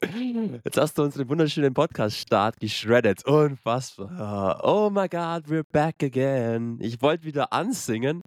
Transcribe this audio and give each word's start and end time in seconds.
Jetzt 0.00 0.76
hast 0.76 0.96
du 0.96 1.02
unseren 1.02 1.28
wunderschönen 1.28 1.74
Podcast-Start 1.74 2.60
geschreddet. 2.60 3.24
Unfassbar. 3.24 4.60
Oh 4.62 4.90
my 4.90 5.08
God, 5.08 5.48
we're 5.48 5.64
back 5.72 6.04
again. 6.04 6.78
Ich 6.80 7.02
wollte 7.02 7.24
wieder 7.24 7.52
ansingen. 7.52 8.22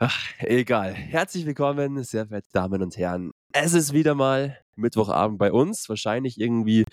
Ach, 0.00 0.18
egal. 0.40 0.94
Herzlich 0.94 1.46
willkommen, 1.46 2.02
sehr 2.02 2.26
verehrte 2.26 2.48
Damen 2.52 2.82
und 2.82 2.96
Herren. 2.96 3.30
Es 3.52 3.74
ist 3.74 3.92
wieder 3.92 4.16
mal 4.16 4.58
Mittwochabend 4.74 5.38
bei 5.38 5.52
uns. 5.52 5.88
Wahrscheinlich 5.88 6.40
irgendwie 6.40 6.84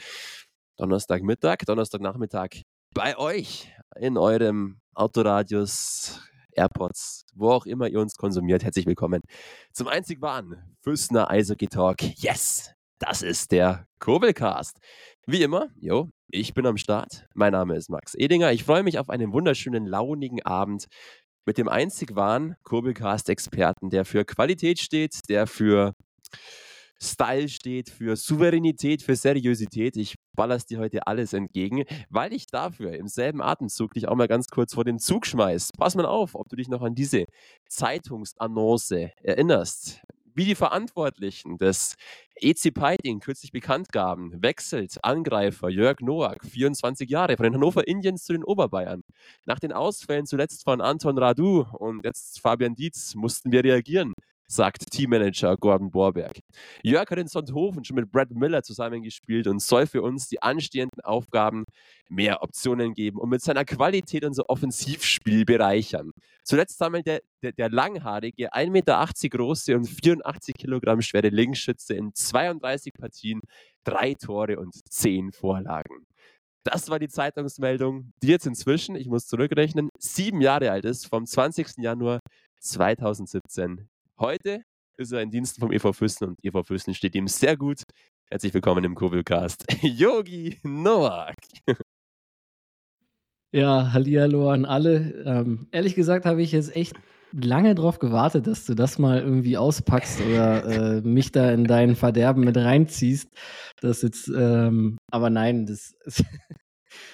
Donnerstagmittag, 0.77 1.65
Donnerstagnachmittag 1.65 2.61
bei 2.93 3.17
euch 3.17 3.73
in 3.95 4.19
eurem 4.19 4.81
Autoradius, 4.93 6.21
AirPods, 6.51 7.25
wo 7.33 7.49
auch 7.49 7.65
immer 7.65 7.87
ihr 7.87 7.99
uns 7.99 8.15
konsumiert. 8.15 8.63
Herzlich 8.63 8.85
willkommen 8.85 9.21
zum 9.73 9.87
einzig 9.87 10.21
wahren 10.21 10.77
Füßner 10.83 11.31
Eishockey 11.31 11.67
Talk. 11.67 12.03
Yes! 12.21 12.71
Das 12.99 13.21
ist 13.21 13.51
der 13.51 13.87
Kurbelcast. 13.99 14.79
Wie 15.27 15.43
immer, 15.43 15.67
jo, 15.81 16.09
ich 16.29 16.53
bin 16.53 16.65
am 16.65 16.77
Start. 16.77 17.25
Mein 17.33 17.51
Name 17.51 17.75
ist 17.75 17.89
Max 17.89 18.15
Edinger. 18.15 18.53
Ich 18.53 18.63
freue 18.63 18.83
mich 18.83 18.99
auf 18.99 19.09
einen 19.09 19.33
wunderschönen, 19.33 19.85
launigen 19.85 20.41
Abend 20.43 20.85
mit 21.45 21.57
dem 21.57 21.67
einzig 21.67 22.15
wahren 22.15 22.55
Kurbelcast-Experten, 22.63 23.89
der 23.89 24.05
für 24.05 24.23
Qualität 24.23 24.79
steht, 24.79 25.27
der 25.27 25.45
für 25.45 25.93
Style 27.01 27.49
steht, 27.49 27.89
für 27.89 28.15
Souveränität, 28.15 29.01
für 29.03 29.17
Seriosität. 29.17 29.97
Ich 29.97 30.15
ballerst 30.33 30.69
dir 30.69 30.79
heute 30.79 31.05
alles 31.05 31.33
entgegen, 31.33 31.83
weil 32.09 32.31
ich 32.31 32.47
dafür 32.47 32.93
im 32.93 33.07
selben 33.07 33.41
Atemzug 33.41 33.93
dich 33.93 34.07
auch 34.07 34.15
mal 34.15 34.29
ganz 34.29 34.47
kurz 34.47 34.73
vor 34.73 34.85
den 34.85 34.99
Zug 34.99 35.25
schmeiß. 35.25 35.71
Pass 35.77 35.95
mal 35.95 36.05
auf, 36.05 36.33
ob 36.33 36.47
du 36.47 36.55
dich 36.55 36.69
noch 36.69 36.81
an 36.81 36.95
diese 36.95 37.25
Zeitungsannonce 37.67 39.11
erinnerst 39.21 40.01
wie 40.35 40.45
die 40.45 40.55
Verantwortlichen 40.55 41.57
des 41.57 41.95
EC 42.35 42.73
Piting 42.73 43.21
kürzlich 43.21 43.51
bekannt 43.51 43.91
gaben, 43.91 44.43
wechselt 44.43 45.03
Angreifer 45.03 45.69
Jörg 45.69 46.01
Noack, 46.01 46.43
24 46.45 47.09
Jahre, 47.09 47.37
von 47.37 47.45
den 47.45 47.55
Hannover 47.55 47.87
Indians 47.87 48.25
zu 48.25 48.33
den 48.33 48.43
Oberbayern. 48.43 49.01
Nach 49.45 49.59
den 49.59 49.71
Ausfällen 49.71 50.25
zuletzt 50.25 50.63
von 50.63 50.81
Anton 50.81 51.17
Radu 51.17 51.65
und 51.79 52.03
jetzt 52.03 52.41
Fabian 52.41 52.75
Dietz 52.75 53.15
mussten 53.15 53.51
wir 53.51 53.63
reagieren 53.63 54.13
sagt 54.47 54.91
Teammanager 54.91 55.57
Gordon 55.57 55.91
Borberg. 55.91 56.39
Jörg 56.83 57.09
hat 57.09 57.17
in 57.17 57.27
Sonthofen 57.27 57.83
schon 57.83 57.95
mit 57.95 58.11
Brad 58.11 58.31
Miller 58.31 58.63
zusammengespielt 58.63 59.47
und 59.47 59.61
soll 59.61 59.87
für 59.87 60.01
uns 60.01 60.27
die 60.27 60.41
anstehenden 60.41 61.01
Aufgaben 61.01 61.65
mehr 62.09 62.43
Optionen 62.43 62.93
geben 62.93 63.19
und 63.19 63.29
mit 63.29 63.41
seiner 63.41 63.65
Qualität 63.65 64.23
unser 64.23 64.49
Offensivspiel 64.49 65.45
bereichern. 65.45 66.11
Zuletzt 66.43 66.77
sammelt 66.77 67.07
der, 67.07 67.21
der, 67.41 67.53
der 67.53 67.69
langhaarige, 67.69 68.53
1,80 68.53 68.69
Meter 68.69 69.09
große 69.29 69.75
und 69.75 69.87
84 69.87 70.55
Kilogramm 70.55 71.01
schwere 71.01 71.29
Linksschütze 71.29 71.95
in 71.95 72.13
32 72.13 72.93
Partien 72.93 73.41
drei 73.83 74.13
Tore 74.13 74.59
und 74.59 74.75
zehn 74.89 75.31
Vorlagen. 75.31 76.05
Das 76.63 76.89
war 76.89 76.97
die 76.97 77.09
Zeitungsmeldung, 77.09 78.11
die 78.23 78.27
jetzt 78.27 78.47
inzwischen, 78.47 78.95
ich 78.95 79.07
muss 79.07 79.27
zurückrechnen, 79.27 79.89
sieben 79.99 80.41
Jahre 80.41 80.71
alt 80.71 80.85
ist, 80.85 81.05
vom 81.05 81.25
20. 81.25 81.77
Januar 81.77 82.19
2017 82.59 83.87
Heute 84.17 84.63
ist 84.97 85.11
er 85.11 85.21
in 85.21 85.29
Diensten 85.29 85.59
vom 85.59 85.73
EV 85.73 85.91
Füssen 85.91 86.29
und 86.29 86.39
EV 86.41 86.63
Füssen 86.63 86.93
steht 86.93 87.15
ihm 87.15 87.27
sehr 87.27 87.57
gut. 87.57 87.83
Herzlich 88.29 88.53
willkommen 88.53 88.85
im 88.85 88.95
Kurbelcast, 88.95 89.65
Yogi 89.81 90.57
Noak. 90.63 91.35
Ja, 93.51 93.91
Hallihallo 93.91 94.49
an 94.51 94.63
alle. 94.63 95.21
Ähm, 95.25 95.67
ehrlich 95.73 95.95
gesagt 95.95 96.25
habe 96.25 96.41
ich 96.41 96.53
jetzt 96.53 96.73
echt 96.77 96.93
lange 97.33 97.75
darauf 97.75 97.99
gewartet, 97.99 98.47
dass 98.47 98.65
du 98.65 98.73
das 98.73 98.99
mal 98.99 99.19
irgendwie 99.19 99.57
auspackst 99.57 100.21
oder 100.21 100.63
äh, 100.63 101.01
mich 101.01 101.33
da 101.33 101.51
in 101.51 101.65
dein 101.65 101.97
Verderben 101.97 102.45
mit 102.45 102.55
reinziehst. 102.55 103.27
Das 103.81 104.01
jetzt, 104.01 104.29
ähm, 104.29 104.97
aber 105.11 105.29
nein, 105.29 105.65
das, 105.65 105.93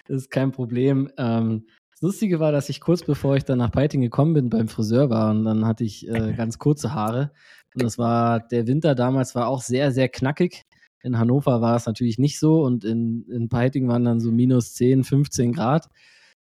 das 0.05 0.17
ist 0.17 0.29
kein 0.29 0.51
Problem. 0.51 1.11
Ähm, 1.17 1.65
Lustige 2.01 2.39
war, 2.39 2.51
dass 2.51 2.69
ich 2.69 2.81
kurz 2.81 3.03
bevor 3.03 3.35
ich 3.35 3.45
dann 3.45 3.59
nach 3.59 3.71
Peiting 3.71 4.01
gekommen 4.01 4.33
bin, 4.33 4.49
beim 4.49 4.67
Friseur 4.67 5.11
war 5.11 5.29
und 5.29 5.45
dann 5.45 5.65
hatte 5.65 5.83
ich 5.83 6.07
äh, 6.09 6.33
ganz 6.37 6.57
kurze 6.57 6.93
Haare. 6.93 7.31
Und 7.75 7.83
das 7.83 7.97
war, 7.97 8.39
der 8.39 8.67
Winter 8.67 8.95
damals 8.95 9.35
war 9.35 9.47
auch 9.47 9.61
sehr, 9.61 9.91
sehr 9.91 10.09
knackig. 10.09 10.63
In 11.03 11.17
Hannover 11.17 11.61
war 11.61 11.75
es 11.75 11.85
natürlich 11.85 12.17
nicht 12.17 12.39
so 12.39 12.63
und 12.63 12.83
in, 12.83 13.25
in 13.29 13.49
Peiting 13.49 13.87
waren 13.87 14.03
dann 14.03 14.19
so 14.19 14.31
minus 14.31 14.73
10, 14.73 15.03
15 15.03 15.53
Grad. 15.53 15.87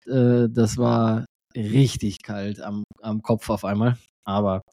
Äh, 0.08 0.48
das 0.50 0.78
war 0.78 1.26
richtig 1.56 2.24
kalt 2.24 2.60
am, 2.60 2.84
am 3.02 3.22
Kopf 3.22 3.50
auf 3.50 3.64
einmal. 3.64 3.98
Aber 4.24 4.64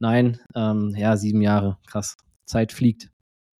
nein, 0.00 0.38
ähm, 0.54 0.94
ja, 0.96 1.16
sieben 1.16 1.40
Jahre, 1.40 1.78
krass. 1.86 2.16
Zeit 2.46 2.72
fliegt. 2.72 3.10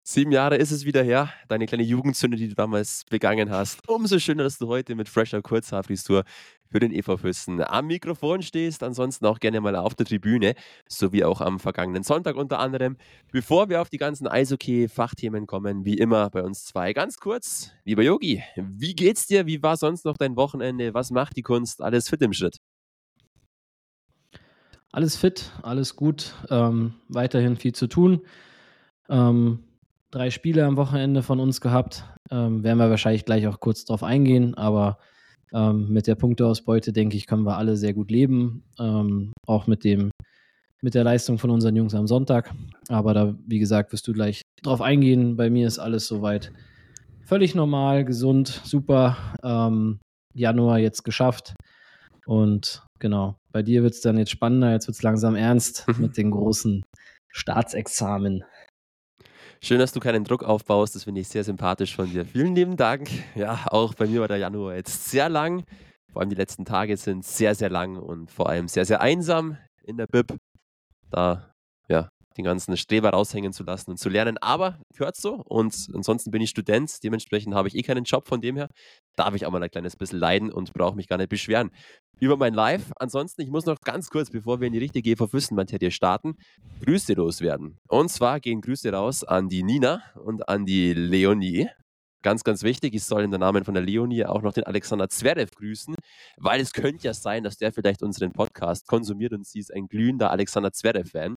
Sieben 0.09 0.31
Jahre 0.31 0.55
ist 0.55 0.71
es 0.71 0.85
wieder 0.85 1.03
her, 1.03 1.33
deine 1.49 1.65
kleine 1.65 1.83
Jugendsünde, 1.83 2.37
die 2.37 2.47
du 2.47 2.55
damals 2.55 3.03
begangen 3.09 3.49
hast. 3.49 3.85
Umso 3.89 4.19
schöner, 4.19 4.43
dass 4.43 4.57
du 4.57 4.69
heute 4.69 4.95
mit 4.95 5.09
fresher 5.09 5.41
Kurzhaarfrisur 5.41 6.23
für 6.69 6.79
den 6.79 6.91
EV 6.91 7.17
Füssen 7.17 7.61
am 7.63 7.87
Mikrofon 7.87 8.41
stehst. 8.41 8.83
Ansonsten 8.83 9.25
auch 9.25 9.39
gerne 9.39 9.61
mal 9.61 9.75
auf 9.75 9.95
der 9.95 10.05
Tribüne, 10.05 10.55
so 10.87 11.11
wie 11.11 11.23
auch 11.23 11.41
am 11.41 11.59
vergangenen 11.59 12.03
Sonntag 12.03 12.35
unter 12.35 12.59
anderem. 12.59 12.97
Bevor 13.31 13.69
wir 13.69 13.81
auf 13.81 13.89
die 13.89 13.97
ganzen 13.97 14.27
Eishockey-Fachthemen 14.27 15.47
kommen, 15.47 15.85
wie 15.85 15.97
immer 15.97 16.29
bei 16.29 16.43
uns 16.43 16.65
zwei, 16.65 16.93
ganz 16.93 17.17
kurz, 17.17 17.71
lieber 17.83 18.03
Yogi, 18.03 18.43
wie 18.55 18.95
geht's 18.95 19.27
dir? 19.27 19.45
Wie 19.45 19.61
war 19.63 19.77
sonst 19.77 20.05
noch 20.05 20.17
dein 20.17 20.35
Wochenende? 20.35 20.93
Was 20.93 21.11
macht 21.11 21.37
die 21.37 21.43
Kunst? 21.43 21.81
Alles 21.81 22.09
fit 22.09 22.21
im 22.21 22.33
Schritt? 22.33 22.57
Alles 24.91 25.15
fit, 25.15 25.51
alles 25.63 25.95
gut. 25.95 26.33
Ähm, 26.49 26.95
weiterhin 27.07 27.55
viel 27.55 27.73
zu 27.73 27.87
tun. 27.87 28.21
Ähm, 29.09 29.63
drei 30.11 30.31
Spiele 30.31 30.65
am 30.65 30.77
Wochenende 30.77 31.23
von 31.23 31.39
uns 31.39 31.61
gehabt. 31.61 32.03
Ähm, 32.31 32.63
werden 32.63 32.79
wir 32.79 32.89
wahrscheinlich 32.89 33.25
gleich 33.25 33.47
auch 33.47 33.59
kurz 33.59 33.85
drauf 33.85 34.03
eingehen, 34.03 34.55
aber 34.55 34.97
ähm, 35.53 35.89
mit 35.89 36.07
der 36.07 36.15
Punkteausbeute, 36.15 36.93
denke 36.93 37.17
ich, 37.17 37.27
können 37.27 37.43
wir 37.43 37.57
alle 37.57 37.77
sehr 37.77 37.93
gut 37.93 38.11
leben. 38.11 38.63
Ähm, 38.79 39.31
auch 39.45 39.67
mit 39.67 39.83
dem, 39.83 40.11
mit 40.81 40.93
der 40.93 41.03
Leistung 41.03 41.37
von 41.37 41.49
unseren 41.49 41.75
Jungs 41.75 41.95
am 41.95 42.07
Sonntag. 42.07 42.53
Aber 42.89 43.13
da, 43.13 43.35
wie 43.45 43.59
gesagt, 43.59 43.91
wirst 43.93 44.07
du 44.07 44.13
gleich 44.13 44.41
drauf 44.63 44.81
eingehen. 44.81 45.37
Bei 45.37 45.49
mir 45.49 45.67
ist 45.67 45.79
alles 45.79 46.07
soweit 46.07 46.51
völlig 47.25 47.55
normal, 47.55 48.05
gesund, 48.05 48.61
super. 48.63 49.17
Ähm, 49.43 49.99
Januar 50.33 50.79
jetzt 50.79 51.03
geschafft. 51.03 51.55
Und 52.25 52.83
genau, 52.99 53.37
bei 53.51 53.63
dir 53.63 53.83
wird 53.83 53.93
es 53.93 54.01
dann 54.01 54.17
jetzt 54.17 54.31
spannender, 54.31 54.71
jetzt 54.71 54.87
wird 54.87 54.95
es 54.95 55.03
langsam 55.03 55.35
ernst 55.35 55.85
mit 55.97 56.17
den 56.17 56.31
großen 56.31 56.83
Staatsexamen. 57.29 58.43
Schön, 59.59 59.79
dass 59.79 59.91
du 59.91 59.99
keinen 59.99 60.23
Druck 60.23 60.43
aufbaust. 60.43 60.95
Das 60.95 61.05
finde 61.05 61.21
ich 61.21 61.27
sehr 61.27 61.43
sympathisch 61.43 61.95
von 61.95 62.09
dir. 62.09 62.25
Vielen 62.25 62.55
lieben 62.55 62.77
Dank. 62.77 63.09
Ja, 63.35 63.65
auch 63.67 63.95
bei 63.95 64.05
mir 64.05 64.21
war 64.21 64.27
der 64.27 64.37
Januar 64.37 64.75
jetzt 64.75 65.09
sehr 65.09 65.29
lang. 65.29 65.63
Vor 66.11 66.21
allem 66.21 66.29
die 66.29 66.35
letzten 66.35 66.63
Tage 66.63 66.95
sind 66.97 67.25
sehr, 67.25 67.55
sehr 67.55 67.69
lang 67.69 67.97
und 67.97 68.31
vor 68.31 68.49
allem 68.49 68.67
sehr, 68.67 68.85
sehr 68.85 69.01
einsam 69.01 69.57
in 69.83 69.97
der 69.97 70.07
Bib. 70.07 70.35
Da, 71.09 71.51
ja, 71.89 72.09
den 72.37 72.45
ganzen 72.45 72.77
Streber 72.77 73.09
raushängen 73.09 73.51
zu 73.51 73.63
lassen 73.63 73.91
und 73.91 73.97
zu 73.97 74.09
lernen. 74.09 74.37
Aber 74.37 74.79
gehört 74.95 75.15
so. 75.15 75.41
Und 75.45 75.87
ansonsten 75.93 76.29
bin 76.29 76.41
ich 76.41 76.51
Student. 76.51 77.03
Dementsprechend 77.03 77.55
habe 77.55 77.67
ich 77.67 77.75
eh 77.75 77.81
keinen 77.81 78.03
Job. 78.03 78.27
Von 78.27 78.41
dem 78.41 78.57
her 78.57 78.69
darf 79.15 79.33
ich 79.33 79.45
auch 79.45 79.51
mal 79.51 79.61
ein 79.61 79.71
kleines 79.71 79.95
bisschen 79.95 80.19
leiden 80.19 80.51
und 80.51 80.73
brauche 80.73 80.95
mich 80.95 81.07
gar 81.07 81.17
nicht 81.17 81.29
beschweren 81.29 81.71
über 82.19 82.37
mein 82.37 82.53
Live. 82.53 82.91
Ansonsten, 82.97 83.41
ich 83.41 83.49
muss 83.49 83.65
noch 83.65 83.79
ganz 83.81 84.09
kurz, 84.09 84.29
bevor 84.29 84.59
wir 84.59 84.67
in 84.67 84.73
die 84.73 84.79
richtige 84.79 85.15
GV 85.15 85.27
Füssen-Materie 85.27 85.91
starten, 85.91 86.35
Grüße 86.83 87.13
loswerden. 87.13 87.77
Und 87.87 88.09
zwar 88.09 88.39
gehen 88.39 88.61
Grüße 88.61 88.91
raus 88.91 89.23
an 89.23 89.49
die 89.49 89.63
Nina 89.63 90.01
und 90.15 90.47
an 90.49 90.65
die 90.65 90.93
Leonie. 90.93 91.67
Ganz, 92.23 92.43
ganz 92.43 92.63
wichtig, 92.63 92.95
ich 92.95 93.03
soll 93.03 93.23
in 93.23 93.31
der 93.31 93.39
Namen 93.39 93.63
von 93.63 93.75
der 93.75 93.83
Leonie 93.83 94.25
auch 94.25 94.41
noch 94.41 94.53
den 94.53 94.63
Alexander 94.63 95.07
Zverev 95.07 95.51
grüßen, 95.55 95.95
weil 96.37 96.59
es 96.59 96.73
könnte 96.73 97.05
ja 97.05 97.13
sein, 97.13 97.43
dass 97.43 97.57
der 97.57 97.71
vielleicht 97.71 98.01
unseren 98.01 98.31
Podcast 98.31 98.87
konsumiert 98.87 99.33
und 99.33 99.45
sie 99.45 99.59
ist 99.59 99.73
ein 99.73 99.87
glühender 99.87 100.31
Alexander 100.31 100.71
Zverev-Fan. 100.71 101.35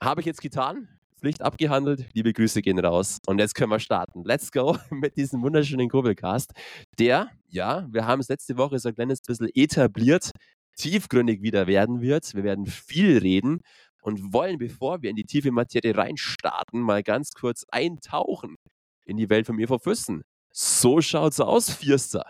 Habe 0.00 0.20
ich 0.22 0.26
jetzt 0.26 0.40
getan. 0.40 0.88
Pflicht 1.22 1.40
abgehandelt. 1.40 2.08
Liebe 2.14 2.32
Grüße 2.32 2.62
gehen 2.62 2.80
raus. 2.80 3.20
Und 3.26 3.38
jetzt 3.38 3.54
können 3.54 3.70
wir 3.70 3.78
starten. 3.78 4.24
Let's 4.24 4.50
go 4.50 4.76
mit 4.90 5.16
diesem 5.16 5.40
wunderschönen 5.42 5.88
Kurbelcast, 5.88 6.50
der, 6.98 7.30
ja, 7.48 7.86
wir 7.92 8.06
haben 8.06 8.18
es 8.20 8.28
letzte 8.28 8.56
Woche 8.56 8.80
so 8.80 8.88
ein 8.88 8.96
kleines 8.96 9.20
bisschen 9.22 9.48
etabliert, 9.54 10.32
tiefgründig 10.76 11.40
wieder 11.40 11.68
werden 11.68 12.00
wird. 12.00 12.34
Wir 12.34 12.42
werden 12.42 12.66
viel 12.66 13.18
reden 13.18 13.60
und 14.02 14.32
wollen, 14.32 14.58
bevor 14.58 15.00
wir 15.02 15.10
in 15.10 15.16
die 15.16 15.24
tiefe 15.24 15.52
Materie 15.52 15.96
reinstarten, 15.96 16.80
mal 16.80 17.04
ganz 17.04 17.30
kurz 17.30 17.64
eintauchen 17.70 18.56
in 19.04 19.16
die 19.16 19.30
Welt 19.30 19.46
vom 19.46 19.60
EV 19.60 19.78
Füssen. 19.78 20.22
So 20.50 21.00
schaut's 21.00 21.38
aus, 21.38 21.70
Vierster. 21.70 22.24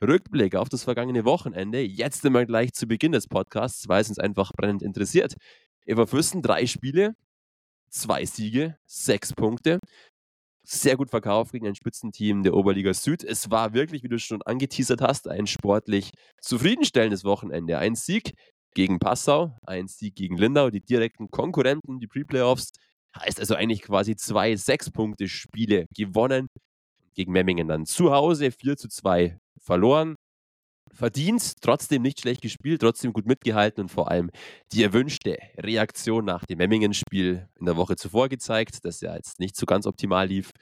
Rückblick 0.00 0.54
auf 0.54 0.68
das 0.68 0.84
vergangene 0.84 1.24
Wochenende. 1.24 1.80
Jetzt 1.80 2.24
immer 2.24 2.46
gleich 2.46 2.72
zu 2.74 2.86
Beginn 2.86 3.10
des 3.10 3.26
Podcasts, 3.26 3.88
weil 3.88 4.02
es 4.02 4.08
uns 4.08 4.20
einfach 4.20 4.52
brennend 4.52 4.82
interessiert. 4.82 5.34
EV 5.84 6.06
Füssen, 6.06 6.42
drei 6.42 6.66
Spiele, 6.66 7.16
zwei 7.90 8.24
Siege, 8.24 8.76
sechs 8.86 9.32
Punkte. 9.32 9.78
Sehr 10.64 10.96
gut 10.96 11.10
verkauft 11.10 11.52
gegen 11.52 11.66
ein 11.66 11.76
Spitzenteam 11.76 12.42
der 12.42 12.54
Oberliga 12.54 12.92
Süd. 12.92 13.22
Es 13.22 13.50
war 13.50 13.72
wirklich, 13.72 14.02
wie 14.02 14.08
du 14.08 14.18
schon 14.18 14.42
angeteasert 14.42 15.00
hast, 15.00 15.28
ein 15.28 15.46
sportlich 15.46 16.12
zufriedenstellendes 16.40 17.24
Wochenende. 17.24 17.78
Ein 17.78 17.94
Sieg 17.94 18.34
gegen 18.74 18.98
Passau, 18.98 19.56
ein 19.62 19.86
Sieg 19.86 20.16
gegen 20.16 20.36
Lindau, 20.36 20.70
die 20.70 20.80
direkten 20.80 21.30
Konkurrenten, 21.30 22.00
die 22.00 22.08
Pre-Playoffs, 22.08 22.72
Heißt 23.20 23.40
also 23.40 23.54
eigentlich 23.54 23.82
quasi 23.82 24.16
zwei 24.16 24.56
Sechs-Punkte-Spiele 24.56 25.86
gewonnen. 25.94 26.48
Gegen 27.14 27.32
Memmingen 27.32 27.68
dann 27.68 27.86
zu 27.86 28.12
Hause 28.12 28.50
4 28.50 28.76
zu 28.76 28.88
2 28.88 29.38
verloren. 29.58 30.16
Verdient, 30.96 31.60
trotzdem 31.60 32.00
nicht 32.00 32.20
schlecht 32.20 32.40
gespielt, 32.40 32.80
trotzdem 32.80 33.12
gut 33.12 33.26
mitgehalten 33.26 33.82
und 33.82 33.90
vor 33.90 34.10
allem 34.10 34.30
die 34.72 34.82
erwünschte 34.82 35.36
Reaktion 35.58 36.24
nach 36.24 36.46
dem 36.46 36.56
Memmingen-Spiel 36.56 37.46
in 37.60 37.66
der 37.66 37.76
Woche 37.76 37.96
zuvor 37.96 38.30
gezeigt, 38.30 38.78
das 38.82 39.02
ja 39.02 39.14
jetzt 39.14 39.38
nicht 39.38 39.56
so 39.56 39.66
ganz 39.66 39.86
optimal 39.86 40.26
lief. 40.26 40.52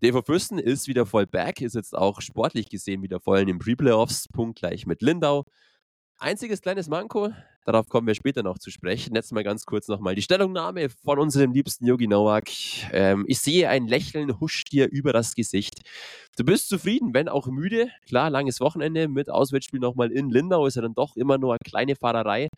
Der 0.00 0.22
Fürsten 0.22 0.58
ist 0.58 0.86
wieder 0.86 1.04
voll 1.04 1.26
back, 1.26 1.60
ist 1.60 1.74
jetzt 1.74 1.96
auch 1.96 2.20
sportlich 2.20 2.68
gesehen 2.68 3.02
wieder 3.02 3.18
voll 3.18 3.40
in 3.40 3.48
den 3.48 3.58
Pre-Playoffs, 3.58 4.28
punktgleich 4.32 4.86
mit 4.86 5.02
Lindau. 5.02 5.46
Einziges 6.22 6.62
kleines 6.62 6.88
Manko, 6.88 7.30
darauf 7.64 7.88
kommen 7.88 8.06
wir 8.06 8.14
später 8.14 8.44
noch 8.44 8.56
zu 8.56 8.70
sprechen. 8.70 9.16
Jetzt 9.16 9.32
mal 9.32 9.42
ganz 9.42 9.66
kurz 9.66 9.88
nochmal 9.88 10.14
die 10.14 10.22
Stellungnahme 10.22 10.88
von 10.88 11.18
unserem 11.18 11.50
liebsten 11.50 11.84
Yogi 11.84 12.06
Nowak. 12.06 12.48
Ähm, 12.92 13.24
ich 13.26 13.40
sehe 13.40 13.68
ein 13.68 13.88
Lächeln 13.88 14.38
huscht 14.38 14.70
dir 14.70 14.88
über 14.88 15.12
das 15.12 15.34
Gesicht. 15.34 15.80
Du 16.36 16.44
bist 16.44 16.68
zufrieden, 16.68 17.12
wenn 17.12 17.28
auch 17.28 17.48
müde. 17.48 17.90
Klar, 18.06 18.30
langes 18.30 18.60
Wochenende 18.60 19.08
mit 19.08 19.30
Auswärtsspiel 19.30 19.80
nochmal 19.80 20.12
in 20.12 20.30
Lindau 20.30 20.64
ist 20.66 20.76
ja 20.76 20.82
dann 20.82 20.94
doch 20.94 21.16
immer 21.16 21.38
nur 21.38 21.54
eine 21.54 21.58
kleine 21.68 21.96
Fahrerei. 21.96 22.48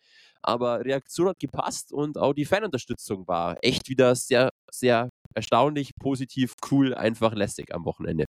Aber 0.43 0.85
Reaktion 0.85 1.29
hat 1.29 1.39
gepasst 1.39 1.91
und 1.91 2.19
auch 2.19 2.33
die 2.33 2.45
Fanunterstützung 2.45 3.27
war 3.27 3.57
echt 3.63 3.89
wieder 3.89 4.13
sehr, 4.13 4.51
sehr 4.69 5.09
erstaunlich, 5.33 5.89
positiv, 5.99 6.53
cool, 6.69 6.93
einfach 6.93 7.33
lästig 7.33 7.73
am 7.73 7.83
Wochenende. 7.85 8.25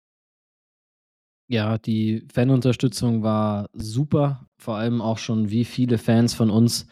Ja, 1.48 1.78
die 1.78 2.26
Fanunterstützung 2.32 3.22
war 3.22 3.68
super. 3.72 4.48
Vor 4.58 4.76
allem 4.76 5.00
auch 5.00 5.18
schon, 5.18 5.50
wie 5.50 5.64
viele 5.64 5.98
Fans 5.98 6.34
von 6.34 6.50
uns 6.50 6.86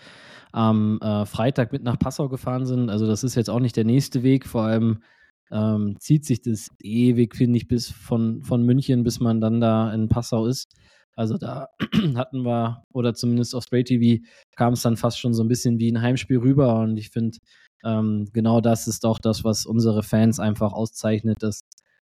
am 0.53 1.01
äh, 1.01 1.27
Freitag 1.27 1.73
mit 1.73 1.83
nach 1.83 1.99
Passau 1.99 2.29
gefahren 2.29 2.65
sind. 2.65 2.89
Also 2.89 3.07
das 3.07 3.25
ist 3.25 3.35
jetzt 3.35 3.51
auch 3.51 3.59
nicht 3.59 3.77
der 3.77 3.85
nächste 3.85 4.23
Weg. 4.23 4.47
Vor 4.47 4.63
allem 4.63 5.03
ähm, 5.51 5.97
zieht 5.99 6.25
sich 6.25 6.41
das 6.43 6.69
ewig, 6.81 7.35
finde 7.35 7.57
ich, 7.57 7.67
bis 7.67 7.91
von, 7.91 8.43
von 8.45 8.63
München, 8.63 9.03
bis 9.03 9.19
man 9.19 9.41
dann 9.41 9.61
da 9.61 9.93
in 9.93 10.09
Passau 10.09 10.47
ist. 10.47 10.73
Also 11.17 11.37
da 11.37 11.69
hatten 12.15 12.45
wir, 12.45 12.85
oder 12.93 13.15
zumindest 13.15 13.57
auf 13.57 13.65
Spray 13.65 13.83
TV, 13.83 14.23
kam 14.57 14.75
es 14.75 14.83
dann 14.83 14.97
fast 14.97 15.19
schon 15.19 15.35
so 15.35 15.43
ein 15.43 15.49
bisschen 15.49 15.81
wie 15.81 15.91
ein 15.91 16.01
Heimspiel 16.01 16.39
rüber. 16.39 16.79
Und 16.81 16.97
ich 16.97 17.11
finde, 17.11 17.39
ähm, 17.85 18.27
genau 18.33 18.61
das 18.61 18.87
ist 18.87 19.05
auch 19.05 19.19
das, 19.19 19.43
was 19.43 19.67
unsere 19.67 20.05
Fans 20.05 20.39
einfach 20.39 20.73
auszeichnet, 20.73 21.43
dass 21.43 21.63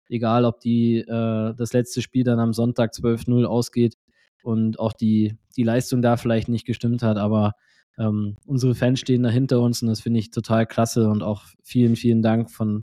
egal 0.08 0.44
ob 0.44 0.60
die, 0.60 0.98
äh, 0.98 1.54
das 1.54 1.72
letzte 1.72 2.02
Spiel 2.02 2.24
dann 2.24 2.40
am 2.40 2.52
Sonntag 2.52 2.92
12-0 2.92 3.44
ausgeht 3.44 3.96
und 4.42 4.78
auch 4.78 4.92
die, 4.92 5.36
die 5.56 5.62
Leistung 5.64 6.02
da 6.02 6.16
vielleicht 6.16 6.48
nicht 6.48 6.66
gestimmt 6.66 7.02
hat, 7.02 7.18
aber 7.18 7.52
ähm, 7.98 8.36
unsere 8.46 8.74
Fans 8.74 9.00
stehen 9.00 9.22
da 9.22 9.28
hinter 9.28 9.60
uns 9.60 9.82
und 9.82 9.88
das 9.88 10.00
finde 10.00 10.20
ich 10.20 10.30
total 10.30 10.66
klasse 10.66 11.08
und 11.08 11.22
auch 11.22 11.44
vielen, 11.62 11.96
vielen 11.96 12.22
Dank 12.22 12.50
von, 12.50 12.82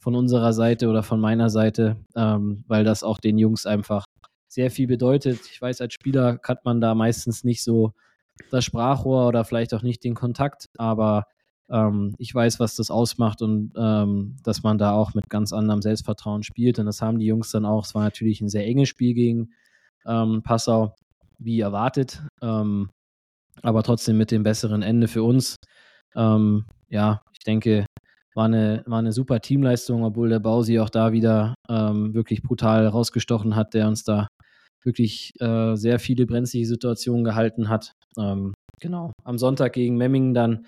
von 0.00 0.14
unserer 0.14 0.52
Seite 0.52 0.88
oder 0.88 1.02
von 1.02 1.20
meiner 1.20 1.50
Seite, 1.50 1.96
ähm, 2.16 2.64
weil 2.66 2.84
das 2.84 3.02
auch 3.02 3.18
den 3.18 3.38
Jungs 3.38 3.66
einfach 3.66 4.04
sehr 4.48 4.70
viel 4.70 4.86
bedeutet. 4.86 5.40
Ich 5.50 5.60
weiß, 5.60 5.80
als 5.80 5.94
Spieler 5.94 6.38
hat 6.44 6.64
man 6.64 6.80
da 6.80 6.94
meistens 6.94 7.44
nicht 7.44 7.62
so 7.62 7.92
das 8.50 8.64
Sprachrohr 8.64 9.28
oder 9.28 9.44
vielleicht 9.44 9.74
auch 9.74 9.82
nicht 9.82 10.02
den 10.04 10.14
Kontakt, 10.14 10.68
aber 10.76 11.26
ähm, 11.74 12.14
ich 12.18 12.32
weiß, 12.32 12.60
was 12.60 12.76
das 12.76 12.90
ausmacht 12.90 13.42
und 13.42 13.72
ähm, 13.76 14.36
dass 14.44 14.62
man 14.62 14.78
da 14.78 14.92
auch 14.92 15.14
mit 15.14 15.28
ganz 15.28 15.52
anderem 15.52 15.82
Selbstvertrauen 15.82 16.44
spielt. 16.44 16.78
Und 16.78 16.86
das 16.86 17.02
haben 17.02 17.18
die 17.18 17.26
Jungs 17.26 17.50
dann 17.50 17.66
auch. 17.66 17.84
Es 17.84 17.94
war 17.94 18.04
natürlich 18.04 18.40
ein 18.40 18.48
sehr 18.48 18.64
enges 18.64 18.88
Spiel 18.88 19.12
gegen 19.12 19.50
ähm, 20.06 20.42
Passau, 20.42 20.94
wie 21.38 21.60
erwartet, 21.60 22.22
ähm, 22.40 22.90
aber 23.62 23.82
trotzdem 23.82 24.16
mit 24.16 24.30
dem 24.30 24.44
besseren 24.44 24.82
Ende 24.82 25.08
für 25.08 25.24
uns. 25.24 25.56
Ähm, 26.14 26.64
ja, 26.88 27.22
ich 27.32 27.40
denke, 27.40 27.86
war 28.36 28.44
eine, 28.44 28.84
war 28.86 29.00
eine 29.00 29.12
super 29.12 29.40
Teamleistung, 29.40 30.04
obwohl 30.04 30.28
der 30.28 30.38
Bausi 30.40 30.78
auch 30.78 30.90
da 30.90 31.12
wieder 31.12 31.54
ähm, 31.68 32.14
wirklich 32.14 32.42
brutal 32.42 32.86
rausgestochen 32.86 33.56
hat, 33.56 33.74
der 33.74 33.88
uns 33.88 34.04
da 34.04 34.28
wirklich 34.84 35.32
äh, 35.40 35.74
sehr 35.74 35.98
viele 35.98 36.26
brenzliche 36.26 36.66
Situationen 36.66 37.24
gehalten 37.24 37.68
hat. 37.68 37.94
genau. 38.80 39.12
Am 39.24 39.38
Sonntag 39.38 39.72
gegen 39.72 39.96
Memmingen 39.96 40.34
dann 40.34 40.66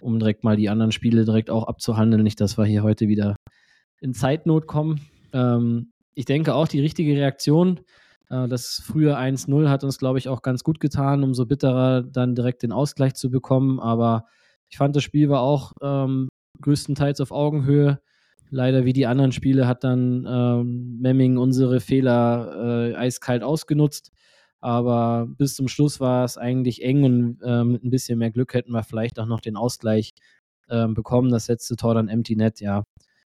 um 0.00 0.18
direkt 0.18 0.44
mal 0.44 0.56
die 0.56 0.68
anderen 0.68 0.92
Spiele 0.92 1.24
direkt 1.24 1.50
auch 1.50 1.64
abzuhandeln. 1.64 2.22
Nicht, 2.22 2.40
dass 2.40 2.58
wir 2.58 2.64
hier 2.64 2.82
heute 2.82 3.08
wieder 3.08 3.36
in 4.00 4.14
Zeitnot 4.14 4.66
kommen. 4.66 5.00
Ähm, 5.32 5.92
ich 6.14 6.24
denke 6.24 6.54
auch 6.54 6.68
die 6.68 6.80
richtige 6.80 7.14
Reaktion. 7.14 7.80
Äh, 8.30 8.48
das 8.48 8.82
frühe 8.84 9.16
1-0 9.16 9.68
hat 9.68 9.84
uns, 9.84 9.98
glaube 9.98 10.18
ich, 10.18 10.28
auch 10.28 10.42
ganz 10.42 10.64
gut 10.64 10.80
getan, 10.80 11.22
umso 11.22 11.46
bitterer 11.46 12.02
dann 12.02 12.34
direkt 12.34 12.62
den 12.62 12.72
Ausgleich 12.72 13.14
zu 13.14 13.30
bekommen. 13.30 13.80
Aber 13.80 14.24
ich 14.68 14.76
fand, 14.76 14.96
das 14.96 15.02
Spiel 15.02 15.28
war 15.28 15.40
auch 15.40 15.72
ähm, 15.82 16.28
größtenteils 16.60 17.20
auf 17.20 17.30
Augenhöhe. 17.30 18.00
Leider 18.50 18.84
wie 18.84 18.92
die 18.92 19.06
anderen 19.06 19.32
Spiele 19.32 19.66
hat 19.66 19.84
dann 19.84 20.26
ähm, 20.28 20.98
Memming 21.00 21.36
unsere 21.36 21.80
Fehler 21.80 22.92
äh, 22.92 22.94
eiskalt 22.94 23.42
ausgenutzt. 23.42 24.10
Aber 24.60 25.26
bis 25.28 25.54
zum 25.54 25.68
Schluss 25.68 26.00
war 26.00 26.24
es 26.24 26.36
eigentlich 26.36 26.82
eng 26.82 27.04
und 27.04 27.38
äh, 27.42 27.64
mit 27.64 27.84
ein 27.84 27.90
bisschen 27.90 28.18
mehr 28.18 28.30
Glück 28.30 28.54
hätten 28.54 28.72
wir 28.72 28.82
vielleicht 28.82 29.18
auch 29.20 29.26
noch 29.26 29.40
den 29.40 29.56
Ausgleich 29.56 30.10
äh, 30.68 30.88
bekommen. 30.88 31.30
Das 31.30 31.48
letzte 31.48 31.76
Tor 31.76 31.94
dann 31.94 32.08
Empty 32.08 32.36
Net, 32.36 32.60
ja. 32.60 32.84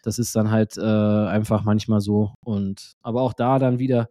Das 0.03 0.17
ist 0.19 0.35
dann 0.35 0.51
halt 0.51 0.77
äh, 0.77 0.81
einfach 0.81 1.63
manchmal 1.63 2.01
so. 2.01 2.33
Und 2.43 2.93
aber 3.01 3.21
auch 3.21 3.33
da 3.33 3.59
dann 3.59 3.79
wieder 3.79 4.09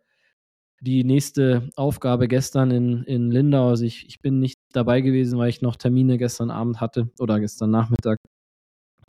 die 0.80 1.04
nächste 1.04 1.68
Aufgabe 1.76 2.28
gestern 2.28 2.70
in, 2.70 3.02
in 3.04 3.30
Lindau. 3.30 3.68
Also 3.68 3.84
ich, 3.84 4.06
ich 4.06 4.20
bin 4.20 4.38
nicht 4.38 4.58
dabei 4.72 5.00
gewesen, 5.00 5.38
weil 5.38 5.50
ich 5.50 5.62
noch 5.62 5.76
Termine 5.76 6.16
gestern 6.16 6.50
Abend 6.50 6.80
hatte 6.80 7.10
oder 7.18 7.40
gestern 7.40 7.70
Nachmittag. 7.70 8.18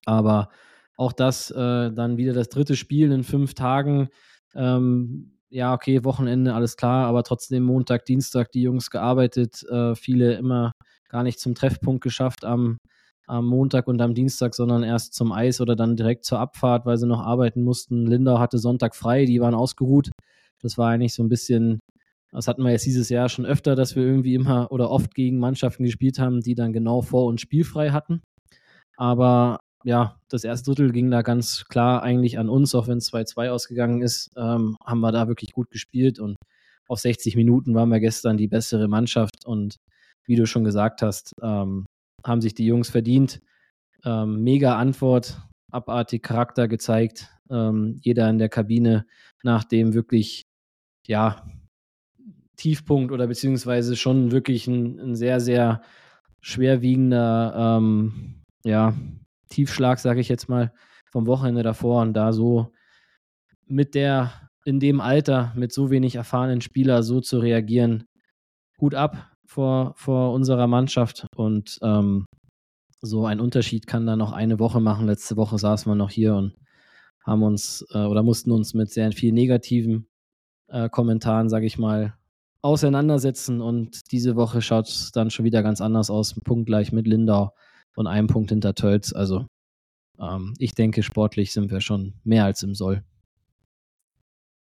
Aber 0.06 0.50
auch 0.98 1.14
das 1.14 1.52
äh, 1.52 1.92
dann 1.92 2.18
wieder 2.18 2.34
das 2.34 2.50
dritte 2.50 2.76
Spiel 2.76 3.12
in 3.12 3.24
fünf 3.24 3.54
Tagen. 3.54 4.10
Ähm, 4.56 5.38
ja, 5.52 5.74
okay, 5.74 6.04
Wochenende, 6.06 6.54
alles 6.54 6.78
klar, 6.78 7.06
aber 7.08 7.24
trotzdem 7.24 7.64
Montag, 7.64 8.06
Dienstag 8.06 8.52
die 8.54 8.62
Jungs 8.62 8.90
gearbeitet, 8.90 9.64
äh, 9.70 9.96
viele 9.96 10.36
immer 10.36 10.72
gar 11.10 11.24
nicht 11.24 11.40
zum 11.40 11.56
Treffpunkt 11.56 12.02
geschafft 12.02 12.46
am, 12.46 12.78
am 13.28 13.46
Montag 13.48 13.88
und 13.88 14.02
am 14.02 14.16
Dienstag, 14.16 14.56
sondern 14.56 14.84
erst 14.84 15.14
zum 15.14 15.34
Eis 15.34 15.60
oder 15.60 15.76
dann 15.76 15.98
direkt 15.98 16.24
zur 16.26 16.40
Abfahrt, 16.40 16.86
weil 16.86 16.98
sie 16.98 17.06
noch 17.08 17.20
arbeiten 17.20 17.64
mussten. 17.64 18.08
Lindau 18.08 18.40
hatte 18.40 18.60
Sonntag 18.60 18.96
frei, 18.96 19.26
die 19.26 19.42
waren 19.42 19.54
ausgeruht. 19.54 20.12
Das 20.62 20.78
war 20.78 20.90
eigentlich 20.90 21.14
so 21.14 21.24
ein 21.24 21.30
bisschen, 21.30 21.80
das 22.32 22.48
hatten 22.48 22.64
wir 22.64 22.72
jetzt 22.72 22.86
dieses 22.86 23.10
Jahr 23.10 23.28
schon 23.28 23.46
öfter, 23.46 23.76
dass 23.76 23.96
wir 23.98 24.04
irgendwie 24.04 24.36
immer 24.36 24.72
oder 24.72 24.90
oft 24.90 25.14
gegen 25.16 25.38
Mannschaften 25.40 25.84
gespielt 25.84 26.18
haben, 26.18 26.40
die 26.40 26.56
dann 26.56 26.72
genau 26.72 27.02
vor 27.02 27.26
uns 27.26 27.42
spielfrei 27.42 27.92
hatten. 27.92 28.22
Aber 28.98 29.60
ja, 29.84 30.20
das 30.30 30.44
erste 30.44 30.72
Drittel 30.72 30.92
ging 30.92 31.12
da 31.12 31.22
ganz 31.22 31.66
klar 31.66 32.04
eigentlich 32.04 32.40
an 32.40 32.50
uns, 32.50 32.76
auch 32.76 32.88
wenn 32.88 33.00
es 33.00 33.12
2-2 33.12 33.50
ausgegangen 33.50 34.02
ist, 34.02 34.32
ähm, 34.36 34.78
haben 34.84 35.00
wir 35.00 35.12
da 35.12 35.28
wirklich 35.28 35.52
gut 35.52 35.70
gespielt 35.72 36.20
und 36.20 36.38
auf 36.88 37.00
60 37.00 37.36
Minuten 37.36 37.74
waren 37.74 37.90
wir 37.90 38.00
gestern 38.00 38.38
die 38.38 38.48
bessere 38.48 38.88
Mannschaft 38.88 39.46
und 39.46 39.78
wie 40.26 40.36
du 40.36 40.46
schon 40.46 40.64
gesagt 40.64 41.02
hast, 41.02 41.34
ähm, 41.42 41.86
haben 42.26 42.42
sich 42.42 42.54
die 42.54 42.66
Jungs 42.66 42.90
verdient. 42.90 43.42
Ähm, 44.04 44.44
mega 44.44 44.78
Antwort, 44.78 45.42
abartig 45.72 46.24
Charakter 46.24 46.68
gezeigt. 46.68 47.30
Ähm, 47.50 47.98
jeder 48.02 48.30
in 48.30 48.40
der 48.40 48.50
Kabine 48.50 49.06
nach 49.44 49.64
dem 49.64 49.94
wirklich, 49.94 50.44
ja, 51.08 51.46
Tiefpunkt 52.58 53.12
oder 53.12 53.28
beziehungsweise 53.28 53.96
schon 53.96 54.32
wirklich 54.32 54.68
ein, 54.68 55.00
ein 55.00 55.16
sehr, 55.16 55.40
sehr 55.40 55.82
schwerwiegender, 56.42 57.78
ähm, 57.78 58.42
ja, 58.64 58.94
Tiefschlag, 59.52 60.00
sage 60.00 60.20
ich 60.20 60.30
jetzt 60.30 60.50
mal, 60.50 60.74
vom 61.12 61.28
Wochenende 61.28 61.64
davor 61.64 62.02
und 62.02 62.14
da 62.14 62.34
so 62.34 62.72
mit 63.68 63.96
der, 63.96 64.32
in 64.66 64.80
dem 64.80 65.02
Alter, 65.02 65.54
mit 65.56 65.74
so 65.74 65.92
wenig 65.92 66.16
erfahrenen 66.16 66.62
Spieler 66.62 67.04
so 67.04 67.22
zu 67.22 67.40
reagieren, 67.40 68.06
Hut 68.80 68.96
ab 68.96 69.32
vor, 69.46 69.94
vor 69.96 70.34
unserer 70.34 70.68
Mannschaft 70.68 71.28
und 71.36 71.78
ähm, 71.84 72.26
so 73.02 73.26
ein 73.26 73.40
Unterschied 73.40 73.88
kann 73.88 74.06
da 74.06 74.16
noch 74.16 74.32
eine 74.32 74.60
Woche 74.60 74.80
machen. 74.80 75.08
Letzte 75.08 75.36
Woche 75.38 75.58
saßen 75.58 75.92
wir 75.92 75.96
noch 75.96 76.12
hier 76.12 76.36
und 76.36 76.56
haben 77.26 77.44
uns 77.44 77.86
äh, 77.92 78.06
oder 78.06 78.24
mussten 78.24 78.52
uns 78.52 78.74
mit 78.74 78.92
sehr 78.92 79.12
vielen 79.12 79.36
negativen 79.36 80.08
äh, 80.68 80.90
Kommentaren, 80.90 81.50
sage 81.50 81.66
ich 81.66 81.78
mal, 81.78 82.16
auseinandersetzen 82.62 83.60
und 83.60 84.12
diese 84.12 84.36
Woche 84.36 84.62
schaut 84.62 84.88
es 84.88 85.12
dann 85.12 85.32
schon 85.32 85.46
wieder 85.46 85.64
ganz 85.64 85.82
anders 85.82 86.10
aus. 86.10 86.36
Punktgleich 86.44 86.92
mit 86.92 87.08
Lindau 87.08 87.54
und 87.96 88.08
einem 88.08 88.28
Punkt 88.28 88.50
hinter 88.50 88.76
Tölz. 88.76 89.14
Also 89.14 89.46
ähm, 90.20 90.54
ich 90.58 90.74
denke, 90.74 91.04
sportlich 91.04 91.52
sind 91.52 91.72
wir 91.72 91.82
schon 91.82 92.14
mehr 92.24 92.46
als 92.46 92.64
im 92.64 92.76
Soll. 92.76 93.04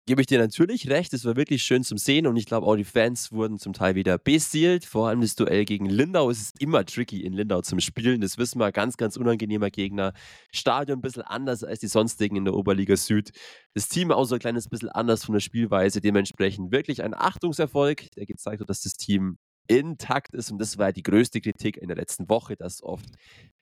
Gebe 0.09 0.21
ich 0.21 0.29
dir 0.29 0.39
natürlich 0.39 0.89
recht, 0.89 1.13
es 1.15 1.25
war 1.25 1.35
wirklich 1.35 1.65
schön 1.65 1.83
zum 1.83 1.99
Sehen 1.99 2.29
und 2.29 2.37
ich 2.37 2.47
glaube 2.47 2.65
auch 2.65 2.77
die 2.77 2.85
Fans 2.85 3.33
wurden 3.33 3.59
zum 3.59 3.73
Teil 3.73 3.97
wieder 3.97 4.19
besiegt. 4.19 4.85
Vor 4.85 5.09
allem 5.09 5.21
das 5.21 5.35
Duell 5.35 5.65
gegen 5.65 5.87
Lindau 5.87 6.31
es 6.31 6.41
ist 6.41 6.61
immer 6.61 6.85
tricky 6.85 7.25
in 7.25 7.33
Lindau 7.33 7.61
zum 7.63 7.81
Spielen. 7.81 8.21
Das 8.21 8.39
wissen 8.39 8.61
wir, 8.61 8.71
ganz, 8.71 8.97
ganz 8.99 9.17
unangenehmer 9.17 9.69
Gegner. 9.69 10.13
Stadion 10.53 11.01
ein 11.01 11.03
bisschen 11.03 11.23
anders 11.23 11.65
als 11.65 11.81
die 11.81 11.89
sonstigen 11.89 12.37
in 12.37 12.45
der 12.45 12.55
Oberliga 12.55 12.97
Süd. 12.97 13.33
Das 13.75 13.89
Team 13.89 14.13
auch 14.13 14.27
so 14.27 14.37
ein 14.37 14.41
kleines 14.41 14.69
bisschen 14.69 14.91
anders 14.91 15.25
von 15.25 15.33
der 15.33 15.41
Spielweise. 15.41 16.01
Dementsprechend 16.01 16.71
wirklich 16.71 17.03
ein 17.03 17.13
Achtungserfolg, 17.13 18.09
der 18.13 18.27
gezeigt 18.27 18.61
hat, 18.61 18.71
dass 18.71 18.83
das 18.83 18.93
Team 18.93 19.39
intakt 19.69 20.35
ist. 20.35 20.51
Und 20.51 20.59
das 20.59 20.79
war 20.79 20.93
die 20.93 21.03
größte 21.03 21.41
Kritik 21.41 21.77
in 21.77 21.89
der 21.89 21.97
letzten 21.97 22.29
Woche, 22.29 22.57
dass 22.57 22.83
oft 22.83 23.07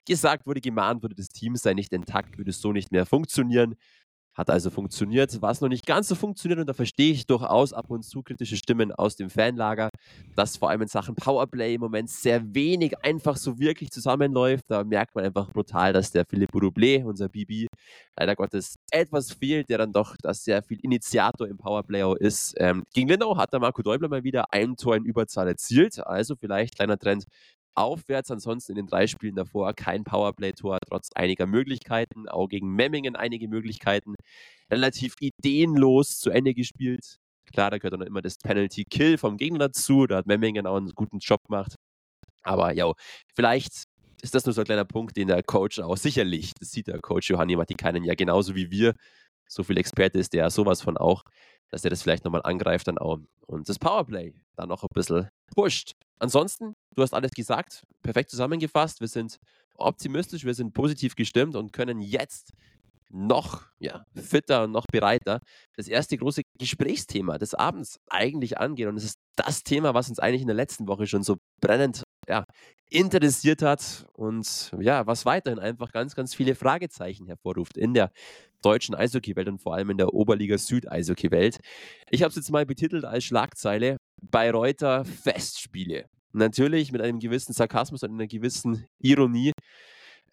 gesagt 0.07 0.47
wurde, 0.47 0.61
gemahnt 0.61 1.03
wurde, 1.03 1.15
das 1.15 1.29
Team 1.29 1.57
sei 1.57 1.75
nicht 1.75 1.93
intakt, 1.93 2.39
würde 2.39 2.53
so 2.53 2.73
nicht 2.73 2.93
mehr 2.93 3.07
funktionieren. 3.07 3.77
Hat 4.35 4.51
also 4.51 4.71
funktioniert, 4.71 5.41
was 5.43 5.61
noch 5.61 5.69
nicht 5.69 5.87
ganz 5.87 6.09
so 6.09 6.15
funktioniert 6.15 6.61
und 6.61 6.69
da 6.69 6.73
verstehe 6.73 7.13
ich 7.13 7.27
durchaus 7.27 7.73
ab 7.73 7.87
und 7.89 8.03
zu 8.05 8.23
kritische 8.23 8.57
Stimmen 8.57 8.93
aus 8.93 9.17
dem 9.17 9.31
Fanlager, 9.31 9.91
dass 10.35 10.57
vor 10.57 10.71
allem 10.71 10.83
in 10.83 10.89
Sachen 10.89 11.15
Powerplay 11.15 11.75
im 11.75 11.81
Moment 11.81 12.11
sehr 12.11 12.55
wenig 12.55 12.99
einfach 13.05 13.37
so 13.37 13.59
wirklich 13.59 13.91
zusammenläuft. 13.91 14.65
Da 14.69 14.85
merkt 14.85 15.15
man 15.15 15.25
einfach 15.25 15.51
brutal, 15.53 15.93
dass 15.93 16.11
der 16.11 16.25
Philipp 16.29 16.51
Boudoublé, 16.51 17.05
unser 17.05 17.29
BB, 17.29 17.67
leider 18.17 18.35
Gottes 18.37 18.77
etwas 18.91 19.33
fehlt, 19.33 19.69
der 19.69 19.79
dann 19.79 19.93
doch 19.93 20.17
das 20.23 20.45
sehr 20.45 20.63
viel 20.63 20.79
Initiator 20.83 21.47
im 21.47 21.57
Powerplay 21.57 22.03
auch 22.03 22.17
ist. 22.17 22.55
Ähm, 22.59 22.85
gegen 22.93 23.09
Lindau 23.09 23.37
hat 23.37 23.53
der 23.53 23.61
Marco 23.61 23.83
Däubler 23.83 24.09
mal 24.09 24.25
wieder 24.25 24.53
ein 24.53 24.77
Tor 24.77 24.97
in 24.97 25.05
Überzahl 25.05 25.49
erzielt, 25.49 26.05
also 26.07 26.35
vielleicht 26.37 26.77
kleiner 26.77 26.99
Trend 26.99 27.25
aufwärts. 27.75 28.31
Ansonsten 28.31 28.73
in 28.73 28.77
den 28.77 28.87
drei 28.87 29.07
Spielen 29.07 29.37
davor 29.37 29.73
kein 29.75 30.05
Powerplay-Tor, 30.05 30.79
trotz 30.89 31.11
einiger 31.15 31.47
Möglichkeiten. 31.47 32.29
Auch 32.29 32.49
gegen 32.49 32.75
Memmingen 32.75 33.17
einige 33.17 33.49
Möglichkeiten. 33.49 34.15
Relativ 34.71 35.15
ideenlos 35.21 36.19
zu 36.19 36.31
Ende 36.31 36.55
gespielt. 36.55 37.19
Klar, 37.53 37.71
da 37.71 37.79
gehört 37.79 37.95
dann 37.95 38.07
immer 38.07 38.23
das 38.23 38.39
Penalty-Kill 38.39 39.19
vom 39.19 39.37
Gegner 39.37 39.59
dazu. 39.59 40.07
Da 40.07 40.17
hat 40.17 40.27
Memmingen 40.27 40.67
auch 40.67 40.77
einen 40.77 40.93
guten 40.95 41.19
Job 41.19 41.43
gemacht. 41.45 41.75
Aber 42.43 42.73
ja, 42.73 42.93
vielleicht 43.35 43.85
ist 44.23 44.35
das 44.35 44.47
nur 44.47 44.55
so 44.55 44.63
ein 44.63 44.65
kleiner 44.65 44.85
Punkt, 44.85 45.17
den 45.17 45.29
der 45.29 45.43
Coach 45.43 45.81
auch 45.81 45.97
sicherlich, 45.97 46.53
das 46.59 46.71
sieht 46.71 46.87
der 46.87 47.01
Coach 47.01 47.31
Johanni 47.31 47.57
Matikainen 47.57 48.05
ja 48.05 48.15
genauso 48.15 48.55
wie 48.55 48.71
wir. 48.71 48.95
So 49.47 49.63
viel 49.63 49.77
Experte 49.79 50.19
ist 50.19 50.33
der 50.33 50.51
sowas 50.51 50.81
von 50.81 50.97
auch, 50.97 51.25
dass 51.69 51.85
er 51.85 51.91
das 51.91 52.03
vielleicht 52.03 52.25
nochmal 52.25 52.43
angreift 52.43 52.89
dann 52.89 52.99
auch. 52.99 53.19
Und 53.47 53.69
das 53.69 53.79
Powerplay 53.79 54.35
dann 54.57 54.69
noch 54.71 54.83
ein 54.83 54.89
bisschen 54.95 55.29
pusht. 55.55 55.93
Ansonsten, 56.19 56.75
du 56.95 57.03
hast 57.03 57.15
alles 57.15 57.33
gesagt, 57.33 57.85
perfekt 58.03 58.31
zusammengefasst. 58.31 59.01
Wir 59.01 59.09
sind 59.09 59.39
optimistisch, 59.77 60.45
wir 60.45 60.55
sind 60.55 60.73
positiv 60.73 61.17
gestimmt 61.17 61.57
und 61.57 61.73
können 61.73 62.01
jetzt 62.01 62.53
noch 63.11 63.63
ja, 63.79 64.05
fitter 64.15 64.65
und 64.65 64.73
noch 64.73 64.87
bereiter 64.91 65.41
das 65.77 65.89
erste 65.89 66.17
große 66.17 66.43
Gesprächsthema 66.59 67.39
des 67.39 67.55
Abends 67.55 68.01
eigentlich 68.09 68.59
angehen. 68.59 68.89
Und 68.89 68.97
es 68.97 69.05
ist 69.05 69.19
das 69.37 69.63
Thema, 69.63 69.95
was 69.95 70.09
uns 70.09 70.19
eigentlich 70.19 70.43
in 70.43 70.49
der 70.49 70.57
letzten 70.57 70.89
Woche 70.89 71.07
schon 71.07 71.23
so 71.23 71.37
brennend 71.61 72.04
ja, 72.29 72.45
interessiert 72.91 73.63
hat 73.63 74.07
und 74.13 74.73
ja, 74.79 75.07
was 75.07 75.27
weiterhin 75.27 75.59
einfach 75.59 75.93
ganz, 75.93 76.15
ganz 76.15 76.35
viele 76.35 76.55
Fragezeichen 76.55 77.27
hervorruft 77.27 77.77
in 77.77 77.95
der 77.95 78.11
deutschen 78.63 78.95
Eishockey-Welt 78.95 79.49
und 79.49 79.59
vor 79.59 79.75
allem 79.75 79.91
in 79.91 79.99
der 79.99 80.15
Oberliga 80.15 80.57
Süd-Eishockey-Welt. 80.57 81.59
Ich 82.11 82.23
habe 82.23 82.31
es 82.31 82.37
jetzt 82.37 82.51
mal 82.51 82.65
betitelt 82.65 83.05
als 83.05 83.25
Schlagzeile 83.25 83.97
Bayreuther 84.23 85.05
Festspiele. 85.05 86.07
Natürlich 86.33 86.93
mit 86.93 87.01
einem 87.01 87.19
gewissen 87.21 87.53
Sarkasmus 87.53 88.03
und 88.03 88.13
einer 88.13 88.27
gewissen 88.27 88.87
Ironie. 88.99 89.53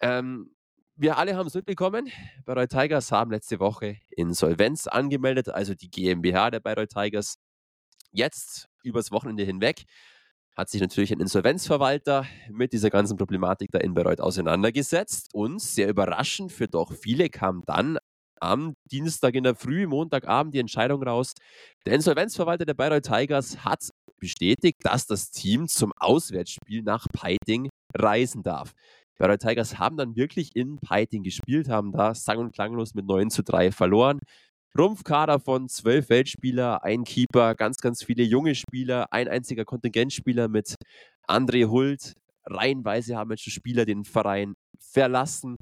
Ähm, 0.00 0.50
wir 0.96 1.16
alle 1.16 1.36
haben 1.36 1.46
es 1.46 1.54
mitbekommen. 1.54 2.10
Bayreuth 2.44 2.70
Tigers 2.70 3.12
haben 3.12 3.30
letzte 3.30 3.60
Woche 3.60 3.98
Insolvenz 4.10 4.86
angemeldet, 4.86 5.48
also 5.48 5.74
die 5.74 5.90
GmbH 5.90 6.50
der 6.50 6.60
Bayreuth 6.60 6.90
Tigers. 6.90 7.38
Jetzt 8.12 8.68
übers 8.82 9.10
Wochenende 9.10 9.44
hinweg 9.44 9.84
hat 10.56 10.68
sich 10.68 10.80
natürlich 10.80 11.12
ein 11.12 11.20
Insolvenzverwalter 11.20 12.26
mit 12.50 12.72
dieser 12.72 12.90
ganzen 12.90 13.16
Problematik 13.16 13.70
da 13.72 13.78
in 13.78 13.94
Bayreuth 13.94 14.20
auseinandergesetzt 14.20 15.30
und 15.32 15.60
sehr 15.60 15.88
überraschend 15.88 16.52
für 16.52 16.68
doch 16.68 16.92
viele 16.92 17.30
kam 17.30 17.62
dann 17.66 17.98
am 18.40 18.74
Dienstag 18.90 19.34
in 19.34 19.44
der 19.44 19.54
Früh, 19.54 19.86
Montagabend 19.86 20.52
die 20.54 20.58
Entscheidung 20.58 21.02
raus. 21.02 21.32
Der 21.86 21.94
Insolvenzverwalter 21.94 22.66
der 22.66 22.74
Bayreuth 22.74 23.04
Tigers 23.04 23.64
hat 23.64 23.88
bestätigt, 24.18 24.78
dass 24.82 25.06
das 25.06 25.30
Team 25.30 25.68
zum 25.68 25.92
Auswärtsspiel 25.96 26.82
nach 26.82 27.06
Peiting 27.12 27.70
reisen 27.94 28.42
darf. 28.42 28.72
Die 29.14 29.22
Bayreuth 29.22 29.40
Tigers 29.40 29.78
haben 29.78 29.96
dann 29.96 30.16
wirklich 30.16 30.56
in 30.56 30.78
Peiting 30.78 31.22
gespielt, 31.22 31.68
haben 31.68 31.92
da 31.92 32.14
sang- 32.14 32.38
und 32.38 32.52
klanglos 32.52 32.94
mit 32.94 33.06
9 33.06 33.30
zu 33.30 33.42
3 33.42 33.70
verloren. 33.70 34.18
Rumpfkader 34.78 35.38
von 35.38 35.68
zwölf 35.68 36.08
Weltspieler, 36.08 36.82
ein 36.82 37.04
Keeper, 37.04 37.54
ganz, 37.54 37.76
ganz 37.76 38.02
viele 38.02 38.22
junge 38.22 38.54
Spieler, 38.54 39.12
ein 39.12 39.28
einziger 39.28 39.66
Kontingentspieler 39.66 40.48
mit 40.48 40.76
André 41.28 41.68
Hult. 41.68 42.14
Reihenweise 42.46 43.16
haben 43.16 43.30
jetzt 43.30 43.50
Spieler 43.50 43.84
den 43.84 44.04
Verein 44.04 44.54
verlassen. 44.78 45.56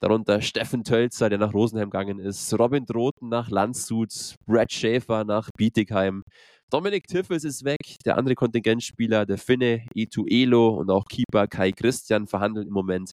Darunter 0.00 0.42
Steffen 0.42 0.82
Tölzer, 0.82 1.30
der 1.30 1.38
nach 1.38 1.54
Rosenheim 1.54 1.90
gegangen 1.90 2.18
ist, 2.18 2.52
Robin 2.58 2.84
Droten 2.84 3.28
nach 3.28 3.50
Landshut, 3.50 4.34
Brad 4.46 4.72
Schäfer 4.72 5.24
nach 5.24 5.48
Bietigheim. 5.56 6.24
Dominik 6.68 7.06
Tiffels 7.06 7.44
ist 7.44 7.64
weg, 7.64 7.78
der 8.04 8.18
andere 8.18 8.34
Kontingentspieler, 8.34 9.24
der 9.24 9.38
Finne 9.38 9.86
Etu 9.94 10.26
Elo 10.28 10.70
und 10.70 10.90
auch 10.90 11.04
Keeper 11.04 11.46
Kai 11.46 11.70
Christian 11.70 12.26
verhandeln 12.26 12.66
im 12.66 12.72
Moment 12.72 13.12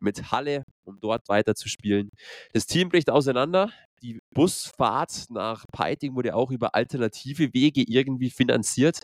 mit 0.00 0.32
Halle, 0.32 0.64
um 0.84 0.98
dort 1.00 1.28
weiter 1.28 1.54
zu 1.54 1.68
spielen. 1.68 2.08
Das 2.54 2.66
Team 2.66 2.88
bricht 2.88 3.10
auseinander. 3.10 3.70
Die 4.02 4.20
Busfahrt 4.34 5.26
nach 5.30 5.64
Peiting 5.72 6.14
wurde 6.14 6.34
auch 6.34 6.50
über 6.50 6.74
alternative 6.74 7.54
Wege 7.54 7.82
irgendwie 7.86 8.30
finanziert. 8.30 9.02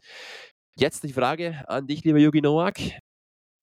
Jetzt 0.76 1.04
die 1.04 1.12
Frage 1.12 1.64
an 1.68 1.86
dich, 1.86 2.04
lieber 2.04 2.18
Jogi 2.18 2.40
Nowak. 2.42 2.78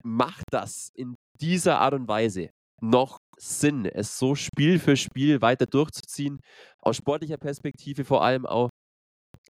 Macht 0.03 0.43
das 0.51 0.89
in 0.93 1.15
dieser 1.41 1.79
Art 1.79 1.93
und 1.93 2.07
Weise 2.07 2.49
noch 2.81 3.19
Sinn, 3.37 3.85
es 3.85 4.17
so 4.17 4.35
Spiel 4.35 4.79
für 4.79 4.95
Spiel 4.95 5.41
weiter 5.41 5.65
durchzuziehen? 5.65 6.39
Aus 6.79 6.97
sportlicher 6.97 7.37
Perspektive 7.37 8.05
vor 8.05 8.23
allem 8.23 8.45
auch. 8.45 8.69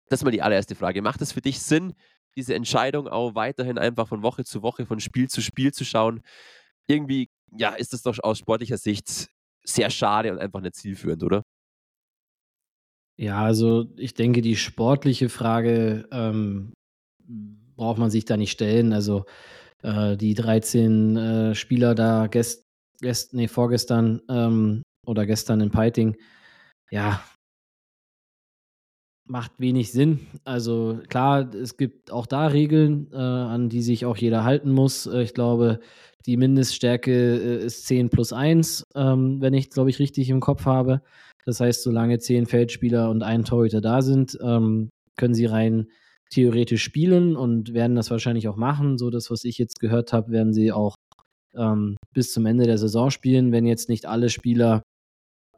Das 0.08 0.20
ist 0.20 0.24
mal 0.24 0.30
die 0.30 0.42
allererste 0.42 0.74
Frage. 0.74 1.02
Macht 1.02 1.20
es 1.20 1.32
für 1.32 1.40
dich 1.40 1.60
Sinn, 1.60 1.94
diese 2.36 2.54
Entscheidung 2.54 3.08
auch 3.08 3.34
weiterhin 3.34 3.78
einfach 3.78 4.08
von 4.08 4.22
Woche 4.22 4.44
zu 4.44 4.62
Woche, 4.62 4.86
von 4.86 5.00
Spiel 5.00 5.28
zu 5.28 5.42
Spiel 5.42 5.72
zu 5.72 5.84
schauen? 5.84 6.22
Irgendwie, 6.88 7.28
ja, 7.56 7.70
ist 7.74 7.92
das 7.92 8.02
doch 8.02 8.18
aus 8.22 8.38
sportlicher 8.38 8.78
Sicht 8.78 9.28
sehr 9.64 9.90
schade 9.90 10.32
und 10.32 10.38
einfach 10.38 10.60
nicht 10.60 10.76
zielführend, 10.76 11.24
oder? 11.24 11.42
Ja, 13.18 13.42
also 13.42 13.86
ich 13.96 14.14
denke, 14.14 14.42
die 14.42 14.56
sportliche 14.56 15.28
Frage 15.28 16.06
ähm, 16.12 16.72
braucht 17.76 17.98
man 17.98 18.10
sich 18.10 18.24
da 18.26 18.36
nicht 18.36 18.52
stellen. 18.52 18.92
Also 18.92 19.24
äh, 19.82 20.16
die 20.16 20.34
13 20.34 21.16
äh, 21.16 21.54
Spieler 21.54 21.94
da 21.94 22.26
gest, 22.26 22.64
gest, 23.00 23.34
nee, 23.34 23.48
vorgestern 23.48 24.20
ähm, 24.28 24.82
oder 25.06 25.26
gestern 25.26 25.60
in 25.60 25.70
Peiting, 25.70 26.16
ja, 26.90 27.22
macht 29.28 29.52
wenig 29.58 29.92
Sinn. 29.92 30.20
Also 30.44 31.00
klar, 31.08 31.52
es 31.54 31.76
gibt 31.76 32.12
auch 32.12 32.26
da 32.26 32.46
Regeln, 32.46 33.10
äh, 33.12 33.16
an 33.16 33.68
die 33.68 33.82
sich 33.82 34.04
auch 34.06 34.16
jeder 34.16 34.44
halten 34.44 34.70
muss. 34.70 35.06
Äh, 35.06 35.22
ich 35.22 35.34
glaube, 35.34 35.80
die 36.26 36.36
Mindeststärke 36.36 37.12
äh, 37.12 37.64
ist 37.64 37.86
10 37.86 38.10
plus 38.10 38.32
1, 38.32 38.84
ähm, 38.94 39.40
wenn 39.40 39.54
ich, 39.54 39.70
glaube 39.70 39.90
ich, 39.90 39.98
richtig 39.98 40.30
im 40.30 40.40
Kopf 40.40 40.64
habe. 40.66 41.02
Das 41.46 41.60
heißt, 41.60 41.82
solange 41.82 42.18
10 42.18 42.46
Feldspieler 42.46 43.08
und 43.08 43.22
ein 43.22 43.44
Torhüter 43.44 43.80
da 43.80 44.02
sind, 44.02 44.38
ähm, 44.42 44.90
können 45.16 45.34
sie 45.34 45.46
rein 45.46 45.86
theoretisch 46.30 46.82
spielen 46.82 47.36
und 47.36 47.72
werden 47.72 47.96
das 47.96 48.10
wahrscheinlich 48.10 48.48
auch 48.48 48.56
machen. 48.56 48.98
So 48.98 49.10
das, 49.10 49.30
was 49.30 49.44
ich 49.44 49.56
jetzt 49.58 49.80
gehört 49.80 50.12
habe, 50.12 50.32
werden 50.32 50.52
sie 50.52 50.72
auch 50.72 50.96
ähm, 51.54 51.96
bis 52.12 52.32
zum 52.32 52.46
Ende 52.46 52.64
der 52.64 52.78
Saison 52.78 53.10
spielen, 53.10 53.52
wenn 53.52 53.64
jetzt 53.64 53.88
nicht 53.88 54.06
alle 54.06 54.28
Spieler 54.28 54.82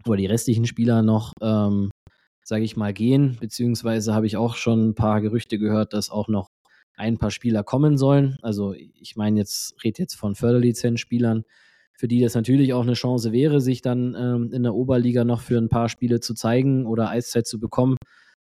oder 0.06 0.18
die 0.18 0.26
restlichen 0.26 0.66
Spieler 0.66 1.02
noch 1.02 1.32
ähm, 1.40 1.90
sage 2.48 2.64
ich 2.64 2.76
mal, 2.76 2.94
gehen. 2.94 3.36
Beziehungsweise 3.38 4.14
habe 4.14 4.26
ich 4.26 4.36
auch 4.36 4.56
schon 4.56 4.88
ein 4.88 4.94
paar 4.94 5.20
Gerüchte 5.20 5.58
gehört, 5.58 5.92
dass 5.92 6.10
auch 6.10 6.28
noch 6.28 6.48
ein 6.96 7.18
paar 7.18 7.30
Spieler 7.30 7.62
kommen 7.62 7.98
sollen. 7.98 8.38
Also 8.42 8.74
ich 8.74 9.16
meine 9.16 9.38
jetzt, 9.38 9.76
rede 9.84 10.02
jetzt 10.02 10.14
von 10.14 10.34
Förderlizenzspielern, 10.34 11.44
für 11.98 12.08
die 12.08 12.20
das 12.20 12.34
natürlich 12.34 12.72
auch 12.72 12.82
eine 12.82 12.94
Chance 12.94 13.32
wäre, 13.32 13.60
sich 13.60 13.82
dann 13.82 14.14
ähm, 14.14 14.52
in 14.52 14.62
der 14.62 14.74
Oberliga 14.74 15.24
noch 15.24 15.40
für 15.40 15.58
ein 15.58 15.68
paar 15.68 15.88
Spiele 15.88 16.20
zu 16.20 16.34
zeigen 16.34 16.86
oder 16.86 17.10
Eiszeit 17.10 17.46
zu 17.46 17.58
bekommen, 17.58 17.96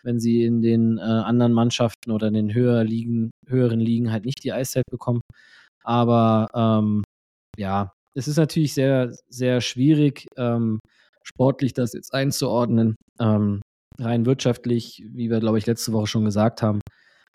wenn 0.02 0.18
sie 0.18 0.44
in 0.44 0.62
den 0.62 0.96
äh, 0.96 1.02
anderen 1.02 1.52
Mannschaften 1.52 2.10
oder 2.10 2.28
in 2.28 2.34
den 2.34 2.54
höher 2.54 2.82
Ligen, 2.82 3.30
höheren 3.46 3.80
Ligen 3.80 4.10
halt 4.10 4.24
nicht 4.24 4.42
die 4.42 4.52
Eiszeit 4.52 4.84
bekommen. 4.90 5.20
Aber 5.84 6.48
ähm, 6.54 7.02
ja, 7.58 7.92
es 8.14 8.26
ist 8.26 8.38
natürlich 8.38 8.72
sehr, 8.72 9.14
sehr 9.28 9.60
schwierig, 9.60 10.26
ähm, 10.36 10.78
sportlich 11.22 11.74
das 11.74 11.92
jetzt 11.92 12.14
einzuordnen. 12.14 12.96
Ähm, 13.20 13.60
rein 13.98 14.24
wirtschaftlich, 14.24 15.04
wie 15.06 15.30
wir, 15.30 15.40
glaube 15.40 15.58
ich, 15.58 15.66
letzte 15.66 15.92
Woche 15.92 16.06
schon 16.06 16.24
gesagt 16.24 16.62
haben, 16.62 16.80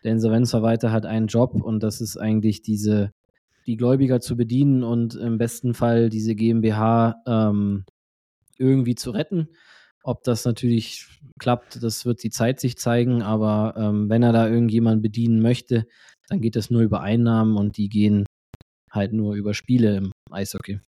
der 0.02 0.12
Insolvenzverwalter 0.12 0.90
hat 0.90 1.06
einen 1.06 1.28
Job 1.28 1.54
und 1.54 1.82
das 1.82 2.00
ist 2.00 2.16
eigentlich 2.16 2.62
diese, 2.62 3.10
die 3.68 3.76
Gläubiger 3.76 4.20
zu 4.20 4.34
bedienen 4.34 4.82
und 4.82 5.14
im 5.14 5.36
besten 5.36 5.74
Fall 5.74 6.08
diese 6.08 6.34
GmbH 6.34 7.16
ähm, 7.26 7.84
irgendwie 8.56 8.94
zu 8.94 9.10
retten. 9.10 9.50
Ob 10.02 10.24
das 10.24 10.46
natürlich 10.46 11.06
klappt, 11.38 11.82
das 11.82 12.06
wird 12.06 12.22
die 12.22 12.30
Zeit 12.30 12.60
sich 12.60 12.78
zeigen, 12.78 13.22
aber 13.22 13.74
ähm, 13.76 14.08
wenn 14.08 14.22
er 14.22 14.32
da 14.32 14.48
irgendjemand 14.48 15.02
bedienen 15.02 15.42
möchte, 15.42 15.84
dann 16.28 16.40
geht 16.40 16.56
das 16.56 16.70
nur 16.70 16.80
über 16.80 17.02
Einnahmen 17.02 17.58
und 17.58 17.76
die 17.76 17.90
gehen 17.90 18.24
halt 18.90 19.12
nur 19.12 19.34
über 19.34 19.52
Spiele 19.52 19.98
im 19.98 20.12
Eishockey. 20.30 20.80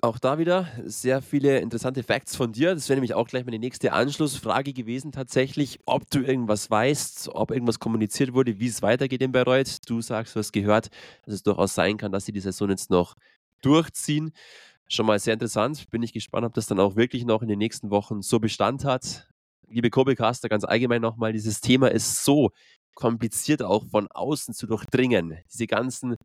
Auch 0.00 0.18
da 0.18 0.38
wieder 0.38 0.68
sehr 0.84 1.22
viele 1.22 1.58
interessante 1.58 2.02
Facts 2.02 2.36
von 2.36 2.52
dir. 2.52 2.74
Das 2.74 2.88
wäre 2.88 2.96
nämlich 2.96 3.14
auch 3.14 3.26
gleich 3.26 3.44
meine 3.44 3.58
nächste 3.58 3.92
Anschlussfrage 3.92 4.72
gewesen 4.72 5.10
tatsächlich, 5.10 5.80
ob 5.86 6.08
du 6.10 6.20
irgendwas 6.20 6.70
weißt, 6.70 7.30
ob 7.34 7.50
irgendwas 7.50 7.80
kommuniziert 7.80 8.32
wurde, 8.32 8.60
wie 8.60 8.68
es 8.68 8.80
weitergeht 8.82 9.22
in 9.22 9.32
Bayreuth. 9.32 9.78
Du 9.88 10.00
sagst, 10.00 10.36
du 10.36 10.38
hast 10.38 10.52
gehört, 10.52 10.88
dass 11.24 11.34
es 11.34 11.42
durchaus 11.42 11.74
sein 11.74 11.96
kann, 11.96 12.12
dass 12.12 12.26
sie 12.26 12.32
die 12.32 12.40
Saison 12.40 12.70
jetzt 12.70 12.90
noch 12.90 13.14
durchziehen. 13.60 14.30
Schon 14.88 15.06
mal 15.06 15.18
sehr 15.18 15.34
interessant. 15.34 15.90
Bin 15.90 16.02
ich 16.02 16.12
gespannt, 16.12 16.46
ob 16.46 16.54
das 16.54 16.66
dann 16.66 16.78
auch 16.78 16.94
wirklich 16.94 17.24
noch 17.24 17.42
in 17.42 17.48
den 17.48 17.58
nächsten 17.58 17.90
Wochen 17.90 18.22
so 18.22 18.38
Bestand 18.38 18.84
hat. 18.84 19.28
Liebe 19.68 19.90
Kurbelcaster, 19.90 20.48
ganz 20.48 20.64
allgemein 20.64 21.02
nochmal, 21.02 21.32
dieses 21.32 21.60
Thema 21.60 21.90
ist 21.90 22.24
so 22.24 22.50
kompliziert 22.94 23.62
auch 23.62 23.84
von 23.90 24.08
außen 24.08 24.54
zu 24.54 24.66
durchdringen. 24.66 25.38
Diese 25.52 25.66
ganzen 25.66 26.16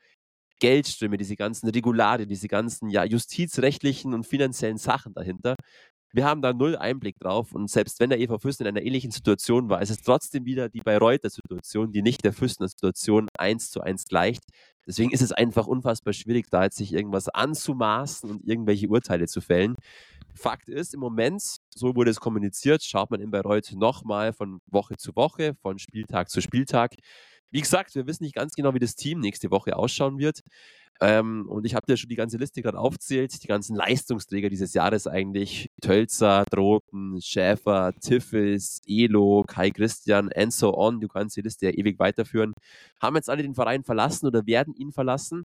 Geldströme, 0.64 1.18
diese 1.18 1.36
ganzen 1.36 1.68
Regularien, 1.68 2.30
diese 2.30 2.48
ganzen 2.48 2.90
ja, 2.90 3.04
justizrechtlichen 3.04 4.14
und 4.14 4.26
finanziellen 4.26 4.78
Sachen 4.78 5.14
dahinter. 5.14 5.56
Wir 6.14 6.24
haben 6.24 6.42
da 6.42 6.54
null 6.54 6.78
Einblick 6.78 7.20
drauf 7.20 7.54
und 7.54 7.70
selbst 7.70 8.00
wenn 8.00 8.10
der 8.10 8.22
EV 8.22 8.38
Fürsten 8.38 8.64
in 8.64 8.70
einer 8.70 8.86
ähnlichen 8.86 9.12
Situation 9.12 9.68
war, 9.68 9.82
ist 9.82 9.90
es 9.90 10.02
trotzdem 10.02 10.46
wieder 10.46 10.70
die 10.70 10.80
Bayreuther 10.80 11.30
Situation, 11.30 11.92
die 11.92 12.02
nicht 12.02 12.24
der 12.24 12.32
Fürstener 12.32 12.70
Situation 12.70 13.28
eins 13.38 13.72
zu 13.72 13.82
eins 13.82 14.06
gleicht. 14.06 14.44
Deswegen 14.88 15.12
ist 15.12 15.22
es 15.22 15.34
einfach 15.34 15.68
unfassbar 15.68 16.14
schwierig, 16.14 16.46
da 16.50 16.64
jetzt 16.64 16.78
sich 16.78 16.94
irgendwas 16.94 17.28
anzumaßen 17.28 18.30
und 18.30 18.48
irgendwelche 18.48 18.88
Urteile 18.88 19.28
zu 19.28 19.42
fällen. 19.42 19.76
Fakt 20.34 20.70
ist, 20.70 20.94
im 20.94 21.02
Moment, 21.02 21.44
so 21.76 21.94
wurde 21.94 22.12
es 22.12 22.22
kommuniziert, 22.22 22.84
schaut 22.84 23.12
man 23.12 23.20
in 23.20 23.32
Bayreuth 23.32 23.74
nochmal 23.74 24.32
von 24.32 24.62
Woche 24.68 24.96
zu 24.96 25.14
Woche, 25.18 25.56
von 25.62 25.78
Spieltag 25.78 26.30
zu 26.30 26.40
Spieltag. 26.40 26.94
Wie 27.54 27.62
gesagt, 27.62 27.94
wir 27.94 28.08
wissen 28.08 28.24
nicht 28.24 28.34
ganz 28.34 28.56
genau, 28.56 28.74
wie 28.74 28.80
das 28.80 28.96
Team 28.96 29.20
nächste 29.20 29.52
Woche 29.52 29.76
ausschauen 29.76 30.18
wird. 30.18 30.42
Ähm, 31.00 31.48
und 31.48 31.66
ich 31.66 31.76
habe 31.76 31.86
dir 31.86 31.98
schon 31.98 32.10
die 32.10 32.16
ganze 32.16 32.38
Liste 32.38 32.64
gerade 32.64 32.80
aufzählt, 32.80 33.44
die 33.44 33.48
ganzen 33.48 33.76
Leistungsträger 33.76 34.50
dieses 34.50 34.74
Jahres 34.74 35.06
eigentlich. 35.06 35.70
Tölzer, 35.80 36.46
Droten, 36.50 37.22
Schäfer, 37.22 37.94
Tiffels, 38.02 38.82
Elo, 38.88 39.44
Kai 39.48 39.70
Christian 39.70 40.32
and 40.34 40.52
so 40.52 40.76
on. 40.76 41.00
Du 41.00 41.08
kannst 41.08 41.38
die 41.38 41.42
Liste 41.42 41.68
ja 41.68 41.74
ewig 41.74 42.00
weiterführen. 42.00 42.54
Haben 43.00 43.18
jetzt 43.18 43.30
alle 43.30 43.44
den 43.44 43.54
Verein 43.54 43.84
verlassen 43.84 44.26
oder 44.26 44.48
werden 44.48 44.74
ihn 44.74 44.92
verlassen. 44.92 45.44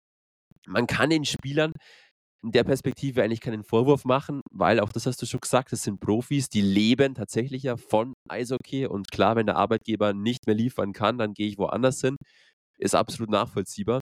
Man 0.65 0.87
kann 0.87 1.09
den 1.09 1.25
Spielern 1.25 1.73
in 2.47 2.53
der 2.53 2.63
Perspektive 2.63 3.21
eigentlich 3.21 3.41
keinen 3.41 3.63
Vorwurf 3.65 4.05
machen, 4.05 4.39
weil 4.51 4.79
auch 4.79 4.93
das 4.93 5.05
hast 5.05 5.21
du 5.21 5.25
schon 5.25 5.41
gesagt, 5.41 5.73
das 5.73 5.83
sind 5.83 5.99
Profis, 5.99 6.47
die 6.47 6.61
leben 6.61 7.13
tatsächlich 7.13 7.63
ja 7.63 7.75
von 7.75 8.13
Eishockey 8.29 8.87
und 8.87 9.11
klar, 9.11 9.35
wenn 9.35 9.47
der 9.47 9.57
Arbeitgeber 9.57 10.13
nicht 10.13 10.47
mehr 10.47 10.55
liefern 10.55 10.93
kann, 10.93 11.17
dann 11.17 11.33
gehe 11.33 11.49
ich 11.49 11.57
woanders 11.57 11.99
hin. 11.99 12.15
Ist 12.77 12.95
absolut 12.95 13.29
nachvollziehbar. 13.29 13.99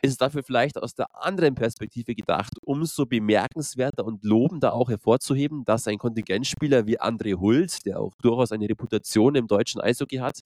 Ist 0.00 0.12
es 0.12 0.16
dafür 0.16 0.44
vielleicht 0.44 0.78
aus 0.80 0.94
der 0.94 1.06
anderen 1.12 1.56
Perspektive 1.56 2.14
gedacht, 2.14 2.52
umso 2.62 3.04
bemerkenswerter 3.04 4.04
und 4.04 4.22
lobender 4.22 4.74
auch 4.74 4.90
hervorzuheben, 4.90 5.64
dass 5.64 5.88
ein 5.88 5.98
Kontingentspieler 5.98 6.86
wie 6.86 7.00
André 7.00 7.34
Hult, 7.40 7.84
der 7.84 7.98
auch 7.98 8.14
durchaus 8.22 8.52
eine 8.52 8.68
Reputation 8.68 9.34
im 9.34 9.48
deutschen 9.48 9.80
Eishockey 9.80 10.18
hat, 10.18 10.38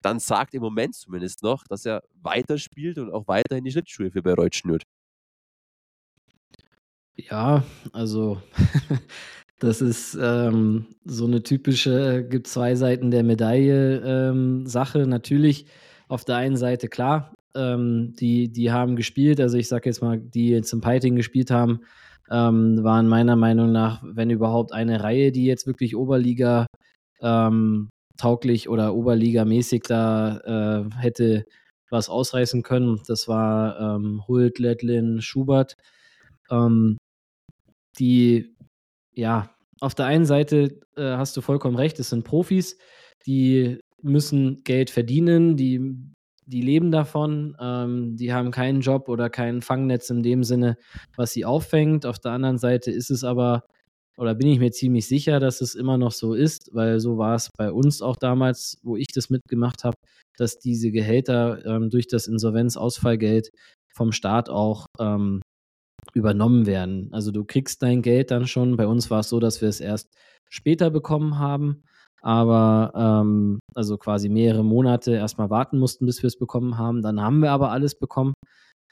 dann 0.00 0.20
sagt 0.20 0.54
im 0.54 0.62
Moment 0.62 0.94
zumindest 0.94 1.42
noch, 1.42 1.64
dass 1.64 1.84
er 1.86 2.02
weiterspielt 2.22 2.98
und 2.98 3.12
auch 3.12 3.26
weiterhin 3.26 3.64
die 3.64 3.72
Schlittschuhe 3.72 4.12
für 4.12 4.22
Bayreuth 4.22 4.54
schnürt. 4.54 4.84
Ja, 7.28 7.64
also 7.92 8.40
das 9.58 9.80
ist 9.80 10.16
ähm, 10.20 10.86
so 11.04 11.26
eine 11.26 11.42
typische, 11.42 12.24
gibt 12.28 12.46
zwei 12.46 12.74
Seiten 12.74 13.10
der 13.10 13.24
Medaille 13.24 14.00
ähm, 14.04 14.66
Sache. 14.66 15.06
Natürlich 15.06 15.66
auf 16.08 16.24
der 16.24 16.36
einen 16.36 16.56
Seite 16.56 16.88
klar, 16.88 17.34
ähm, 17.54 18.14
die, 18.18 18.50
die 18.50 18.70
haben 18.72 18.96
gespielt, 18.96 19.40
also 19.40 19.58
ich 19.58 19.68
sage 19.68 19.88
jetzt 19.88 20.02
mal, 20.02 20.18
die 20.18 20.50
jetzt 20.50 20.72
im 20.72 20.80
Piting 20.80 21.16
gespielt 21.16 21.50
haben, 21.50 21.80
ähm, 22.30 22.82
waren 22.82 23.08
meiner 23.08 23.36
Meinung 23.36 23.72
nach, 23.72 24.02
wenn 24.04 24.30
überhaupt 24.30 24.72
eine 24.72 25.02
Reihe, 25.02 25.32
die 25.32 25.46
jetzt 25.46 25.66
wirklich 25.66 25.96
Oberliga 25.96 26.66
ähm, 27.20 27.90
tauglich 28.16 28.68
oder 28.68 28.94
Oberliga-mäßig 28.94 29.82
da 29.86 30.84
äh, 30.86 30.94
hätte 30.96 31.44
was 31.90 32.08
ausreißen 32.08 32.62
können. 32.62 33.00
Das 33.06 33.26
war 33.28 33.96
ähm, 33.96 34.22
Hult, 34.28 34.58
Lettlin, 34.58 35.20
Schubert. 35.20 35.74
Ähm, 36.50 36.96
die, 37.98 38.54
ja, 39.14 39.54
auf 39.80 39.94
der 39.94 40.06
einen 40.06 40.26
Seite 40.26 40.80
äh, 40.96 41.02
hast 41.02 41.36
du 41.36 41.40
vollkommen 41.40 41.76
recht, 41.76 41.98
es 41.98 42.10
sind 42.10 42.24
Profis, 42.24 42.76
die 43.26 43.78
müssen 44.02 44.62
Geld 44.64 44.90
verdienen, 44.90 45.56
die, 45.56 45.80
die 46.46 46.60
leben 46.60 46.90
davon, 46.90 47.56
ähm, 47.60 48.16
die 48.16 48.32
haben 48.32 48.50
keinen 48.50 48.80
Job 48.80 49.08
oder 49.08 49.30
kein 49.30 49.62
Fangnetz 49.62 50.10
in 50.10 50.22
dem 50.22 50.44
Sinne, 50.44 50.76
was 51.16 51.32
sie 51.32 51.44
auffängt. 51.44 52.06
Auf 52.06 52.18
der 52.18 52.32
anderen 52.32 52.58
Seite 52.58 52.90
ist 52.90 53.10
es 53.10 53.24
aber, 53.24 53.64
oder 54.16 54.34
bin 54.34 54.48
ich 54.48 54.58
mir 54.58 54.70
ziemlich 54.70 55.06
sicher, 55.06 55.40
dass 55.40 55.60
es 55.60 55.74
immer 55.74 55.96
noch 55.96 56.12
so 56.12 56.34
ist, 56.34 56.70
weil 56.74 57.00
so 57.00 57.18
war 57.18 57.34
es 57.34 57.50
bei 57.56 57.72
uns 57.72 58.02
auch 58.02 58.16
damals, 58.16 58.78
wo 58.82 58.96
ich 58.96 59.08
das 59.08 59.30
mitgemacht 59.30 59.84
habe, 59.84 59.96
dass 60.36 60.58
diese 60.58 60.90
Gehälter 60.90 61.64
ähm, 61.66 61.90
durch 61.90 62.06
das 62.06 62.26
Insolvenzausfallgeld 62.26 63.50
vom 63.94 64.12
Staat 64.12 64.48
auch 64.48 64.86
ähm, 64.98 65.40
übernommen 66.14 66.66
werden. 66.66 67.08
Also 67.12 67.30
du 67.30 67.44
kriegst 67.44 67.82
dein 67.82 68.02
Geld 68.02 68.30
dann 68.30 68.46
schon. 68.46 68.76
Bei 68.76 68.86
uns 68.86 69.10
war 69.10 69.20
es 69.20 69.28
so, 69.28 69.40
dass 69.40 69.60
wir 69.60 69.68
es 69.68 69.80
erst 69.80 70.08
später 70.48 70.90
bekommen 70.90 71.38
haben, 71.38 71.82
aber 72.22 72.92
ähm, 72.94 73.60
also 73.74 73.96
quasi 73.96 74.28
mehrere 74.28 74.64
Monate 74.64 75.12
erstmal 75.12 75.50
warten 75.50 75.78
mussten, 75.78 76.06
bis 76.06 76.22
wir 76.22 76.28
es 76.28 76.38
bekommen 76.38 76.78
haben. 76.78 77.02
Dann 77.02 77.20
haben 77.20 77.40
wir 77.40 77.52
aber 77.52 77.70
alles 77.70 77.98
bekommen. 77.98 78.34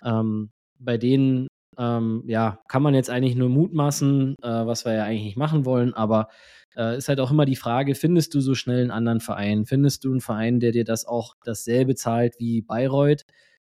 Ähm, 0.04 0.50
bei 0.78 0.96
denen 0.96 1.48
ähm, 1.78 2.24
ja, 2.26 2.60
kann 2.68 2.82
man 2.82 2.94
jetzt 2.94 3.10
eigentlich 3.10 3.36
nur 3.36 3.48
mutmaßen, 3.48 4.34
äh, 4.42 4.66
was 4.66 4.84
wir 4.84 4.94
ja 4.94 5.04
eigentlich 5.04 5.24
nicht 5.24 5.36
machen 5.36 5.64
wollen, 5.64 5.94
aber 5.94 6.28
äh, 6.76 6.96
ist 6.96 7.08
halt 7.08 7.20
auch 7.20 7.30
immer 7.30 7.44
die 7.44 7.56
Frage, 7.56 7.94
findest 7.94 8.34
du 8.34 8.40
so 8.40 8.54
schnell 8.54 8.80
einen 8.82 8.90
anderen 8.90 9.20
Verein? 9.20 9.64
Findest 9.66 10.04
du 10.04 10.10
einen 10.10 10.20
Verein, 10.20 10.60
der 10.60 10.72
dir 10.72 10.84
das 10.84 11.06
auch 11.06 11.34
dasselbe 11.44 11.94
zahlt 11.94 12.34
wie 12.38 12.62
Bayreuth? 12.62 13.22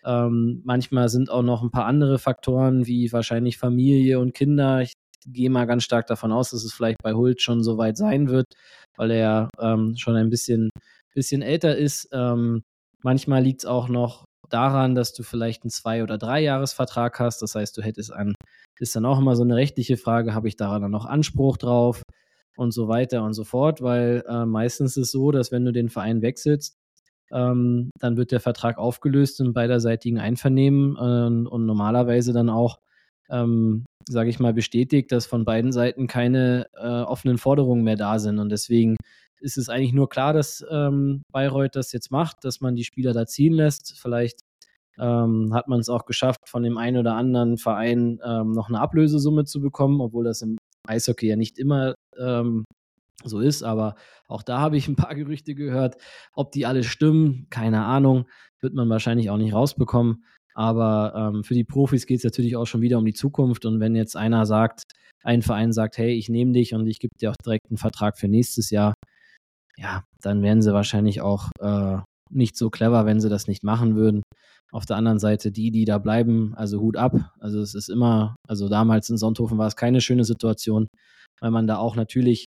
Ähm, 0.06 0.62
manchmal 0.64 1.10
sind 1.10 1.30
auch 1.30 1.42
noch 1.42 1.64
ein 1.64 1.72
paar 1.72 1.86
andere 1.86 2.20
Faktoren, 2.20 2.86
wie 2.86 3.12
wahrscheinlich 3.12 3.58
Familie 3.58 4.20
und 4.20 4.34
Kinder. 4.34 4.82
Ich 4.82 4.94
gehe 5.26 5.50
mal 5.50 5.66
ganz 5.66 5.84
stark 5.84 6.08
davon 6.08 6.32
aus, 6.32 6.52
dass 6.52 6.64
es 6.64 6.74
vielleicht 6.74 7.02
bei 7.02 7.14
Hult 7.14 7.42
schon 7.42 7.64
so 7.64 7.78
weit 7.78 7.98
sein 7.98 8.30
wird, 8.30 8.46
weil 8.96 9.12
er 9.12 9.50
ähm, 9.60 9.96
schon 9.98 10.16
ein 10.16 10.30
bisschen, 10.30 10.70
bisschen 11.14 11.42
älter 11.42 11.76
ist. 11.76 12.10
Ähm, 12.12 12.62
manchmal 13.02 13.42
liegt 13.44 13.62
es 13.62 13.66
auch 13.66 13.90
noch 13.90 14.26
daran, 14.50 14.96
dass 14.96 15.14
du 15.14 15.24
vielleicht 15.24 15.64
einen 15.64 15.72
Zwei- 15.72 16.04
oder 16.04 16.18
Drei-Jahres-Vertrag 16.18 17.20
hast. 17.20 17.42
Das 17.42 17.56
heißt, 17.56 17.76
du 17.78 17.82
hättest 17.82 18.14
einen, 18.14 18.36
ist 18.80 18.96
dann 18.96 19.06
auch 19.06 19.20
immer 19.20 19.36
so 19.36 19.44
eine 19.44 19.56
rechtliche 19.56 19.98
Frage, 19.98 20.36
habe 20.36 20.48
ich 20.48 20.56
daran 20.56 20.84
dann 20.84 20.92
noch 20.92 21.06
Anspruch 21.06 21.58
drauf 21.58 22.04
und 22.58 22.72
so 22.72 22.88
weiter 22.88 23.24
und 23.24 23.34
so 23.34 23.44
fort, 23.44 23.82
weil 23.82 24.24
äh, 24.28 24.46
meistens 24.46 24.98
ist 24.98 25.06
es 25.08 25.12
so, 25.12 25.32
dass 25.32 25.52
wenn 25.52 25.66
du 25.66 25.74
den 25.74 25.90
Verein 25.90 26.22
wechselst, 26.22 26.78
ähm, 27.32 27.90
dann 28.00 28.18
wird 28.18 28.32
der 28.32 28.40
Vertrag 28.40 28.78
aufgelöst 28.78 29.40
im 29.40 29.54
beiderseitigen 29.54 30.20
Einvernehmen 30.20 30.96
äh, 30.96 31.50
und 31.50 31.66
normalerweise 31.66 32.34
dann 32.34 32.50
auch, 32.50 32.80
ähm, 33.30 33.86
sage 34.08 34.30
ich 34.30 34.40
mal, 34.40 34.54
bestätigt, 34.54 35.12
dass 35.12 35.26
von 35.26 35.46
beiden 35.46 35.72
Seiten 35.72 36.08
keine 36.08 36.68
äh, 36.74 37.02
offenen 37.02 37.38
Forderungen 37.38 37.84
mehr 37.84 37.96
da 37.96 38.20
sind. 38.20 38.40
Und 38.40 38.50
deswegen 38.50 38.96
ist 39.40 39.58
es 39.58 39.70
eigentlich 39.70 39.94
nur 39.94 40.10
klar, 40.10 40.34
dass 40.34 40.66
ähm, 40.70 41.22
Bayreuth 41.32 41.76
das 41.76 41.92
jetzt 41.92 42.12
macht, 42.12 42.44
dass 42.44 42.62
man 42.62 42.76
die 42.76 42.84
Spieler 42.84 43.14
da 43.14 43.26
ziehen 43.26 43.54
lässt. 43.54 43.98
Vielleicht 44.00 44.40
ähm, 44.98 45.54
hat 45.54 45.68
man 45.68 45.80
es 45.80 45.90
auch 45.90 46.06
geschafft, 46.06 46.48
von 46.48 46.64
dem 46.64 46.78
einen 46.78 46.98
oder 46.98 47.16
anderen 47.16 47.58
Verein 47.58 48.20
ähm, 48.24 48.52
noch 48.52 48.70
eine 48.70 48.80
Ablösesumme 48.80 49.46
zu 49.46 49.62
bekommen, 49.62 50.00
obwohl 50.02 50.24
das 50.24 50.42
im 50.42 50.58
Eishockey 50.88 51.28
ja 51.28 51.36
nicht 51.36 51.58
immer 51.58 51.96
ähm, 52.18 52.64
so 53.24 53.40
ist. 53.40 53.64
Aber 53.64 53.96
auch 54.28 54.44
da 54.44 54.60
habe 54.60 54.78
ich 54.78 54.88
ein 54.88 54.96
paar 54.96 55.16
Gerüchte 55.16 55.56
gehört. 55.56 55.96
Ob 56.34 56.52
die 56.52 56.66
alle 56.66 56.84
stimmen, 56.84 57.48
keine 57.50 57.86
Ahnung. 57.86 58.26
Wird 58.62 58.74
man 58.74 58.90
wahrscheinlich 58.90 59.30
auch 59.30 59.38
nicht 59.38 59.54
rausbekommen. 59.54 60.24
Aber 60.54 61.14
ähm, 61.16 61.44
für 61.44 61.54
die 61.54 61.66
Profis 61.66 62.06
geht 62.06 62.20
es 62.20 62.24
natürlich 62.24 62.56
auch 62.56 62.66
schon 62.66 62.82
wieder 62.82 62.98
um 62.98 63.06
die 63.06 63.14
Zukunft. 63.14 63.66
Und 63.66 63.80
wenn 63.80 63.96
jetzt 63.96 64.16
einer 64.16 64.46
sagt, 64.46 64.84
ein 65.24 65.42
Verein 65.42 65.74
sagt, 65.74 65.98
hey, 65.98 66.14
ich 66.14 66.30
nehme 66.30 66.54
dich 66.54 66.74
und 66.74 66.88
ich 66.88 67.00
gebe 67.00 67.14
dir 67.20 67.32
auch 67.32 67.36
direkt 67.44 67.70
einen 67.70 67.78
Vertrag 67.78 68.18
für 68.18 68.28
nächstes 68.28 68.70
Jahr, 68.70 68.94
ja, 69.78 70.04
dann 70.22 70.42
wären 70.42 70.62
sie 70.62 70.74
wahrscheinlich 70.74 71.22
auch 71.22 71.50
äh, 71.60 71.98
nicht 72.32 72.56
so 72.56 72.70
clever, 72.70 73.06
wenn 73.06 73.20
sie 73.20 73.30
das 73.30 73.48
nicht 73.48 73.64
machen 73.64 73.96
würden. 73.96 74.24
Auf 74.72 74.86
der 74.86 74.98
anderen 74.98 75.20
Seite 75.20 75.52
die, 75.52 75.72
die 75.72 75.86
da 75.86 75.98
bleiben, 75.98 76.54
also 76.56 76.80
Hut 76.80 76.98
ab. 76.98 77.32
Also 77.40 77.60
es 77.60 77.76
ist 77.76 77.90
immer, 77.90 78.36
also 78.48 78.70
damals 78.70 79.10
in 79.10 79.18
Sonthofen 79.18 79.58
war 79.58 79.68
es 79.68 79.76
keine 79.76 80.02
schöne 80.02 80.24
Situation, 80.24 80.88
weil 81.42 81.52
man 81.52 81.68
da 81.68 81.78
auch 81.78 81.96
natürlich 81.96 82.46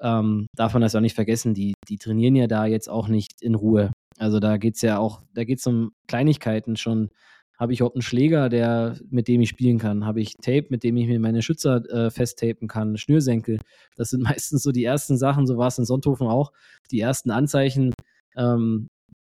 ähm, 0.00 0.46
darf 0.56 0.72
man 0.72 0.82
das 0.82 0.94
auch 0.94 1.00
nicht 1.00 1.14
vergessen, 1.14 1.54
die, 1.54 1.74
die 1.88 1.98
trainieren 1.98 2.36
ja 2.36 2.46
da 2.46 2.66
jetzt 2.66 2.88
auch 2.88 3.08
nicht 3.08 3.42
in 3.42 3.54
Ruhe. 3.54 3.92
Also 4.18 4.38
da 4.38 4.56
geht 4.58 4.76
es 4.76 4.82
ja 4.82 4.98
auch, 4.98 5.22
da 5.34 5.44
geht 5.44 5.60
es 5.60 5.66
um 5.66 5.92
Kleinigkeiten 6.06 6.76
schon. 6.76 7.10
Habe 7.58 7.74
ich 7.74 7.80
überhaupt 7.80 7.96
einen 7.96 8.02
Schläger, 8.02 8.48
der, 8.48 8.96
mit 9.10 9.28
dem 9.28 9.42
ich 9.42 9.50
spielen 9.50 9.78
kann? 9.78 10.06
Habe 10.06 10.20
ich 10.20 10.34
Tape, 10.42 10.66
mit 10.70 10.82
dem 10.82 10.96
ich 10.96 11.06
mir 11.06 11.20
meine 11.20 11.42
Schützer 11.42 11.84
äh, 11.90 12.10
festtapen 12.10 12.68
kann? 12.68 12.96
Schnürsenkel? 12.96 13.58
Das 13.96 14.10
sind 14.10 14.22
meistens 14.22 14.62
so 14.62 14.72
die 14.72 14.84
ersten 14.84 15.16
Sachen, 15.18 15.46
so 15.46 15.58
war 15.58 15.68
es 15.68 15.78
in 15.78 15.84
Sonthofen 15.84 16.26
auch, 16.26 16.52
die 16.90 17.00
ersten 17.00 17.30
Anzeichen, 17.30 17.92
ähm, 18.36 18.88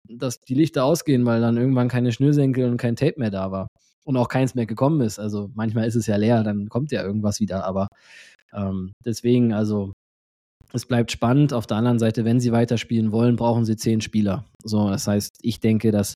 dass 0.09 0.41
die 0.41 0.55
Lichter 0.55 0.85
ausgehen, 0.85 1.25
weil 1.27 1.41
dann 1.41 1.57
irgendwann 1.57 1.89
keine 1.89 2.13
Schnürsenkel 2.13 2.71
und 2.71 2.77
kein 2.79 2.97
Tape 2.97 3.19
mehr 3.19 3.31
da 3.31 3.51
war. 3.51 3.69
und 4.05 4.17
auch 4.17 4.29
keins 4.29 4.55
mehr 4.55 4.67
gekommen 4.67 5.03
ist. 5.03 5.19
Also 5.19 5.51
manchmal 5.55 5.87
ist 5.87 5.95
es 5.95 6.07
ja 6.07 6.17
leer, 6.17 6.43
dann 6.43 6.69
kommt 6.71 6.93
ja 6.93 7.03
irgendwas 7.03 7.41
wieder. 7.41 7.65
Aber 7.65 7.89
ähm, 8.55 8.93
deswegen, 9.05 9.53
also 9.53 9.93
es 10.73 10.87
bleibt 10.87 11.11
spannend. 11.13 11.53
Auf 11.53 11.67
der 11.67 11.77
anderen 11.77 11.99
Seite, 11.99 12.25
wenn 12.25 12.41
sie 12.41 12.53
weiterspielen 12.53 13.13
wollen, 13.13 13.37
brauchen 13.37 13.65
sie 13.65 13.77
zehn 13.77 14.01
Spieler. 14.01 14.45
So, 14.63 14.89
das 14.91 15.07
heißt, 15.07 15.39
ich 15.43 15.61
denke, 15.61 15.91
dass 15.91 16.15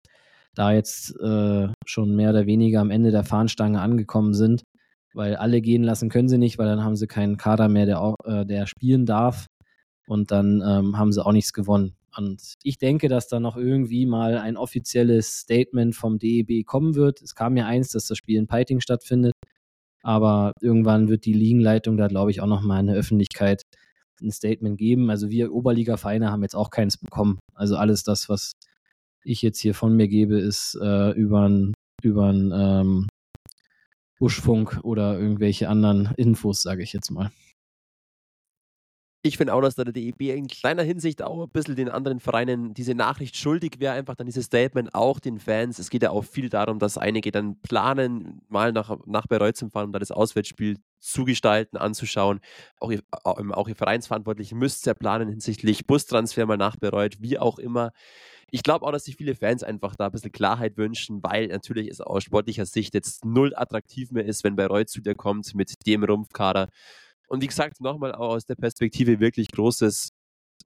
da 0.54 0.72
jetzt 0.72 1.18
äh, 1.20 1.68
schon 1.86 2.14
mehr 2.14 2.30
oder 2.30 2.46
weniger 2.46 2.80
am 2.80 2.90
Ende 2.90 3.10
der 3.10 3.24
Fahnenstange 3.24 3.80
angekommen 3.80 4.34
sind, 4.34 4.64
weil 5.14 5.36
alle 5.36 5.60
gehen 5.60 5.82
lassen 5.82 6.10
können 6.10 6.28
sie 6.28 6.38
nicht, 6.38 6.58
weil 6.58 6.66
dann 6.66 6.84
haben 6.84 6.96
sie 6.96 7.06
keinen 7.06 7.38
Kader 7.38 7.68
mehr, 7.68 7.86
der, 7.86 8.14
äh, 8.24 8.44
der 8.44 8.66
spielen 8.66 9.06
darf 9.06 9.46
und 10.06 10.30
dann 10.30 10.62
ähm, 10.66 10.98
haben 10.98 11.12
sie 11.12 11.24
auch 11.24 11.32
nichts 11.32 11.52
gewonnen. 11.52 11.96
Und 12.14 12.54
ich 12.62 12.76
denke, 12.76 13.08
dass 13.08 13.28
da 13.28 13.40
noch 13.40 13.56
irgendwie 13.56 14.04
mal 14.04 14.36
ein 14.36 14.58
offizielles 14.58 15.38
Statement 15.38 15.94
vom 15.94 16.18
DEB 16.18 16.66
kommen 16.66 16.94
wird. 16.94 17.22
Es 17.22 17.34
kam 17.34 17.56
ja 17.56 17.66
eins, 17.66 17.88
dass 17.90 18.06
das 18.06 18.18
Spiel 18.18 18.38
in 18.38 18.46
Peiting 18.46 18.80
stattfindet, 18.80 19.32
aber 20.02 20.52
irgendwann 20.60 21.08
wird 21.08 21.24
die 21.24 21.32
Ligenleitung 21.32 21.96
da, 21.96 22.08
glaube 22.08 22.30
ich, 22.30 22.42
auch 22.42 22.46
noch 22.46 22.60
mal 22.60 22.80
in 22.80 22.88
der 22.88 22.96
Öffentlichkeit 22.96 23.62
ein 24.22 24.32
Statement 24.32 24.78
geben. 24.78 25.10
Also 25.10 25.30
wir 25.30 25.52
Oberliga-Vereine 25.52 26.30
haben 26.30 26.42
jetzt 26.42 26.56
auch 26.56 26.70
keins 26.70 26.96
bekommen. 26.96 27.38
Also 27.54 27.76
alles 27.76 28.04
das, 28.04 28.28
was 28.28 28.52
ich 29.24 29.42
jetzt 29.42 29.58
hier 29.58 29.74
von 29.74 29.94
mir 29.96 30.08
gebe, 30.08 30.38
ist 30.38 30.78
äh, 30.80 31.10
über 31.10 31.46
ein 31.46 31.74
ähm, 32.04 33.06
Buschfunk 34.18 34.80
oder 34.82 35.18
irgendwelche 35.18 35.68
anderen 35.68 36.12
Infos, 36.16 36.62
sage 36.62 36.82
ich 36.82 36.92
jetzt 36.92 37.10
mal. 37.10 37.30
Ich 39.24 39.36
finde 39.36 39.54
auch, 39.54 39.60
dass 39.60 39.76
der 39.76 39.84
DEB 39.84 40.20
in 40.20 40.48
kleiner 40.48 40.82
Hinsicht 40.82 41.22
auch 41.22 41.44
ein 41.44 41.50
bisschen 41.50 41.76
den 41.76 41.88
anderen 41.88 42.18
Vereinen 42.18 42.74
diese 42.74 42.96
Nachricht 42.96 43.36
schuldig 43.36 43.76
wäre, 43.78 43.94
einfach 43.94 44.16
dann 44.16 44.26
dieses 44.26 44.46
Statement 44.46 44.96
auch 44.96 45.20
den 45.20 45.38
Fans. 45.38 45.78
Es 45.78 45.90
geht 45.90 46.02
ja 46.02 46.10
auch 46.10 46.24
viel 46.24 46.48
darum, 46.48 46.80
dass 46.80 46.98
einige 46.98 47.30
dann 47.30 47.60
planen, 47.62 48.42
mal 48.48 48.72
nach, 48.72 48.98
nach 49.06 49.28
Bayreuth 49.28 49.56
zu 49.56 49.68
fahren, 49.68 49.86
um 49.86 49.92
da 49.92 50.00
das 50.00 50.10
Auswärtsspiel 50.10 50.78
zu 50.98 51.24
gestalten, 51.24 51.76
anzuschauen. 51.76 52.40
Auch 52.80 52.90
ihr, 52.90 53.02
auch 53.22 53.68
ihr 53.68 53.76
Vereinsverantwortlichen 53.76 54.58
müsst 54.58 54.86
ja 54.86 54.94
planen 54.94 55.28
hinsichtlich 55.28 55.86
Bustransfer 55.86 56.44
mal 56.46 56.56
nach 56.56 56.74
Bayreuth, 56.74 57.22
wie 57.22 57.38
auch 57.38 57.60
immer. 57.60 57.92
Ich 58.50 58.64
glaube 58.64 58.84
auch, 58.84 58.90
dass 58.90 59.04
sich 59.04 59.14
viele 59.14 59.36
Fans 59.36 59.62
einfach 59.62 59.94
da 59.94 60.06
ein 60.06 60.12
bisschen 60.12 60.32
Klarheit 60.32 60.76
wünschen, 60.76 61.22
weil 61.22 61.46
natürlich 61.46 61.88
es 61.88 62.00
aus 62.00 62.24
sportlicher 62.24 62.66
Sicht 62.66 62.92
jetzt 62.92 63.24
null 63.24 63.54
attraktiv 63.54 64.10
mehr 64.10 64.24
ist, 64.24 64.42
wenn 64.42 64.56
Bayreuth 64.56 64.88
zu 64.88 65.00
dir 65.00 65.14
kommt 65.14 65.54
mit 65.54 65.86
dem 65.86 66.02
Rumpfkader. 66.02 66.68
Und 67.32 67.40
wie 67.40 67.46
gesagt, 67.46 67.80
nochmal 67.80 68.12
aus 68.12 68.44
der 68.44 68.56
Perspektive 68.56 69.18
wirklich 69.18 69.48
großes 69.50 70.10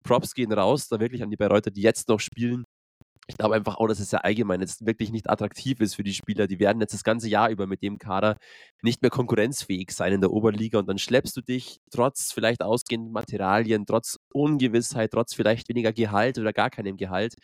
Props 0.03 0.35
gehen 0.35 0.53
raus, 0.53 0.89
da 0.89 0.99
wirklich 0.99 1.23
an 1.23 1.31
die 1.31 1.37
Bayreuther, 1.37 1.71
die 1.71 1.81
jetzt 1.81 2.09
noch 2.09 2.19
spielen. 2.19 2.65
Ich 3.29 3.37
glaube 3.37 3.55
einfach 3.55 3.77
auch, 3.77 3.87
dass 3.87 4.01
es 4.01 4.11
ja 4.11 4.19
allgemein 4.19 4.61
jetzt 4.61 4.85
wirklich 4.85 5.13
nicht 5.13 5.31
attraktiv 5.31 5.81
ist 5.81 5.95
für 5.95 6.03
die 6.03 6.13
Spieler. 6.13 6.49
Die 6.49 6.59
werden 6.59 6.81
jetzt 6.81 6.93
das 6.93 7.05
ganze 7.05 7.29
Jahr 7.29 7.51
über 7.51 7.69
mit 7.69 7.83
dem 7.83 7.99
Kader 7.99 8.37
nicht 8.83 9.01
mehr 9.01 9.13
konkurrenzfähig 9.13 9.93
sein 9.93 10.13
in 10.15 10.21
der 10.21 10.33
Oberliga 10.33 10.81
und 10.81 10.89
dann 10.89 10.99
schleppst 10.99 11.37
du 11.37 11.41
dich 11.41 11.79
trotz 11.93 12.33
vielleicht 12.33 12.63
ausgehenden 12.63 13.13
Materialien, 13.13 13.87
trotz 13.87 14.19
Ungewissheit, 14.33 15.13
trotz 15.13 15.35
vielleicht 15.35 15.69
weniger 15.69 15.93
Gehalt 15.93 16.37
oder 16.37 16.53
gar 16.53 16.71
keinem 16.71 16.97
Gehalt 16.97 17.37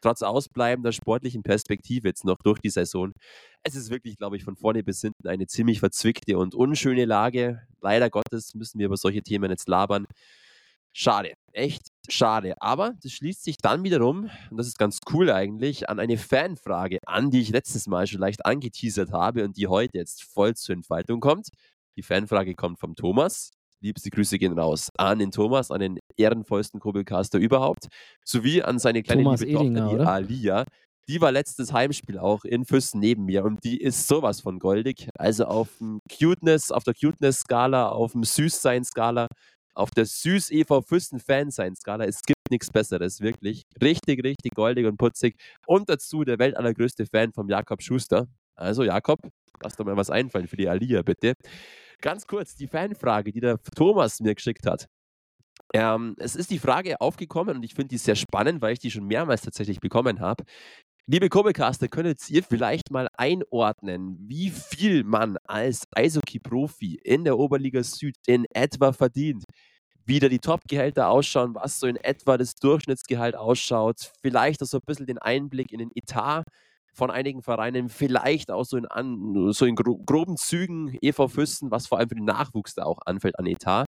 trotz 0.00 0.22
ausbleibender 0.22 0.92
sportlichen 0.92 1.42
Perspektive 1.42 2.08
jetzt 2.08 2.24
noch 2.24 2.38
durch 2.42 2.60
die 2.60 2.70
Saison. 2.70 3.12
Es 3.62 3.74
ist 3.74 3.90
wirklich, 3.90 4.16
glaube 4.16 4.36
ich, 4.36 4.44
von 4.44 4.56
vorne 4.56 4.82
bis 4.82 5.00
hinten 5.00 5.28
eine 5.28 5.46
ziemlich 5.46 5.80
verzwickte 5.80 6.38
und 6.38 6.54
unschöne 6.54 7.04
Lage. 7.04 7.62
Leider 7.80 8.10
Gottes 8.10 8.54
müssen 8.54 8.78
wir 8.78 8.86
über 8.86 8.96
solche 8.96 9.22
Themen 9.22 9.50
jetzt 9.50 9.68
labern. 9.68 10.06
Schade, 10.92 11.34
echt 11.52 11.88
schade. 12.08 12.54
Aber 12.60 12.94
das 13.02 13.12
schließt 13.12 13.44
sich 13.44 13.56
dann 13.58 13.84
wiederum, 13.84 14.30
und 14.50 14.56
das 14.56 14.66
ist 14.66 14.78
ganz 14.78 15.00
cool 15.12 15.30
eigentlich, 15.30 15.88
an 15.88 16.00
eine 16.00 16.18
Fanfrage 16.18 16.98
an, 17.06 17.30
die 17.30 17.40
ich 17.40 17.50
letztes 17.50 17.86
Mal 17.86 18.06
schon 18.06 18.20
leicht 18.20 18.44
angeteasert 18.44 19.12
habe 19.12 19.44
und 19.44 19.56
die 19.56 19.68
heute 19.68 19.98
jetzt 19.98 20.24
voll 20.24 20.54
zur 20.56 20.74
Entfaltung 20.74 21.20
kommt. 21.20 21.50
Die 21.96 22.02
Fanfrage 22.02 22.54
kommt 22.54 22.80
vom 22.80 22.96
Thomas. 22.96 23.50
Liebste 23.80 24.10
Grüße 24.10 24.38
gehen 24.38 24.58
raus 24.58 24.90
an 24.96 25.20
den 25.20 25.30
Thomas, 25.30 25.70
an 25.70 25.80
den 25.80 25.98
ehrenvollsten 26.16 26.80
Kurbelcaster 26.80 27.38
überhaupt, 27.38 27.86
sowie 28.24 28.62
an 28.62 28.78
seine 28.78 29.02
kleine 29.02 29.22
Thomas 29.22 29.40
liebe 29.40 29.60
Edinger, 29.60 29.80
Tochter, 29.80 29.96
die 29.96 30.02
oder? 30.02 30.12
Alia. 30.12 30.64
Die 31.08 31.20
war 31.22 31.32
letztes 31.32 31.72
Heimspiel 31.72 32.18
auch 32.18 32.44
in 32.44 32.66
Füssen 32.66 33.00
neben 33.00 33.24
mir 33.24 33.44
und 33.44 33.64
die 33.64 33.80
ist 33.80 34.08
sowas 34.08 34.42
von 34.42 34.58
goldig. 34.58 35.08
Also 35.14 35.46
auf 35.46 35.68
dem 35.78 36.00
Cuteness, 36.10 36.70
auf 36.70 36.84
der 36.84 36.92
Cuteness-Skala, 36.92 37.88
auf 37.88 38.12
dem 38.12 38.24
Süßsein-Skala, 38.24 39.26
auf 39.74 39.90
der 39.92 40.04
Süß-EV 40.04 40.82
Füssen-Fansein-Skala. 40.82 42.04
Es 42.04 42.20
gibt 42.22 42.50
nichts 42.50 42.70
Besseres, 42.70 43.20
wirklich. 43.20 43.62
Richtig, 43.80 44.22
richtig 44.22 44.52
goldig 44.54 44.86
und 44.86 44.98
putzig. 44.98 45.36
Und 45.66 45.88
dazu 45.88 46.24
der 46.24 46.38
weltallergrößte 46.38 47.06
Fan 47.06 47.32
vom 47.32 47.48
Jakob 47.48 47.80
Schuster. 47.80 48.26
Also 48.54 48.82
Jakob, 48.82 49.20
lass 49.62 49.76
doch 49.76 49.84
mal 49.84 49.96
was 49.96 50.10
einfallen 50.10 50.48
für 50.48 50.56
die 50.56 50.68
Alia, 50.68 51.02
bitte. 51.02 51.34
Ganz 52.00 52.26
kurz, 52.26 52.54
die 52.54 52.68
Fanfrage, 52.68 53.32
die 53.32 53.40
der 53.40 53.60
Thomas 53.74 54.20
mir 54.20 54.34
geschickt 54.34 54.66
hat. 54.66 54.86
Ähm, 55.74 56.14
es 56.18 56.36
ist 56.36 56.50
die 56.50 56.58
Frage 56.58 57.00
aufgekommen 57.00 57.56
und 57.56 57.62
ich 57.62 57.74
finde 57.74 57.88
die 57.88 57.98
sehr 57.98 58.16
spannend, 58.16 58.62
weil 58.62 58.72
ich 58.72 58.78
die 58.78 58.90
schon 58.90 59.06
mehrmals 59.06 59.42
tatsächlich 59.42 59.80
bekommen 59.80 60.20
habe. 60.20 60.44
Liebe 61.06 61.28
Kurbelcaster, 61.30 61.88
könntet 61.88 62.28
ihr 62.30 62.42
vielleicht 62.42 62.90
mal 62.90 63.08
einordnen, 63.16 64.18
wie 64.20 64.50
viel 64.50 65.04
man 65.04 65.38
als 65.44 65.84
Eishockey-Profi 65.94 67.00
in 67.02 67.24
der 67.24 67.38
Oberliga 67.38 67.82
Süd 67.82 68.14
in 68.26 68.44
etwa 68.52 68.92
verdient? 68.92 69.44
Wie 70.04 70.20
da 70.20 70.28
die 70.28 70.38
Top-Gehälter 70.38 71.08
ausschauen, 71.08 71.54
was 71.54 71.80
so 71.80 71.86
in 71.86 71.96
etwa 71.96 72.36
das 72.38 72.54
Durchschnittsgehalt 72.54 73.36
ausschaut, 73.36 74.12
vielleicht 74.22 74.62
auch 74.62 74.66
so 74.66 74.78
ein 74.78 74.86
bisschen 74.86 75.06
den 75.06 75.18
Einblick 75.18 75.72
in 75.72 75.78
den 75.78 75.90
Etat 75.94 76.44
von 76.98 77.10
einigen 77.12 77.42
Vereinen, 77.42 77.88
vielleicht 77.88 78.50
auch 78.50 78.64
so 78.64 78.76
in, 78.76 78.84
an, 78.86 79.52
so 79.52 79.64
in 79.64 79.76
gro 79.76 79.96
groben 80.04 80.36
Zügen 80.36 80.98
EV 81.00 81.28
Füssen, 81.28 81.70
was 81.70 81.86
vor 81.86 81.98
allem 81.98 82.08
für 82.08 82.16
den 82.16 82.24
Nachwuchs 82.24 82.74
da 82.74 82.84
auch 82.84 82.98
anfällt 83.06 83.38
an 83.38 83.46
Etat. 83.46 83.86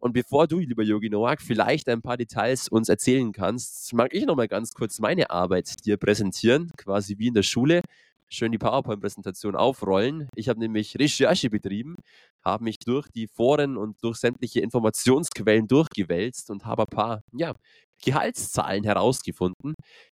Und 0.00 0.12
bevor 0.12 0.46
du, 0.46 0.60
lieber 0.60 0.84
Yogi 0.84 1.10
Noak, 1.10 1.42
vielleicht 1.42 1.88
ein 1.88 2.02
paar 2.02 2.16
Details 2.16 2.68
uns 2.68 2.88
erzählen 2.88 3.32
kannst, 3.32 3.92
mag 3.92 4.14
ich 4.14 4.24
nochmal 4.24 4.48
ganz 4.48 4.72
kurz 4.72 5.00
meine 5.00 5.30
Arbeit 5.30 5.84
dir 5.84 5.96
präsentieren, 5.96 6.70
quasi 6.76 7.18
wie 7.18 7.26
in 7.26 7.34
der 7.34 7.42
Schule. 7.42 7.82
Schön 8.28 8.52
die 8.52 8.58
PowerPoint-Präsentation 8.58 9.56
aufrollen. 9.56 10.28
Ich 10.36 10.48
habe 10.48 10.58
nämlich 10.58 10.96
Recherche 10.98 11.50
betrieben, 11.50 11.96
habe 12.42 12.64
mich 12.64 12.78
durch 12.78 13.08
die 13.08 13.26
Foren 13.26 13.76
und 13.76 14.02
durch 14.02 14.16
sämtliche 14.16 14.60
Informationsquellen 14.60 15.66
durchgewälzt 15.66 16.48
und 16.48 16.64
habe 16.64 16.84
ein 16.84 16.96
paar 16.96 17.22
ja, 17.32 17.54
Gehaltszahlen 18.02 18.84
herausgefunden, 18.84 19.74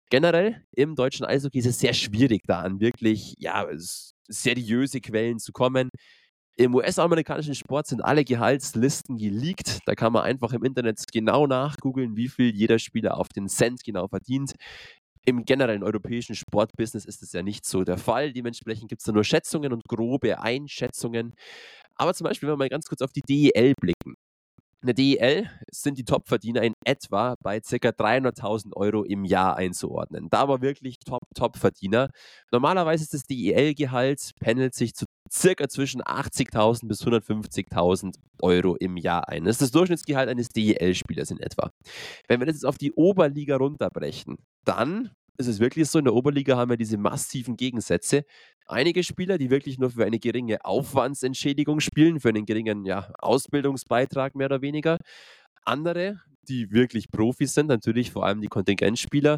generell 0.10 0.64
im 0.76 0.96
deutschen 0.96 1.26
Eishockey 1.26 1.60
ist 1.60 1.66
es 1.66 1.80
sehr 1.80 1.94
schwierig, 1.94 2.42
da 2.48 2.60
an 2.62 2.80
wirklich 2.80 3.36
ja, 3.38 3.68
seriöse 4.28 5.02
Quellen 5.02 5.40
zu 5.40 5.52
kommen. 5.52 5.90
Im 6.60 6.74
US-amerikanischen 6.74 7.54
Sport 7.54 7.88
sind 7.88 8.02
alle 8.02 8.24
Gehaltslisten 8.24 9.18
geleakt. 9.18 9.80
Da 9.86 9.94
kann 9.94 10.12
man 10.12 10.24
einfach 10.24 10.54
im 10.54 10.64
Internet 10.64 11.04
genau 11.12 11.46
nachgoogeln, 11.46 12.16
wie 12.18 12.30
viel 12.30 12.56
jeder 12.56 12.80
Spieler 12.80 13.18
auf 13.18 13.28
den 13.30 13.48
Cent 13.48 13.84
genau 13.84 14.08
verdient. 14.08 14.54
Im 15.26 15.46
generellen 15.46 15.84
europäischen 15.84 16.36
Sportbusiness 16.36 17.06
ist 17.06 17.22
das 17.22 17.34
ja 17.34 17.44
nicht 17.44 17.66
so 17.66 17.84
der 17.84 17.98
Fall. 17.98 18.34
Dementsprechend 18.34 18.90
gibt 18.90 19.02
es 19.02 19.06
da 19.06 19.12
nur 19.12 19.24
Schätzungen 19.24 19.72
und 19.72 19.84
grobe 19.88 20.40
Einschätzungen. 20.40 21.36
Aber 21.96 22.14
zum 22.14 22.26
Beispiel, 22.26 22.48
wenn 22.48 22.54
wir 22.54 22.58
mal 22.58 22.70
ganz 22.70 22.88
kurz 22.88 23.02
auf 23.02 23.12
die 23.12 23.22
DEL 23.22 23.74
blicken. 23.80 24.16
In 24.88 24.96
der 24.96 25.04
DEL 25.04 25.50
sind 25.70 25.98
die 25.98 26.06
Topverdiener 26.06 26.62
in 26.62 26.72
etwa 26.86 27.36
bei 27.44 27.60
ca. 27.60 27.76
300.000 27.76 28.74
Euro 28.78 29.04
im 29.04 29.26
Jahr 29.26 29.58
einzuordnen. 29.58 30.30
Da 30.30 30.48
war 30.48 30.62
wirklich 30.62 30.98
Top-Top-Verdiener. 31.00 32.10
Normalerweise 32.54 33.04
ist 33.04 33.14
das 33.14 33.24
DEL-Gehalt, 33.24 34.32
pendelt 34.40 34.76
sich 34.76 34.96
zu 34.96 35.04
circa 35.30 35.68
zwischen 35.68 36.02
80.000 36.02 36.88
bis 36.88 37.04
150.000 37.04 38.16
Euro 38.42 38.78
im 38.78 38.96
Jahr 38.96 39.28
ein. 39.28 39.44
Das 39.44 39.56
ist 39.56 39.62
das 39.62 39.72
Durchschnittsgehalt 39.72 40.30
eines 40.30 40.48
DEL-Spielers 40.48 41.32
in 41.32 41.42
etwa. 41.42 41.70
Wenn 42.30 42.40
wir 42.40 42.46
das 42.46 42.56
jetzt 42.56 42.66
auf 42.66 42.78
die 42.78 42.94
Oberliga 42.94 43.58
runterbrechen, 43.58 44.38
dann 44.64 45.12
ist 45.38 45.48
es 45.48 45.60
wirklich 45.60 45.90
so, 45.90 46.00
in 46.00 46.06
der 46.06 46.14
Oberliga 46.14 46.58
haben 46.58 46.70
wir 46.70 46.78
diese 46.78 46.98
massiven 46.98 47.58
Gegensätze 47.58 48.26
einige 48.66 49.04
Spieler, 49.04 49.38
die 49.38 49.50
wirklich 49.50 49.78
nur 49.80 49.92
für 49.92 50.06
eine 50.06 50.20
geringe 50.20 50.64
Aufwandsentschädigung 50.66 51.80
spielen, 51.80 52.20
für 52.20 52.30
einen 52.30 52.46
geringen 52.46 52.86
ja, 52.86 53.12
Ausbildungsbeitrag 53.20 54.36
mehr 54.36 54.48
oder 54.48 54.62
weniger. 54.62 54.98
Andere, 55.64 56.22
die 56.48 56.72
wirklich 56.72 57.12
Profis 57.12 57.54
sind, 57.54 57.68
natürlich 57.68 58.12
vor 58.12 58.26
allem 58.26 58.42
die 58.42 58.48
Kontingentspieler, 58.48 59.38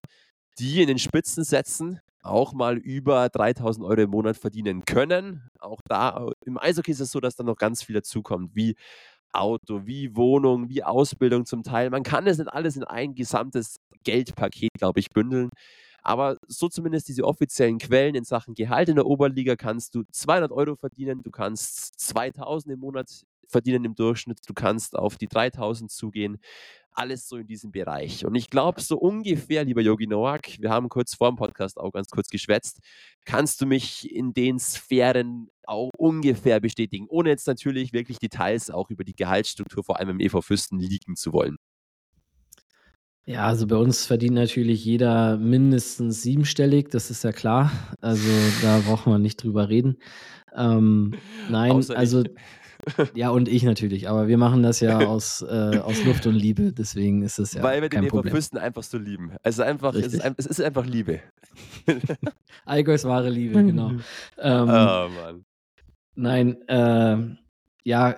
die 0.57 0.81
in 0.81 0.87
den 0.87 0.99
Spitzensätzen 0.99 1.99
auch 2.21 2.53
mal 2.53 2.77
über 2.77 3.29
3000 3.29 3.85
Euro 3.85 4.01
im 4.01 4.09
Monat 4.09 4.37
verdienen 4.37 4.83
können. 4.85 5.49
Auch 5.59 5.79
da 5.85 6.29
im 6.45 6.57
Eishockey 6.57 6.91
ist 6.91 6.99
es 6.99 7.11
so, 7.11 7.19
dass 7.19 7.35
da 7.35 7.43
noch 7.43 7.55
ganz 7.55 7.83
viel 7.83 7.95
dazukommt, 7.95 8.55
wie 8.55 8.75
Auto, 9.31 9.85
wie 9.85 10.15
Wohnung, 10.15 10.69
wie 10.69 10.83
Ausbildung 10.83 11.45
zum 11.45 11.63
Teil. 11.63 11.89
Man 11.89 12.03
kann 12.03 12.27
es 12.27 12.39
nicht 12.39 12.51
alles 12.51 12.75
in 12.75 12.83
ein 12.83 13.15
gesamtes 13.15 13.77
Geldpaket, 14.03 14.71
glaube 14.73 14.99
ich, 14.99 15.09
bündeln. 15.11 15.49
Aber 16.03 16.37
so 16.47 16.69
zumindest 16.69 17.07
diese 17.07 17.23
offiziellen 17.23 17.77
Quellen 17.77 18.15
in 18.15 18.23
Sachen 18.23 18.55
Gehalt 18.55 18.89
in 18.89 18.95
der 18.95 19.05
Oberliga 19.05 19.55
kannst 19.55 19.95
du 19.95 20.03
200 20.11 20.51
Euro 20.51 20.75
verdienen, 20.75 21.21
du 21.23 21.31
kannst 21.31 21.99
2000 21.99 22.73
im 22.73 22.79
Monat 22.79 23.25
verdienen 23.47 23.83
im 23.85 23.95
Durchschnitt, 23.95 24.39
du 24.47 24.53
kannst 24.53 24.95
auf 24.95 25.17
die 25.17 25.27
3000 25.27 25.91
zugehen. 25.91 26.37
alles 26.91 27.29
so 27.29 27.37
in 27.37 27.47
diesem 27.47 27.71
Bereich. 27.71 28.25
Und 28.25 28.35
ich 28.35 28.49
glaube, 28.49 28.81
so 28.81 28.97
ungefähr, 28.97 29.63
lieber 29.63 29.81
Yogi 29.81 30.07
Noak, 30.07 30.59
wir 30.59 30.69
haben 30.69 30.89
kurz 30.89 31.15
vor 31.15 31.31
dem 31.31 31.37
Podcast 31.37 31.77
auch 31.79 31.91
ganz 31.91 32.09
kurz 32.09 32.29
geschwätzt, 32.29 32.79
kannst 33.25 33.61
du 33.61 33.65
mich 33.65 34.11
in 34.13 34.33
den 34.33 34.59
Sphären 34.59 35.49
auch 35.65 35.91
ungefähr 35.97 36.59
bestätigen, 36.59 37.05
ohne 37.09 37.29
jetzt 37.29 37.47
natürlich 37.47 37.93
wirklich 37.93 38.19
Details 38.19 38.69
auch 38.69 38.89
über 38.89 39.03
die 39.03 39.15
Gehaltsstruktur 39.15 39.83
vor 39.83 39.99
allem 39.99 40.09
im 40.09 40.19
EV 40.19 40.41
Fürsten 40.41 40.79
liegen 40.79 41.15
zu 41.15 41.31
wollen. 41.31 41.57
Ja, 43.29 43.45
also 43.45 43.67
bei 43.67 43.75
uns 43.75 44.07
verdient 44.07 44.33
natürlich 44.33 44.83
jeder 44.83 45.37
mindestens 45.37 46.23
siebenstellig, 46.23 46.89
das 46.89 47.11
ist 47.11 47.23
ja 47.23 47.31
klar. 47.31 47.71
Also 48.01 48.27
da 48.63 48.79
braucht 48.79 49.05
man 49.05 49.21
nicht 49.21 49.43
drüber 49.43 49.69
reden. 49.69 49.97
Ähm, 50.55 51.13
nein, 51.47 51.73
Außer 51.73 51.95
also 51.95 52.23
ich. 52.23 52.31
ja 53.13 53.29
und 53.29 53.47
ich 53.47 53.61
natürlich, 53.61 54.09
aber 54.09 54.27
wir 54.27 54.39
machen 54.39 54.63
das 54.63 54.79
ja 54.79 54.97
aus, 55.07 55.43
äh, 55.43 55.77
aus 55.77 56.03
Luft 56.05 56.25
und 56.25 56.33
Liebe, 56.33 56.73
deswegen 56.73 57.21
ist 57.21 57.37
es 57.37 57.53
ja 57.53 57.61
Weil 57.61 57.83
wir 57.83 57.89
kein 57.89 58.01
den 58.01 58.09
Problem. 58.09 58.31
Eberfürsten 58.31 58.57
einfach 58.57 58.81
so 58.81 58.97
lieben. 58.97 59.33
Also 59.43 59.61
einfach, 59.61 59.93
es 59.93 60.11
ist, 60.11 60.25
es 60.37 60.45
ist, 60.47 60.61
einfach 60.61 60.87
Liebe. 60.87 61.19
Allgäus 62.65 63.03
wahre 63.03 63.29
Liebe, 63.29 63.63
genau. 63.63 63.91
ähm, 64.39 64.69
oh 64.69 65.07
Mann. 65.07 65.45
Nein, 66.15 66.67
äh, 66.67 67.17
ja, 67.83 68.15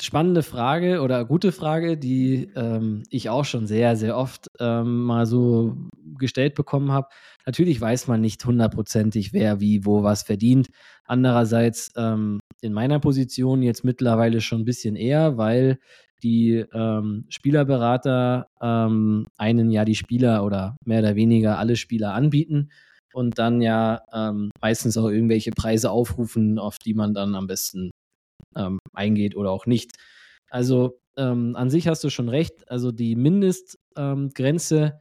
spannende 0.00 0.42
Frage 0.42 1.00
oder 1.02 1.24
gute 1.24 1.52
Frage, 1.52 1.96
die 1.96 2.48
ähm, 2.54 3.02
ich 3.10 3.28
auch 3.30 3.44
schon 3.44 3.66
sehr, 3.66 3.96
sehr 3.96 4.16
oft 4.16 4.48
ähm, 4.60 5.04
mal 5.04 5.26
so 5.26 5.76
gestellt 6.18 6.54
bekommen 6.54 6.92
habe. 6.92 7.08
Natürlich 7.46 7.80
weiß 7.80 8.08
man 8.08 8.20
nicht 8.20 8.44
hundertprozentig, 8.44 9.32
wer 9.32 9.60
wie 9.60 9.84
wo 9.84 10.02
was 10.02 10.22
verdient. 10.22 10.68
Andererseits 11.04 11.92
ähm, 11.96 12.40
in 12.60 12.72
meiner 12.72 12.98
Position 13.00 13.62
jetzt 13.62 13.84
mittlerweile 13.84 14.40
schon 14.40 14.62
ein 14.62 14.64
bisschen 14.64 14.96
eher, 14.96 15.36
weil 15.36 15.78
die 16.22 16.64
ähm, 16.72 17.26
Spielerberater 17.28 18.48
ähm, 18.60 19.26
einen 19.36 19.70
ja 19.70 19.84
die 19.84 19.94
Spieler 19.94 20.44
oder 20.44 20.76
mehr 20.84 21.00
oder 21.00 21.14
weniger 21.14 21.58
alle 21.58 21.76
Spieler 21.76 22.14
anbieten 22.14 22.70
und 23.12 23.38
dann 23.38 23.62
ja 23.62 24.02
ähm, 24.12 24.50
meistens 24.60 24.96
auch 24.96 25.08
irgendwelche 25.08 25.50
Preise 25.50 25.90
aufrufen, 25.90 26.58
auf 26.58 26.78
die 26.78 26.94
man 26.94 27.14
dann 27.14 27.34
am 27.34 27.46
besten 27.46 27.90
ähm, 28.56 28.78
eingeht 28.92 29.36
oder 29.36 29.50
auch 29.50 29.66
nicht. 29.66 29.92
Also 30.50 30.98
ähm, 31.16 31.56
an 31.56 31.70
sich 31.70 31.88
hast 31.88 32.04
du 32.04 32.10
schon 32.10 32.28
recht. 32.28 32.70
Also 32.70 32.92
die 32.92 33.16
Mindestgrenze, 33.16 34.82
ähm, 34.84 34.92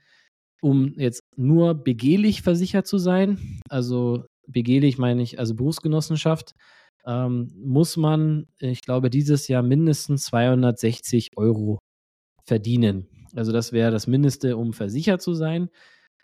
um 0.62 0.94
jetzt 0.98 1.22
nur 1.36 1.76
begehlich 1.76 2.42
versichert 2.42 2.88
zu 2.88 2.98
sein, 2.98 3.62
also 3.70 4.26
begehlich 4.48 4.98
meine 4.98 5.22
ich, 5.22 5.40
also 5.40 5.56
Berufsgenossenschaft, 5.56 6.54
ähm, 7.06 7.52
muss 7.56 7.98
man, 7.98 8.48
ich 8.60 8.82
glaube, 8.82 9.10
dieses 9.10 9.48
Jahr 9.48 9.64
mindestens 9.64 10.26
260 10.26 11.32
Euro 11.38 11.80
verdienen. 12.46 13.08
Also 13.36 13.52
das 13.52 13.74
wäre 13.74 13.92
das 13.92 14.08
Mindeste, 14.08 14.58
um 14.58 14.74
versichert 14.74 15.22
zu 15.22 15.34
sein. 15.34 15.70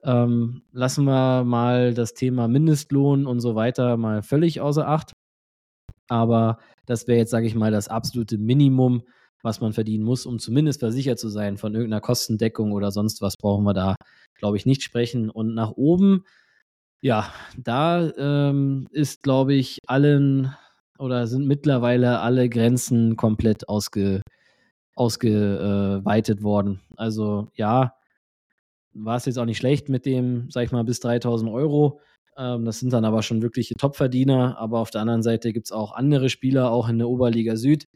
Ähm, 0.04 0.64
lassen 0.72 1.06
wir 1.06 1.44
mal 1.44 1.94
das 1.94 2.14
Thema 2.14 2.48
Mindestlohn 2.48 3.28
und 3.28 3.40
so 3.42 3.56
weiter 3.56 3.98
mal 3.98 4.24
völlig 4.24 4.62
außer 4.62 4.88
Acht. 4.88 5.12
Aber 6.10 6.58
das 6.86 7.08
wäre 7.08 7.20
jetzt, 7.20 7.32
sage 7.32 7.48
ich 7.48 7.56
mal, 7.56 7.72
das 7.72 7.88
absolute 7.88 8.38
Minimum, 8.38 9.04
was 9.44 9.62
man 9.62 9.74
verdienen 9.74 10.04
muss, 10.04 10.26
um 10.26 10.40
zumindest 10.40 10.80
versichert 10.80 11.20
zu 11.20 11.30
sein. 11.30 11.58
Von 11.58 11.74
irgendeiner 11.74 12.02
Kostendeckung 12.02 12.72
oder 12.72 12.92
sonst 12.92 13.22
was 13.22 13.38
brauchen 13.38 13.64
wir 13.64 13.74
da, 13.74 13.96
glaube 14.38 14.58
ich, 14.58 14.66
nicht 14.66 14.84
sprechen. 14.84 15.30
Und 15.30 15.54
nach 15.54 15.72
oben, 15.72 16.26
ja, 17.02 17.32
da 17.58 18.12
ähm, 18.18 18.88
ist, 18.92 19.24
glaube 19.24 19.54
ich, 19.54 19.80
allen 19.88 20.54
oder 21.00 21.26
sind 21.26 21.48
mittlerweile 21.48 22.20
alle 22.20 22.48
Grenzen 22.48 23.16
komplett 23.16 23.68
ausge, 23.68 24.22
ausgeweitet 24.96 26.44
worden. 26.44 26.80
Also 26.96 27.48
ja, 27.56 27.96
war 28.94 29.18
es 29.18 29.26
jetzt 29.26 29.40
auch 29.40 29.46
nicht 29.46 29.58
schlecht 29.58 29.90
mit 29.90 30.06
dem, 30.06 30.50
sag 30.52 30.66
ich 30.66 30.72
mal, 30.72 30.84
bis 30.84 31.00
3000 31.00 31.52
Euro. 31.52 32.02
Ähm, 32.38 32.66
das 32.66 32.80
sind 32.80 32.94
dann 32.94 33.06
aber 33.06 33.24
schon 33.24 33.42
wirkliche 33.42 33.76
Topverdiener. 33.76 34.58
Aber 34.58 34.80
auf 34.80 34.92
der 34.92 35.02
anderen 35.02 35.24
Seite 35.24 35.54
gibt 35.54 35.68
es 35.68 35.72
auch 35.72 35.94
andere 35.94 36.30
Spieler, 36.30 36.72
auch 36.72 36.90
in 36.90 36.98
der 36.98 37.10
Oberliga 37.10 37.56
Süd. 37.56 37.88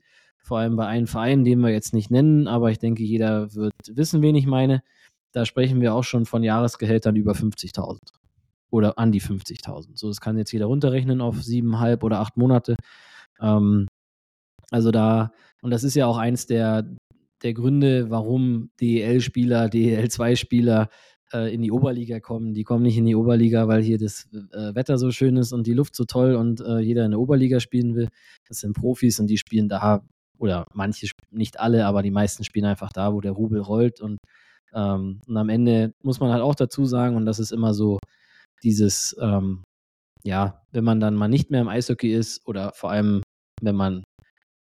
Vor 0.44 0.60
allem 0.60 0.76
bei 0.76 0.86
einem 0.86 1.08
Verein, 1.08 1.44
den 1.44 1.60
wir 1.62 1.72
jetzt 1.72 1.94
nicht 1.94 2.12
nennen, 2.12 2.48
aber 2.48 2.70
ich 2.70 2.78
denke, 2.78 3.04
jeder 3.04 3.56
wird 3.56 3.74
wissen, 3.90 4.22
wen 4.22 4.36
ich 4.36 4.46
meine. 4.46 4.84
Da 5.32 5.44
sprechen 5.46 5.82
wir 5.82 5.96
auch 5.96 6.04
schon 6.04 6.26
von 6.26 6.44
Jahresgehältern 6.44 7.16
über 7.16 7.34
50.000 7.34 7.98
oder 8.70 9.00
an 9.00 9.12
die 9.12 9.22
50.000. 9.22 9.98
So, 9.98 10.08
das 10.08 10.22
kann 10.22 10.38
jetzt 10.38 10.52
jeder 10.52 10.68
runterrechnen 10.68 11.22
auf 11.22 11.42
siebeneinhalb 11.42 12.04
oder 12.04 12.20
acht 12.20 12.38
Monate. 12.38 12.76
Ähm, 13.42 13.88
also 14.70 14.92
da, 14.92 15.32
und 15.62 15.72
das 15.72 15.84
ist 15.84 15.96
ja 15.96 16.06
auch 16.06 16.18
eins 16.18 16.46
der, 16.46 16.96
der 17.42 17.54
Gründe, 17.54 18.10
warum 18.10 18.70
DEL-Spieler, 18.80 19.70
DEL-2-Spieler 19.70 20.90
äh, 21.36 21.54
in 21.54 21.62
die 21.62 21.72
Oberliga 21.72 22.20
kommen. 22.20 22.54
Die 22.54 22.64
kommen 22.64 22.84
nicht 22.84 22.98
in 22.98 23.06
die 23.06 23.16
Oberliga, 23.16 23.68
weil 23.68 23.82
hier 23.82 23.98
das 23.98 24.28
äh, 24.54 24.74
Wetter 24.74 24.98
so 24.98 25.12
schön 25.12 25.38
ist 25.38 25.52
und 25.52 25.68
die 25.68 25.74
Luft 25.74 25.96
so 25.96 26.06
toll 26.06 26.36
und 26.36 26.62
äh, 26.62 26.80
jeder 26.80 27.06
in 27.06 27.12
der 27.12 27.20
Oberliga 27.20 27.60
spielen 27.60 27.96
will. 27.96 28.08
Das 28.48 28.60
sind 28.60 28.74
Profis 28.74 29.20
und 29.20 29.28
die 29.28 29.38
spielen 29.38 29.68
da, 29.68 30.02
oder 30.38 30.66
manche, 30.74 31.10
nicht 31.32 31.60
alle, 31.60 31.86
aber 31.86 32.02
die 32.02 32.12
meisten 32.12 32.44
spielen 32.44 32.66
einfach 32.66 32.92
da, 32.92 33.14
wo 33.14 33.22
der 33.22 33.34
Rubel 33.34 33.60
rollt. 33.60 34.02
Und, 34.02 34.18
ähm, 34.74 35.20
und 35.28 35.38
am 35.38 35.50
Ende 35.50 35.94
muss 36.02 36.20
man 36.20 36.32
halt 36.32 36.42
auch 36.42 36.56
dazu 36.56 36.86
sagen, 36.86 37.16
und 37.16 37.26
das 37.26 37.40
ist 37.40 37.52
immer 37.52 37.74
so 37.74 38.00
dieses, 38.64 39.16
ähm, 39.20 39.64
ja, 40.24 40.62
wenn 40.72 40.84
man 40.84 41.00
dann 41.00 41.16
mal 41.16 41.28
nicht 41.28 41.52
mehr 41.52 41.62
im 41.62 41.68
Eishockey 41.68 42.14
ist 42.14 42.48
oder 42.48 42.72
vor 42.74 42.92
allem, 42.92 43.22
wenn 43.62 43.76
man 43.76 44.04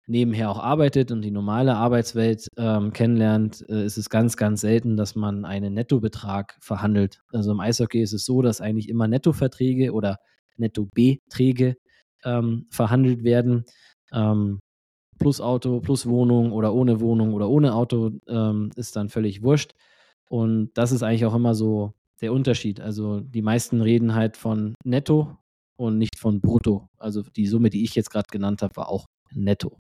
nebenher 0.06 0.50
auch 0.50 0.58
arbeitet 0.58 1.10
und 1.10 1.22
die 1.22 1.30
normale 1.30 1.74
Arbeitswelt 1.76 2.48
ähm, 2.56 2.92
kennenlernt, 2.92 3.64
äh, 3.68 3.84
ist 3.84 3.98
es 3.98 4.08
ganz, 4.08 4.36
ganz 4.36 4.60
selten, 4.60 4.96
dass 4.96 5.16
man 5.16 5.44
einen 5.44 5.74
Nettobetrag 5.74 6.56
verhandelt. 6.60 7.20
Also 7.32 7.52
im 7.52 7.60
Eishockey 7.60 8.00
ist 8.00 8.12
es 8.12 8.24
so, 8.24 8.42
dass 8.42 8.60
eigentlich 8.60 8.88
immer 8.88 9.08
Nettoverträge 9.08 9.92
oder 9.92 10.18
Nettobeträge 10.56 11.76
ähm, 12.24 12.66
verhandelt 12.70 13.24
werden. 13.24 13.64
Ähm, 14.12 14.60
plus 15.18 15.40
Auto, 15.40 15.80
plus 15.80 16.06
Wohnung 16.06 16.52
oder 16.52 16.74
ohne 16.74 17.00
Wohnung 17.00 17.34
oder 17.34 17.48
ohne 17.48 17.74
Auto 17.74 18.12
ähm, 18.28 18.70
ist 18.76 18.96
dann 18.96 19.08
völlig 19.08 19.42
wurscht. 19.42 19.72
Und 20.28 20.70
das 20.74 20.92
ist 20.92 21.02
eigentlich 21.02 21.24
auch 21.24 21.34
immer 21.34 21.54
so 21.54 21.94
der 22.20 22.32
Unterschied. 22.32 22.80
Also 22.80 23.20
die 23.20 23.42
meisten 23.42 23.80
reden 23.80 24.14
halt 24.14 24.36
von 24.36 24.74
Netto 24.84 25.36
und 25.76 25.98
nicht 25.98 26.18
von 26.18 26.40
Brutto. 26.40 26.88
Also 26.98 27.22
die 27.22 27.46
Summe, 27.46 27.70
die 27.70 27.84
ich 27.84 27.94
jetzt 27.94 28.10
gerade 28.10 28.28
genannt 28.30 28.62
habe, 28.62 28.76
war 28.76 28.88
auch 28.88 29.06
Netto. 29.32 29.78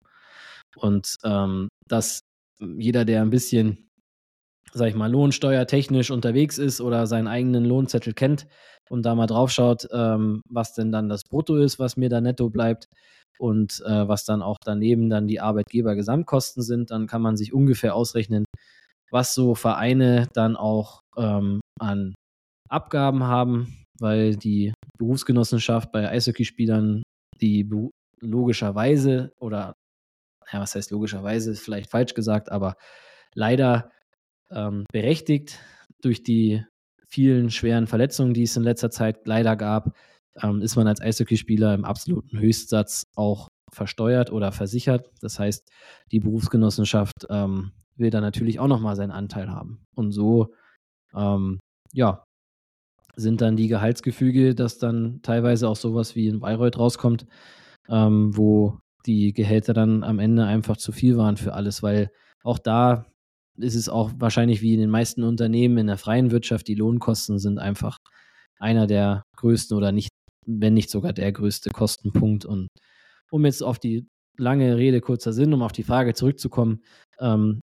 Und 0.78 1.16
ähm, 1.24 1.70
dass 1.88 2.22
jeder, 2.60 3.06
der 3.06 3.22
ein 3.22 3.30
bisschen, 3.30 3.90
sag 4.74 4.90
ich 4.90 4.96
mal, 4.96 5.12
lohnsteuertechnisch 5.12 6.12
unterwegs 6.12 6.58
ist 6.58 6.82
oder 6.82 7.08
seinen 7.08 7.28
eigenen 7.28 7.66
Lohnzettel 7.66 8.14
kennt 8.14 8.48
und 8.90 9.06
da 9.06 9.16
mal 9.16 9.28
drauf 9.28 9.52
schaut, 9.52 9.88
ähm, 9.92 10.42
was 10.50 10.74
denn 10.74 10.92
dann 10.92 11.10
das 11.10 11.22
Brutto 11.24 11.58
ist, 11.58 11.80
was 11.80 11.98
mir 11.98 12.10
da 12.10 12.22
netto 12.22 12.50
bleibt 12.50 12.88
und 13.40 13.82
äh, 13.86 14.08
was 14.08 14.26
dann 14.26 14.42
auch 14.42 14.58
daneben 14.64 15.10
dann 15.10 15.28
die 15.28 15.40
Arbeitgeber-Gesamtkosten 15.40 16.64
sind, 16.64 16.92
dann 16.92 17.08
kann 17.08 17.22
man 17.22 17.38
sich 17.38 17.54
ungefähr 17.54 17.96
ausrechnen, 17.96 18.46
was 19.12 19.34
so 19.34 19.56
Vereine 19.56 20.28
dann 20.34 20.56
auch 20.56 21.02
ähm, 21.18 21.60
an 21.80 22.16
Abgaben 22.70 23.24
haben, 23.24 23.84
weil 24.00 24.36
die 24.36 24.74
Berufsgenossenschaft 24.98 25.92
bei 25.92 26.10
Eishockeyspielern 26.10 27.04
die 27.42 27.70
logischerweise 28.22 29.32
oder 29.40 29.74
ja, 30.52 30.60
was 30.60 30.76
heißt 30.76 30.92
logischerweise, 30.92 31.52
ist 31.52 31.62
vielleicht 31.62 31.90
falsch 31.90 32.14
gesagt, 32.14 32.52
aber 32.52 32.76
leider 33.34 33.92
ähm, 34.52 34.86
berechtigt 34.92 35.60
durch 36.02 36.24
die 36.24 36.64
vielen 37.08 37.50
schweren 37.50 37.88
Verletzungen, 37.88 38.34
die 38.34 38.44
es 38.44 38.58
in 38.58 38.64
letzter 38.64 38.92
Zeit 38.92 39.26
leider 39.26 39.56
gab, 39.56 39.96
ähm, 40.42 40.62
ist 40.62 40.76
man 40.76 40.88
als 40.88 41.02
Eishockeyspieler 41.02 41.74
im 41.74 41.86
absoluten 41.86 42.40
Höchstsatz 42.40 43.04
auch 43.16 43.48
versteuert 43.72 44.32
oder 44.32 44.52
versichert. 44.52 45.12
Das 45.22 45.40
heißt, 45.40 45.70
die 46.12 46.20
Berufsgenossenschaft 46.20 47.26
ähm, 47.30 47.72
will 47.98 48.10
da 48.10 48.22
natürlich 48.22 48.60
auch 48.60 48.68
nochmal 48.68 48.96
seinen 48.96 49.12
Anteil 49.12 49.50
haben. 49.50 49.86
Und 49.96 50.12
so, 50.12 50.54
ähm, 51.14 51.60
ja, 51.94 52.24
sind 53.16 53.42
dann 53.42 53.56
die 53.56 53.68
Gehaltsgefüge, 53.68 54.56
dass 54.56 54.78
dann 54.78 55.22
teilweise 55.22 55.70
auch 55.70 55.78
sowas 55.78 56.16
wie 56.16 56.28
in 56.28 56.42
Bayreuth 56.42 56.78
rauskommt, 56.78 57.26
ähm, 57.88 58.36
wo 58.36 58.80
die 59.06 59.34
Gehälter 59.34 59.74
dann 59.74 60.04
am 60.04 60.20
Ende 60.20 60.46
einfach 60.46 60.78
zu 60.78 60.92
viel 60.92 61.18
waren 61.18 61.38
für 61.38 61.54
alles, 61.54 61.84
weil 61.84 62.12
auch 62.44 62.60
da 62.60 63.06
ist 63.58 63.76
es 63.76 63.90
auch 63.90 64.12
wahrscheinlich 64.18 64.62
wie 64.62 64.74
in 64.74 64.80
den 64.80 64.90
meisten 64.90 65.24
Unternehmen 65.24 65.78
in 65.78 65.88
der 65.88 65.98
freien 65.98 66.32
Wirtschaft, 66.32 66.68
die 66.68 66.76
Lohnkosten 66.76 67.40
sind 67.40 67.60
einfach 67.60 68.00
einer 68.60 68.88
der 68.88 69.24
größten 69.38 69.78
oder 69.78 69.92
nicht, 69.92 70.10
wenn 70.46 70.74
nicht 70.74 70.90
sogar 70.90 71.14
der 71.14 71.32
größte 71.32 71.70
Kostenpunkt. 71.72 72.46
Und 72.46 72.68
um 73.32 73.46
jetzt 73.46 73.64
auf 73.64 73.80
die 73.80 74.08
lange 74.38 74.78
Rede, 74.78 75.02
kurzer 75.02 75.34
Sinn, 75.34 75.54
um 75.54 75.62
auf 75.62 75.72
die 75.72 75.84
Frage 75.84 76.14
zurückzukommen, 76.14 76.84
ähm, 77.20 77.62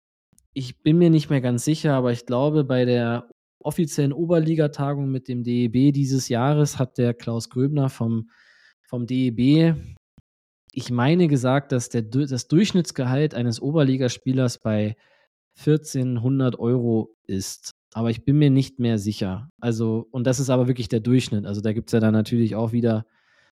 ich 0.55 0.83
bin 0.83 0.99
mir 0.99 1.11
nicht 1.11 1.31
mehr 1.31 1.41
ganz 1.41 1.65
sicher, 1.65 1.95
aber 1.95 2.13
ich 2.13 2.27
glaube, 2.27 2.65
bei 2.65 2.85
der 2.85 3.31
offiziellen 3.63 4.13
Oberligatagung 4.13 5.11
mit 5.11 5.29
dem 5.29 5.43
DEB 5.45 5.93
dieses 5.93 6.29
Jahres 6.29 6.79
hat 6.79 6.99
der 6.99 7.15
Klaus 7.15 7.51
Gröbner 7.51 7.89
vom, 7.89 8.31
vom 8.87 9.07
DEB 9.07 9.77
ich 10.79 10.93
meine 10.93 11.27
gesagt, 11.27 11.73
dass 11.73 11.89
der, 11.89 12.03
das 12.03 12.47
Durchschnittsgehalt 12.47 13.35
eines 13.35 13.61
Oberligaspielers 13.61 14.59
bei 14.59 14.95
1400 15.59 16.57
Euro 16.57 17.17
ist. 17.27 17.73
Aber 17.95 18.11
ich 18.11 18.25
bin 18.25 18.39
mir 18.39 18.51
nicht 18.51 18.79
mehr 18.79 18.97
sicher. 18.99 19.51
Also, 19.61 20.07
und 20.13 20.25
das 20.25 20.39
ist 20.39 20.51
aber 20.51 20.69
wirklich 20.69 20.89
der 20.89 21.01
Durchschnitt. 21.01 21.47
Also, 21.47 21.61
da 21.61 21.73
gibt 21.73 21.89
es 21.89 21.93
ja 21.95 22.01
dann 22.01 22.13
natürlich 22.13 22.55
auch 22.55 22.71
wieder 22.71 23.07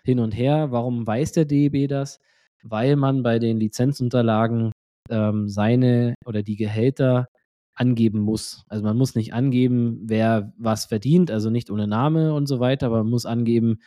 hin 0.04 0.18
und 0.20 0.32
her. 0.32 0.72
Warum 0.72 1.06
weiß 1.06 1.34
der 1.34 1.46
DEB 1.46 1.88
das? 1.88 2.20
Weil 2.64 2.96
man 2.96 3.22
bei 3.22 3.38
den 3.38 3.60
Lizenzunterlagen 3.60 4.72
ähm, 5.12 5.48
seine 5.48 6.16
oder 6.26 6.42
die 6.42 6.56
Gehälter 6.56 7.28
angeben 7.76 8.20
muss. 8.20 8.64
Also 8.68 8.84
man 8.84 8.98
muss 8.98 9.16
nicht 9.16 9.34
angeben, 9.34 10.02
wer 10.06 10.54
was 10.58 10.86
verdient, 10.86 11.30
also 11.32 11.50
nicht 11.52 11.70
ohne 11.70 11.88
Name 11.88 12.34
und 12.34 12.48
so 12.48 12.60
weiter, 12.60 12.88
aber 12.88 12.98
man 13.04 13.12
muss 13.12 13.26
angeben, 13.26 13.80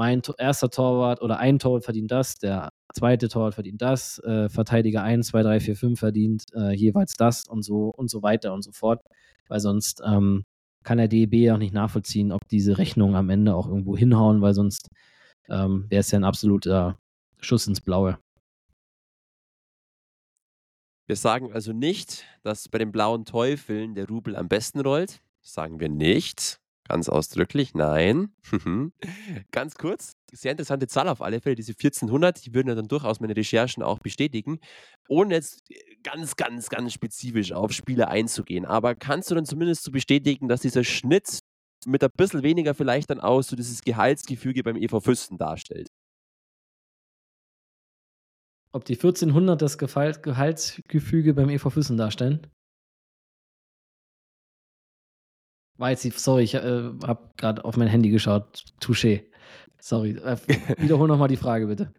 mein 0.00 0.22
erster 0.38 0.70
Torwart 0.70 1.20
oder 1.20 1.40
ein 1.40 1.58
Torwart 1.58 1.84
verdient 1.84 2.10
das, 2.10 2.38
der 2.38 2.70
zweite 2.94 3.28
Torwart 3.28 3.52
verdient 3.52 3.82
das, 3.82 4.18
äh, 4.20 4.48
Verteidiger 4.48 5.02
1, 5.02 5.26
2, 5.26 5.42
3, 5.42 5.60
4, 5.60 5.76
5 5.76 6.00
verdient 6.00 6.44
äh, 6.54 6.74
jeweils 6.74 7.16
das 7.18 7.46
und 7.46 7.62
so 7.62 7.90
und 7.94 8.08
so 8.08 8.22
weiter 8.22 8.54
und 8.54 8.62
so 8.62 8.72
fort, 8.72 9.02
weil 9.48 9.60
sonst 9.60 10.00
ähm, 10.02 10.46
kann 10.84 10.96
der 10.96 11.08
DEB 11.08 11.52
auch 11.52 11.58
nicht 11.58 11.74
nachvollziehen, 11.74 12.32
ob 12.32 12.48
diese 12.48 12.78
Rechnungen 12.78 13.14
am 13.14 13.28
Ende 13.28 13.54
auch 13.54 13.68
irgendwo 13.68 13.94
hinhauen, 13.94 14.40
weil 14.40 14.54
sonst 14.54 14.88
ähm, 15.50 15.84
wäre 15.90 16.00
es 16.00 16.10
ja 16.10 16.18
ein 16.18 16.24
absoluter 16.24 16.98
Schuss 17.38 17.66
ins 17.66 17.82
Blaue. 17.82 18.18
Wir 21.06 21.16
sagen 21.16 21.52
also 21.52 21.74
nicht, 21.74 22.24
dass 22.42 22.70
bei 22.70 22.78
den 22.78 22.90
blauen 22.90 23.26
Teufeln 23.26 23.94
der 23.94 24.08
Rubel 24.08 24.34
am 24.34 24.48
besten 24.48 24.80
rollt. 24.80 25.20
Sagen 25.42 25.78
wir 25.78 25.90
nicht. 25.90 26.59
Ganz 26.90 27.08
ausdrücklich, 27.08 27.72
nein. 27.72 28.32
Ganz 29.52 29.76
kurz, 29.76 30.16
sehr 30.32 30.50
interessante 30.50 30.88
Zahl 30.88 31.06
auf 31.06 31.22
alle 31.22 31.40
Fälle, 31.40 31.54
diese 31.54 31.70
1400, 31.70 32.44
die 32.44 32.52
würden 32.52 32.66
ja 32.66 32.74
dann 32.74 32.88
durchaus 32.88 33.20
meine 33.20 33.36
Recherchen 33.36 33.84
auch 33.84 34.00
bestätigen, 34.00 34.58
ohne 35.06 35.34
jetzt 35.34 35.62
ganz, 36.02 36.34
ganz, 36.34 36.68
ganz 36.68 36.92
spezifisch 36.92 37.52
auf 37.52 37.70
Spiele 37.70 38.08
einzugehen. 38.08 38.64
Aber 38.64 38.96
kannst 38.96 39.30
du 39.30 39.36
dann 39.36 39.44
zumindest 39.44 39.84
so 39.84 39.92
bestätigen, 39.92 40.48
dass 40.48 40.62
dieser 40.62 40.82
Schnitt 40.82 41.38
mit 41.86 42.02
ein 42.02 42.10
bisschen 42.16 42.42
weniger 42.42 42.74
vielleicht 42.74 43.10
dann 43.10 43.20
aus 43.20 43.46
so 43.46 43.54
dieses 43.54 43.82
Gehaltsgefüge 43.82 44.64
beim 44.64 44.74
EV 44.74 44.98
Füsten 44.98 45.38
darstellt? 45.38 45.90
Ob 48.72 48.84
die 48.84 48.94
1400 48.94 49.62
das 49.62 49.78
Gehaltsgefüge 49.78 51.34
beim 51.34 51.50
EV 51.50 51.70
Füssen 51.70 51.96
darstellen? 51.96 52.48
Jetzt 55.88 56.04
die, 56.04 56.10
sorry, 56.10 56.42
ich 56.42 56.54
äh, 56.54 56.60
habe 56.60 57.30
gerade 57.36 57.64
auf 57.64 57.76
mein 57.76 57.88
Handy 57.88 58.10
geschaut. 58.10 58.64
Touché. 58.80 59.24
Sorry. 59.80 60.10
Äh, 60.10 60.36
wiederhol 60.78 61.08
nochmal 61.08 61.28
die 61.28 61.36
Frage, 61.36 61.66
bitte. 61.66 61.92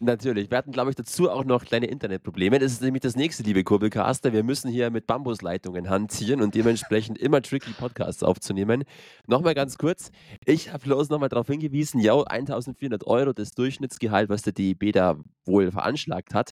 Natürlich. 0.00 0.48
Wir 0.48 0.58
hatten, 0.58 0.70
glaube 0.70 0.90
ich, 0.90 0.96
dazu 0.96 1.28
auch 1.28 1.44
noch 1.44 1.64
kleine 1.64 1.86
Internetprobleme. 1.86 2.60
Das 2.60 2.70
ist 2.70 2.82
nämlich 2.82 3.00
das 3.00 3.16
nächste, 3.16 3.42
liebe 3.42 3.64
Kurbelcaster. 3.64 4.32
Wir 4.32 4.44
müssen 4.44 4.70
hier 4.70 4.90
mit 4.90 5.08
Bambusleitungen 5.08 5.90
hantieren 5.90 6.40
und 6.40 6.54
dementsprechend 6.54 7.18
immer 7.20 7.42
tricky 7.42 7.72
Podcasts 7.72 8.22
aufzunehmen. 8.22 8.84
Nochmal 9.26 9.54
ganz 9.54 9.76
kurz. 9.76 10.12
Ich 10.44 10.72
habe 10.72 10.84
bloß 10.84 11.08
nochmal 11.08 11.30
darauf 11.30 11.48
hingewiesen, 11.48 12.00
ja, 12.00 12.14
1400 12.22 13.08
Euro 13.08 13.32
das 13.32 13.50
Durchschnittsgehalt, 13.52 14.28
was 14.28 14.42
der 14.42 14.52
DEB 14.52 14.92
da 14.92 15.16
wohl 15.44 15.72
veranschlagt 15.72 16.32
hat. 16.32 16.50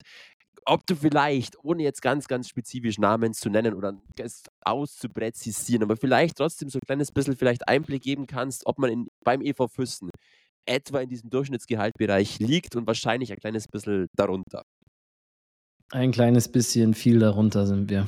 Ob 0.67 0.87
du 0.87 0.95
vielleicht, 0.95 1.63
ohne 1.63 1.83
jetzt 1.83 2.01
ganz, 2.01 2.27
ganz 2.27 2.49
spezifisch 2.49 2.97
Namen 2.97 3.33
zu 3.35 3.49
nennen 3.49 3.75
oder 3.75 4.01
es 4.19 4.43
auszupräzisieren, 4.61 5.83
aber 5.83 5.95
vielleicht 5.95 6.37
trotzdem 6.37 6.69
so 6.69 6.79
ein 6.79 6.85
kleines 6.85 7.11
bisschen 7.11 7.35
vielleicht 7.35 7.67
Einblick 7.67 8.01
geben 8.01 8.25
kannst, 8.25 8.65
ob 8.65 8.79
man 8.79 8.89
in, 8.89 9.07
beim 9.23 9.41
EV 9.41 9.67
Füssen 9.67 10.09
etwa 10.65 11.01
in 11.01 11.09
diesem 11.09 11.29
Durchschnittsgehaltbereich 11.29 12.39
liegt 12.39 12.75
und 12.75 12.87
wahrscheinlich 12.87 13.31
ein 13.31 13.37
kleines 13.37 13.67
bisschen 13.67 14.07
darunter. 14.15 14.63
Ein 15.91 16.11
kleines 16.11 16.51
bisschen 16.51 16.95
viel 16.95 17.19
darunter 17.19 17.67
sind 17.67 17.89
wir. 17.91 18.07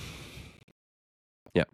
Ja. 1.53 1.65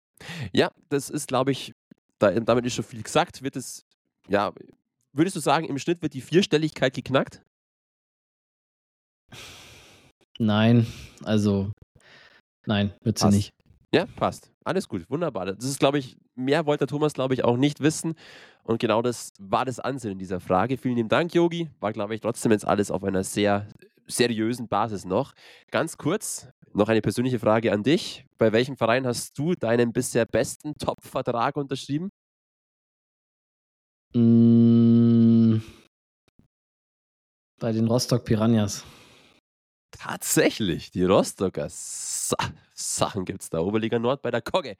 Ja, 0.51 0.71
das 0.89 1.09
ist, 1.09 1.29
glaube 1.29 1.51
ich, 1.51 1.73
da, 2.19 2.31
damit 2.31 2.65
ist 2.65 2.73
schon 2.73 2.83
viel 2.83 3.03
gesagt. 3.03 3.41
Wird 3.41 3.55
es, 3.55 3.85
ja, 4.27 4.51
würdest 5.13 5.37
du 5.37 5.39
sagen, 5.39 5.65
im 5.65 5.77
Schnitt 5.77 6.01
wird 6.01 6.13
die 6.13 6.21
Vierstelligkeit 6.21 6.93
geknackt? 6.93 7.41
Nein, 10.39 10.87
also 11.23 11.71
nein, 12.65 12.93
wird 13.03 13.19
sie 13.19 13.25
Passt. 13.25 13.37
nicht. 13.37 13.53
Ja, 13.93 14.07
passt. 14.15 14.51
Alles 14.65 14.87
gut, 14.87 15.07
wunderbar. 15.09 15.45
Das 15.45 15.63
ist, 15.65 15.79
glaube 15.79 15.99
ich, 15.99 16.17
mehr 16.35 16.65
wollte 16.65 16.87
Thomas, 16.87 17.13
glaube 17.13 17.35
ich, 17.35 17.43
auch 17.43 17.57
nicht 17.57 17.81
wissen. 17.81 18.15
Und 18.63 18.79
genau 18.79 19.01
das 19.01 19.33
war 19.39 19.65
das 19.65 19.79
Ansinnen 19.79 20.17
dieser 20.17 20.39
Frage. 20.39 20.77
Vielen 20.77 20.95
lieben 20.95 21.09
Dank, 21.09 21.33
Yogi. 21.35 21.69
War, 21.79 21.93
glaube 21.93 22.15
ich, 22.15 22.21
trotzdem 22.21 22.51
jetzt 22.51 22.65
alles 22.65 22.89
auf 22.89 23.03
einer 23.03 23.23
sehr 23.23 23.67
seriösen 24.07 24.67
Basis 24.67 25.05
noch. 25.05 25.33
Ganz 25.69 25.97
kurz, 25.97 26.47
noch 26.73 26.89
eine 26.89 27.01
persönliche 27.01 27.39
Frage 27.39 27.71
an 27.71 27.83
dich. 27.83 28.25
Bei 28.37 28.51
welchem 28.51 28.77
Verein 28.77 29.05
hast 29.05 29.37
du 29.37 29.53
deinen 29.53 29.93
bisher 29.93 30.25
besten 30.25 30.73
Top-Vertrag 30.75 31.55
unterschrieben? 31.55 32.09
Mm, 34.15 35.57
bei 37.59 37.71
den 37.71 37.87
Rostock 37.87 38.25
Piranhas. 38.25 38.83
Tatsächlich, 39.97 40.91
die 40.91 41.03
Rostocker 41.03 41.67
Sa 41.69 42.35
Sachen 42.75 43.23
gibt 43.23 43.43
es 43.43 43.49
da. 43.49 43.59
Oberliga 43.59 43.99
Nord 43.99 44.23
bei 44.23 44.31
der 44.31 44.41
Kogge. 44.41 44.75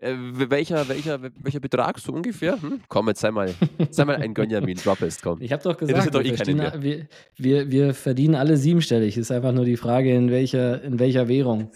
Äh, 0.00 0.14
welcher, 0.18 0.86
welcher, 0.88 1.18
welcher 1.22 1.60
Betrag 1.60 1.98
so 1.98 2.12
ungefähr? 2.12 2.60
Hm? 2.60 2.80
Komm, 2.88 3.08
jetzt 3.08 3.20
sei 3.20 3.30
mal, 3.30 3.54
sei 3.90 4.04
mal 4.04 4.16
ein 4.16 4.34
Gönjamin, 4.34 4.76
drop 4.76 5.00
ist, 5.00 5.22
komm. 5.22 5.40
Ich 5.40 5.50
habe 5.50 5.62
doch 5.62 5.76
gesagt, 5.76 6.06
Interessiert 6.14 6.38
doch 6.44 6.52
eh 6.52 6.82
wir, 6.82 6.82
wir, 6.82 7.08
wir, 7.36 7.70
wir 7.70 7.94
verdienen 7.94 8.34
alle 8.34 8.58
siebenstellig. 8.58 9.16
Ist 9.16 9.32
einfach 9.32 9.52
nur 9.52 9.64
die 9.64 9.78
Frage, 9.78 10.14
in 10.14 10.30
welcher, 10.30 10.82
in 10.82 10.98
welcher 10.98 11.28
Währung. 11.28 11.70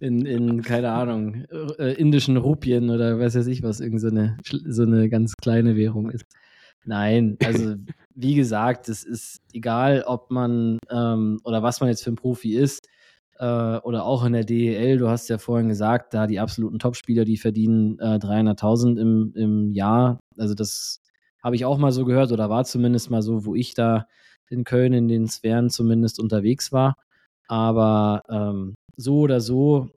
In, 0.00 0.26
in, 0.26 0.62
keine 0.62 0.90
Ahnung, 0.90 1.44
äh, 1.78 1.94
indischen 1.94 2.36
Rupien 2.36 2.90
oder 2.90 3.20
weiß 3.20 3.36
weiß 3.36 3.46
ich 3.46 3.62
was, 3.62 3.78
irgend 3.78 4.00
so 4.00 4.08
eine, 4.08 4.36
so 4.42 4.82
eine 4.82 5.08
ganz 5.08 5.36
kleine 5.36 5.76
Währung 5.76 6.10
ist. 6.10 6.26
Nein, 6.84 7.38
also 7.42 7.76
wie 8.14 8.34
gesagt, 8.34 8.88
es 8.88 9.04
ist 9.04 9.40
egal, 9.52 10.04
ob 10.06 10.30
man 10.30 10.78
ähm, 10.90 11.40
oder 11.44 11.62
was 11.62 11.80
man 11.80 11.88
jetzt 11.88 12.04
für 12.04 12.10
ein 12.10 12.16
Profi 12.16 12.54
ist 12.56 12.86
äh, 13.38 13.76
oder 13.78 14.04
auch 14.04 14.24
in 14.24 14.32
der 14.32 14.44
DEL. 14.44 14.98
Du 14.98 15.08
hast 15.08 15.28
ja 15.28 15.38
vorhin 15.38 15.68
gesagt, 15.68 16.14
da 16.14 16.26
die 16.26 16.40
absoluten 16.40 16.78
Topspieler, 16.78 17.24
die 17.24 17.36
verdienen 17.36 17.98
äh, 17.98 18.16
300.000 18.16 18.98
im, 18.98 19.32
im 19.34 19.72
Jahr. 19.72 20.20
Also 20.38 20.54
das 20.54 21.00
habe 21.42 21.56
ich 21.56 21.64
auch 21.64 21.78
mal 21.78 21.92
so 21.92 22.04
gehört 22.04 22.32
oder 22.32 22.48
war 22.48 22.64
zumindest 22.64 23.10
mal 23.10 23.22
so, 23.22 23.44
wo 23.44 23.54
ich 23.54 23.74
da 23.74 24.06
in 24.48 24.64
Köln 24.64 24.92
in 24.92 25.08
den 25.08 25.26
Sphären 25.26 25.70
zumindest 25.70 26.20
unterwegs 26.20 26.72
war. 26.72 26.96
Aber 27.48 28.22
ähm, 28.30 28.74
so 28.96 29.20
oder 29.20 29.40
so, 29.40 29.90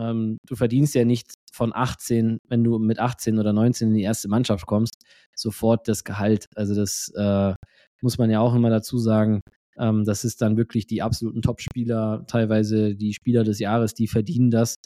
ähm, 0.00 0.38
du 0.46 0.56
verdienst 0.56 0.94
ja 0.94 1.04
nicht 1.04 1.32
von 1.52 1.72
18, 1.74 2.38
wenn 2.48 2.64
du 2.64 2.78
mit 2.78 2.98
18 2.98 3.38
oder 3.38 3.52
19 3.52 3.88
in 3.88 3.94
die 3.94 4.02
erste 4.02 4.28
Mannschaft 4.28 4.66
kommst, 4.66 4.94
sofort 5.36 5.88
das 5.88 6.04
Gehalt. 6.04 6.46
Also 6.54 6.74
das 6.74 7.12
äh, 7.16 7.54
muss 8.00 8.18
man 8.18 8.30
ja 8.30 8.40
auch 8.40 8.54
immer 8.54 8.70
dazu 8.70 8.98
sagen. 8.98 9.40
Ähm, 9.78 10.04
das 10.04 10.24
ist 10.24 10.40
dann 10.42 10.56
wirklich 10.56 10.86
die 10.86 11.02
absoluten 11.02 11.42
Top-Spieler, 11.42 12.24
teilweise 12.26 12.94
die 12.94 13.12
Spieler 13.12 13.44
des 13.44 13.58
Jahres, 13.58 13.94
die 13.94 14.06
verdienen 14.06 14.50
das. 14.50 14.76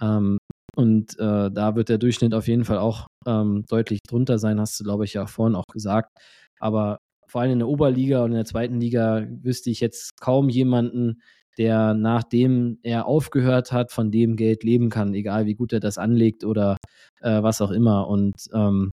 Ähm, 0.00 0.38
und 0.76 1.18
äh, 1.18 1.50
da 1.50 1.76
wird 1.76 1.88
der 1.88 1.98
Durchschnitt 1.98 2.34
auf 2.34 2.48
jeden 2.48 2.64
Fall 2.64 2.78
auch 2.78 3.06
ähm, 3.26 3.64
deutlich 3.68 4.00
drunter 4.08 4.38
sein, 4.38 4.60
hast 4.60 4.78
du, 4.80 4.84
glaube 4.84 5.04
ich, 5.04 5.14
ja 5.14 5.26
vorhin 5.26 5.54
auch 5.54 5.66
gesagt. 5.72 6.10
Aber 6.58 6.98
vor 7.28 7.42
allem 7.42 7.52
in 7.52 7.58
der 7.60 7.68
Oberliga 7.68 8.22
und 8.24 8.30
in 8.30 8.36
der 8.36 8.44
zweiten 8.44 8.80
Liga 8.80 9.26
wüsste 9.42 9.70
ich 9.70 9.80
jetzt 9.80 10.20
kaum 10.20 10.48
jemanden, 10.48 11.20
der 11.58 11.94
nachdem 11.94 12.78
er 12.82 13.06
aufgehört 13.06 13.72
hat, 13.72 13.92
von 13.92 14.10
dem 14.10 14.36
Geld 14.36 14.64
leben 14.64 14.90
kann, 14.90 15.14
egal 15.14 15.46
wie 15.46 15.54
gut 15.54 15.72
er 15.72 15.80
das 15.80 15.98
anlegt 15.98 16.44
oder 16.44 16.76
äh, 17.20 17.42
was 17.42 17.60
auch 17.60 17.70
immer. 17.70 18.08
Und 18.08 18.34
ähm, 18.52 18.90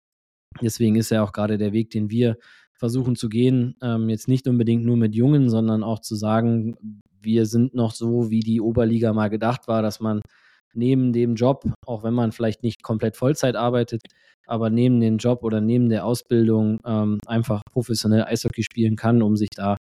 deswegen 0.61 0.97
ist 0.97 1.11
ja 1.11 1.23
auch 1.23 1.33
gerade 1.33 1.59
der 1.59 1.73
Weg, 1.73 1.91
den 1.91 2.11
wir 2.11 2.37
versuchen 2.75 3.15
zu 3.17 3.29
gehen, 3.29 3.77
ähm, 3.83 4.09
jetzt 4.09 4.29
nicht 4.29 4.49
unbedingt 4.49 4.85
nur 4.85 4.97
mit 4.97 5.15
Jungen, 5.15 5.51
sondern 5.51 5.83
auch 5.83 6.01
zu 6.01 6.15
sagen, 6.15 6.77
wir 7.23 7.47
sind 7.47 7.75
noch 7.75 7.93
so, 7.93 8.31
wie 8.31 8.41
die 8.41 8.61
Oberliga 8.61 9.13
mal 9.13 9.29
gedacht 9.29 9.69
war, 9.69 9.83
dass 9.83 10.01
man 10.01 10.23
neben 10.73 11.13
dem 11.13 11.35
Job, 11.35 11.65
auch 11.87 12.03
wenn 12.05 12.15
man 12.15 12.33
vielleicht 12.33 12.63
nicht 12.63 12.83
komplett 12.83 13.17
Vollzeit 13.17 13.57
arbeitet, 13.57 14.03
aber 14.47 14.71
neben 14.71 15.01
dem 15.01 15.19
Job 15.19 15.43
oder 15.43 15.61
neben 15.61 15.89
der 15.89 16.05
Ausbildung 16.07 16.81
ähm, 16.87 17.19
einfach 17.27 17.63
professionell 17.71 18.25
Eishockey 18.25 18.63
spielen 18.63 18.97
kann, 18.97 19.23
um 19.23 19.37
sich 19.37 19.51
da 19.55 19.77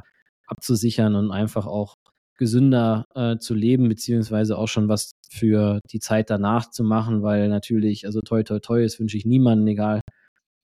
abzusichern 0.48 1.16
und 1.16 1.32
einfach 1.32 1.68
auch 1.68 1.96
gesünder 2.38 3.06
äh, 3.16 3.38
zu 3.38 3.54
leben, 3.54 3.90
beziehungsweise 3.90 4.58
auch 4.58 4.68
schon 4.68 4.88
was 4.90 5.12
für 5.30 5.80
die 5.92 6.00
Zeit 6.00 6.30
danach 6.30 6.70
zu 6.70 6.84
machen, 6.84 7.24
weil 7.24 7.50
natürlich, 7.50 8.06
also 8.06 8.22
toi 8.22 8.44
toi 8.44 8.60
toi, 8.60 8.84
das 8.84 9.00
wünsche 9.00 9.18
ich 9.18 9.26
niemandem, 9.26 9.68
egal 9.68 10.02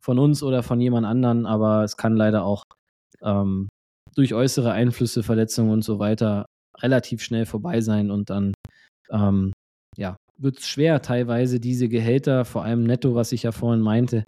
von 0.04 0.20
uns 0.20 0.44
oder 0.44 0.64
von 0.64 0.80
jemand 0.80 1.06
anderen, 1.06 1.46
aber 1.46 1.84
es 1.84 1.98
kann 1.98 2.16
leider 2.16 2.44
auch 2.44 2.64
ähm, 3.22 3.68
durch 4.16 4.34
äußere 4.34 4.72
Einflüsse, 4.72 5.24
Verletzungen 5.24 5.72
und 5.72 5.84
so 5.84 6.00
weiter 6.00 6.46
relativ 6.82 7.24
schnell 7.24 7.46
vorbei 7.46 7.82
sein 7.82 8.12
und 8.12 8.30
dann 8.30 8.54
ähm, 9.12 9.54
ja, 9.98 10.18
wird 10.38 10.60
es 10.60 10.68
schwer, 10.68 11.02
teilweise 11.02 11.60
diese 11.60 11.88
Gehälter, 11.88 12.46
vor 12.46 12.64
allem 12.64 12.84
netto, 12.84 13.16
was 13.16 13.32
ich 13.32 13.44
ja 13.44 13.52
vorhin 13.52 13.82
meinte, 13.82 14.26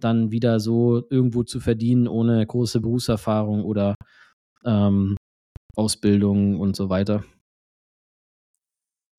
dann 0.00 0.30
wieder 0.30 0.60
so 0.60 1.02
irgendwo 1.10 1.44
zu 1.44 1.60
verdienen, 1.60 2.08
ohne 2.08 2.44
große 2.44 2.80
Berufserfahrung 2.80 3.64
oder 3.64 3.94
ähm, 4.64 5.16
Ausbildung 5.76 6.60
und 6.60 6.76
so 6.76 6.88
weiter. 6.88 7.24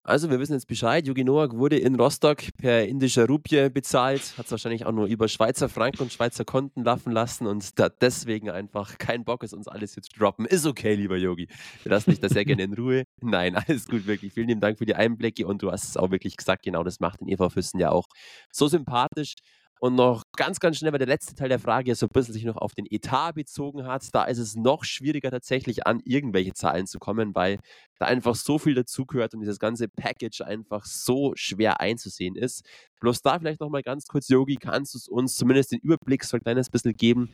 Also, 0.08 0.30
wir 0.30 0.40
wissen 0.40 0.54
jetzt 0.54 0.68
Bescheid. 0.68 1.08
Yogi 1.08 1.24
Noak 1.24 1.58
wurde 1.58 1.80
in 1.80 1.96
Rostock 1.96 2.44
per 2.60 2.88
indischer 2.88 3.26
Rupie 3.26 3.72
bezahlt, 3.72 4.38
hat 4.38 4.46
es 4.46 4.52
wahrscheinlich 4.52 4.86
auch 4.86 4.92
nur 4.92 5.08
über 5.08 5.28
Schweizer 5.28 5.68
Franken 5.68 6.04
und 6.04 6.14
Schweizer 6.14 6.46
Konten 6.46 6.84
laufen 6.84 7.12
lassen 7.12 7.48
und 7.48 7.80
da 7.80 7.90
deswegen 7.90 8.52
einfach 8.52 9.00
keinen 9.00 9.24
Bock, 9.26 9.42
es 9.42 9.52
uns 9.52 9.68
alles 9.68 9.96
jetzt 9.96 10.12
zu 10.12 10.20
droppen. 10.20 10.46
Ist 10.46 10.68
okay, 10.68 10.94
lieber 10.94 11.18
Yogi. 11.18 11.48
Wir 11.82 11.92
lassen 11.92 12.12
dich 12.12 12.20
da 12.20 12.30
sehr 12.30 12.46
gerne 12.46 12.62
in 12.62 12.76
Ruhe. 12.76 13.06
Nein, 13.22 13.56
alles 13.56 13.88
gut, 13.88 14.06
wirklich. 14.06 14.32
Vielen 14.32 14.50
lieben 14.50 14.62
Dank 14.62 14.78
für 14.78 14.86
die 14.86 14.94
Einblicke 14.94 15.48
und 15.48 15.64
du 15.64 15.72
hast 15.72 15.86
es 15.86 15.98
auch 15.98 16.12
wirklich 16.12 16.38
gesagt, 16.38 16.62
genau 16.62 16.84
das 16.84 17.00
macht 17.00 17.22
den 17.22 17.28
EV 17.28 17.50
Füssen 17.50 17.80
ja 17.80 17.90
auch 17.90 18.06
so 18.52 18.68
sympathisch. 18.68 19.34
Und 19.82 19.96
noch 19.96 20.24
ganz, 20.38 20.60
ganz 20.60 20.78
schnell, 20.78 20.94
weil 20.94 21.00
der 21.00 21.08
letzte 21.08 21.36
Teil 21.36 21.50
der 21.50 21.60
Frage 21.60 21.94
so 21.96 22.06
ein 22.06 22.10
bisschen 22.14 22.34
sich 22.34 22.46
noch 22.46 22.56
auf 22.56 22.74
den 22.74 22.86
Etat 22.90 23.34
bezogen 23.34 23.86
hat. 23.86 24.08
Da 24.14 24.24
ist 24.24 24.38
es 24.38 24.56
noch 24.56 24.84
schwieriger 24.84 25.30
tatsächlich 25.30 25.86
an 25.86 26.02
irgendwelche 26.06 26.54
Zahlen 26.54 26.88
zu 26.88 26.98
kommen, 26.98 27.36
weil 27.36 27.60
da 28.00 28.06
einfach 28.06 28.36
so 28.36 28.58
viel 28.58 28.74
dazugehört 28.74 29.34
und 29.34 29.42
dieses 29.42 29.60
ganze 29.60 29.88
Package 29.88 30.42
einfach 30.42 30.86
so 30.86 31.34
schwer 31.36 31.82
einzusehen 31.82 32.36
ist. 32.36 32.66
Bloß 33.02 33.22
da 33.22 33.38
vielleicht 33.38 33.60
nochmal 33.60 33.84
ganz 33.84 34.08
kurz, 34.08 34.30
Yogi, 34.30 34.56
kannst 34.56 34.96
du 34.96 35.14
uns 35.14 35.36
zumindest 35.36 35.74
den 35.74 35.80
Überblick 35.80 36.24
so 36.24 36.38
ein 36.38 36.44
kleines 36.44 36.70
bisschen 36.70 36.94
geben 36.94 37.30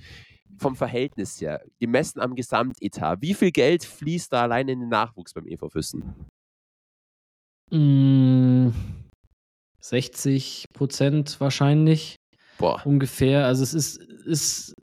vom 0.57 0.75
Verhältnis 0.75 1.39
her, 1.39 1.61
gemessen 1.79 2.19
am 2.19 2.35
Gesamtetat. 2.35 3.21
Wie 3.21 3.33
viel 3.33 3.51
Geld 3.51 3.85
fließt 3.85 4.33
da 4.33 4.43
allein 4.43 4.67
in 4.67 4.79
den 4.79 4.89
Nachwuchs 4.89 5.33
beim 5.33 5.47
EV 5.47 5.69
Füssen? 5.69 6.13
60 9.79 10.65
mm, 10.69 10.77
Prozent 10.77 11.39
wahrscheinlich. 11.39 12.17
Boah. 12.61 12.81
Ungefähr. 12.85 13.45
Also 13.45 13.63
es 13.63 13.73
ist, 13.73 13.97
ist 14.25 14.75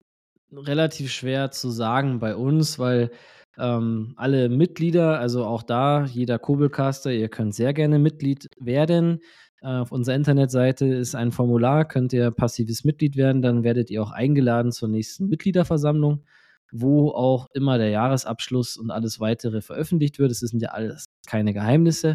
relativ 0.52 1.10
schwer 1.10 1.50
zu 1.50 1.70
sagen 1.70 2.18
bei 2.18 2.34
uns, 2.34 2.78
weil 2.78 3.10
ähm, 3.56 4.14
alle 4.16 4.48
Mitglieder, 4.48 5.18
also 5.18 5.44
auch 5.44 5.62
da, 5.62 6.04
jeder 6.04 6.38
Kobelcaster, 6.38 7.12
ihr 7.12 7.28
könnt 7.28 7.54
sehr 7.54 7.72
gerne 7.72 7.98
Mitglied 7.98 8.48
werden. 8.58 9.20
Äh, 9.62 9.68
auf 9.68 9.92
unserer 9.92 10.16
Internetseite 10.16 10.86
ist 10.86 11.14
ein 11.14 11.32
Formular, 11.32 11.84
könnt 11.86 12.12
ihr 12.12 12.30
passives 12.30 12.84
Mitglied 12.84 13.16
werden, 13.16 13.42
dann 13.42 13.64
werdet 13.64 13.90
ihr 13.90 14.02
auch 14.02 14.12
eingeladen 14.12 14.72
zur 14.72 14.88
nächsten 14.88 15.28
Mitgliederversammlung, 15.28 16.24
wo 16.72 17.10
auch 17.10 17.48
immer 17.52 17.78
der 17.78 17.90
Jahresabschluss 17.90 18.76
und 18.76 18.90
alles 18.90 19.20
weitere 19.20 19.60
veröffentlicht 19.60 20.18
wird. 20.18 20.30
Es 20.30 20.40
sind 20.40 20.62
ja 20.62 20.70
alles 20.70 21.06
keine 21.26 21.52
Geheimnisse. 21.52 22.14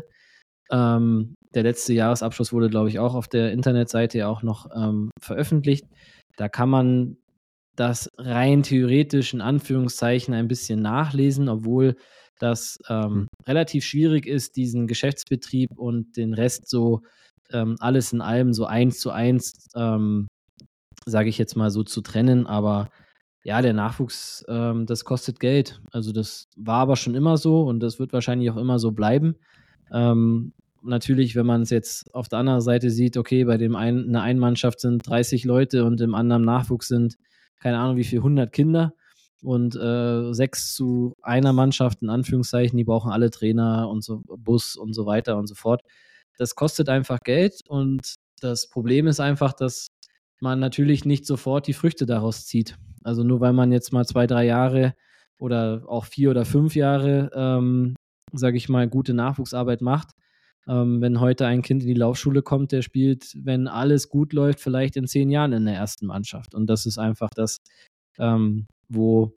Ähm, 0.73 1.35
der 1.53 1.63
letzte 1.63 1.93
Jahresabschluss 1.93 2.51
wurde, 2.51 2.69
glaube 2.69 2.89
ich, 2.89 2.97
auch 2.97 3.13
auf 3.13 3.27
der 3.27 3.51
Internetseite 3.51 4.17
ja 4.17 4.27
auch 4.27 4.41
noch 4.41 4.69
ähm, 4.75 5.11
veröffentlicht. 5.21 5.85
Da 6.35 6.49
kann 6.49 6.69
man 6.69 7.17
das 7.75 8.09
rein 8.17 8.63
theoretisch 8.63 9.33
in 9.33 9.41
Anführungszeichen 9.41 10.33
ein 10.33 10.47
bisschen 10.47 10.81
nachlesen, 10.81 11.47
obwohl 11.47 11.95
das 12.39 12.79
ähm, 12.89 13.03
hm. 13.03 13.27
relativ 13.47 13.85
schwierig 13.85 14.25
ist, 14.25 14.55
diesen 14.55 14.87
Geschäftsbetrieb 14.87 15.77
und 15.77 16.17
den 16.17 16.33
Rest 16.33 16.67
so 16.67 17.01
ähm, 17.51 17.75
alles 17.79 18.11
in 18.11 18.21
allem 18.21 18.53
so 18.53 18.65
eins 18.65 18.99
zu 18.99 19.11
eins, 19.11 19.67
ähm, 19.75 20.27
sage 21.05 21.29
ich 21.29 21.37
jetzt 21.37 21.55
mal 21.55 21.69
so, 21.69 21.83
zu 21.83 22.01
trennen. 22.01 22.47
Aber 22.47 22.89
ja, 23.43 23.61
der 23.61 23.73
Nachwuchs, 23.73 24.43
ähm, 24.47 24.87
das 24.87 25.05
kostet 25.05 25.39
Geld. 25.39 25.81
Also 25.91 26.11
das 26.11 26.45
war 26.57 26.79
aber 26.79 26.95
schon 26.95 27.13
immer 27.13 27.37
so 27.37 27.61
und 27.61 27.79
das 27.79 27.99
wird 27.99 28.13
wahrscheinlich 28.13 28.49
auch 28.49 28.57
immer 28.57 28.79
so 28.79 28.91
bleiben. 28.91 29.35
Ähm, 29.91 30.53
natürlich, 30.83 31.35
wenn 31.35 31.45
man 31.45 31.61
es 31.61 31.69
jetzt 31.69 32.13
auf 32.13 32.27
der 32.29 32.39
anderen 32.39 32.61
Seite 32.61 32.89
sieht, 32.89 33.17
okay, 33.17 33.45
bei 33.45 33.57
dem 33.57 33.75
einen, 33.75 34.09
einer 34.09 34.21
einen 34.21 34.39
Mannschaft 34.39 34.79
sind 34.79 35.07
30 35.07 35.45
Leute 35.45 35.85
und 35.85 36.01
im 36.01 36.15
anderen 36.15 36.43
Nachwuchs 36.43 36.87
sind, 36.87 37.15
keine 37.59 37.79
Ahnung, 37.79 37.97
wie 37.97 38.03
viel, 38.03 38.19
100 38.19 38.51
Kinder 38.51 38.93
und 39.41 39.75
äh, 39.75 40.33
sechs 40.33 40.73
zu 40.73 41.13
einer 41.21 41.53
Mannschaft, 41.53 42.01
in 42.01 42.09
Anführungszeichen, 42.09 42.77
die 42.77 42.83
brauchen 42.83 43.11
alle 43.11 43.29
Trainer 43.29 43.89
und 43.89 44.03
so, 44.03 44.21
Bus 44.25 44.75
und 44.75 44.93
so 44.93 45.05
weiter 45.05 45.37
und 45.37 45.47
so 45.47 45.55
fort. 45.55 45.81
Das 46.37 46.55
kostet 46.55 46.89
einfach 46.89 47.19
Geld 47.23 47.61
und 47.67 48.15
das 48.41 48.69
Problem 48.69 49.07
ist 49.07 49.19
einfach, 49.19 49.53
dass 49.53 49.87
man 50.39 50.59
natürlich 50.59 51.05
nicht 51.05 51.25
sofort 51.25 51.67
die 51.67 51.73
Früchte 51.73 52.05
daraus 52.05 52.45
zieht. 52.45 52.77
Also 53.03 53.23
nur 53.23 53.39
weil 53.41 53.53
man 53.53 53.71
jetzt 53.71 53.93
mal 53.93 54.05
zwei, 54.05 54.27
drei 54.27 54.45
Jahre 54.45 54.93
oder 55.37 55.83
auch 55.87 56.05
vier 56.05 56.31
oder 56.31 56.45
fünf 56.45 56.75
Jahre 56.75 57.29
ähm, 57.33 57.95
sage 58.33 58.57
ich 58.57 58.69
mal, 58.69 58.87
gute 58.87 59.13
Nachwuchsarbeit 59.13 59.81
macht. 59.81 60.11
Ähm, 60.67 61.01
wenn 61.01 61.19
heute 61.19 61.45
ein 61.45 61.61
Kind 61.61 61.81
in 61.81 61.87
die 61.89 61.93
Laufschule 61.93 62.41
kommt, 62.41 62.71
der 62.71 62.81
spielt, 62.81 63.35
wenn 63.43 63.67
alles 63.67 64.09
gut 64.09 64.33
läuft, 64.33 64.59
vielleicht 64.59 64.95
in 64.95 65.07
zehn 65.07 65.29
Jahren 65.29 65.53
in 65.53 65.65
der 65.65 65.75
ersten 65.75 66.05
Mannschaft. 66.05 66.55
Und 66.55 66.67
das 66.67 66.85
ist 66.85 66.97
einfach 66.97 67.29
das, 67.35 67.57
ähm, 68.17 68.67
wo 68.87 69.35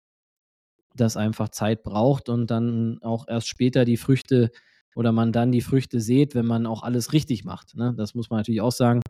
das 0.94 1.16
einfach 1.16 1.48
Zeit 1.48 1.82
braucht 1.82 2.28
und 2.28 2.50
dann 2.50 2.98
auch 3.02 3.26
erst 3.28 3.48
später 3.48 3.84
die 3.84 3.96
Früchte 3.96 4.50
oder 4.94 5.12
man 5.12 5.32
dann 5.32 5.50
die 5.50 5.60
Früchte 5.60 6.00
sieht, 6.00 6.34
wenn 6.34 6.46
man 6.46 6.66
auch 6.66 6.82
alles 6.82 7.12
richtig 7.12 7.44
macht. 7.44 7.74
Ne? 7.74 7.94
Das 7.96 8.14
muss 8.14 8.30
man 8.30 8.38
natürlich 8.38 8.60
auch 8.60 8.72
sagen. 8.72 9.00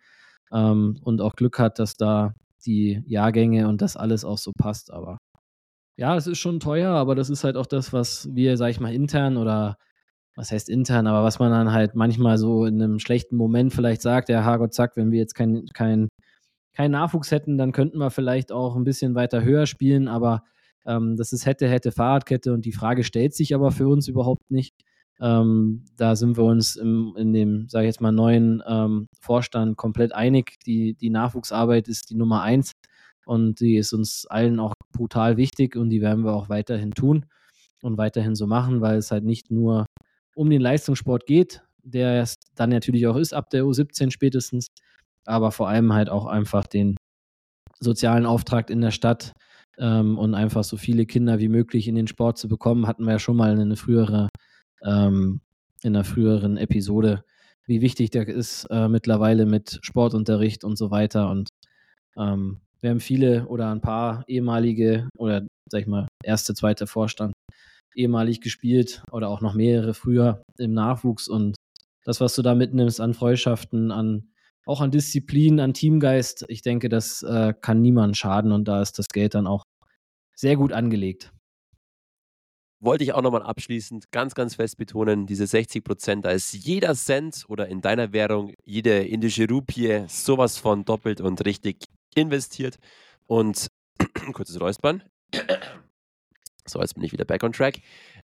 Ähm, 0.53 0.99
und 1.03 1.21
auch 1.21 1.35
Glück 1.35 1.59
hat, 1.59 1.79
dass 1.79 1.97
da 1.97 2.35
die 2.65 3.03
Jahrgänge 3.07 3.69
und 3.69 3.83
das 3.83 3.97
alles 3.97 4.25
auch 4.25 4.39
so 4.39 4.53
passt. 4.57 4.91
Aber 4.91 5.19
ja, 5.97 6.17
es 6.17 6.27
ist 6.27 6.39
schon 6.39 6.61
teuer, 6.61 6.93
aber 6.93 7.15
das 7.15 7.31
ist 7.31 7.45
halt 7.45 7.57
auch 7.57 7.67
das, 7.67 7.93
was 7.93 8.29
wir, 8.35 8.57
sag 8.57 8.71
ich 8.71 8.81
mal, 8.81 8.95
intern 8.95 9.37
oder 9.37 9.77
was 10.37 10.51
heißt 10.51 10.69
intern, 10.69 11.07
aber 11.07 11.23
was 11.25 11.39
man 11.39 11.51
dann 11.51 11.73
halt 11.73 11.95
manchmal 11.95 12.39
so 12.39 12.65
in 12.65 12.83
einem 12.83 12.99
schlechten 12.99 13.37
Moment 13.37 13.73
vielleicht 13.73 14.03
sagt, 14.03 14.29
ja, 14.29 14.45
Hargott 14.45 14.75
zack, 14.75 14.97
wenn 14.97 15.11
wir 15.11 15.19
jetzt 15.19 15.35
keinen 15.35 15.67
kein, 15.69 16.09
kein 16.73 16.91
Nachwuchs 16.91 17.31
hätten, 17.31 17.59
dann 17.59 17.73
könnten 17.73 17.99
wir 17.99 18.11
vielleicht 18.11 18.53
auch 18.53 18.77
ein 18.77 18.85
bisschen 18.85 19.15
weiter 19.15 19.45
höher 19.45 19.67
spielen, 19.67 20.09
aber 20.09 20.43
ähm, 20.87 21.17
das 21.17 21.33
ist 21.33 21.47
hätte, 21.47 21.69
hätte, 21.69 21.93
Fahrradkette 21.93 22.53
und 22.53 22.65
die 22.65 22.73
Frage 22.73 23.05
stellt 23.05 23.35
sich 23.35 23.55
aber 23.55 23.71
für 23.71 23.89
uns 23.89 24.09
überhaupt 24.09 24.51
nicht. 24.51 24.75
Ähm, 25.21 25.85
da 25.97 26.17
sind 26.17 26.37
wir 26.37 26.45
uns 26.45 26.77
im, 26.77 27.15
in 27.17 27.33
dem, 27.33 27.69
sage 27.69 27.85
ich 27.87 27.91
jetzt 27.91 28.01
mal, 28.01 28.13
neuen 28.13 28.63
ähm, 28.67 29.09
Vorstand 29.21 29.77
komplett 29.77 30.13
einig. 30.13 30.57
Die, 30.67 30.95
die 30.95 31.11
Nachwuchsarbeit 31.11 31.89
ist 31.89 32.11
die 32.11 32.17
Nummer 32.17 32.43
eins. 32.43 32.73
Und 33.27 33.61
die 33.61 33.77
ist 33.77 33.93
uns 33.93 34.27
allen 34.27 34.61
auch 34.61 34.75
brutal 34.93 35.37
wichtig 35.37 35.77
und 35.77 35.91
die 35.91 36.03
werden 36.03 36.25
wir 36.25 36.35
auch 36.35 36.49
weiterhin 36.49 36.91
tun 36.91 37.25
und 37.81 37.97
weiterhin 37.97 38.35
so 38.35 38.47
machen, 38.47 38.81
weil 38.83 38.99
es 38.99 39.11
halt 39.11 39.25
nicht 39.25 39.51
nur 39.51 39.87
um 40.35 40.51
den 40.51 40.61
Leistungssport 40.61 41.27
geht, 41.27 41.63
der 41.83 42.23
es 42.23 42.37
dann 42.55 42.71
natürlich 42.71 43.07
auch 43.07 43.17
ist 43.17 43.35
ab 43.35 43.51
der 43.51 43.65
U17 43.65 44.11
spätestens, 44.11 44.69
aber 45.25 45.53
vor 45.53 45.69
allem 45.69 45.93
halt 45.93 46.09
auch 46.09 46.27
einfach 46.27 46.67
den 46.67 46.97
sozialen 47.81 48.27
Auftrag 48.27 48.71
in 48.71 48.81
der 48.81 48.91
Stadt 48.91 49.33
ähm, 49.79 50.19
und 50.19 50.35
einfach 50.35 50.65
so 50.65 50.77
viele 50.77 51.07
Kinder 51.07 51.39
wie 51.39 51.49
möglich 51.49 51.89
in 51.89 51.95
den 51.95 52.07
Sport 52.07 52.39
zu 52.39 52.49
bekommen, 52.49 52.87
hatten 52.87 53.05
wir 53.05 53.13
ja 53.13 53.19
schon 53.19 53.37
mal 53.37 53.53
in 53.53 53.61
eine 53.61 53.77
frühere, 53.77 54.29
ähm, 54.83 55.41
in 55.83 55.95
einer 55.95 56.05
früheren 56.05 56.57
Episode, 56.57 57.25
wie 57.67 57.81
wichtig 57.81 58.11
der 58.11 58.29
ist 58.29 58.65
äh, 58.71 58.89
mittlerweile 58.89 59.47
mit 59.47 59.79
Sportunterricht 59.83 60.65
und 60.65 60.77
so 60.77 60.91
weiter. 60.91 61.31
Und 61.31 61.49
ähm, 62.17 62.61
wir 62.81 62.91
haben 62.91 63.01
viele 63.01 63.47
oder 63.47 63.71
ein 63.71 63.81
paar 63.81 64.25
ehemalige 64.29 65.09
oder 65.17 65.47
sag 65.71 65.83
ich 65.83 65.87
mal, 65.87 66.09
erste, 66.23 66.55
zweite 66.55 66.87
Vorstand 66.87 67.33
ehemalig 67.97 68.41
gespielt 68.41 69.03
oder 69.11 69.29
auch 69.29 69.41
noch 69.41 69.55
mehrere 69.55 69.95
früher 69.95 70.43
im 70.59 70.73
Nachwuchs 70.73 71.29
und 71.29 71.57
das, 72.05 72.21
was 72.21 72.35
du 72.35 72.43
da 72.43 72.55
mitnimmst 72.55 73.01
an 73.01 73.15
Freundschaften, 73.15 73.91
an 73.91 74.31
auch 74.67 74.81
an 74.81 74.91
Disziplin, 74.91 75.61
an 75.61 75.75
Teamgeist, 75.75 76.47
ich 76.49 76.63
denke, 76.63 76.89
das 76.89 77.23
äh, 77.23 77.53
kann 77.61 77.83
niemand 77.83 78.17
schaden 78.17 78.53
und 78.53 78.67
da 78.67 78.81
ist 78.81 78.99
das 78.99 79.09
Geld 79.09 79.35
dann 79.35 79.47
auch 79.47 79.65
sehr 80.35 80.57
gut 80.57 80.73
angelegt. 80.73 81.33
Wollte 82.81 83.05
ich 83.05 83.13
auch 83.13 83.23
nochmal 83.23 83.43
abschließend 83.43 84.11
ganz, 84.11 84.35
ganz 84.35 84.57
fest 84.57 84.77
betonen, 84.77 85.27
diese 85.27 85.47
60 85.47 85.85
Prozent, 85.85 86.25
da 86.25 86.31
ist 86.31 86.53
jeder 86.53 86.95
Cent 86.95 87.45
oder 87.49 87.69
in 87.69 87.81
deiner 87.81 88.13
Währung 88.13 88.53
jede 88.65 89.05
indische 89.05 89.49
Rupie 89.49 90.05
sowas 90.09 90.59
von 90.59 90.85
doppelt 90.85 91.21
und 91.21 91.45
richtig 91.45 91.85
investiert 92.15 92.79
und 93.27 93.69
kurzes 94.33 94.61
Räuspern. 94.61 95.03
So, 96.67 96.81
jetzt 96.81 96.95
bin 96.95 97.05
ich 97.05 97.13
wieder 97.13 97.25
back 97.25 97.43
on 97.43 97.53
track. 97.53 97.81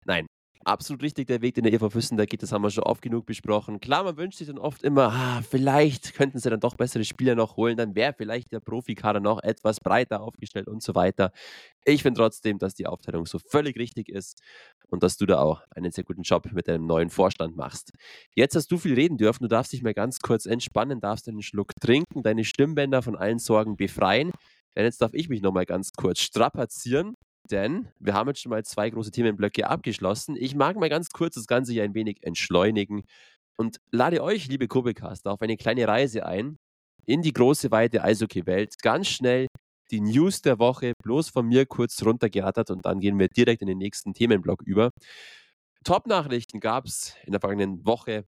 Nein, 0.05 0.27
absolut 0.65 1.01
richtig 1.03 1.27
der 1.27 1.41
Weg, 1.41 1.55
den 1.55 1.63
der 1.63 1.73
EV 1.73 1.89
Füssen 1.89 2.17
da 2.17 2.25
geht, 2.25 2.43
das 2.43 2.51
haben 2.51 2.61
wir 2.61 2.69
schon 2.69 2.83
oft 2.83 3.01
genug 3.01 3.25
besprochen. 3.25 3.79
Klar, 3.79 4.03
man 4.03 4.17
wünscht 4.17 4.37
sich 4.37 4.47
dann 4.47 4.57
oft 4.57 4.83
immer, 4.83 5.11
ah, 5.13 5.41
vielleicht 5.41 6.13
könnten 6.13 6.39
sie 6.39 6.49
dann 6.49 6.59
doch 6.59 6.75
bessere 6.75 7.03
Spieler 7.03 7.35
noch 7.35 7.57
holen, 7.57 7.77
dann 7.77 7.95
wäre 7.95 8.13
vielleicht 8.13 8.51
der 8.51 8.59
Profikader 8.59 9.19
noch 9.19 9.41
etwas 9.43 9.79
breiter 9.79 10.21
aufgestellt 10.21 10.67
und 10.67 10.83
so 10.83 10.95
weiter. 10.95 11.31
Ich 11.85 12.03
finde 12.03 12.19
trotzdem, 12.19 12.59
dass 12.59 12.75
die 12.75 12.87
Aufteilung 12.87 13.25
so 13.25 13.39
völlig 13.39 13.77
richtig 13.77 14.09
ist 14.09 14.41
und 14.89 15.03
dass 15.03 15.17
du 15.17 15.25
da 15.25 15.39
auch 15.39 15.61
einen 15.71 15.91
sehr 15.91 16.03
guten 16.03 16.23
Job 16.23 16.51
mit 16.51 16.67
deinem 16.67 16.85
neuen 16.85 17.09
Vorstand 17.09 17.55
machst. 17.55 17.91
Jetzt 18.35 18.55
hast 18.55 18.71
du 18.71 18.77
viel 18.77 18.93
reden 18.93 19.17
dürfen, 19.17 19.43
du 19.43 19.49
darfst 19.49 19.73
dich 19.73 19.81
mal 19.81 19.93
ganz 19.93 20.19
kurz 20.19 20.45
entspannen, 20.45 20.99
darfst 20.99 21.27
einen 21.27 21.41
Schluck 21.41 21.73
trinken, 21.81 22.23
deine 22.23 22.43
Stimmbänder 22.43 23.01
von 23.01 23.15
allen 23.15 23.39
Sorgen 23.39 23.77
befreien. 23.77 24.31
Denn 24.75 24.85
jetzt 24.85 25.01
darf 25.01 25.13
ich 25.13 25.29
mich 25.29 25.41
nochmal 25.41 25.65
ganz 25.65 25.91
kurz 25.93 26.19
strapazieren 26.19 27.15
denn 27.51 27.89
wir 27.99 28.13
haben 28.13 28.27
jetzt 28.27 28.41
schon 28.41 28.51
mal 28.51 28.63
zwei 28.63 28.89
große 28.89 29.11
Themenblöcke 29.11 29.67
abgeschlossen. 29.67 30.35
Ich 30.35 30.55
mag 30.55 30.77
mal 30.77 30.89
ganz 30.89 31.09
kurz 31.09 31.35
das 31.35 31.47
Ganze 31.47 31.73
hier 31.73 31.83
ein 31.83 31.93
wenig 31.93 32.23
entschleunigen 32.23 33.03
und 33.57 33.77
lade 33.91 34.23
euch, 34.23 34.47
liebe 34.47 34.67
Kurbelcaster, 34.67 35.31
auf 35.31 35.41
eine 35.41 35.57
kleine 35.57 35.87
Reise 35.87 36.25
ein 36.25 36.57
in 37.05 37.21
die 37.21 37.33
große, 37.33 37.71
weite 37.71 38.03
Eishockey-Welt. 38.03 38.75
Ganz 38.81 39.07
schnell 39.07 39.47
die 39.91 40.01
News 40.01 40.41
der 40.41 40.59
Woche, 40.59 40.93
bloß 41.03 41.29
von 41.29 41.47
mir 41.47 41.65
kurz 41.65 42.03
runtergerattert 42.05 42.69
und 42.71 42.85
dann 42.85 42.99
gehen 42.99 43.17
wir 43.19 43.27
direkt 43.27 43.61
in 43.61 43.67
den 43.67 43.79
nächsten 43.79 44.13
Themenblock 44.13 44.61
über. 44.63 44.91
Top-Nachrichten 45.83 46.59
gab 46.59 46.85
es 46.85 47.15
in 47.25 47.31
der 47.31 47.41
vergangenen 47.41 47.85
Woche 47.85 48.25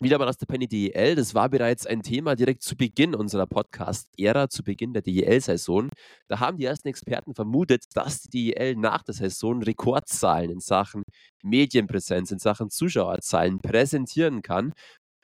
Wieder 0.00 0.16
mal 0.16 0.28
aus 0.28 0.36
der 0.36 0.46
Penny 0.46 0.68
DEL. 0.68 1.16
Das 1.16 1.34
war 1.34 1.48
bereits 1.48 1.84
ein 1.84 2.02
Thema 2.02 2.36
direkt 2.36 2.62
zu 2.62 2.76
Beginn 2.76 3.16
unserer 3.16 3.46
Podcast-Ära, 3.46 4.48
zu 4.48 4.62
Beginn 4.62 4.92
der 4.92 5.02
DEL-Saison. 5.02 5.88
Da 6.28 6.38
haben 6.38 6.56
die 6.56 6.66
ersten 6.66 6.86
Experten 6.86 7.34
vermutet, 7.34 7.82
dass 7.94 8.22
die 8.22 8.52
DEL 8.52 8.76
nach 8.76 9.02
der 9.02 9.14
Saison 9.14 9.60
Rekordzahlen 9.60 10.50
in 10.50 10.60
Sachen 10.60 11.02
Medienpräsenz, 11.42 12.30
in 12.30 12.38
Sachen 12.38 12.70
Zuschauerzahlen 12.70 13.58
präsentieren 13.58 14.40
kann. 14.40 14.72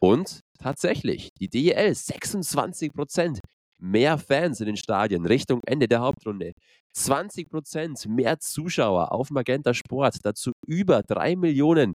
Und 0.01 0.41
tatsächlich, 0.59 1.29
die 1.39 1.49
DEL 1.49 1.95
26 1.95 2.93
Prozent 2.95 3.39
mehr 3.81 4.19
Fans 4.19 4.59
in 4.59 4.67
den 4.67 4.77
Stadien 4.77 5.25
Richtung 5.25 5.61
Ende 5.67 5.87
der 5.87 6.01
Hauptrunde. 6.01 6.53
20 6.95 7.49
Prozent 7.49 8.07
mehr 8.09 8.41
Zuschauer 8.41 9.13
auf 9.13 9.31
Magenta 9.31 9.73
Sport, 9.73 10.19
dazu 10.25 10.51
über 10.67 11.05
3 11.05 11.37
Millionen 11.37 11.95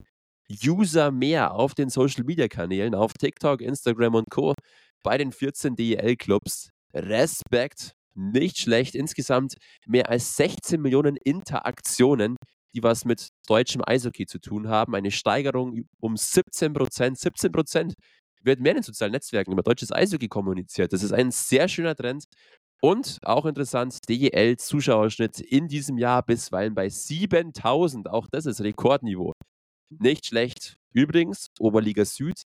User 0.65 1.11
mehr 1.11 1.55
auf 1.55 1.75
den 1.75 1.89
Social 1.89 2.25
Media 2.25 2.49
Kanälen, 2.49 2.95
auf 2.95 3.13
TikTok, 3.15 3.61
Instagram 3.61 4.15
und 4.15 4.31
Co. 4.31 4.55
bei 5.03 5.19
den 5.19 5.33
14 5.33 5.77
DEL-Clubs. 5.77 6.71
Respekt, 6.95 7.93
nicht 8.15 8.59
schlecht. 8.59 8.95
Insgesamt 8.95 9.57
mehr 9.87 10.09
als 10.09 10.37
16 10.37 10.81
Millionen 10.81 11.17
Interaktionen, 11.17 12.37
die 12.75 12.83
was 12.83 13.05
mit 13.05 13.29
deutschem 13.47 13.83
Eishockey 13.85 14.27
zu 14.27 14.39
tun 14.39 14.69
haben. 14.69 14.95
Eine 14.95 15.11
Steigerung 15.11 15.85
um 16.01 16.17
17 16.17 16.73
Prozent. 16.73 17.19
17 17.19 17.53
Prozent 17.53 17.95
wird 18.43 18.61
mehr 18.61 18.73
in 18.73 18.79
den 18.79 18.85
sozialen 18.85 19.13
Netzwerken 19.13 19.53
über 19.53 19.63
deutsches 19.63 19.93
Eishockey 19.93 20.29
kommuniziert. 20.29 20.93
Das 20.93 21.03
ist 21.03 21.13
ein 21.13 21.31
sehr 21.31 21.69
schöner 21.69 21.95
Trend. 21.95 22.25
Und 22.81 23.19
auch 23.23 23.47
interessant, 23.47 23.99
DEL-Zuschauerschnitt 24.09 25.41
in 25.41 25.69
diesem 25.69 25.97
Jahr 25.97 26.23
bisweilen 26.23 26.75
bei 26.75 26.91
7000. 26.91 28.11
Auch 28.11 28.27
das 28.31 28.45
ist 28.45 28.61
Rekordniveau. 28.61 29.33
Nicht 29.91 30.27
schlecht. 30.27 30.77
Übrigens, 30.93 31.49
Oberliga 31.59 32.05
Süd, 32.05 32.43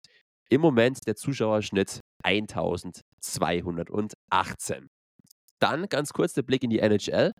im 0.48 0.60
Moment 0.60 1.06
der 1.06 1.16
Zuschauerschnitt 1.16 2.00
1218. 2.22 4.88
Dann 5.58 5.88
ganz 5.88 6.12
kurz 6.12 6.34
der 6.34 6.42
Blick 6.42 6.62
in 6.62 6.70
die 6.70 6.78
NHL. 6.78 7.32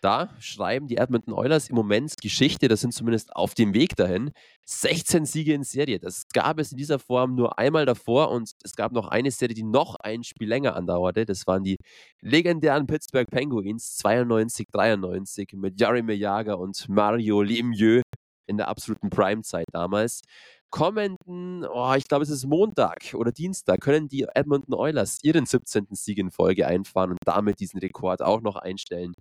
Da 0.00 0.36
schreiben 0.38 0.86
die 0.86 0.98
Edmonton 0.98 1.32
Oilers 1.32 1.70
im 1.70 1.76
Moment 1.76 2.16
Geschichte, 2.20 2.68
das 2.68 2.82
sind 2.82 2.92
zumindest 2.92 3.34
auf 3.34 3.54
dem 3.54 3.72
Weg 3.72 3.96
dahin. 3.96 4.32
16 4.66 5.24
Siege 5.24 5.54
in 5.54 5.62
Serie. 5.62 5.98
Das 5.98 6.24
gab 6.34 6.58
es 6.58 6.72
in 6.72 6.76
dieser 6.76 6.98
Form 6.98 7.34
nur 7.34 7.58
einmal 7.58 7.86
davor 7.86 8.30
und 8.30 8.50
es 8.62 8.76
gab 8.76 8.92
noch 8.92 9.08
eine 9.08 9.30
Serie, 9.30 9.54
die 9.54 9.62
noch 9.62 9.94
ein 9.96 10.22
Spiel 10.22 10.48
länger 10.48 10.76
andauerte. 10.76 11.24
Das 11.24 11.46
waren 11.46 11.64
die 11.64 11.78
legendären 12.20 12.86
Pittsburgh 12.86 13.30
Penguins 13.30 13.98
92-93 14.04 15.56
mit 15.56 15.80
Jaromir 15.80 16.18
Jager 16.18 16.58
und 16.58 16.86
Mario 16.90 17.40
Lemieux 17.40 18.02
in 18.46 18.56
der 18.56 18.68
absoluten 18.68 19.10
Prime-Zeit 19.10 19.66
damals. 19.72 20.22
Kommenden, 20.74 21.64
oh, 21.64 21.94
ich 21.96 22.08
glaube, 22.08 22.24
es 22.24 22.30
ist 22.30 22.46
Montag 22.46 23.14
oder 23.14 23.30
Dienstag, 23.30 23.80
können 23.80 24.08
die 24.08 24.26
Edmonton 24.34 24.74
Oilers 24.74 25.22
ihren 25.22 25.46
17. 25.46 25.86
Sieg 25.92 26.18
in 26.18 26.32
Folge 26.32 26.66
einfahren 26.66 27.12
und 27.12 27.20
damit 27.24 27.60
diesen 27.60 27.78
Rekord 27.78 28.20
auch 28.20 28.40
noch 28.40 28.56
einstellen. 28.56 29.12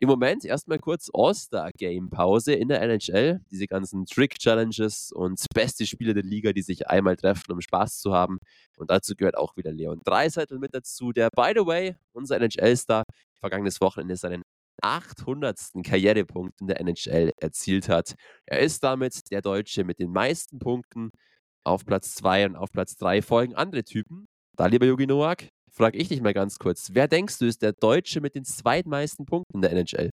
Im 0.00 0.08
Moment 0.08 0.46
erstmal 0.46 0.78
kurz 0.78 1.10
All-Star-Game-Pause 1.12 2.54
in 2.54 2.68
der 2.68 2.80
NHL. 2.80 3.42
Diese 3.50 3.66
ganzen 3.66 4.06
Trick-Challenges 4.06 5.12
und 5.12 5.44
beste 5.54 5.84
Spieler 5.84 6.14
der 6.14 6.22
Liga, 6.22 6.54
die 6.54 6.62
sich 6.62 6.88
einmal 6.88 7.16
treffen, 7.16 7.52
um 7.52 7.60
Spaß 7.60 7.98
zu 7.98 8.14
haben. 8.14 8.38
Und 8.78 8.90
dazu 8.90 9.14
gehört 9.14 9.36
auch 9.36 9.58
wieder 9.58 9.72
Leon 9.72 10.00
Dreiseitel 10.04 10.58
mit 10.58 10.74
dazu, 10.74 11.12
der, 11.12 11.28
by 11.36 11.52
the 11.54 11.66
way, 11.66 11.96
unser 12.14 12.40
NHL-Star, 12.40 13.04
vergangenes 13.40 13.78
Wochenende 13.82 14.16
seinen 14.16 14.42
800. 14.84 15.58
Karrierepunkt 15.82 16.60
in 16.60 16.66
der 16.66 16.78
NHL 16.80 17.32
erzielt 17.38 17.88
hat. 17.88 18.14
Er 18.44 18.60
ist 18.60 18.84
damit 18.84 19.30
der 19.30 19.40
Deutsche 19.40 19.82
mit 19.82 19.98
den 19.98 20.12
meisten 20.12 20.58
Punkten. 20.58 21.10
Auf 21.64 21.86
Platz 21.86 22.14
2 22.16 22.46
und 22.46 22.56
auf 22.56 22.70
Platz 22.70 22.96
3 22.96 23.22
folgen 23.22 23.54
andere 23.54 23.84
Typen. 23.84 24.26
Da, 24.56 24.66
lieber 24.66 24.84
Jogi 24.84 25.06
Noak, 25.06 25.48
frage 25.70 25.96
ich 25.96 26.08
dich 26.08 26.20
mal 26.20 26.34
ganz 26.34 26.58
kurz. 26.58 26.90
Wer 26.92 27.08
denkst 27.08 27.38
du 27.38 27.46
ist 27.46 27.62
der 27.62 27.72
Deutsche 27.72 28.20
mit 28.20 28.34
den 28.34 28.44
zweitmeisten 28.44 29.24
Punkten 29.24 29.56
in 29.56 29.62
der 29.62 29.72
NHL? 29.72 30.10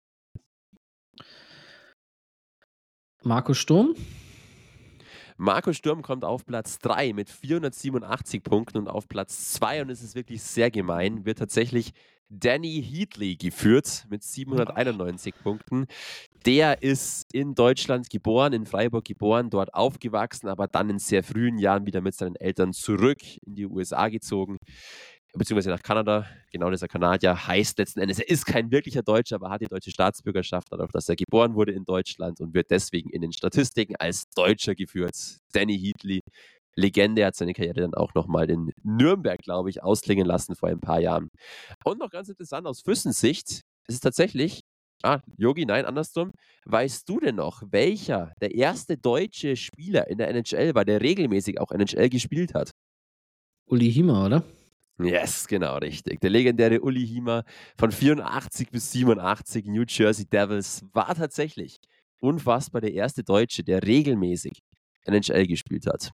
Marco 3.23 3.53
Sturm? 3.53 3.93
Marco 5.35 5.73
Sturm 5.73 6.01
kommt 6.01 6.23
auf 6.23 6.45
Platz 6.45 6.79
3 6.79 7.11
mit 7.11 7.29
487 7.29 8.41
Punkten 8.41 8.77
und 8.77 8.87
auf 8.87 9.09
Platz 9.09 9.51
2, 9.53 9.81
und 9.81 9.89
es 9.89 10.01
ist 10.01 10.15
wirklich 10.15 10.41
sehr 10.41 10.71
gemein, 10.71 11.25
wird 11.25 11.39
tatsächlich 11.39 11.91
Danny 12.33 12.81
Heatley 12.81 13.35
geführt 13.35 14.05
mit 14.09 14.23
791 14.23 15.35
Punkten. 15.43 15.85
Der 16.45 16.81
ist 16.81 17.25
in 17.33 17.55
Deutschland 17.55 18.09
geboren, 18.09 18.53
in 18.53 18.65
Freiburg 18.65 19.03
geboren, 19.03 19.49
dort 19.49 19.73
aufgewachsen, 19.73 20.47
aber 20.47 20.67
dann 20.67 20.89
in 20.89 20.97
sehr 20.97 21.23
frühen 21.23 21.57
Jahren 21.57 21.85
wieder 21.85 21.99
mit 21.99 22.15
seinen 22.15 22.37
Eltern 22.37 22.71
zurück 22.71 23.19
in 23.45 23.55
die 23.55 23.67
USA 23.67 24.07
gezogen, 24.07 24.57
beziehungsweise 25.33 25.71
nach 25.71 25.83
Kanada. 25.83 26.25
Genau, 26.51 26.69
dieser 26.69 26.87
Kanadier 26.87 27.47
heißt 27.47 27.77
letzten 27.77 27.99
Endes, 27.99 28.19
er 28.19 28.29
ist 28.29 28.45
kein 28.45 28.71
wirklicher 28.71 29.03
Deutscher, 29.03 29.35
aber 29.35 29.49
hat 29.49 29.61
die 29.61 29.67
deutsche 29.67 29.91
Staatsbürgerschaft, 29.91 30.67
dadurch, 30.71 30.91
dass 30.93 31.09
er 31.09 31.17
geboren 31.17 31.53
wurde 31.53 31.73
in 31.73 31.83
Deutschland 31.83 32.39
und 32.39 32.53
wird 32.53 32.71
deswegen 32.71 33.09
in 33.09 33.21
den 33.21 33.33
Statistiken 33.33 33.97
als 33.97 34.29
Deutscher 34.29 34.73
geführt. 34.73 35.15
Danny 35.51 35.77
Heatley 35.77 36.21
Legende 36.75 37.25
hat 37.25 37.35
seine 37.35 37.53
Karriere 37.53 37.81
dann 37.81 37.93
auch 37.93 38.13
nochmal 38.13 38.49
in 38.49 38.71
Nürnberg, 38.83 39.39
glaube 39.41 39.69
ich, 39.69 39.83
ausklingen 39.83 40.25
lassen 40.25 40.55
vor 40.55 40.69
ein 40.69 40.79
paar 40.79 40.99
Jahren. 40.99 41.29
Und 41.83 41.99
noch 41.99 42.09
ganz 42.09 42.29
interessant 42.29 42.67
aus 42.67 42.81
Füssens 42.81 43.19
Sicht, 43.19 43.61
es 43.87 43.95
ist 43.95 44.01
tatsächlich, 44.01 44.61
ah, 45.03 45.19
Yogi, 45.37 45.65
nein, 45.65 45.85
andersrum, 45.85 46.31
weißt 46.65 47.07
du 47.09 47.19
denn 47.19 47.35
noch, 47.35 47.63
welcher 47.71 48.33
der 48.41 48.53
erste 48.55 48.97
deutsche 48.97 49.55
Spieler 49.55 50.07
in 50.07 50.17
der 50.17 50.29
NHL 50.29 50.75
war, 50.75 50.85
der 50.85 51.01
regelmäßig 51.01 51.59
auch 51.59 51.71
NHL 51.71 52.09
gespielt 52.09 52.53
hat? 52.53 52.71
Uli 53.65 53.91
Hima, 53.91 54.25
oder? 54.25 54.43
Yes, 54.99 55.47
genau, 55.47 55.77
richtig. 55.77 56.19
Der 56.19 56.29
legendäre 56.29 56.81
Uli 56.81 57.07
Hima 57.07 57.43
von 57.77 57.91
84 57.91 58.69
bis 58.69 58.91
87 58.91 59.65
New 59.65 59.83
Jersey 59.87 60.25
Devils 60.25 60.85
war 60.93 61.15
tatsächlich 61.15 61.77
unfassbar 62.19 62.81
der 62.81 62.93
erste 62.93 63.23
Deutsche, 63.23 63.63
der 63.63 63.83
regelmäßig 63.83 64.61
NHL 65.05 65.47
gespielt 65.47 65.87
hat. 65.87 66.11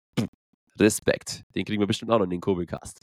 Respekt. 0.80 1.43
Den 1.55 1.65
kriegen 1.65 1.82
wir 1.82 1.88
bestimmt 1.88 2.11
auch 2.11 2.17
noch 2.19 2.26
in 2.26 2.32
den 2.32 2.41
Kobelcast. 2.41 2.99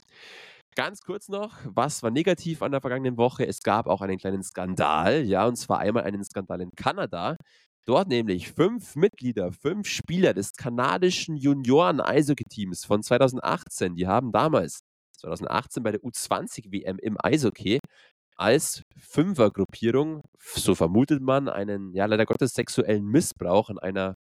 Ganz 0.75 1.01
kurz 1.01 1.29
noch, 1.29 1.59
was 1.65 2.01
war 2.01 2.09
negativ 2.09 2.63
an 2.63 2.71
der 2.71 2.81
vergangenen 2.81 3.17
Woche? 3.17 3.45
Es 3.45 3.61
gab 3.61 3.85
auch 3.85 4.01
einen 4.01 4.17
kleinen 4.17 4.41
Skandal, 4.41 5.23
ja, 5.23 5.45
und 5.45 5.55
zwar 5.55 5.79
einmal 5.79 6.03
einen 6.03 6.23
Skandal 6.23 6.61
in 6.61 6.71
Kanada. 6.75 7.35
Dort 7.85 8.07
nämlich 8.07 8.51
fünf 8.53 8.95
Mitglieder, 8.95 9.51
fünf 9.51 9.87
Spieler 9.87 10.33
des 10.33 10.53
kanadischen 10.53 11.35
Junioren-Eishockey-Teams 11.35 12.85
von 12.85 13.03
2018, 13.03 13.95
die 13.95 14.07
haben 14.07 14.31
damals, 14.31 14.79
2018 15.19 15.83
bei 15.83 15.91
der 15.91 16.01
U20-WM 16.01 16.97
im 16.99 17.17
Eishockey, 17.21 17.79
als 18.35 18.83
Fünfergruppierung, 18.97 20.21
so 20.39 20.75
vermutet 20.75 21.21
man, 21.21 21.49
einen, 21.49 21.93
ja, 21.93 22.05
leider 22.05 22.25
Gottes 22.25 22.53
sexuellen 22.53 23.05
Missbrauch 23.05 23.69
an 23.69 23.79
einer 23.79 24.15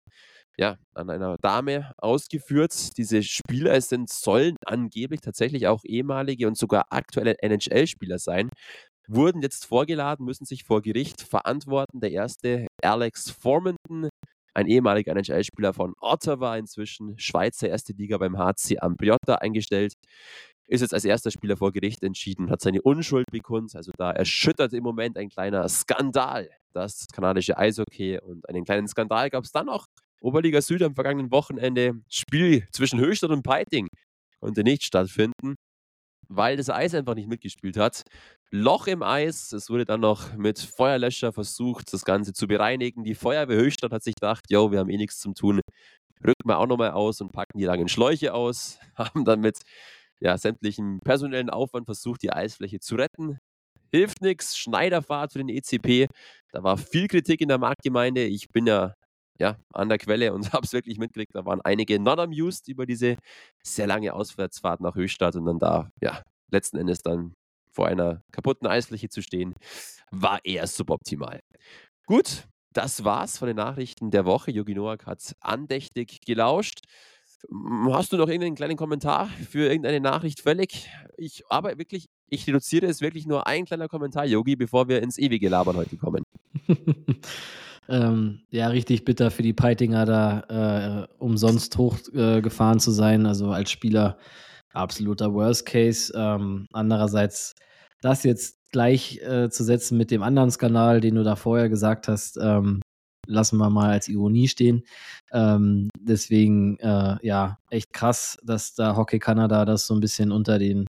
ja, 0.61 0.77
an 0.95 1.09
einer 1.09 1.37
Dame 1.41 1.91
ausgeführt. 1.97 2.97
Diese 2.99 3.23
Spieler 3.23 3.81
sind, 3.81 4.11
sollen 4.11 4.57
angeblich 4.67 5.23
tatsächlich 5.23 5.67
auch 5.67 5.81
ehemalige 5.85 6.47
und 6.47 6.59
sogar 6.59 6.85
aktuelle 6.91 7.37
NHL-Spieler 7.41 8.19
sein. 8.19 8.51
Wurden 9.09 9.41
jetzt 9.41 9.65
vorgeladen, 9.65 10.27
müssen 10.27 10.45
sich 10.45 10.65
vor 10.65 10.83
Gericht 10.83 11.23
verantworten. 11.23 12.01
Der 12.01 12.13
erste, 12.13 12.67
Alex 12.83 13.31
Formanton, 13.31 14.11
ein 14.55 14.67
ehemaliger 14.67 15.13
NHL-Spieler 15.13 15.73
von 15.73 15.95
Ottawa, 15.99 16.57
inzwischen 16.57 17.19
Schweizer 17.19 17.71
erste 17.71 17.95
Liga 17.95 18.19
beim 18.19 18.37
HC 18.37 18.81
Ambriotta 18.81 19.37
eingestellt, 19.37 19.95
ist 20.69 20.83
jetzt 20.83 20.93
als 20.93 21.07
erster 21.07 21.31
Spieler 21.31 21.57
vor 21.57 21.73
Gericht 21.73 22.03
entschieden, 22.03 22.51
hat 22.51 22.61
seine 22.61 22.83
Unschuld 22.83 23.27
bekundet. 23.33 23.77
Also 23.77 23.93
da 23.97 24.11
erschüttert 24.13 24.75
im 24.75 24.85
Moment 24.85 25.17
ein 25.17 25.31
kleiner 25.31 25.67
Skandal 25.69 26.51
das 26.73 27.07
kanadische 27.13 27.57
Eishockey 27.57 28.19
und 28.21 28.49
einen 28.49 28.65
kleinen 28.65 28.87
Skandal 28.87 29.31
gab 29.31 29.45
es 29.45 29.51
dann 29.51 29.69
auch 29.69 29.87
Oberliga 30.21 30.61
Süd 30.61 30.83
am 30.83 30.95
vergangenen 30.95 31.31
Wochenende. 31.31 32.01
Spiel 32.09 32.67
zwischen 32.73 33.01
Höchstadt 33.01 33.31
und 33.31 33.43
Peiting 33.43 33.89
konnte 34.41 34.63
nicht 34.65 34.85
stattfinden, 34.85 35.57
weil 36.29 36.57
das 36.57 36.71
Eis 36.71 36.95
einfach 36.95 37.15
nicht 37.15 37.29
mitgespielt 37.29 37.77
hat. 37.77 38.03
Loch 38.51 38.87
im 38.87 39.03
Eis. 39.03 39.53
Es 39.53 39.71
wurde 39.71 39.85
dann 39.85 40.01
noch 40.01 40.35
mit 40.37 40.59
Feuerlöscher 40.59 41.33
versucht, 41.33 41.93
das 41.93 42.05
Ganze 42.05 42.33
zu 42.33 42.47
bereinigen. 42.47 43.05
Die 43.05 43.15
Feuerwehr 43.15 43.59
Höchstadt 43.59 43.93
hat 43.93 44.03
sich 44.03 44.15
gedacht, 44.15 44.45
jo, 44.51 44.73
wir 44.73 44.81
haben 44.81 44.91
eh 44.91 44.97
nichts 44.97 45.21
zum 45.21 45.35
tun. 45.35 45.61
Rücken 46.25 46.49
wir 46.49 46.59
auch 46.59 46.67
nochmal 46.67 46.91
aus 46.91 47.21
und 47.21 47.33
packen 47.33 47.59
die 47.59 47.65
langen 47.65 47.89
Schläuche 47.89 48.35
aus. 48.35 48.79
Haben 48.97 49.25
dann 49.25 49.41
mit 49.41 49.59
ja, 50.21 50.37
sämtlichem 50.37 51.01
personellen 51.01 51.49
Aufwand 51.49 51.87
versucht, 51.87 52.23
die 52.23 52.31
Eisfläche 52.33 52.79
zu 52.81 52.97
retten. 52.97 53.39
Hilft 53.91 54.21
nichts. 54.21 54.59
Schneiderfahrt 54.59 55.33
für 55.33 55.39
den 55.39 55.49
ECP. 55.49 56.09
Da 56.53 56.63
war 56.63 56.77
viel 56.77 57.09
Kritik 57.09 57.41
in 57.41 57.49
der 57.49 57.59
Marktgemeinde. 57.59 58.25
Ich 58.25 58.51
bin 58.51 58.67
ja 58.67 58.95
ja, 59.41 59.57
an 59.73 59.89
der 59.89 59.99
Quelle 59.99 60.33
und 60.33 60.43
habe 60.53 60.65
es 60.65 60.73
wirklich 60.73 60.99
mitgekriegt. 60.99 61.35
Da 61.35 61.45
waren 61.45 61.61
einige 61.63 61.99
not 61.99 62.21
amused 62.21 62.69
über 62.69 62.87
diese 62.87 63.17
sehr 63.63 63.87
lange 63.87 64.13
Auswärtsfahrt 64.13 64.81
nach 64.81 64.95
Höchstadt 64.95 65.35
und 65.35 65.47
dann 65.47 65.59
da, 65.59 65.91
ja, 66.01 66.23
letzten 66.51 66.77
Endes 66.77 67.03
dann 67.03 67.35
vor 67.73 67.87
einer 67.87 68.23
kaputten 68.33 68.69
Eisfläche 68.69 69.09
zu 69.09 69.23
stehen, 69.23 69.55
war 70.11 70.45
eher 70.45 70.67
suboptimal. 70.67 71.41
Gut, 72.07 72.49
das 72.73 73.05
war's 73.05 73.39
von 73.39 73.49
den 73.49 73.57
Nachrichten 73.57 74.11
der 74.11 74.25
Woche. 74.27 74.51
Jogi 74.51 74.75
Noak 74.75 75.07
hat 75.07 75.35
andächtig 75.41 76.21
gelauscht. 76.21 76.81
Hast 77.89 78.13
du 78.13 78.19
noch 78.19 78.29
irgendeinen 78.29 78.57
kleinen 78.57 78.77
Kommentar 78.77 79.29
für 79.49 79.69
irgendeine 79.69 80.01
Nachricht 80.01 80.41
völlig? 80.41 80.91
Ich, 81.17 81.45
aber 81.49 81.79
wirklich, 81.79 82.09
ich 82.29 82.47
reduziere 82.47 82.87
es 82.87 83.01
wirklich 83.01 83.27
nur 83.27 83.47
ein 83.47 83.65
kleiner 83.65 83.89
Kommentar, 83.89 84.27
Yogi, 84.27 84.57
bevor 84.57 84.89
wir 84.89 85.03
ins 85.03 85.17
ewige 85.17 85.49
Labern 85.49 85.77
heute 85.77 85.97
kommen. 85.97 86.25
ähm, 87.91 88.43
ja, 88.51 88.69
richtig 88.69 89.05
bitter 89.05 89.31
für 89.31 89.43
die 89.43 89.53
Peitinger 89.53 90.07
da 90.07 91.09
äh, 91.09 91.15
umsonst 91.19 91.77
hochgefahren 91.77 92.79
äh, 92.79 92.81
zu 92.81 92.91
sein. 92.93 93.27
Also 93.27 93.51
als 93.51 93.71
Spieler 93.71 94.17
absoluter 94.73 95.35
Worst 95.35 95.67
Case. 95.67 96.13
Ähm, 96.17 96.67
andererseits 96.73 97.55
das 98.01 98.23
jetzt 98.23 98.59
gleich 98.73 99.19
äh, 99.23 99.51
zu 99.51 99.65
setzen 99.65 99.99
mit 99.99 100.11
dem 100.11 100.23
anderen 100.23 100.51
Skandal, 100.51 101.01
den 101.01 101.17
du 101.17 101.25
da 101.25 101.37
vorher 101.37 101.69
gesagt 101.69 102.09
hast, 102.09 102.39
ähm, 102.41 102.81
lassen 103.27 103.59
wir 103.59 103.71
mal 103.71 103.91
als 103.91 104.09
Ironie 104.09 104.49
stehen. 104.49 104.85
Ähm, 105.33 105.89
deswegen, 105.99 106.79
äh, 106.79 107.17
ja, 107.23 107.59
echt 107.71 107.93
krass, 107.93 108.39
dass 108.45 108.75
da 108.75 108.97
Hockey 108.97 109.19
Kanada 109.19 109.65
das 109.65 109.87
so 109.87 109.95
ein 109.95 110.01
bisschen 110.01 110.33
unter 110.33 110.59
den, 110.59 110.87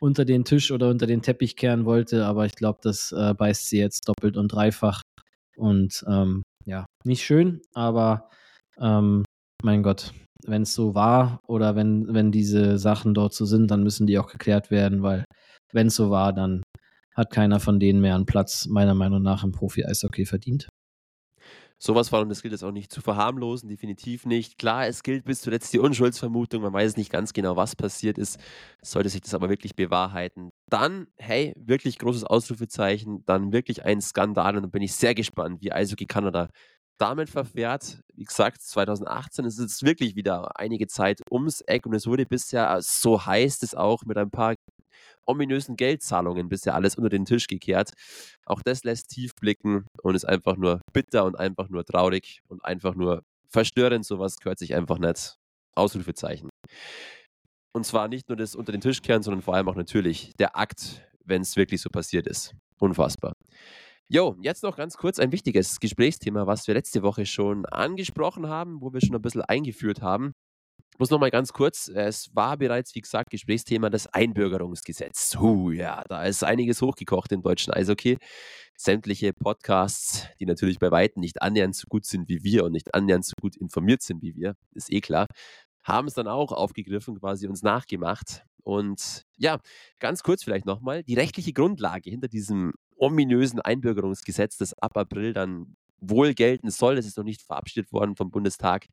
unter 0.00 0.24
den 0.24 0.44
Tisch 0.44 0.70
oder 0.70 0.88
unter 0.90 1.06
den 1.06 1.22
Teppich 1.22 1.56
kehren 1.56 1.84
wollte. 1.84 2.24
Aber 2.26 2.46
ich 2.46 2.54
glaube, 2.54 2.78
das 2.82 3.12
äh, 3.12 3.34
beißt 3.34 3.68
sie 3.68 3.78
jetzt 3.78 4.08
doppelt 4.08 4.36
und 4.36 4.48
dreifach. 4.48 5.02
Und 5.56 6.04
ähm, 6.08 6.42
ja, 6.64 6.86
nicht 7.04 7.24
schön, 7.24 7.60
aber 7.74 8.28
ähm, 8.78 9.24
mein 9.62 9.82
Gott, 9.82 10.12
wenn 10.46 10.62
es 10.62 10.74
so 10.74 10.94
war 10.94 11.40
oder 11.46 11.76
wenn, 11.76 12.12
wenn 12.12 12.30
diese 12.30 12.78
Sachen 12.78 13.14
dort 13.14 13.34
so 13.34 13.44
sind, 13.44 13.70
dann 13.70 13.82
müssen 13.82 14.06
die 14.06 14.18
auch 14.18 14.28
geklärt 14.28 14.70
werden, 14.70 15.02
weil 15.02 15.24
wenn 15.72 15.88
es 15.88 15.94
so 15.94 16.10
war, 16.10 16.32
dann 16.32 16.62
hat 17.14 17.30
keiner 17.30 17.60
von 17.60 17.80
denen 17.80 18.00
mehr 18.00 18.14
einen 18.14 18.26
Platz, 18.26 18.66
meiner 18.66 18.94
Meinung 18.94 19.22
nach, 19.22 19.42
im 19.42 19.52
Profi-Eishockey 19.52 20.26
verdient. 20.26 20.68
Sowas 21.78 22.08
vor 22.08 22.18
allem, 22.18 22.30
das 22.30 22.40
gilt 22.40 22.54
es 22.54 22.62
auch 22.62 22.72
nicht 22.72 22.90
zu 22.90 23.02
verharmlosen, 23.02 23.68
definitiv 23.68 24.24
nicht. 24.24 24.56
Klar, 24.58 24.86
es 24.86 25.02
gilt 25.02 25.24
bis 25.26 25.42
zuletzt 25.42 25.72
die 25.74 25.78
Unschuldsvermutung, 25.78 26.62
man 26.62 26.72
weiß 26.72 26.96
nicht 26.96 27.12
ganz 27.12 27.34
genau, 27.34 27.56
was 27.56 27.76
passiert 27.76 28.16
ist. 28.16 28.38
Sollte 28.82 29.10
sich 29.10 29.20
das 29.20 29.34
aber 29.34 29.50
wirklich 29.50 29.76
bewahrheiten, 29.76 30.52
dann, 30.70 31.06
hey, 31.18 31.52
wirklich 31.56 31.98
großes 31.98 32.24
Ausrufezeichen, 32.24 33.24
dann 33.26 33.52
wirklich 33.52 33.84
ein 33.84 34.00
Skandal 34.00 34.56
und 34.56 34.62
dann 34.62 34.70
bin 34.70 34.82
ich 34.82 34.94
sehr 34.94 35.14
gespannt, 35.14 35.60
wie 35.60 35.70
Eishockey 35.72 36.06
Kanada 36.06 36.48
damit 36.98 37.30
verfährt. 37.30 38.00
Wie 38.14 38.24
gesagt, 38.24 38.62
2018 38.62 39.44
ist 39.44 39.58
es 39.58 39.82
wirklich 39.82 40.16
wieder 40.16 40.58
einige 40.58 40.86
Zeit 40.86 41.20
ums 41.30 41.60
Eck 41.62 41.86
und 41.86 41.94
es 41.94 42.06
wurde 42.06 42.26
bisher, 42.26 42.78
so 42.80 43.24
heißt 43.24 43.62
es 43.62 43.74
auch, 43.74 44.04
mit 44.04 44.16
ein 44.16 44.30
paar 44.30 44.54
ominösen 45.26 45.76
Geldzahlungen 45.76 46.48
bisher 46.48 46.74
alles 46.74 46.96
unter 46.96 47.10
den 47.10 47.24
Tisch 47.24 47.46
gekehrt. 47.48 47.90
Auch 48.46 48.62
das 48.62 48.84
lässt 48.84 49.08
tief 49.08 49.34
blicken 49.34 49.86
und 50.02 50.14
ist 50.14 50.24
einfach 50.24 50.56
nur 50.56 50.80
bitter 50.92 51.24
und 51.24 51.38
einfach 51.38 51.68
nur 51.68 51.84
traurig 51.84 52.40
und 52.48 52.64
einfach 52.64 52.94
nur 52.94 53.22
verstörend. 53.48 54.06
Sowas 54.06 54.36
gehört 54.36 54.58
sich 54.58 54.74
einfach 54.74 54.98
nicht. 54.98 55.36
Ausrufezeichen. 55.74 56.48
Und 57.74 57.84
zwar 57.84 58.08
nicht 58.08 58.28
nur 58.28 58.36
das 58.36 58.54
unter 58.54 58.72
den 58.72 58.80
Tisch 58.80 59.02
kehren, 59.02 59.22
sondern 59.22 59.42
vor 59.42 59.54
allem 59.54 59.68
auch 59.68 59.74
natürlich 59.74 60.32
der 60.38 60.56
Akt, 60.56 61.06
wenn 61.24 61.42
es 61.42 61.56
wirklich 61.56 61.82
so 61.82 61.90
passiert 61.90 62.26
ist. 62.26 62.54
Unfassbar. 62.78 63.34
Jo, 64.08 64.36
jetzt 64.40 64.62
noch 64.62 64.76
ganz 64.76 64.96
kurz 64.96 65.18
ein 65.18 65.32
wichtiges 65.32 65.80
Gesprächsthema, 65.80 66.46
was 66.46 66.68
wir 66.68 66.74
letzte 66.74 67.02
Woche 67.02 67.26
schon 67.26 67.66
angesprochen 67.66 68.46
haben, 68.48 68.80
wo 68.80 68.92
wir 68.92 69.00
schon 69.00 69.16
ein 69.16 69.22
bisschen 69.22 69.42
eingeführt 69.42 70.00
haben. 70.00 70.32
Ich 70.92 71.00
muss 71.00 71.10
noch 71.10 71.18
mal 71.18 71.32
ganz 71.32 71.52
kurz, 71.52 71.88
es 71.88 72.30
war 72.32 72.56
bereits, 72.56 72.94
wie 72.94 73.00
gesagt, 73.00 73.30
Gesprächsthema 73.30 73.90
das 73.90 74.06
Einbürgerungsgesetz. 74.06 75.36
Huh, 75.40 75.72
ja, 75.72 76.04
da 76.08 76.22
ist 76.22 76.44
einiges 76.44 76.80
hochgekocht 76.82 77.32
im 77.32 77.42
deutschen 77.42 77.72
Eishockey. 77.72 78.18
Sämtliche 78.76 79.32
Podcasts, 79.32 80.28
die 80.38 80.46
natürlich 80.46 80.78
bei 80.78 80.92
Weitem 80.92 81.20
nicht 81.20 81.42
annähernd 81.42 81.74
so 81.74 81.86
gut 81.88 82.06
sind 82.06 82.28
wie 82.28 82.44
wir 82.44 82.64
und 82.64 82.72
nicht 82.72 82.94
annähernd 82.94 83.24
so 83.24 83.34
gut 83.40 83.56
informiert 83.56 84.02
sind 84.02 84.22
wie 84.22 84.36
wir, 84.36 84.54
ist 84.72 84.92
eh 84.92 85.00
klar, 85.00 85.26
haben 85.82 86.06
es 86.06 86.14
dann 86.14 86.28
auch 86.28 86.52
aufgegriffen, 86.52 87.18
quasi 87.18 87.48
uns 87.48 87.62
nachgemacht. 87.62 88.44
Und 88.62 89.24
ja, 89.36 89.58
ganz 89.98 90.22
kurz 90.22 90.44
vielleicht 90.44 90.66
nochmal, 90.66 91.02
die 91.02 91.14
rechtliche 91.14 91.52
Grundlage 91.52 92.08
hinter 92.08 92.28
diesem 92.28 92.72
ominösen 92.96 93.60
Einbürgerungsgesetz, 93.60 94.56
das 94.56 94.74
ab 94.74 94.96
April 94.96 95.32
dann 95.32 95.76
wohl 96.00 96.34
gelten 96.34 96.70
soll, 96.70 96.96
das 96.96 97.06
ist 97.06 97.16
noch 97.16 97.24
nicht 97.24 97.42
verabschiedet 97.42 97.92
worden 97.92 98.16
vom 98.16 98.30
Bundestag, 98.30 98.86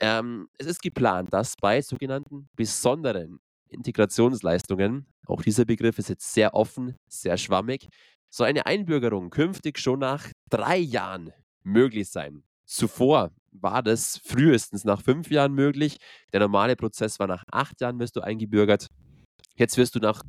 ähm, 0.00 0.48
es 0.58 0.66
ist 0.66 0.82
geplant, 0.82 1.32
dass 1.32 1.56
bei 1.56 1.80
sogenannten 1.80 2.48
besonderen 2.54 3.40
Integrationsleistungen, 3.68 5.06
auch 5.26 5.42
dieser 5.42 5.64
Begriff 5.64 5.98
ist 5.98 6.08
jetzt 6.08 6.32
sehr 6.32 6.54
offen, 6.54 6.96
sehr 7.08 7.36
schwammig, 7.36 7.88
so 8.28 8.44
eine 8.44 8.66
Einbürgerung 8.66 9.30
künftig 9.30 9.78
schon 9.78 10.00
nach 10.00 10.28
drei 10.50 10.76
Jahren 10.76 11.32
möglich 11.62 12.08
sein. 12.08 12.42
Zuvor 12.64 13.30
war 13.52 13.82
das 13.82 14.18
frühestens 14.18 14.84
nach 14.84 15.00
fünf 15.00 15.30
Jahren 15.30 15.54
möglich. 15.54 15.96
Der 16.32 16.40
normale 16.40 16.76
Prozess 16.76 17.18
war 17.18 17.26
nach 17.26 17.44
acht 17.50 17.80
Jahren, 17.80 17.98
wirst 17.98 18.16
du 18.16 18.20
eingebürgert. 18.20 18.88
Jetzt 19.56 19.76
wirst 19.78 19.94
du 19.94 20.00
nach 20.00 20.22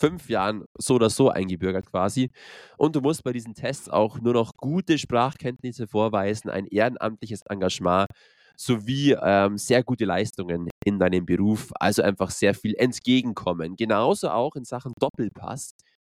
fünf 0.00 0.28
Jahren 0.28 0.64
so 0.78 0.94
oder 0.94 1.10
so 1.10 1.28
eingebürgert 1.28 1.86
quasi. 1.86 2.30
Und 2.78 2.96
du 2.96 3.00
musst 3.00 3.22
bei 3.22 3.32
diesen 3.32 3.54
Tests 3.54 3.88
auch 3.88 4.18
nur 4.20 4.32
noch 4.32 4.52
gute 4.56 4.98
Sprachkenntnisse 4.98 5.86
vorweisen, 5.86 6.50
ein 6.50 6.66
ehrenamtliches 6.66 7.42
Engagement 7.48 8.08
sowie 8.56 9.16
ähm, 9.22 9.56
sehr 9.56 9.82
gute 9.82 10.04
Leistungen 10.04 10.68
in 10.84 10.98
deinem 10.98 11.24
Beruf, 11.24 11.70
also 11.80 12.02
einfach 12.02 12.30
sehr 12.30 12.54
viel 12.54 12.74
entgegenkommen. 12.74 13.76
Genauso 13.76 14.30
auch 14.30 14.54
in 14.54 14.64
Sachen 14.64 14.92
Doppelpass. 14.98 15.72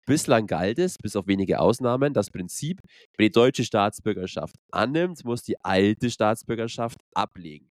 Bislang 0.08 0.48
galt 0.48 0.80
es, 0.80 0.98
bis 0.98 1.16
auf 1.16 1.28
wenige 1.28 1.60
Ausnahmen, 1.60 2.14
das 2.14 2.32
Prinzip, 2.32 2.82
wer 3.18 3.28
die 3.28 3.32
deutsche 3.32 3.64
Staatsbürgerschaft 3.64 4.56
annimmt, 4.72 5.24
muss 5.24 5.44
die 5.44 5.60
alte 5.64 6.10
Staatsbürgerschaft 6.10 6.98
ablegen. 7.14 7.70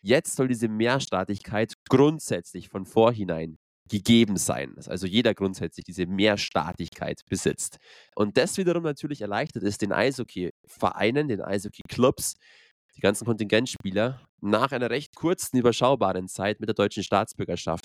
Jetzt 0.00 0.36
soll 0.36 0.48
diese 0.48 0.68
Mehrstaatlichkeit 0.68 1.74
grundsätzlich 1.88 2.68
von 2.70 2.86
vorhinein 2.86 3.58
gegeben 3.88 4.36
sein, 4.36 4.72
dass 4.76 4.88
also 4.88 5.06
jeder 5.06 5.34
grundsätzlich 5.34 5.84
diese 5.84 6.06
Mehrstaatlichkeit 6.06 7.20
besitzt. 7.28 7.78
Und 8.14 8.36
das 8.36 8.56
wiederum 8.58 8.82
natürlich 8.82 9.20
erleichtert 9.20 9.62
es 9.62 9.78
den 9.78 9.92
Eishockey-Vereinen, 9.92 11.28
den 11.28 11.40
Eishockey-Clubs, 11.40 12.36
die 12.96 13.00
ganzen 13.00 13.26
Kontingentspieler 13.26 14.20
nach 14.40 14.72
einer 14.72 14.90
recht 14.90 15.14
kurzen, 15.14 15.58
überschaubaren 15.58 16.28
Zeit 16.28 16.60
mit 16.60 16.68
der 16.68 16.74
deutschen 16.74 17.02
Staatsbürgerschaft 17.02 17.84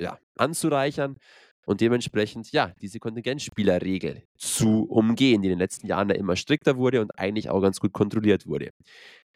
ja, 0.00 0.18
anzureichern 0.36 1.16
und 1.66 1.80
dementsprechend 1.80 2.50
ja 2.52 2.72
diese 2.80 2.98
Kontingentspielerregel 2.98 4.24
zu 4.36 4.84
umgehen, 4.84 5.42
die 5.42 5.48
in 5.48 5.52
den 5.52 5.58
letzten 5.58 5.86
Jahren 5.86 6.08
da 6.08 6.14
immer 6.14 6.36
strikter 6.36 6.76
wurde 6.76 7.00
und 7.00 7.16
eigentlich 7.18 7.50
auch 7.50 7.60
ganz 7.60 7.80
gut 7.80 7.92
kontrolliert 7.92 8.46
wurde. 8.46 8.70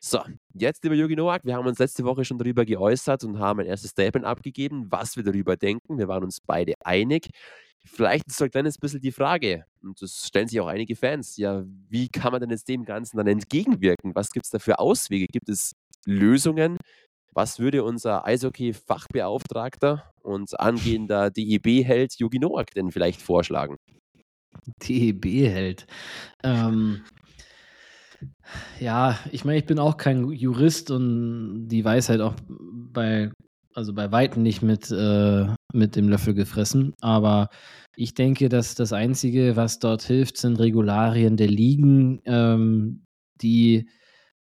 So, 0.00 0.20
jetzt, 0.52 0.84
lieber 0.84 0.94
Jürgen 0.94 1.16
Noack, 1.16 1.44
wir 1.44 1.54
haben 1.54 1.66
uns 1.66 1.78
letzte 1.78 2.04
Woche 2.04 2.24
schon 2.24 2.38
darüber 2.38 2.64
geäußert 2.66 3.24
und 3.24 3.38
haben 3.38 3.60
ein 3.60 3.66
erstes 3.66 3.92
Statement 3.92 4.26
abgegeben, 4.26 4.86
was 4.90 5.16
wir 5.16 5.22
darüber 5.22 5.56
denken. 5.56 5.96
Wir 5.98 6.08
waren 6.08 6.24
uns 6.24 6.40
beide 6.40 6.74
einig. 6.84 7.30
Vielleicht 7.86 8.26
ist 8.28 8.38
so 8.38 8.44
ein 8.44 8.50
kleines 8.50 8.78
bisschen 8.78 9.00
die 9.00 9.12
Frage, 9.12 9.64
und 9.82 10.00
das 10.00 10.26
stellen 10.26 10.48
sich 10.48 10.60
auch 10.60 10.66
einige 10.66 10.96
Fans, 10.96 11.36
ja, 11.36 11.64
wie 11.88 12.08
kann 12.08 12.32
man 12.32 12.40
denn 12.40 12.50
jetzt 12.50 12.68
dem 12.68 12.84
Ganzen 12.84 13.18
dann 13.18 13.26
entgegenwirken? 13.26 14.14
Was 14.14 14.30
gibt 14.30 14.46
es 14.46 14.50
da 14.50 14.58
für 14.58 14.78
Auswege? 14.78 15.26
Gibt 15.26 15.48
es 15.48 15.72
Lösungen? 16.06 16.78
Was 17.34 17.58
würde 17.58 17.84
unser 17.84 18.24
Eishockey-Fachbeauftragter 18.24 20.10
und 20.22 20.58
angehender 20.58 21.30
DEB-Held 21.30 22.14
Jogi 22.18 22.38
Noack 22.38 22.70
denn 22.70 22.90
vielleicht 22.90 23.20
vorschlagen? 23.20 23.76
DEB-Held. 24.82 25.86
Ähm, 26.42 27.04
ja, 28.80 29.18
ich 29.32 29.44
meine, 29.44 29.58
ich 29.58 29.66
bin 29.66 29.78
auch 29.78 29.96
kein 29.96 30.30
Jurist 30.30 30.90
und 30.90 31.68
die 31.68 31.84
Weisheit 31.84 32.20
auch 32.20 32.34
bei 32.48 33.30
also 33.74 33.92
bei 33.92 34.12
Weitem 34.12 34.42
nicht 34.42 34.62
mit, 34.62 34.90
äh, 34.90 35.46
mit 35.72 35.96
dem 35.96 36.08
Löffel 36.08 36.34
gefressen. 36.34 36.94
Aber 37.00 37.48
ich 37.96 38.14
denke, 38.14 38.48
dass 38.48 38.74
das 38.74 38.92
Einzige, 38.92 39.56
was 39.56 39.80
dort 39.80 40.02
hilft, 40.02 40.36
sind 40.38 40.58
Regularien 40.58 41.36
der 41.36 41.48
Ligen, 41.48 42.20
ähm, 42.24 43.04
die 43.42 43.88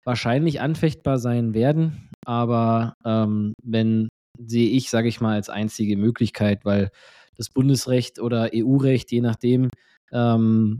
wahrscheinlich 0.03 0.61
anfechtbar 0.61 1.19
sein 1.19 1.53
werden. 1.53 2.09
Aber 2.25 2.93
ähm, 3.05 3.53
wenn 3.63 4.09
sehe 4.39 4.69
ich, 4.69 4.89
sage 4.89 5.07
ich 5.07 5.21
mal, 5.21 5.35
als 5.35 5.49
einzige 5.49 5.97
Möglichkeit, 5.97 6.65
weil 6.65 6.89
das 7.35 7.49
Bundesrecht 7.49 8.19
oder 8.19 8.49
EU-Recht, 8.53 9.11
je 9.11 9.21
nachdem, 9.21 9.69
ähm, 10.11 10.79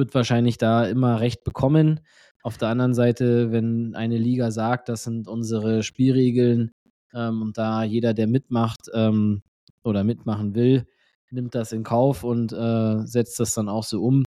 wird 0.00 0.14
wahrscheinlich 0.14 0.58
da 0.58 0.86
immer 0.86 1.20
Recht 1.20 1.44
bekommen. 1.44 2.00
Auf 2.42 2.56
der 2.56 2.68
anderen 2.68 2.94
Seite, 2.94 3.52
wenn 3.52 3.94
eine 3.94 4.16
Liga 4.16 4.50
sagt, 4.50 4.88
das 4.88 5.04
sind 5.04 5.28
unsere 5.28 5.82
Spielregeln, 5.82 6.72
ähm, 7.14 7.42
und 7.42 7.58
da 7.58 7.82
jeder, 7.84 8.14
der 8.14 8.26
mitmacht 8.26 8.90
ähm, 8.94 9.42
oder 9.84 10.04
mitmachen 10.04 10.54
will, 10.54 10.86
nimmt 11.30 11.54
das 11.54 11.72
in 11.72 11.84
Kauf 11.84 12.24
und 12.24 12.52
äh, 12.52 13.06
setzt 13.06 13.38
das 13.40 13.54
dann 13.54 13.68
auch 13.68 13.84
so 13.84 14.02
um. 14.02 14.24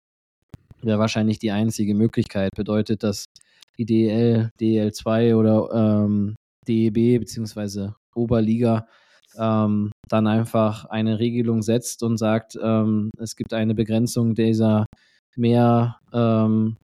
Wäre 0.83 0.99
wahrscheinlich 0.99 1.39
die 1.39 1.53
einzige 1.53 1.95
Möglichkeit. 1.95 2.51
Bedeutet, 2.55 3.03
dass 3.03 3.25
die 3.79 3.87
DL, 3.87 4.51
DL2 4.61 5.37
oder 5.37 6.05
ähm, 6.05 6.35
DEB 6.69 7.21
bzw. 7.21 7.91
Oberliga 8.15 8.87
ähm, 9.39 9.91
dann 10.09 10.27
einfach 10.27 10.85
eine 10.87 11.19
Regelung 11.19 11.63
setzt 11.63 12.03
und 12.03 12.19
sagt, 12.19 12.59
ähm, 12.63 13.11
es 13.19 13.37
gibt 13.37 13.55
eine 13.55 13.75
Begrenzung 13.75 14.35
dieser 14.35 14.85
mehr, 15.37 15.99
ähm, 16.13 16.77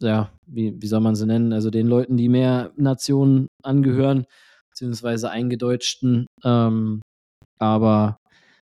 ja, 0.00 0.30
wie, 0.46 0.74
wie 0.80 0.86
soll 0.86 1.00
man 1.00 1.14
sie 1.14 1.26
nennen, 1.26 1.52
also 1.52 1.70
den 1.70 1.86
Leuten, 1.86 2.16
die 2.16 2.28
mehr 2.28 2.72
Nationen 2.76 3.48
angehören, 3.62 4.26
beziehungsweise 4.70 5.30
Eingedeutschten. 5.30 6.26
Ähm, 6.44 7.00
aber 7.58 8.18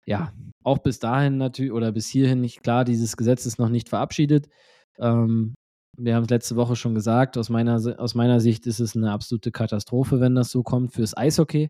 ja, 0.05 0.33
auch 0.63 0.79
bis 0.79 0.99
dahin 0.99 1.37
natürlich 1.37 1.71
oder 1.71 1.91
bis 1.91 2.07
hierhin 2.07 2.41
nicht 2.41 2.63
klar, 2.63 2.83
dieses 2.83 3.15
Gesetz 3.15 3.45
ist 3.45 3.59
noch 3.59 3.69
nicht 3.69 3.89
verabschiedet. 3.89 4.49
Ähm, 4.97 5.53
wir 5.97 6.15
haben 6.15 6.23
es 6.23 6.29
letzte 6.29 6.55
Woche 6.55 6.75
schon 6.75 6.95
gesagt, 6.95 7.37
aus 7.37 7.49
meiner, 7.49 7.75
aus 7.99 8.15
meiner 8.15 8.39
Sicht 8.39 8.65
ist 8.67 8.79
es 8.79 8.95
eine 8.95 9.11
absolute 9.11 9.51
Katastrophe, 9.51 10.19
wenn 10.19 10.35
das 10.35 10.49
so 10.49 10.63
kommt 10.63 10.93
fürs 10.93 11.15
Eishockey. 11.15 11.69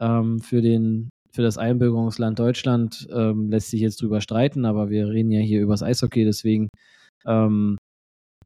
Ähm, 0.00 0.40
für, 0.40 0.62
den, 0.62 1.10
für 1.32 1.42
das 1.42 1.58
Einbürgerungsland 1.58 2.38
Deutschland 2.38 3.08
ähm, 3.12 3.50
lässt 3.50 3.70
sich 3.70 3.80
jetzt 3.80 4.00
drüber 4.02 4.20
streiten, 4.20 4.64
aber 4.64 4.90
wir 4.90 5.08
reden 5.08 5.30
ja 5.30 5.40
hier 5.40 5.60
über 5.60 5.72
das 5.72 5.82
Eishockey, 5.82 6.24
deswegen 6.24 6.68
ähm, 7.26 7.78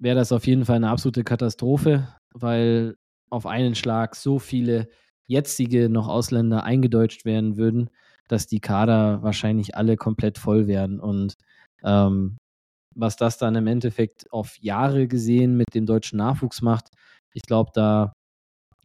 wäre 0.01 0.17
das 0.17 0.33
auf 0.33 0.47
jeden 0.47 0.65
Fall 0.65 0.77
eine 0.77 0.91
absolute 0.91 1.25
Katastrophe, 1.25 2.09
weil 2.33 2.97
auf 3.31 3.47
einen 3.47 3.75
Schlag 3.75 4.17
so 4.17 4.39
viele 4.39 4.89
jetzige 5.27 5.89
noch 5.89 6.09
Ausländer 6.09 6.65
eingedeutscht 6.65 7.25
werden 7.25 7.57
würden, 7.57 7.91
dass 8.29 8.47
die 8.47 8.61
Kader 8.61 9.23
wahrscheinlich 9.23 9.77
alle 9.77 9.97
komplett 9.97 10.39
voll 10.39 10.67
wären. 10.67 11.01
Und 11.01 11.35
ähm, 11.83 12.37
was 12.95 13.17
das 13.17 13.39
dann 13.39 13.55
im 13.55 13.67
Endeffekt 13.67 14.31
auf 14.33 14.57
Jahre 14.59 15.09
gesehen 15.09 15.57
mit 15.57 15.75
dem 15.75 15.87
deutschen 15.87 16.19
Nachwuchs 16.19 16.63
macht, 16.63 16.91
ich 17.33 17.43
glaube, 17.43 17.71
da 17.75 18.13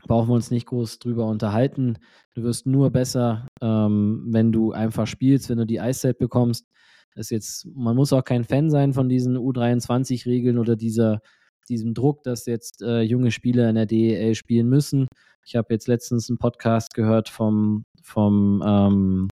brauchen 0.10 0.28
wir 0.28 0.34
uns 0.34 0.52
nicht 0.52 0.66
groß 0.66 1.00
drüber 1.00 1.28
unterhalten. 1.28 1.98
Du 2.34 2.44
wirst 2.44 2.66
nur 2.66 2.90
besser, 2.90 3.48
ähm, 3.62 4.26
wenn 4.28 4.52
du 4.52 4.74
einfach 4.74 5.08
spielst, 5.08 5.50
wenn 5.50 5.60
du 5.60 5.66
die 5.66 5.80
Eiszeit 5.80 6.18
bekommst. 6.18 6.68
Das 7.16 7.30
jetzt, 7.30 7.68
man 7.76 7.96
muss 7.96 8.12
auch 8.12 8.24
kein 8.24 8.44
Fan 8.44 8.70
sein 8.70 8.94
von 8.94 9.08
diesen 9.08 9.38
U23-Regeln 9.38 10.58
oder 10.58 10.76
dieser, 10.76 11.22
diesem 11.70 11.94
Druck, 11.94 12.24
dass 12.24 12.48
jetzt 12.48 12.82
äh, 12.82 13.02
junge 13.02 13.32
Spieler 13.32 13.70
in 13.70 13.76
der 13.76 13.86
DEL 13.86 14.34
spielen 14.34 14.68
müssen. 14.68 15.08
Ich 15.46 15.56
habe 15.56 15.74
jetzt 15.74 15.88
letztens 15.88 16.28
einen 16.30 16.40
Podcast 16.40 16.96
gehört 16.96 17.30
vom, 17.30 17.84
vom 18.02 18.64
ähm, 18.66 19.30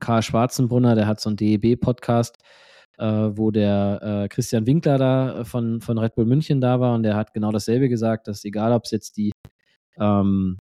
Karl 0.00 0.22
Schwarzenbrunner, 0.22 0.94
der 0.94 1.06
hat 1.06 1.20
so 1.20 1.30
einen 1.30 1.38
DEB-Podcast, 1.38 2.36
äh, 2.98 3.06
wo 3.06 3.50
der 3.50 4.00
äh, 4.02 4.28
Christian 4.28 4.66
Winkler 4.66 4.98
da 4.98 5.44
von, 5.44 5.80
von 5.80 5.96
Red 5.96 6.14
Bull 6.14 6.26
München 6.26 6.60
da 6.60 6.78
war 6.78 6.94
und 6.94 7.04
der 7.04 7.16
hat 7.16 7.32
genau 7.32 7.52
dasselbe 7.52 7.88
gesagt, 7.88 8.28
dass 8.28 8.44
egal, 8.44 8.72
ob 8.72 8.84
es 8.84 8.90
jetzt 8.90 9.16
die, 9.16 9.32
ähm, 9.98 10.58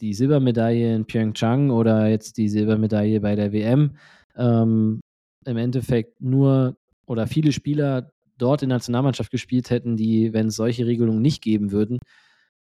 die 0.00 0.14
Silbermedaille 0.14 0.94
in 0.94 1.06
Pyeongchang 1.06 1.70
oder 1.70 2.08
jetzt 2.08 2.36
die 2.36 2.48
Silbermedaille 2.48 3.20
bei 3.20 3.34
der 3.34 3.52
WM 3.52 3.96
ähm, 4.36 5.00
im 5.44 5.56
Endeffekt 5.56 6.20
nur 6.20 6.76
oder 7.06 7.26
viele 7.26 7.52
Spieler 7.52 8.10
dort 8.38 8.62
in 8.62 8.68
der 8.68 8.76
Nationalmannschaft 8.76 9.30
gespielt 9.30 9.70
hätten, 9.70 9.96
die, 9.96 10.32
wenn 10.32 10.48
es 10.48 10.56
solche 10.56 10.86
Regelungen 10.86 11.22
nicht 11.22 11.42
geben 11.42 11.72
würden, 11.72 11.98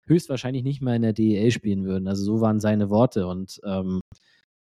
höchstwahrscheinlich 0.06 0.64
nicht 0.64 0.82
mehr 0.82 0.96
in 0.96 1.02
der 1.02 1.14
DEL 1.14 1.52
spielen 1.52 1.86
würden. 1.86 2.08
Also 2.08 2.24
so 2.24 2.42
waren 2.42 2.60
seine 2.60 2.90
Worte 2.90 3.26
und 3.28 3.60
ähm, 3.66 4.02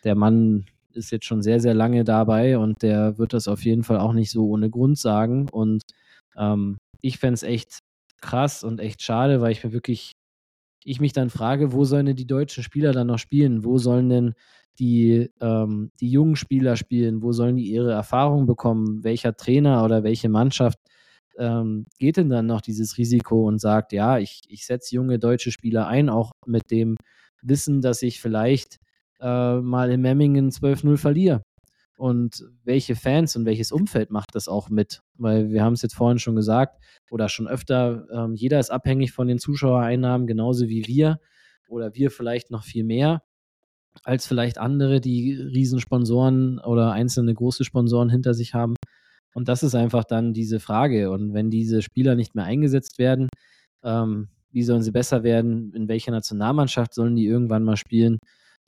der 0.04 0.14
Mann 0.14 0.66
ist 0.92 1.10
jetzt 1.10 1.26
schon 1.26 1.42
sehr, 1.42 1.60
sehr 1.60 1.74
lange 1.74 2.04
dabei 2.04 2.58
und 2.58 2.82
der 2.82 3.18
wird 3.18 3.32
das 3.32 3.48
auf 3.48 3.64
jeden 3.64 3.82
Fall 3.82 3.98
auch 3.98 4.12
nicht 4.12 4.30
so 4.30 4.46
ohne 4.48 4.70
Grund 4.70 4.98
sagen. 4.98 5.48
Und 5.48 5.82
ähm, 6.36 6.78
ich 7.00 7.18
fände 7.18 7.34
es 7.34 7.42
echt 7.42 7.78
krass 8.20 8.64
und 8.64 8.80
echt 8.80 9.02
schade, 9.02 9.40
weil 9.40 9.52
ich 9.52 9.64
mir 9.64 9.72
wirklich, 9.72 10.12
ich 10.84 11.00
mich 11.00 11.12
dann 11.12 11.30
frage, 11.30 11.72
wo 11.72 11.84
sollen 11.84 12.06
denn 12.06 12.16
die 12.16 12.26
deutschen 12.26 12.62
Spieler 12.62 12.92
dann 12.92 13.08
noch 13.08 13.18
spielen? 13.18 13.64
Wo 13.64 13.78
sollen 13.78 14.08
denn 14.08 14.34
die, 14.78 15.30
ähm, 15.40 15.90
die 16.00 16.10
jungen 16.10 16.36
Spieler 16.36 16.76
spielen? 16.76 17.22
Wo 17.22 17.32
sollen 17.32 17.56
die 17.56 17.70
ihre 17.70 17.92
Erfahrung 17.92 18.46
bekommen? 18.46 19.02
Welcher 19.02 19.36
Trainer 19.36 19.84
oder 19.84 20.02
welche 20.04 20.28
Mannschaft 20.28 20.78
ähm, 21.38 21.86
geht 21.98 22.16
denn 22.16 22.30
dann 22.30 22.46
noch 22.46 22.60
dieses 22.60 22.98
Risiko 22.98 23.46
und 23.48 23.60
sagt, 23.60 23.92
ja, 23.92 24.18
ich, 24.18 24.42
ich 24.48 24.66
setze 24.66 24.94
junge 24.94 25.18
deutsche 25.18 25.50
Spieler 25.50 25.86
ein, 25.86 26.08
auch 26.08 26.32
mit 26.46 26.70
dem 26.70 26.96
Wissen, 27.42 27.80
dass 27.80 28.02
ich 28.02 28.20
vielleicht 28.20 28.78
äh, 29.20 29.56
mal 29.60 29.90
in 29.90 30.00
Memmingen 30.00 30.50
12-0 30.50 30.96
verliere? 30.96 31.42
Und 31.96 32.44
welche 32.64 32.96
Fans 32.96 33.36
und 33.36 33.46
welches 33.46 33.70
Umfeld 33.70 34.10
macht 34.10 34.34
das 34.34 34.48
auch 34.48 34.68
mit? 34.68 35.00
Weil 35.14 35.50
wir 35.50 35.62
haben 35.62 35.74
es 35.74 35.82
jetzt 35.82 35.94
vorhin 35.94 36.18
schon 36.18 36.34
gesagt 36.34 36.82
oder 37.10 37.28
schon 37.28 37.46
öfter, 37.46 38.06
ähm, 38.12 38.34
jeder 38.34 38.58
ist 38.58 38.70
abhängig 38.70 39.12
von 39.12 39.28
den 39.28 39.38
Zuschauereinnahmen, 39.38 40.26
genauso 40.26 40.68
wie 40.68 40.86
wir 40.86 41.20
oder 41.68 41.94
wir 41.94 42.10
vielleicht 42.10 42.50
noch 42.50 42.64
viel 42.64 42.84
mehr 42.84 43.22
als 44.02 44.26
vielleicht 44.26 44.58
andere, 44.58 45.00
die 45.00 45.34
Riesensponsoren 45.34 46.58
oder 46.58 46.92
einzelne 46.92 47.32
große 47.32 47.64
Sponsoren 47.64 48.10
hinter 48.10 48.34
sich 48.34 48.54
haben. 48.54 48.74
Und 49.34 49.48
das 49.48 49.62
ist 49.62 49.74
einfach 49.74 50.04
dann 50.04 50.32
diese 50.32 50.60
Frage. 50.60 51.10
Und 51.10 51.32
wenn 51.32 51.50
diese 51.50 51.82
Spieler 51.82 52.16
nicht 52.16 52.34
mehr 52.34 52.44
eingesetzt 52.44 52.98
werden, 52.98 53.28
ähm, 53.84 54.28
wie 54.50 54.62
sollen 54.62 54.82
sie 54.82 54.92
besser 54.92 55.22
werden? 55.22 55.72
In 55.74 55.88
welcher 55.88 56.12
Nationalmannschaft 56.12 56.94
sollen 56.94 57.16
die 57.16 57.26
irgendwann 57.26 57.64
mal 57.64 57.76
spielen? 57.76 58.18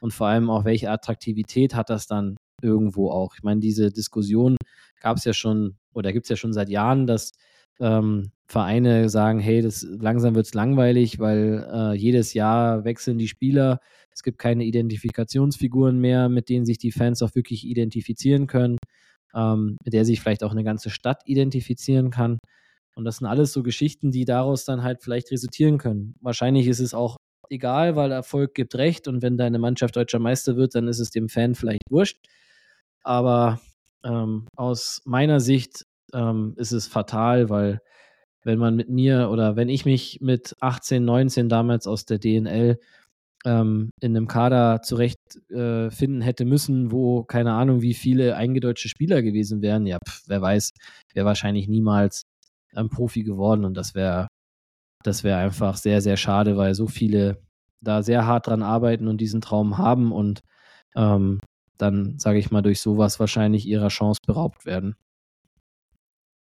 Und 0.01 0.13
vor 0.13 0.29
allem 0.29 0.51
auch, 0.51 0.65
welche 0.65 0.91
Attraktivität 0.91 1.75
hat 1.75 1.91
das 1.91 2.07
dann 2.07 2.37
irgendwo 2.63 3.11
auch? 3.11 3.35
Ich 3.37 3.43
meine, 3.43 3.61
diese 3.61 3.91
Diskussion 3.91 4.57
gab 5.01 5.17
es 5.19 5.25
ja 5.25 5.33
schon 5.33 5.77
oder 5.95 6.13
gibt 6.13 6.27
es 6.27 6.31
ja 6.31 6.37
schon 6.37 6.53
seit 6.53 6.69
Jahren, 6.69 7.07
dass 7.07 7.33
ähm, 7.81 8.31
Vereine 8.47 9.09
sagen, 9.09 9.41
hey, 9.41 9.63
das 9.63 9.83
langsam 9.83 10.35
wird 10.35 10.47
es 10.47 10.55
langweilig, 10.55 11.19
weil 11.19 11.67
äh, 11.71 11.95
jedes 11.95 12.35
Jahr 12.35 12.85
wechseln 12.85 13.19
die 13.19 13.29
Spieler. 13.29 13.81
Es 14.13 14.23
gibt 14.23 14.39
keine 14.39 14.65
Identifikationsfiguren 14.65 15.99
mehr, 15.99 16.29
mit 16.29 16.49
denen 16.49 16.65
sich 16.65 16.79
die 16.79 16.93
Fans 16.93 17.23
auch 17.23 17.35
wirklich 17.35 17.67
identifizieren 17.67 18.47
können 18.47 18.79
ähm, 19.37 19.77
mit 19.85 19.93
der 19.93 20.05
sich 20.05 20.21
vielleicht 20.21 20.43
auch 20.43 20.53
eine 20.53 20.65
ganze 20.65 20.91
Stadt 20.91 21.23
identifizieren 21.27 22.11
kann. 22.11 22.39
Und 22.97 23.05
das 23.05 23.19
sind 23.19 23.27
alles 23.27 23.53
so 23.53 23.63
Geschichten, 23.63 24.11
die 24.11 24.25
daraus 24.25 24.65
dann 24.65 24.83
halt 24.83 25.03
vielleicht 25.03 25.31
resultieren 25.31 25.79
können. 25.79 26.15
Wahrscheinlich 26.21 26.67
ist 26.67 26.81
es 26.81 26.95
auch 26.95 27.17
egal, 27.51 27.97
weil 27.97 28.13
Erfolg 28.13 28.55
gibt 28.55 28.75
Recht 28.75 29.09
und 29.09 29.23
wenn 29.23 29.37
deine 29.37 29.59
Mannschaft 29.59 29.97
deutscher 29.97 30.19
Meister 30.19 30.57
wird, 30.57 30.75
dann 30.75 30.89
ist 30.89 31.01
es 31.01 31.11
dem 31.11 31.29
Fan 31.29 31.55
vielleicht 31.55 31.83
wurscht. 31.91 32.19
Aber 33.03 33.61
ähm, 34.05 34.47
aus 34.57 35.03
meiner 35.05 35.41
Sicht 35.41 35.87
ähm, 36.13 36.55
ist 36.57 36.73
es 36.73 36.87
fatal, 36.87 37.51
weil 37.51 37.81
wenn 38.45 38.59
man 38.59 38.77
mit 38.77 38.89
mir 38.89 39.31
oder 39.31 39.57
wenn 39.57 39.69
ich 39.69 39.85
mich 39.85 40.21
mit 40.21 40.57
18, 40.61 41.05
19 41.05 41.49
damals 41.49 41.87
aus 41.87 42.05
der 42.05 42.19
DNL 42.19 42.79
ähm, 43.45 43.91
in 44.01 44.17
einem 44.17 44.29
Kader 44.29 44.83
zurechtfinden 44.83 46.23
äh, 46.23 46.25
hätte 46.25 46.45
müssen, 46.45 46.93
wo 46.93 47.25
keine 47.25 47.53
Ahnung, 47.53 47.83
wie 47.83 47.95
viele 47.95 48.37
eingedeutschte 48.37 48.89
Spieler 48.89 49.23
gewesen 49.23 49.63
wären, 49.63 49.87
ja, 49.87 49.99
pf, 50.07 50.23
wer 50.27 50.43
weiß, 50.43 50.73
wäre 51.15 51.27
wahrscheinlich 51.27 51.69
niemals 51.69 52.23
ein 52.75 52.89
Profi 52.89 53.23
geworden 53.25 53.65
und 53.65 53.75
das 53.77 53.95
wäre 53.95 54.29
das 55.07 55.25
wäre 55.25 55.39
einfach 55.39 55.77
sehr, 55.77 56.01
sehr 56.01 56.17
schade, 56.17 56.57
weil 56.57 56.75
so 56.75 56.87
viele 56.87 57.43
da 57.81 58.03
sehr 58.03 58.27
hart 58.27 58.47
dran 58.47 58.63
arbeiten 58.63 59.09
und 59.09 59.21
diesen 59.21 59.41
Traum 59.41 59.79
haben 59.79 60.13
und 60.13 60.43
ähm, 60.95 61.41
dann, 61.79 62.19
sage 62.19 62.39
ich 62.39 62.51
mal, 62.51 62.63
durch 62.63 62.81
sowas 62.81 63.21
wahrscheinlich 63.21 63.67
ihrer 63.67 63.89
Chance 63.89 64.21
beraubt 64.27 64.65
werden. 64.65 64.97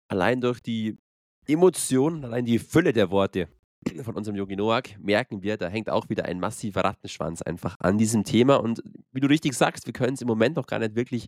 Allein 0.08 0.41
durch 0.41 0.60
die 0.60 0.97
Emotionen, 1.47 2.26
allein 2.26 2.45
die 2.45 2.60
Fülle 2.60 2.93
der 2.93 3.10
Worte, 3.10 3.47
von 4.04 4.16
unserem 4.16 4.38
Yogi 4.38 4.56
Noak 4.56 4.97
merken 4.99 5.41
wir, 5.43 5.58
da 5.58 5.68
hängt 5.68 5.89
auch 5.89 6.10
wieder 6.10 6.26
ein 6.26 6.39
massiver 6.39 6.82
Rattenschwanz 6.82 7.41
einfach 7.41 7.76
an 7.80 7.97
diesem 7.97 8.24
Thema. 8.24 8.56
Und 8.58 8.82
wie 9.12 9.20
du 9.20 9.28
richtig 9.28 9.54
sagst, 9.54 9.86
wir 9.86 9.93
können 9.93 10.14
es 10.14 10.22
im 10.22 10.28
Moment 10.28 10.56
noch 10.56 10.68
gar 10.68 10.80
nicht 10.80 10.95
wirklich 10.95 11.28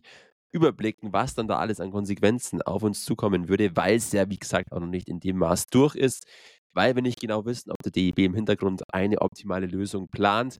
überblicken, 0.52 1.12
was 1.12 1.34
dann 1.34 1.48
da 1.48 1.58
alles 1.58 1.80
an 1.80 1.90
Konsequenzen 1.90 2.62
auf 2.62 2.82
uns 2.82 3.04
zukommen 3.04 3.48
würde, 3.48 3.76
weil 3.76 3.96
es 3.96 4.12
ja, 4.12 4.28
wie 4.30 4.38
gesagt, 4.38 4.72
auch 4.72 4.80
noch 4.80 4.86
nicht 4.86 5.08
in 5.08 5.20
dem 5.20 5.38
Maß 5.38 5.66
durch 5.66 5.94
ist, 5.94 6.26
weil 6.76 6.94
wir 6.94 7.02
nicht 7.02 7.20
genau 7.20 7.44
wissen, 7.46 7.70
ob 7.70 7.82
der 7.82 7.90
DEB 7.90 8.18
im 8.20 8.34
Hintergrund 8.34 8.82
eine 8.92 9.22
optimale 9.22 9.66
Lösung 9.66 10.08
plant. 10.08 10.58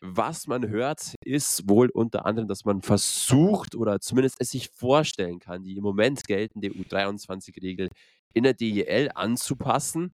Was 0.00 0.46
man 0.46 0.68
hört, 0.68 1.14
ist 1.24 1.68
wohl 1.68 1.90
unter 1.90 2.24
anderem, 2.24 2.46
dass 2.46 2.64
man 2.64 2.82
versucht 2.82 3.74
oder 3.74 3.98
zumindest 4.00 4.36
es 4.38 4.50
sich 4.50 4.68
vorstellen 4.68 5.40
kann, 5.40 5.64
die 5.64 5.76
im 5.76 5.82
Moment 5.82 6.24
geltende 6.24 6.68
U23-Regel 6.68 7.88
in 8.32 8.44
der 8.44 8.54
DEL 8.54 9.10
anzupassen 9.14 10.14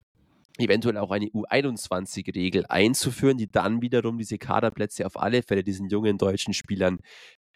eventuell 0.59 0.97
auch 0.99 1.13
eine 1.13 1.27
U21-Regel 1.27 2.67
einzuführen, 2.69 3.39
die 3.39 3.51
dann 3.51 3.81
wiederum 3.81 4.19
diese 4.19 4.39
Kaderplätze 4.39 5.07
auf 5.07 5.17
alle 5.17 5.43
Fälle 5.43 5.63
diesen 5.63 5.89
jungen 5.89 6.19
deutschen 6.19 6.53
Spielern 6.53 6.99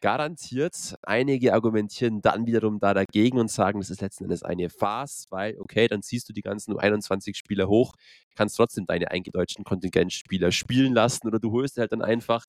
garantiert. 0.03 0.97
Einige 1.03 1.55
argumentieren 1.55 2.21
dann 2.21 2.45
wiederum 2.45 2.79
da 2.81 2.93
dagegen 2.93 3.39
und 3.39 3.51
sagen, 3.51 3.81
das 3.81 3.89
ist 3.89 4.03
letzten 4.03 4.25
Endes 4.25 4.43
eine 4.43 4.69
Farce, 4.69 5.27
weil, 5.31 5.59
okay, 5.59 5.89
dann 5.89 6.03
ziehst 6.03 6.29
du 6.29 6.35
die 6.35 6.43
ganzen 6.43 6.75
U21-Spieler 6.75 7.69
hoch, 7.69 7.95
kannst 8.35 8.57
trotzdem 8.57 8.85
deine 8.85 9.11
eingedeutschten 9.11 9.65
Kontingentspieler 9.65 10.53
spielen 10.53 10.93
lassen 10.93 11.27
oder 11.27 11.39
du 11.39 11.53
holst 11.53 11.79
halt 11.79 11.93
dann 11.93 12.03
einfach 12.03 12.45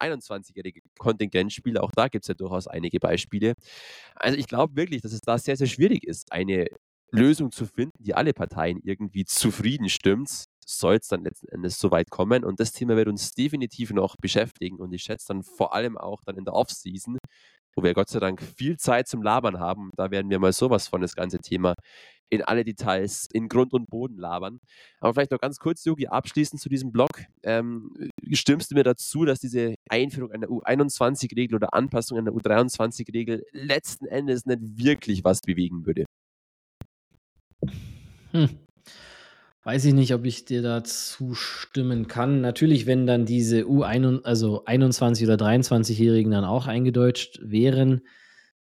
21-jährige 0.00 0.80
Kontingentspieler. 0.98 1.82
Auch 1.82 1.92
da 1.92 2.08
gibt 2.08 2.24
es 2.24 2.28
ja 2.28 2.34
durchaus 2.34 2.66
einige 2.68 3.00
Beispiele. 3.00 3.54
Also 4.14 4.38
ich 4.38 4.46
glaube 4.46 4.76
wirklich, 4.76 5.02
dass 5.02 5.12
es 5.12 5.20
da 5.20 5.36
sehr, 5.36 5.56
sehr 5.56 5.66
schwierig 5.66 6.04
ist, 6.04 6.32
eine 6.32 6.68
Lösung 7.10 7.52
zu 7.52 7.66
finden, 7.66 8.02
die 8.02 8.14
alle 8.14 8.32
Parteien 8.32 8.80
irgendwie 8.82 9.24
zufrieden 9.24 9.88
stimmt, 9.88 10.46
soll 10.66 10.96
es 10.96 11.08
dann 11.08 11.24
letzten 11.24 11.48
Endes 11.48 11.78
so 11.78 11.90
weit 11.90 12.10
kommen. 12.10 12.44
Und 12.44 12.60
das 12.60 12.72
Thema 12.72 12.96
wird 12.96 13.08
uns 13.08 13.32
definitiv 13.32 13.92
noch 13.92 14.16
beschäftigen. 14.16 14.76
Und 14.76 14.92
ich 14.92 15.02
schätze 15.02 15.28
dann 15.28 15.42
vor 15.42 15.74
allem 15.74 15.96
auch 15.96 16.22
dann 16.24 16.36
in 16.36 16.44
der 16.44 16.54
Offseason, 16.54 17.18
wo 17.76 17.82
wir 17.82 17.94
Gott 17.94 18.08
sei 18.08 18.20
Dank 18.20 18.42
viel 18.42 18.76
Zeit 18.76 19.08
zum 19.08 19.22
Labern 19.22 19.58
haben. 19.58 19.90
Da 19.96 20.10
werden 20.10 20.30
wir 20.30 20.38
mal 20.38 20.52
sowas 20.52 20.88
von 20.88 21.00
das 21.00 21.14
ganze 21.14 21.38
Thema 21.38 21.74
in 22.30 22.42
alle 22.42 22.64
Details, 22.64 23.28
in 23.32 23.48
Grund 23.48 23.72
und 23.72 23.88
Boden 23.88 24.16
labern. 24.16 24.60
Aber 25.00 25.14
vielleicht 25.14 25.30
noch 25.30 25.40
ganz 25.40 25.58
kurz, 25.58 25.84
Yogi, 25.84 26.06
abschließend 26.06 26.60
zu 26.60 26.68
diesem 26.68 26.90
Blog. 26.92 27.10
Ähm, 27.42 27.92
stimmst 28.32 28.70
du 28.70 28.74
mir 28.74 28.82
dazu, 28.82 29.24
dass 29.24 29.38
diese 29.38 29.74
Einführung 29.88 30.32
einer 30.32 30.48
U21-Regel 30.48 31.56
oder 31.56 31.74
Anpassung 31.74 32.18
einer 32.18 32.32
U23-Regel 32.32 33.44
letzten 33.52 34.06
Endes 34.06 34.46
nicht 34.46 34.60
wirklich 34.76 35.24
was 35.24 35.40
bewegen 35.40 35.86
würde? 35.86 36.04
Hm. 38.32 38.58
Weiß 39.64 39.86
ich 39.86 39.94
nicht, 39.94 40.12
ob 40.12 40.26
ich 40.26 40.44
dir 40.44 40.60
dazu 40.60 41.34
stimmen 41.34 42.06
kann. 42.06 42.42
Natürlich, 42.42 42.84
wenn 42.84 43.06
dann 43.06 43.24
diese 43.24 43.62
U21, 43.62 44.22
also 44.24 44.64
21 44.66 45.26
oder 45.26 45.36
23-Jährigen 45.36 46.30
dann 46.32 46.44
auch 46.44 46.66
eingedeutscht 46.66 47.40
wären, 47.42 48.02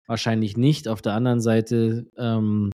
wahrscheinlich 0.06 0.58
nicht. 0.58 0.88
Auf 0.88 1.00
der 1.00 1.14
anderen 1.14 1.40
Seite 1.40 2.06
ähm, 2.18 2.70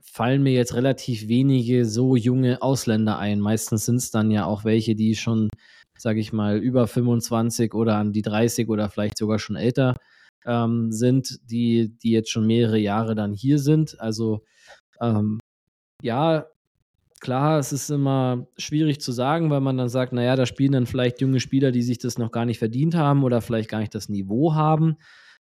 fallen 0.00 0.42
mir 0.42 0.52
jetzt 0.52 0.74
relativ 0.74 1.28
wenige 1.28 1.84
so 1.84 2.16
junge 2.16 2.60
Ausländer 2.60 3.18
ein. 3.18 3.38
Meistens 3.38 3.84
sind 3.84 3.96
es 3.96 4.10
dann 4.10 4.32
ja 4.32 4.44
auch 4.44 4.64
welche, 4.64 4.96
die 4.96 5.14
schon, 5.14 5.48
sage 5.96 6.18
ich 6.18 6.32
mal, 6.32 6.58
über 6.58 6.88
25 6.88 7.72
oder 7.72 7.98
an 7.98 8.12
die 8.12 8.22
30 8.22 8.68
oder 8.68 8.90
vielleicht 8.90 9.16
sogar 9.16 9.38
schon 9.38 9.54
älter 9.54 9.94
ähm, 10.44 10.90
sind, 10.90 11.38
die, 11.48 11.96
die 12.02 12.10
jetzt 12.10 12.30
schon 12.30 12.48
mehrere 12.48 12.78
Jahre 12.78 13.14
dann 13.14 13.32
hier 13.32 13.60
sind. 13.60 14.00
Also 14.00 14.42
ähm, 15.00 15.38
ja, 16.02 16.46
klar, 17.22 17.58
es 17.58 17.72
ist 17.72 17.90
immer 17.90 18.46
schwierig 18.58 19.00
zu 19.00 19.12
sagen, 19.12 19.48
weil 19.48 19.60
man 19.60 19.78
dann 19.78 19.88
sagt, 19.88 20.12
naja, 20.12 20.36
da 20.36 20.44
spielen 20.44 20.72
dann 20.72 20.86
vielleicht 20.86 21.22
junge 21.22 21.40
Spieler, 21.40 21.72
die 21.72 21.82
sich 21.82 21.98
das 21.98 22.18
noch 22.18 22.30
gar 22.30 22.44
nicht 22.44 22.58
verdient 22.58 22.94
haben 22.94 23.24
oder 23.24 23.40
vielleicht 23.40 23.70
gar 23.70 23.78
nicht 23.78 23.94
das 23.94 24.10
Niveau 24.10 24.54
haben 24.54 24.98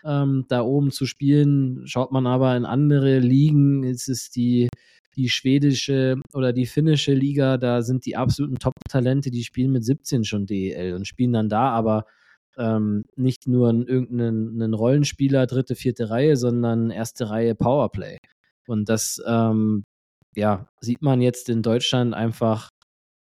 ähm, 0.04 0.44
da 0.48 0.62
oben 0.62 0.90
zu 0.90 1.06
spielen. 1.06 1.82
Schaut 1.86 2.12
man 2.12 2.26
aber 2.26 2.56
in 2.56 2.64
andere 2.64 3.18
Ligen, 3.18 3.82
ist 3.82 4.08
es 4.08 4.30
die, 4.30 4.68
die 5.16 5.28
schwedische 5.28 6.16
oder 6.34 6.52
die 6.52 6.66
finnische 6.66 7.14
Liga, 7.14 7.58
da 7.58 7.82
sind 7.82 8.06
die 8.06 8.16
absoluten 8.16 8.58
Top-Talente, 8.58 9.30
die 9.30 9.44
spielen 9.44 9.72
mit 9.72 9.84
17 9.84 10.24
schon 10.24 10.46
DEL 10.46 10.94
und 10.94 11.06
spielen 11.06 11.32
dann 11.32 11.48
da 11.48 11.70
aber 11.70 12.06
ähm, 12.58 13.04
nicht 13.16 13.46
nur 13.46 13.68
irgendeinen 13.68 14.74
Rollenspieler, 14.74 15.46
dritte, 15.46 15.74
vierte 15.74 16.10
Reihe, 16.10 16.36
sondern 16.36 16.90
erste 16.90 17.28
Reihe 17.30 17.54
Powerplay. 17.54 18.18
Und 18.66 18.88
das 18.88 19.22
ähm, 19.26 19.84
ja, 20.36 20.68
sieht 20.80 21.02
man 21.02 21.20
jetzt 21.20 21.48
in 21.48 21.62
Deutschland 21.62 22.14
einfach 22.14 22.68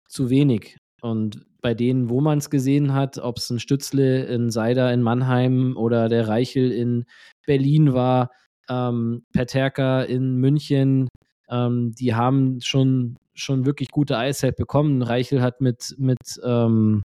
zu 0.09 0.31
wenig. 0.31 0.77
Und 1.01 1.47
bei 1.63 1.75
denen, 1.75 2.11
wo 2.11 2.21
man 2.21 2.39
es 2.39 2.51
gesehen 2.51 2.93
hat, 2.93 3.19
ob 3.19 3.39
es 3.39 3.51
ein 3.51 3.59
Stützle 3.59 4.25
in 4.25 4.51
Seider 4.51 4.93
in 4.93 5.03
Mannheim 5.03 5.77
oder 5.77 6.09
der 6.09 6.29
Reichel 6.29 6.73
in 6.73 7.05
Berlin 7.47 7.95
war, 7.95 8.31
ähm, 8.69 9.25
Peterka 9.33 10.03
in 10.03 10.37
München, 10.37 11.09
ähm, 11.49 11.93
die 11.93 12.15
haben 12.15 12.61
schon, 12.61 13.17
schon 13.35 13.67
wirklich 13.67 13.91
gute 13.91 14.19
Eiszeit 14.19 14.57
bekommen. 14.57 15.03
Reichel 15.03 15.43
hat 15.43 15.61
mit, 15.61 15.95
mit 15.99 16.19
ähm, 16.43 17.03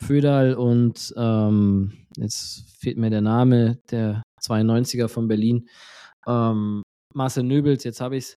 Föderl 0.00 0.54
und 0.54 1.12
ähm, 1.16 1.92
jetzt 2.16 2.64
fehlt 2.78 2.98
mir 2.98 3.10
der 3.10 3.20
Name, 3.20 3.78
der 3.90 4.22
92er 4.42 5.08
von 5.08 5.26
Berlin, 5.28 5.68
ähm, 6.26 6.82
Marcel 7.14 7.42
Nöbels, 7.42 7.84
jetzt 7.84 8.00
habe 8.00 8.16
ich 8.16 8.24
es, 8.24 8.36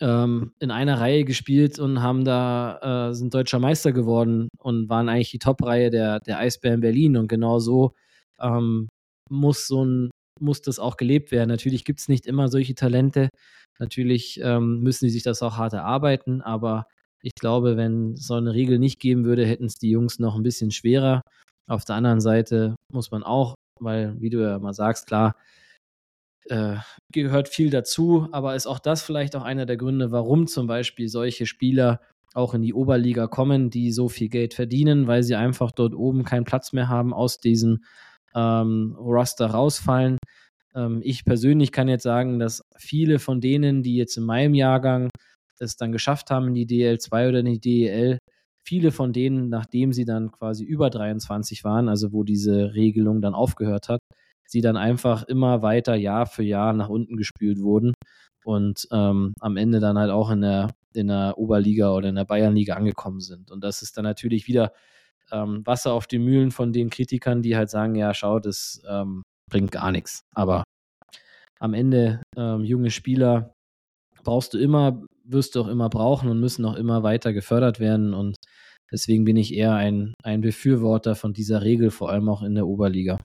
ähm, 0.00 0.52
in 0.60 0.70
einer 0.70 1.00
Reihe 1.00 1.24
gespielt 1.24 1.78
und 1.78 2.02
haben 2.02 2.24
da, 2.24 3.08
äh, 3.10 3.14
sind 3.14 3.34
deutscher 3.34 3.58
Meister 3.58 3.92
geworden 3.92 4.48
und 4.58 4.88
waren 4.88 5.08
eigentlich 5.08 5.30
die 5.30 5.38
Top-Reihe 5.38 5.90
der, 5.90 6.20
der 6.20 6.38
Eisbären 6.38 6.80
Berlin. 6.80 7.16
Und 7.16 7.28
genau 7.28 7.58
so 7.58 7.94
ähm, 8.40 8.88
muss 9.30 9.66
so 9.66 9.84
ein, 9.84 10.10
muss 10.40 10.60
das 10.60 10.78
auch 10.78 10.96
gelebt 10.96 11.30
werden. 11.30 11.48
Natürlich 11.48 11.84
gibt 11.84 12.00
es 12.00 12.08
nicht 12.08 12.26
immer 12.26 12.48
solche 12.48 12.74
Talente. 12.74 13.28
Natürlich 13.78 14.40
ähm, 14.42 14.80
müssen 14.82 15.06
die 15.06 15.10
sich 15.10 15.22
das 15.22 15.42
auch 15.42 15.56
hart 15.56 15.72
erarbeiten, 15.72 16.42
aber 16.42 16.86
ich 17.22 17.34
glaube, 17.34 17.76
wenn 17.76 18.16
so 18.16 18.34
eine 18.34 18.54
Regel 18.54 18.78
nicht 18.78 19.00
geben 19.00 19.24
würde, 19.24 19.46
hätten 19.46 19.64
es 19.64 19.78
die 19.78 19.90
Jungs 19.90 20.18
noch 20.18 20.36
ein 20.36 20.42
bisschen 20.42 20.70
schwerer. 20.70 21.22
Auf 21.68 21.84
der 21.84 21.96
anderen 21.96 22.20
Seite 22.20 22.76
muss 22.92 23.10
man 23.10 23.22
auch, 23.22 23.54
weil, 23.80 24.20
wie 24.20 24.30
du 24.30 24.42
ja 24.42 24.58
mal 24.58 24.74
sagst, 24.74 25.06
klar, 25.06 25.34
äh, 26.50 26.76
gehört 27.12 27.48
viel 27.48 27.70
dazu, 27.70 28.28
aber 28.32 28.54
ist 28.54 28.66
auch 28.66 28.78
das 28.78 29.02
vielleicht 29.02 29.36
auch 29.36 29.42
einer 29.42 29.66
der 29.66 29.76
Gründe, 29.76 30.12
warum 30.12 30.46
zum 30.46 30.66
Beispiel 30.66 31.08
solche 31.08 31.46
Spieler 31.46 32.00
auch 32.34 32.54
in 32.54 32.62
die 32.62 32.74
Oberliga 32.74 33.26
kommen, 33.26 33.70
die 33.70 33.92
so 33.92 34.08
viel 34.08 34.28
Geld 34.28 34.54
verdienen, 34.54 35.06
weil 35.06 35.22
sie 35.22 35.34
einfach 35.34 35.72
dort 35.72 35.94
oben 35.94 36.24
keinen 36.24 36.44
Platz 36.44 36.72
mehr 36.72 36.88
haben, 36.88 37.14
aus 37.14 37.38
diesem 37.38 37.82
ähm, 38.34 38.94
Roster 38.98 39.46
rausfallen. 39.46 40.18
Ähm, 40.74 41.00
ich 41.02 41.24
persönlich 41.24 41.72
kann 41.72 41.88
jetzt 41.88 42.02
sagen, 42.02 42.38
dass 42.38 42.62
viele 42.76 43.18
von 43.18 43.40
denen, 43.40 43.82
die 43.82 43.96
jetzt 43.96 44.16
in 44.18 44.24
meinem 44.24 44.54
Jahrgang 44.54 45.08
es 45.58 45.76
dann 45.76 45.92
geschafft 45.92 46.30
haben 46.30 46.48
in 46.48 46.54
die 46.54 46.66
DL2 46.66 47.28
oder 47.30 47.38
in 47.40 47.46
die 47.46 47.60
DEL, 47.60 48.18
viele 48.62 48.92
von 48.92 49.12
denen, 49.12 49.48
nachdem 49.48 49.92
sie 49.92 50.04
dann 50.04 50.30
quasi 50.30 50.64
über 50.64 50.90
23 50.90 51.64
waren, 51.64 51.88
also 51.88 52.12
wo 52.12 52.24
diese 52.24 52.74
Regelung 52.74 53.22
dann 53.22 53.34
aufgehört 53.34 53.88
hat, 53.88 54.00
sie 54.46 54.60
dann 54.60 54.76
einfach 54.76 55.24
immer 55.24 55.62
weiter 55.62 55.94
Jahr 55.94 56.26
für 56.26 56.42
Jahr 56.42 56.72
nach 56.72 56.88
unten 56.88 57.16
gespült 57.16 57.60
wurden 57.60 57.94
und 58.46 58.86
ähm, 58.92 59.34
am 59.40 59.56
Ende 59.56 59.80
dann 59.80 59.98
halt 59.98 60.10
auch 60.10 60.30
in 60.30 60.40
der, 60.40 60.70
in 60.94 61.08
der 61.08 61.34
Oberliga 61.36 61.92
oder 61.92 62.08
in 62.08 62.14
der 62.14 62.24
Bayernliga 62.24 62.74
angekommen 62.74 63.20
sind. 63.20 63.50
Und 63.50 63.64
das 63.64 63.82
ist 63.82 63.96
dann 63.96 64.04
natürlich 64.04 64.46
wieder 64.46 64.72
ähm, 65.32 65.66
Wasser 65.66 65.92
auf 65.92 66.06
die 66.06 66.20
Mühlen 66.20 66.52
von 66.52 66.72
den 66.72 66.88
Kritikern, 66.88 67.42
die 67.42 67.56
halt 67.56 67.70
sagen, 67.70 67.96
ja, 67.96 68.14
schau, 68.14 68.38
das 68.38 68.80
ähm, 68.88 69.22
bringt 69.50 69.72
gar 69.72 69.90
nichts. 69.90 70.20
Aber 70.32 70.62
am 71.58 71.74
Ende 71.74 72.22
ähm, 72.36 72.62
junge 72.64 72.90
Spieler 72.90 73.52
brauchst 74.22 74.54
du 74.54 74.58
immer, 74.58 75.02
wirst 75.24 75.56
du 75.56 75.62
auch 75.62 75.68
immer 75.68 75.88
brauchen 75.88 76.28
und 76.28 76.38
müssen 76.38 76.64
auch 76.64 76.76
immer 76.76 77.02
weiter 77.02 77.32
gefördert 77.32 77.80
werden. 77.80 78.14
Und 78.14 78.36
deswegen 78.92 79.24
bin 79.24 79.36
ich 79.36 79.54
eher 79.54 79.74
ein, 79.74 80.14
ein 80.22 80.40
Befürworter 80.40 81.16
von 81.16 81.32
dieser 81.32 81.62
Regel, 81.62 81.90
vor 81.90 82.10
allem 82.10 82.28
auch 82.28 82.42
in 82.42 82.54
der 82.54 82.68
Oberliga 82.68 83.18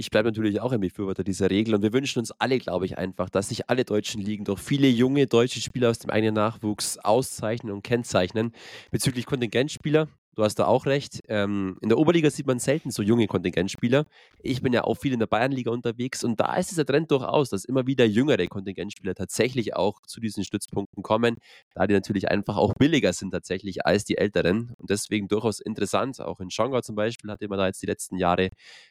ich 0.00 0.10
bleibe 0.10 0.28
natürlich 0.28 0.60
auch 0.60 0.70
ein 0.70 0.80
Befürworter 0.80 1.24
dieser 1.24 1.50
Regel 1.50 1.74
und 1.74 1.82
wir 1.82 1.92
wünschen 1.92 2.20
uns 2.20 2.30
alle, 2.30 2.58
glaube 2.58 2.86
ich, 2.86 2.96
einfach, 2.96 3.28
dass 3.28 3.48
sich 3.48 3.68
alle 3.68 3.84
deutschen 3.84 4.22
Ligen 4.22 4.44
durch 4.44 4.60
viele 4.60 4.86
junge 4.86 5.26
deutsche 5.26 5.60
Spieler 5.60 5.90
aus 5.90 5.98
dem 5.98 6.10
eigenen 6.10 6.36
Nachwuchs 6.36 6.98
auszeichnen 6.98 7.72
und 7.72 7.82
kennzeichnen. 7.82 8.52
Bezüglich 8.92 9.26
Kontingentspieler, 9.26 10.06
du 10.38 10.44
hast 10.44 10.54
da 10.54 10.66
auch 10.66 10.86
recht. 10.86 11.20
Ähm, 11.26 11.76
in 11.80 11.88
der 11.88 11.98
Oberliga 11.98 12.30
sieht 12.30 12.46
man 12.46 12.60
selten 12.60 12.92
so 12.92 13.02
junge 13.02 13.26
Kontingentspieler. 13.26 14.06
Ich 14.40 14.62
bin 14.62 14.72
ja 14.72 14.84
auch 14.84 14.94
viel 14.94 15.12
in 15.12 15.18
der 15.18 15.26
Bayernliga 15.26 15.72
unterwegs 15.72 16.22
und 16.22 16.38
da 16.38 16.54
ist 16.54 16.70
dieser 16.70 16.86
Trend 16.86 17.10
durchaus, 17.10 17.50
dass 17.50 17.64
immer 17.64 17.88
wieder 17.88 18.04
jüngere 18.04 18.46
Kontingentspieler 18.46 19.16
tatsächlich 19.16 19.74
auch 19.74 20.00
zu 20.06 20.20
diesen 20.20 20.44
Stützpunkten 20.44 21.02
kommen, 21.02 21.38
da 21.74 21.88
die 21.88 21.94
natürlich 21.94 22.30
einfach 22.30 22.56
auch 22.56 22.74
billiger 22.74 23.12
sind 23.12 23.32
tatsächlich 23.32 23.84
als 23.84 24.04
die 24.04 24.16
älteren 24.16 24.74
und 24.78 24.90
deswegen 24.90 25.26
durchaus 25.26 25.58
interessant. 25.58 26.20
Auch 26.20 26.38
in 26.38 26.52
Schongau 26.52 26.82
zum 26.82 26.94
Beispiel 26.94 27.32
hatte 27.32 27.48
man 27.48 27.58
da 27.58 27.66
jetzt 27.66 27.82
die 27.82 27.86
letzten 27.86 28.16
Jahre 28.16 28.50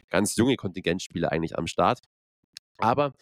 ganz 0.09 0.35
junge 0.35 0.57
Kontingentspieler 0.57 1.31
eigentlich 1.31 1.57
am 1.57 1.67
Start. 1.67 2.01
Aber 2.77 3.13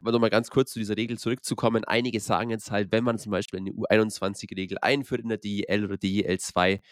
aber 0.00 0.12
nochmal 0.12 0.28
ganz 0.28 0.50
kurz 0.50 0.70
zu 0.70 0.78
dieser 0.78 0.98
Regel 0.98 1.16
zurückzukommen. 1.18 1.84
Einige 1.84 2.20
sagen 2.20 2.50
jetzt 2.50 2.70
halt, 2.70 2.92
wenn 2.92 3.04
man 3.04 3.16
zum 3.16 3.32
Beispiel 3.32 3.60
eine 3.60 3.70
U21-Regel 3.70 4.76
einführt 4.82 5.22
in 5.22 5.28
der 5.30 5.38
DEL 5.38 5.84
oder 5.84 5.96
DEL 5.96 6.38
2, 6.38 6.82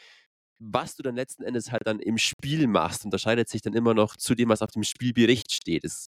was 0.63 0.97
du 0.97 1.03
dann 1.03 1.17
letzten 1.17 1.43
Endes 1.43 1.73
halt 1.73 1.83
dann 1.87 1.99
im 1.99 2.19
Spiel 2.19 2.67
machst, 2.67 3.05
unterscheidet 3.05 3.49
sich 3.49 3.63
dann 3.63 3.75
immer 3.75 3.95
noch 3.95 4.17
zu 4.17 4.35
dem, 4.35 4.49
was 4.49 4.63
auf 4.63 4.71
dem 4.71 4.85
Spielbericht 4.85 5.53
steht. 5.53 5.85
Es, 5.85 6.09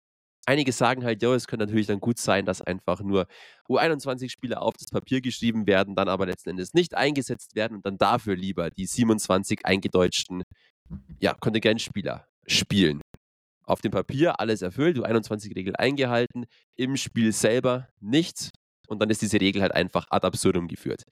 einige 0.47 0.73
sagen 0.73 1.05
halt, 1.05 1.23
ja, 1.23 1.35
es 1.35 1.47
könnte 1.47 1.67
natürlich 1.67 1.87
dann 1.87 2.01
gut 2.01 2.19
sein, 2.19 2.47
dass 2.47 2.63
einfach 2.63 3.01
nur 3.01 3.27
U21-Spieler 3.69 4.63
auf 4.63 4.75
das 4.79 4.89
Papier 4.91 5.21
geschrieben 5.21 5.67
werden, 5.67 5.95
dann 5.95 6.09
aber 6.09 6.27
letzten 6.27 6.51
Endes 6.51 6.73
nicht 6.73 6.95
eingesetzt 6.95 7.55
werden 7.55 7.77
und 7.77 7.87
dann 7.87 7.99
dafür 7.99 8.37
lieber 8.37 8.71
die 8.71 8.87
27 8.87 9.67
eingedeutschten 9.67 10.43
ja, 11.21 11.35
Kontingentspieler 11.35 12.27
spielen. 12.47 13.03
Auf 13.65 13.83
dem 13.83 13.93
Papier 13.93 14.41
alles 14.41 14.63
erfüllt, 14.63 14.97
U21-Regel 14.97 15.77
eingehalten, 15.77 16.47
im 16.77 16.97
Spiel 16.97 17.33
selber 17.33 17.89
nicht. 18.01 18.51
Und 18.87 19.01
dann 19.01 19.11
ist 19.11 19.21
diese 19.21 19.39
Regel 19.39 19.61
halt 19.61 19.73
einfach 19.73 20.07
ad 20.09 20.27
absurdum 20.27 20.69
geführt. 20.69 21.03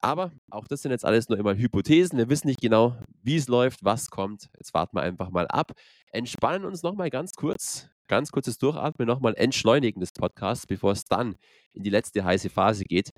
Aber 0.00 0.32
auch 0.50 0.66
das 0.68 0.82
sind 0.82 0.90
jetzt 0.90 1.04
alles 1.04 1.28
nur 1.28 1.38
immer 1.38 1.56
Hypothesen. 1.56 2.18
Wir 2.18 2.28
wissen 2.28 2.48
nicht 2.48 2.60
genau, 2.60 2.96
wie 3.22 3.36
es 3.36 3.48
läuft, 3.48 3.84
was 3.84 4.10
kommt. 4.10 4.48
Jetzt 4.56 4.74
warten 4.74 4.96
wir 4.96 5.02
einfach 5.02 5.30
mal 5.30 5.46
ab. 5.48 5.72
Entspannen 6.12 6.64
uns 6.64 6.82
nochmal 6.82 7.10
ganz 7.10 7.32
kurz. 7.32 7.88
Ganz 8.08 8.30
kurzes 8.30 8.58
Durchatmen, 8.58 9.08
nochmal 9.08 9.34
entschleunigen 9.36 9.98
des 9.98 10.12
Podcasts, 10.12 10.64
bevor 10.64 10.92
es 10.92 11.06
dann 11.06 11.34
in 11.72 11.82
die 11.82 11.90
letzte 11.90 12.22
heiße 12.22 12.50
Phase 12.50 12.84
geht. 12.84 13.10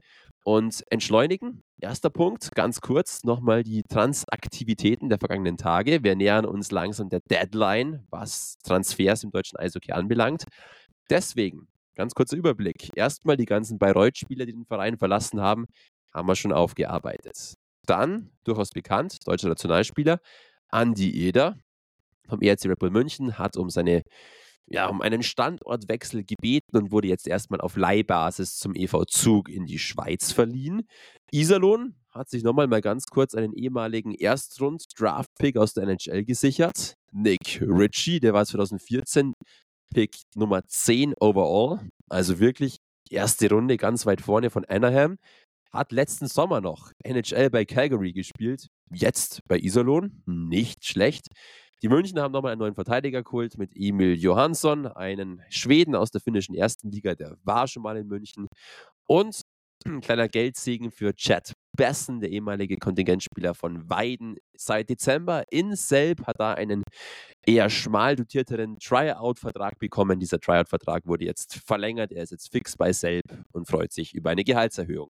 Und 0.44 0.82
entschleunigen, 0.88 1.62
erster 1.78 2.08
Punkt, 2.08 2.54
ganz 2.54 2.80
kurz 2.80 3.22
nochmal 3.22 3.62
die 3.62 3.82
Transaktivitäten 3.82 5.10
der 5.10 5.18
vergangenen 5.18 5.58
Tage. 5.58 6.02
Wir 6.04 6.16
nähern 6.16 6.46
uns 6.46 6.70
langsam 6.70 7.10
der 7.10 7.20
Deadline, 7.20 8.06
was 8.08 8.56
Transfers 8.64 9.24
im 9.24 9.30
deutschen 9.30 9.58
Eishockey 9.58 9.92
anbelangt. 9.92 10.44
Deswegen, 11.10 11.68
ganz 11.94 12.14
kurzer 12.14 12.38
Überblick. 12.38 12.88
Erstmal 12.94 13.36
die 13.36 13.44
ganzen 13.44 13.78
Bayreuth-Spieler, 13.78 14.46
die 14.46 14.54
den 14.54 14.64
Verein 14.64 14.96
verlassen 14.96 15.42
haben 15.42 15.66
haben 16.12 16.28
wir 16.28 16.36
schon 16.36 16.52
aufgearbeitet. 16.52 17.54
Dann, 17.86 18.30
durchaus 18.44 18.70
bekannt, 18.70 19.26
deutscher 19.26 19.48
Nationalspieler, 19.48 20.20
Andi 20.68 21.26
Eder. 21.26 21.58
vom 22.28 22.42
ERC 22.42 22.66
Red 22.66 22.78
Bull 22.78 22.90
München, 22.90 23.38
hat 23.38 23.56
um 23.56 23.70
seine 23.70 24.02
ja, 24.70 24.86
um 24.86 25.00
einen 25.00 25.22
Standortwechsel 25.22 26.24
gebeten 26.24 26.76
und 26.76 26.92
wurde 26.92 27.08
jetzt 27.08 27.26
erstmal 27.26 27.60
auf 27.60 27.76
Leihbasis 27.76 28.58
zum 28.58 28.74
EV 28.74 29.04
Zug 29.06 29.48
in 29.48 29.64
die 29.64 29.78
Schweiz 29.78 30.32
verliehen. 30.32 30.86
Iserlohn 31.32 31.94
hat 32.10 32.28
sich 32.28 32.42
nochmal 32.42 32.66
mal 32.66 32.80
ganz 32.80 33.06
kurz 33.06 33.34
einen 33.34 33.54
ehemaligen 33.54 34.12
Erstrund-Draft-Pick 34.12 35.56
aus 35.56 35.72
der 35.72 35.84
NHL 35.84 36.24
gesichert. 36.24 36.94
Nick 37.12 37.62
Ritchie, 37.62 38.20
der 38.20 38.34
war 38.34 38.44
2014 38.44 39.32
Pick 39.94 40.16
Nummer 40.34 40.64
10 40.66 41.14
overall. 41.18 41.80
Also 42.10 42.38
wirklich 42.38 42.78
erste 43.08 43.48
Runde 43.48 43.78
ganz 43.78 44.04
weit 44.04 44.20
vorne 44.20 44.50
von 44.50 44.64
Anaheim. 44.66 45.16
Hat 45.70 45.92
letzten 45.92 46.26
Sommer 46.26 46.60
noch 46.60 46.92
NHL 47.04 47.50
bei 47.50 47.64
Calgary 47.64 48.12
gespielt. 48.12 48.68
Jetzt 48.90 49.42
bei 49.46 49.58
Iserlohn. 49.58 50.22
Nicht 50.26 50.84
schlecht. 50.84 51.28
Die 51.82 51.88
München 51.88 52.18
haben 52.18 52.32
nochmal 52.32 52.52
einen 52.52 52.58
neuen 52.60 52.74
Verteidiger 52.74 53.22
geholt 53.22 53.56
mit 53.56 53.70
Emil 53.76 54.14
Johansson, 54.14 54.86
einen 54.88 55.42
Schweden 55.48 55.94
aus 55.94 56.10
der 56.10 56.20
finnischen 56.20 56.56
ersten 56.56 56.90
Liga, 56.90 57.14
der 57.14 57.36
war 57.44 57.68
schon 57.68 57.84
mal 57.84 57.96
in 57.96 58.08
München. 58.08 58.48
Und 59.06 59.42
ein 59.86 60.00
kleiner 60.00 60.28
Geldsegen 60.28 60.90
für 60.90 61.14
Chad 61.14 61.52
Bessen, 61.76 62.18
der 62.18 62.30
ehemalige 62.30 62.76
Kontingentspieler 62.76 63.54
von 63.54 63.88
Weiden. 63.88 64.36
Seit 64.56 64.90
Dezember 64.90 65.44
in 65.50 65.76
Selb 65.76 66.26
hat 66.26 66.40
er 66.40 66.56
einen 66.56 66.82
eher 67.46 67.70
schmal 67.70 68.16
dotierteren 68.16 68.78
Tryout-Vertrag 68.80 69.78
bekommen. 69.78 70.18
Dieser 70.18 70.40
Tryout-Vertrag 70.40 71.06
wurde 71.06 71.24
jetzt 71.24 71.60
verlängert. 71.64 72.10
Er 72.10 72.24
ist 72.24 72.32
jetzt 72.32 72.50
fix 72.50 72.76
bei 72.76 72.92
Selb 72.92 73.24
und 73.52 73.68
freut 73.68 73.92
sich 73.92 74.14
über 74.14 74.30
eine 74.30 74.42
Gehaltserhöhung. 74.42 75.10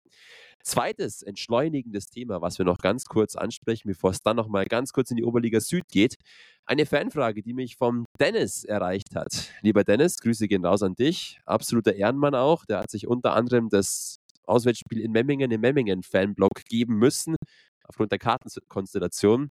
Zweites 0.64 1.22
entschleunigendes 1.22 2.08
Thema, 2.08 2.40
was 2.40 2.58
wir 2.58 2.64
noch 2.64 2.78
ganz 2.78 3.04
kurz 3.04 3.36
ansprechen, 3.36 3.88
bevor 3.88 4.10
es 4.10 4.22
dann 4.22 4.36
noch 4.36 4.48
mal 4.48 4.64
ganz 4.64 4.92
kurz 4.92 5.10
in 5.10 5.16
die 5.18 5.24
Oberliga 5.24 5.60
Süd 5.60 5.84
geht. 5.88 6.16
Eine 6.64 6.86
Fanfrage, 6.86 7.42
die 7.42 7.52
mich 7.52 7.76
vom 7.76 8.06
Dennis 8.18 8.64
erreicht 8.64 9.14
hat. 9.14 9.50
Lieber 9.60 9.84
Dennis, 9.84 10.16
Grüße 10.18 10.48
gehen 10.48 10.64
raus 10.64 10.82
an 10.82 10.94
dich. 10.94 11.38
Absoluter 11.44 11.94
Ehrenmann 11.94 12.34
auch. 12.34 12.64
Der 12.64 12.80
hat 12.80 12.90
sich 12.90 13.06
unter 13.06 13.34
anderem 13.34 13.68
das 13.68 14.16
Auswärtsspiel 14.46 15.00
in 15.00 15.12
Memmingen 15.12 15.50
im 15.50 15.60
Memmingen-Fanblock 15.60 16.64
geben 16.66 16.96
müssen, 16.96 17.36
aufgrund 17.84 18.12
der 18.12 18.18
Kartenkonstellation. 18.18 19.50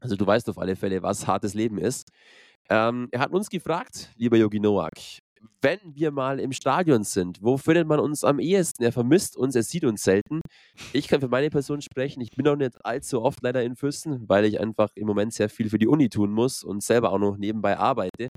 Also 0.00 0.16
du 0.16 0.26
weißt 0.26 0.48
auf 0.48 0.58
alle 0.58 0.76
Fälle, 0.76 1.02
was 1.02 1.26
hartes 1.26 1.54
Leben 1.54 1.78
ist. 1.78 2.08
Ähm, 2.68 3.08
er 3.12 3.20
hat 3.20 3.30
uns 3.32 3.48
gefragt, 3.48 4.10
lieber 4.16 4.36
Yogi 4.36 4.60
Noak, 4.60 4.94
wenn 5.60 5.78
wir 5.82 6.10
mal 6.10 6.40
im 6.40 6.52
Stadion 6.52 7.04
sind, 7.04 7.42
wo 7.42 7.56
findet 7.56 7.86
man 7.86 8.00
uns 8.00 8.24
am 8.24 8.38
ehesten? 8.38 8.82
Er 8.82 8.92
vermisst 8.92 9.36
uns, 9.36 9.54
er 9.54 9.62
sieht 9.62 9.84
uns 9.84 10.02
selten. 10.02 10.40
Ich 10.92 11.08
kann 11.08 11.20
für 11.20 11.28
meine 11.28 11.50
Person 11.50 11.80
sprechen. 11.82 12.20
Ich 12.20 12.30
bin 12.30 12.46
auch 12.48 12.56
nicht 12.56 12.84
allzu 12.84 13.22
oft 13.22 13.42
leider 13.42 13.62
in 13.62 13.76
Füssen, 13.76 14.28
weil 14.28 14.44
ich 14.44 14.60
einfach 14.60 14.88
im 14.94 15.06
Moment 15.06 15.32
sehr 15.34 15.48
viel 15.48 15.70
für 15.70 15.78
die 15.78 15.88
Uni 15.88 16.08
tun 16.08 16.30
muss 16.30 16.62
und 16.62 16.82
selber 16.82 17.12
auch 17.12 17.18
noch 17.18 17.36
nebenbei 17.36 17.76
arbeite. 17.78 18.28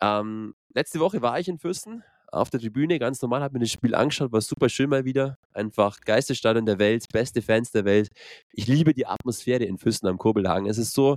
Ähm, 0.00 0.54
letzte 0.74 1.00
Woche 1.00 1.22
war 1.22 1.38
ich 1.38 1.48
in 1.48 1.58
Füssen 1.58 2.02
auf 2.32 2.48
der 2.48 2.60
Tribüne, 2.60 2.98
ganz 2.98 3.20
normal, 3.20 3.42
habe 3.42 3.54
mir 3.54 3.60
das 3.60 3.70
Spiel 3.70 3.94
angeschaut, 3.94 4.32
war 4.32 4.40
super 4.40 4.68
schön 4.68 4.88
mal 4.88 5.04
wieder. 5.04 5.36
Einfach 5.52 6.00
Geisterstadion 6.00 6.64
der 6.64 6.78
Welt, 6.78 7.04
beste 7.12 7.42
Fans 7.42 7.70
der 7.70 7.84
Welt. 7.84 8.08
Ich 8.52 8.66
liebe 8.66 8.94
die 8.94 9.06
Atmosphäre 9.06 9.64
in 9.64 9.76
Füssen 9.76 10.06
am 10.06 10.18
Kurbelhagen. 10.18 10.66
Es 10.66 10.78
ist 10.78 10.94
so 10.94 11.16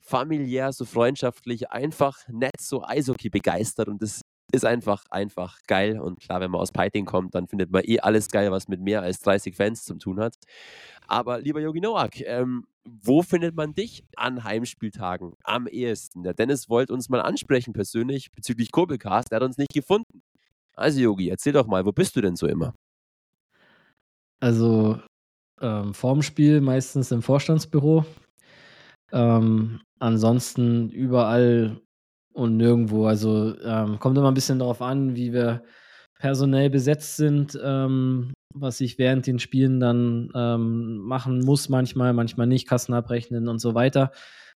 familiär, 0.00 0.72
so 0.72 0.84
freundschaftlich, 0.84 1.70
einfach 1.70 2.18
nett, 2.28 2.60
so 2.60 2.82
Eishockey 2.84 3.30
begeistert 3.30 3.88
und 3.88 4.02
das 4.02 4.20
ist 4.54 4.64
einfach, 4.64 5.04
einfach 5.10 5.58
geil. 5.66 6.00
Und 6.00 6.20
klar, 6.20 6.40
wenn 6.40 6.50
man 6.50 6.60
aus 6.60 6.72
Peiting 6.72 7.04
kommt, 7.04 7.34
dann 7.34 7.48
findet 7.48 7.70
man 7.70 7.82
eh 7.84 8.00
alles 8.00 8.28
geil, 8.28 8.50
was 8.50 8.68
mit 8.68 8.80
mehr 8.80 9.02
als 9.02 9.20
30 9.20 9.54
Fans 9.56 9.84
zu 9.84 9.94
tun 9.96 10.20
hat. 10.20 10.36
Aber 11.06 11.40
lieber 11.40 11.60
Yogi 11.60 11.80
Noak, 11.80 12.20
ähm, 12.20 12.66
wo 12.84 13.22
findet 13.22 13.56
man 13.56 13.74
dich 13.74 14.04
an 14.16 14.44
Heimspieltagen 14.44 15.34
am 15.42 15.66
ehesten? 15.66 16.22
Der 16.22 16.34
Dennis 16.34 16.68
wollte 16.68 16.92
uns 16.92 17.08
mal 17.08 17.20
ansprechen 17.20 17.72
persönlich 17.72 18.30
bezüglich 18.32 18.72
Kurbelcast. 18.72 19.30
Der 19.30 19.36
hat 19.36 19.42
uns 19.42 19.58
nicht 19.58 19.72
gefunden. 19.72 20.22
Also 20.74 21.00
Yogi, 21.00 21.28
erzähl 21.28 21.52
doch 21.52 21.66
mal, 21.66 21.84
wo 21.86 21.92
bist 21.92 22.16
du 22.16 22.20
denn 22.20 22.36
so 22.36 22.46
immer? 22.46 22.74
Also 24.40 25.00
ähm, 25.60 25.94
vorm 25.94 26.22
Spiel 26.22 26.60
meistens 26.60 27.10
im 27.10 27.22
Vorstandsbüro. 27.22 28.04
Ähm, 29.12 29.80
ansonsten 29.98 30.90
überall 30.90 31.80
und 32.34 32.56
nirgendwo. 32.56 33.06
Also 33.06 33.58
ähm, 33.62 33.98
kommt 33.98 34.18
immer 34.18 34.30
ein 34.30 34.34
bisschen 34.34 34.58
darauf 34.58 34.82
an, 34.82 35.16
wie 35.16 35.32
wir 35.32 35.62
personell 36.18 36.68
besetzt 36.70 37.16
sind, 37.16 37.58
ähm, 37.62 38.34
was 38.54 38.80
ich 38.80 38.98
während 38.98 39.26
den 39.26 39.38
Spielen 39.38 39.80
dann 39.80 40.30
ähm, 40.34 40.98
machen 40.98 41.40
muss, 41.40 41.68
manchmal, 41.68 42.12
manchmal 42.12 42.46
nicht, 42.46 42.68
Kassen 42.68 42.94
abrechnen 42.94 43.48
und 43.48 43.58
so 43.58 43.74
weiter. 43.74 44.10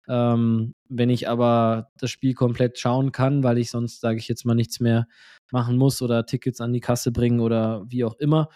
Ähm, 0.07 0.73
wenn 0.89 1.09
ich 1.09 1.27
aber 1.27 1.89
das 1.97 2.11
Spiel 2.11 2.33
komplett 2.33 2.77
schauen 2.77 3.11
kann, 3.11 3.43
weil 3.43 3.57
ich 3.57 3.71
sonst, 3.71 4.01
sage 4.01 4.17
ich 4.17 4.27
jetzt 4.27 4.45
mal, 4.45 4.53
nichts 4.53 4.79
mehr 4.79 5.07
machen 5.51 5.77
muss 5.77 6.01
oder 6.01 6.25
Tickets 6.25 6.61
an 6.61 6.73
die 6.73 6.81
Kasse 6.81 7.11
bringen 7.11 7.39
oder 7.39 7.85
wie 7.89 8.03
auch 8.03 8.15
immer, 8.19 8.49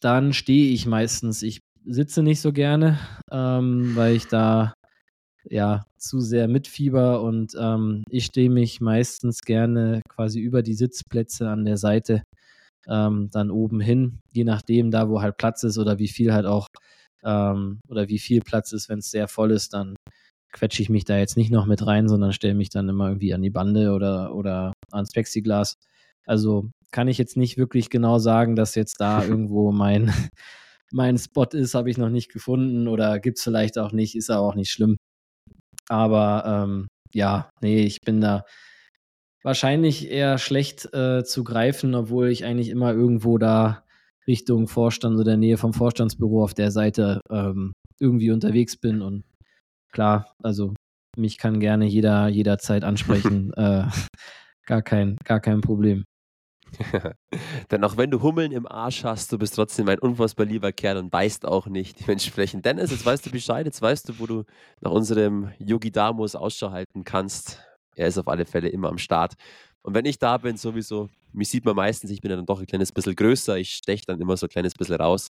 dann 0.00 0.32
stehe 0.32 0.72
ich 0.72 0.86
meistens. 0.86 1.42
Ich 1.42 1.60
sitze 1.84 2.22
nicht 2.22 2.40
so 2.40 2.52
gerne, 2.52 2.98
ähm, 3.30 3.96
weil 3.96 4.14
ich 4.14 4.28
da 4.28 4.74
ja 5.48 5.84
zu 5.96 6.20
sehr 6.20 6.48
mitfieber 6.48 7.22
und 7.22 7.54
ähm, 7.58 8.04
ich 8.10 8.26
stehe 8.26 8.50
mich 8.50 8.80
meistens 8.80 9.42
gerne 9.42 10.02
quasi 10.08 10.40
über 10.40 10.62
die 10.62 10.74
Sitzplätze 10.74 11.48
an 11.48 11.64
der 11.64 11.76
Seite 11.76 12.22
ähm, 12.88 13.28
dann 13.32 13.50
oben 13.50 13.80
hin, 13.80 14.20
je 14.32 14.44
nachdem 14.44 14.90
da, 14.90 15.08
wo 15.08 15.22
halt 15.22 15.36
Platz 15.36 15.62
ist 15.62 15.78
oder 15.78 15.98
wie 15.98 16.08
viel 16.08 16.32
halt 16.32 16.46
auch 16.46 16.68
ähm, 17.24 17.80
oder 17.88 18.08
wie 18.08 18.18
viel 18.18 18.40
Platz 18.40 18.72
ist, 18.72 18.88
wenn 18.88 18.98
es 18.98 19.10
sehr 19.10 19.28
voll 19.28 19.52
ist, 19.52 19.74
dann 19.74 19.96
quetsche 20.52 20.82
ich 20.82 20.90
mich 20.90 21.04
da 21.04 21.16
jetzt 21.18 21.36
nicht 21.36 21.50
noch 21.50 21.66
mit 21.66 21.86
rein, 21.86 22.08
sondern 22.08 22.32
stelle 22.32 22.54
mich 22.54 22.70
dann 22.70 22.88
immer 22.88 23.08
irgendwie 23.08 23.34
an 23.34 23.42
die 23.42 23.50
Bande 23.50 23.92
oder, 23.92 24.34
oder 24.34 24.72
ans 24.90 25.10
Plexiglas. 25.12 25.76
Also 26.26 26.70
kann 26.90 27.08
ich 27.08 27.18
jetzt 27.18 27.36
nicht 27.36 27.56
wirklich 27.56 27.90
genau 27.90 28.18
sagen, 28.18 28.54
dass 28.56 28.74
jetzt 28.74 29.00
da 29.00 29.24
irgendwo 29.24 29.72
mein, 29.72 30.12
mein 30.92 31.18
Spot 31.18 31.46
ist, 31.52 31.74
habe 31.74 31.90
ich 31.90 31.98
noch 31.98 32.10
nicht 32.10 32.30
gefunden 32.32 32.88
oder 32.88 33.18
gibt 33.18 33.38
es 33.38 33.44
vielleicht 33.44 33.78
auch 33.78 33.92
nicht, 33.92 34.14
ist 34.14 34.30
aber 34.30 34.46
auch 34.46 34.54
nicht 34.54 34.70
schlimm. 34.70 34.98
Aber 35.92 36.44
ähm, 36.46 36.88
ja, 37.12 37.50
nee, 37.60 37.82
ich 37.82 38.00
bin 38.00 38.22
da 38.22 38.46
wahrscheinlich 39.42 40.10
eher 40.10 40.38
schlecht 40.38 40.88
äh, 40.94 41.22
zu 41.22 41.44
greifen, 41.44 41.94
obwohl 41.94 42.28
ich 42.28 42.46
eigentlich 42.46 42.70
immer 42.70 42.92
irgendwo 42.94 43.36
da 43.36 43.84
Richtung 44.26 44.68
Vorstand 44.68 45.20
oder 45.20 45.36
Nähe 45.36 45.58
vom 45.58 45.74
Vorstandsbüro 45.74 46.42
auf 46.44 46.54
der 46.54 46.70
Seite 46.70 47.20
ähm, 47.30 47.74
irgendwie 48.00 48.30
unterwegs 48.30 48.78
bin. 48.78 49.02
Und 49.02 49.24
klar, 49.92 50.32
also 50.42 50.72
mich 51.18 51.36
kann 51.36 51.60
gerne 51.60 51.84
jeder 51.84 52.26
jederzeit 52.28 52.84
ansprechen. 52.84 53.52
äh, 53.58 53.84
gar, 54.66 54.80
kein, 54.80 55.16
gar 55.24 55.40
kein 55.40 55.60
Problem. 55.60 56.04
Denn 57.70 57.84
auch 57.84 57.96
wenn 57.96 58.10
du 58.10 58.22
Hummeln 58.22 58.52
im 58.52 58.66
Arsch 58.66 59.04
hast, 59.04 59.32
du 59.32 59.38
bist 59.38 59.54
trotzdem 59.54 59.88
ein 59.88 59.98
unfassbar 59.98 60.46
lieber 60.46 60.72
Kerl 60.72 60.96
und 60.96 61.10
beißt 61.10 61.46
auch 61.46 61.66
nicht 61.66 62.00
dementsprechend. 62.00 62.64
Dennis, 62.64 62.90
jetzt 62.90 63.04
weißt 63.04 63.26
du 63.26 63.30
Bescheid, 63.30 63.66
jetzt 63.66 63.82
weißt 63.82 64.08
du, 64.08 64.18
wo 64.18 64.26
du 64.26 64.44
nach 64.80 64.90
unserem 64.90 65.52
Yogi 65.58 65.90
Damos 65.90 66.34
Ausschau 66.34 66.70
halten 66.70 67.04
kannst. 67.04 67.60
Er 67.94 68.08
ist 68.08 68.18
auf 68.18 68.28
alle 68.28 68.46
Fälle 68.46 68.68
immer 68.68 68.88
am 68.88 68.98
Start. 68.98 69.34
Und 69.82 69.94
wenn 69.94 70.04
ich 70.04 70.18
da 70.18 70.38
bin, 70.38 70.56
sowieso, 70.56 71.08
mich 71.32 71.48
sieht 71.48 71.64
man 71.64 71.76
meistens, 71.76 72.10
ich 72.10 72.20
bin 72.20 72.30
dann 72.30 72.46
doch 72.46 72.60
ein 72.60 72.66
kleines 72.66 72.92
bisschen 72.92 73.16
größer, 73.16 73.56
ich 73.58 73.74
steche 73.74 74.04
dann 74.06 74.20
immer 74.20 74.36
so 74.36 74.46
ein 74.46 74.50
kleines 74.50 74.74
bisschen 74.74 74.96
raus. 74.96 75.28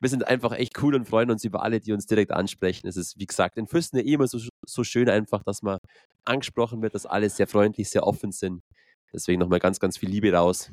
Wir 0.00 0.08
sind 0.08 0.26
einfach 0.26 0.52
echt 0.52 0.82
cool 0.82 0.94
und 0.94 1.06
freuen 1.06 1.30
uns 1.30 1.44
über 1.44 1.62
alle, 1.62 1.80
die 1.80 1.92
uns 1.92 2.06
direkt 2.06 2.32
ansprechen. 2.32 2.86
Es 2.88 2.96
ist, 2.96 3.18
wie 3.18 3.26
gesagt, 3.26 3.58
in 3.58 3.66
Füssen 3.66 3.98
ja 3.98 4.02
eh 4.04 4.14
immer 4.14 4.26
so, 4.28 4.38
so 4.66 4.84
schön 4.84 5.10
einfach, 5.10 5.42
dass 5.42 5.62
man 5.62 5.78
angesprochen 6.24 6.80
wird, 6.82 6.94
dass 6.94 7.06
alle 7.06 7.28
sehr 7.28 7.46
freundlich, 7.46 7.90
sehr 7.90 8.06
offen 8.06 8.32
sind. 8.32 8.62
Deswegen 9.12 9.40
nochmal 9.40 9.58
ganz, 9.58 9.80
ganz 9.80 9.98
viel 9.98 10.08
Liebe 10.08 10.32
raus. 10.32 10.72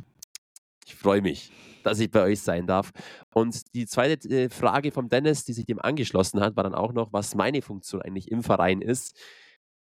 Ich 0.85 0.95
freue 0.95 1.21
mich, 1.21 1.51
dass 1.83 1.99
ich 1.99 2.09
bei 2.09 2.23
euch 2.23 2.41
sein 2.41 2.65
darf. 2.65 2.91
Und 3.33 3.73
die 3.75 3.85
zweite 3.85 4.29
äh, 4.29 4.49
Frage 4.49 4.91
vom 4.91 5.09
Dennis, 5.09 5.43
die 5.43 5.53
sich 5.53 5.65
dem 5.65 5.81
angeschlossen 5.81 6.39
hat, 6.39 6.55
war 6.55 6.63
dann 6.63 6.75
auch 6.75 6.93
noch, 6.93 7.11
was 7.11 7.35
meine 7.35 7.61
Funktion 7.61 8.01
eigentlich 8.01 8.31
im 8.31 8.43
Verein 8.43 8.81
ist. 8.81 9.19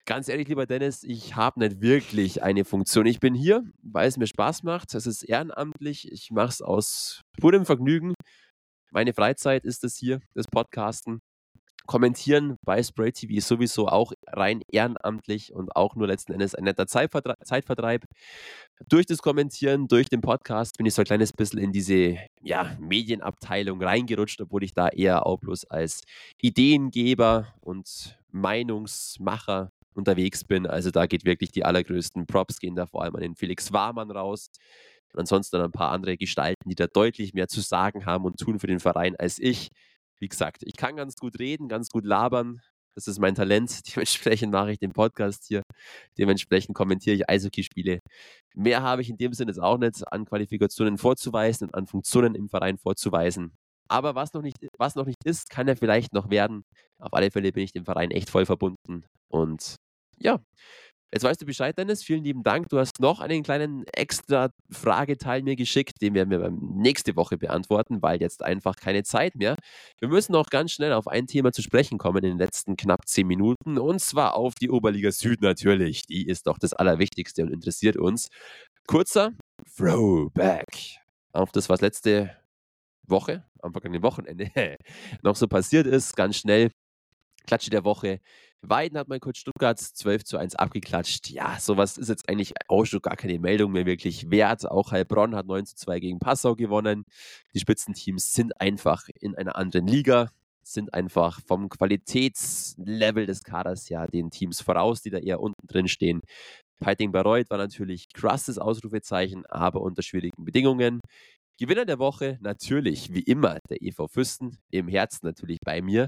Ganz 0.06 0.28
ehrlich, 0.28 0.48
lieber 0.48 0.66
Dennis, 0.66 1.04
ich 1.04 1.36
habe 1.36 1.60
nicht 1.60 1.82
wirklich 1.82 2.42
eine 2.42 2.66
Funktion. 2.66 3.06
Ich 3.06 3.20
bin 3.20 3.36
hier, 3.36 3.64
weil 3.84 4.08
es 4.08 4.18
mir 4.18 4.26
Spaß 4.26 4.64
macht. 4.64 4.96
Es 4.96 5.06
ist 5.06 5.22
ehrenamtlich. 5.22 6.12
Ich 6.12 6.32
mache 6.32 6.50
es 6.50 6.62
aus 6.64 7.22
purem 7.40 7.66
Vergnügen. 7.66 8.16
Meine 8.92 9.14
Freizeit 9.14 9.66
ist 9.66 9.84
es 9.84 9.98
hier, 9.98 10.20
das 10.34 10.48
Podcasten. 10.48 11.20
Kommentieren 11.90 12.60
bei 12.64 12.84
Spray 12.84 13.12
TV 13.12 13.34
ist 13.34 13.48
sowieso 13.48 13.88
auch 13.88 14.14
rein 14.28 14.62
ehrenamtlich 14.72 15.56
und 15.56 15.76
auch 15.76 15.96
nur 15.96 16.06
letzten 16.06 16.34
Endes 16.34 16.54
ein 16.54 16.66
netter 16.66 16.86
Zeitvertreib. 16.86 18.06
Durch 18.88 19.08
das 19.08 19.24
Kommentieren, 19.24 19.88
durch 19.88 20.08
den 20.08 20.22
Podcast 20.22 20.78
bin 20.78 20.86
ich 20.86 20.94
so 20.94 21.02
ein 21.02 21.06
kleines 21.06 21.34
bisschen 21.34 21.58
in 21.58 21.72
diese 21.72 22.20
ja, 22.44 22.78
Medienabteilung 22.80 23.82
reingerutscht, 23.82 24.40
obwohl 24.40 24.64
ich 24.64 24.76
da 24.76 24.90
eher 24.90 25.26
auch 25.26 25.40
bloß 25.40 25.66
als 25.72 26.04
Ideengeber 26.40 27.56
und 27.60 28.20
Meinungsmacher 28.30 29.72
unterwegs 29.96 30.44
bin. 30.44 30.68
Also 30.68 30.92
da 30.92 31.08
geht 31.08 31.26
wirklich 31.26 31.52
die 31.52 31.66
allergrößten 31.66 32.28
Props, 32.28 32.60
gehen 32.60 32.76
da 32.76 32.86
vor 32.86 33.02
allem 33.02 33.16
an 33.16 33.22
den 33.24 33.36
Felix 33.36 33.74
Warmann 33.74 34.12
raus. 34.12 34.52
Und 35.12 35.22
ansonsten 35.22 35.60
ein 35.60 35.72
paar 35.72 35.90
andere 35.90 36.18
Gestalten, 36.18 36.70
die 36.70 36.76
da 36.76 36.86
deutlich 36.86 37.34
mehr 37.34 37.48
zu 37.48 37.62
sagen 37.62 38.06
haben 38.06 38.26
und 38.26 38.40
tun 38.40 38.60
für 38.60 38.68
den 38.68 38.80
Verein 38.80 39.16
als 39.16 39.40
ich 39.40 39.72
wie 40.20 40.28
gesagt, 40.28 40.62
ich 40.64 40.76
kann 40.76 40.96
ganz 40.96 41.16
gut 41.16 41.40
reden, 41.40 41.68
ganz 41.68 41.90
gut 41.90 42.06
labern. 42.06 42.62
Das 42.96 43.08
ist 43.08 43.20
mein 43.20 43.36
Talent. 43.36 43.82
Dementsprechend 43.96 44.52
mache 44.52 44.72
ich 44.72 44.80
den 44.80 44.92
Podcast 44.92 45.46
hier. 45.48 45.62
Dementsprechend 46.18 46.76
kommentiere 46.76 47.16
ich 47.16 47.30
Eishockey-Spiele. 47.30 48.00
Mehr 48.56 48.82
habe 48.82 49.02
ich 49.02 49.10
in 49.10 49.18
dem 49.18 49.34
Sinne 49.34 49.52
jetzt 49.52 49.62
auch 49.62 49.78
nicht 49.78 50.04
an 50.12 50.26
Qualifikationen 50.26 50.98
vorzuweisen 50.98 51.68
und 51.68 51.76
an 51.76 51.88
Funktionen 51.88 52.36
im 52.36 52.50
Verein 52.50 52.78
vorzuweisen. 52.78 53.54
Aber 53.88 54.16
was 54.16 54.34
noch, 54.34 54.42
nicht, 54.42 54.58
was 54.78 54.96
noch 54.96 55.06
nicht 55.06 55.24
ist, 55.26 55.50
kann 55.50 55.68
ja 55.68 55.76
vielleicht 55.76 56.14
noch 56.14 56.30
werden. 56.30 56.64
Auf 57.00 57.14
alle 57.14 57.32
Fälle 57.32 57.52
bin 57.52 57.64
ich 57.64 57.72
dem 57.72 57.86
Verein 57.86 58.12
echt 58.12 58.30
voll 58.30 58.46
verbunden. 58.46 59.06
Und 59.30 59.76
ja, 60.20 60.40
Jetzt 61.12 61.24
weißt 61.24 61.42
du 61.42 61.46
Bescheid, 61.46 61.76
Dennis. 61.76 62.04
Vielen 62.04 62.24
lieben 62.24 62.44
Dank. 62.44 62.70
Du 62.70 62.78
hast 62.78 63.00
noch 63.00 63.20
einen 63.20 63.42
kleinen 63.42 63.84
extra 63.94 64.52
Frageteil 64.70 65.42
mir 65.42 65.56
geschickt. 65.56 66.02
Den 66.02 66.14
werden 66.14 66.30
wir 66.30 66.52
nächste 66.52 67.16
Woche 67.16 67.38
beantworten, 67.38 68.02
weil 68.04 68.22
jetzt 68.22 68.44
einfach 68.44 68.76
keine 68.76 69.04
Zeit 69.04 69.36
mehr. 69.36 69.56
Wir 70.00 70.08
müssen 70.08 70.34
noch 70.34 70.50
ganz 70.52 70.72
schnell 70.72 70.94
auf 70.94 71.08
ein 71.08 71.26
Thema 71.26 71.52
zu 71.52 71.64
sprechen 71.64 71.98
kommen 71.98 72.24
in 72.24 72.32
den 72.32 72.38
letzten 72.38 72.78
knapp 72.78 73.08
zehn 73.08 73.26
Minuten. 73.26 73.80
Und 73.80 74.00
zwar 74.02 74.36
auf 74.36 74.54
die 74.54 74.70
Oberliga 74.70 75.12
Süd 75.12 75.42
natürlich. 75.42 76.04
Die 76.06 76.28
ist 76.28 76.46
doch 76.46 76.60
das 76.60 76.74
Allerwichtigste 76.74 77.42
und 77.42 77.52
interessiert 77.52 77.98
uns. 77.98 78.30
Kurzer 78.86 79.32
Throwback 79.76 81.00
auf 81.32 81.52
das, 81.52 81.70
was 81.70 81.82
letzte 81.82 82.36
Woche, 83.08 83.44
am 83.62 83.72
vergangenen 83.72 84.04
Wochenende 84.04 84.52
noch 85.24 85.36
so 85.36 85.48
passiert 85.48 85.88
ist. 85.88 86.16
Ganz 86.16 86.38
schnell. 86.38 86.70
Klatsche 87.48 87.72
der 87.72 87.84
Woche. 87.84 88.20
Weiden 88.62 88.98
hat 88.98 89.08
mein 89.08 89.20
Coach 89.20 89.40
Stuttgart 89.40 89.80
12 89.80 90.26
zu 90.26 90.38
1 90.38 90.56
abgeklatscht. 90.56 91.30
Ja, 91.30 91.58
sowas 91.60 91.98
ist 91.98 92.10
jetzt 92.10 92.28
eigentlich 92.28 92.54
auch 92.68 92.86
schon 92.86 93.02
gar 93.02 93.16
keine 93.16 93.40
Meldung 93.40 93.72
mehr 93.72 93.86
wirklich 93.86 94.30
wert. 94.30 94.70
Auch 94.70 94.92
Heilbronn 94.92 95.36
hat 95.36 95.46
9 95.46 95.66
zu 95.66 95.76
2 95.76 96.00
gegen 96.00 96.20
Passau 96.20 96.56
gewonnen. 96.56 97.06
Die 97.54 97.60
Spitzenteams 97.60 98.34
sind 98.34 98.60
einfach 98.60 99.08
in 99.20 99.36
einer 99.36 99.56
anderen 99.56 99.88
Liga, 99.88 100.30
sind 100.62 100.94
einfach 100.94 101.40
vom 101.48 101.70
Qualitätslevel 101.70 103.26
des 103.26 103.44
Kaders 103.44 103.88
ja 103.90 104.08
den 104.08 104.30
Teams 104.30 104.62
voraus, 104.62 105.02
die 105.02 105.10
da 105.10 105.20
eher 105.20 105.40
unten 105.40 105.66
drin 105.68 105.88
stehen. 105.88 106.22
Peiting 106.80 107.12
Bayreuth 107.12 107.50
war 107.50 107.58
natürlich 107.58 108.08
krasses 108.14 108.58
Ausrufezeichen, 108.58 109.46
aber 109.46 109.82
unter 109.82 110.02
schwierigen 110.02 110.46
Bedingungen. 110.46 111.02
Gewinner 111.60 111.84
der 111.84 112.00
Woche 112.00 112.38
natürlich, 112.40 113.14
wie 113.14 113.20
immer, 113.20 113.60
der 113.70 113.82
EV 113.82 114.08
Füsten, 114.08 114.58
im 114.72 114.88
Herzen 114.88 115.26
natürlich 115.26 115.60
bei 115.64 115.82
mir. 115.82 116.08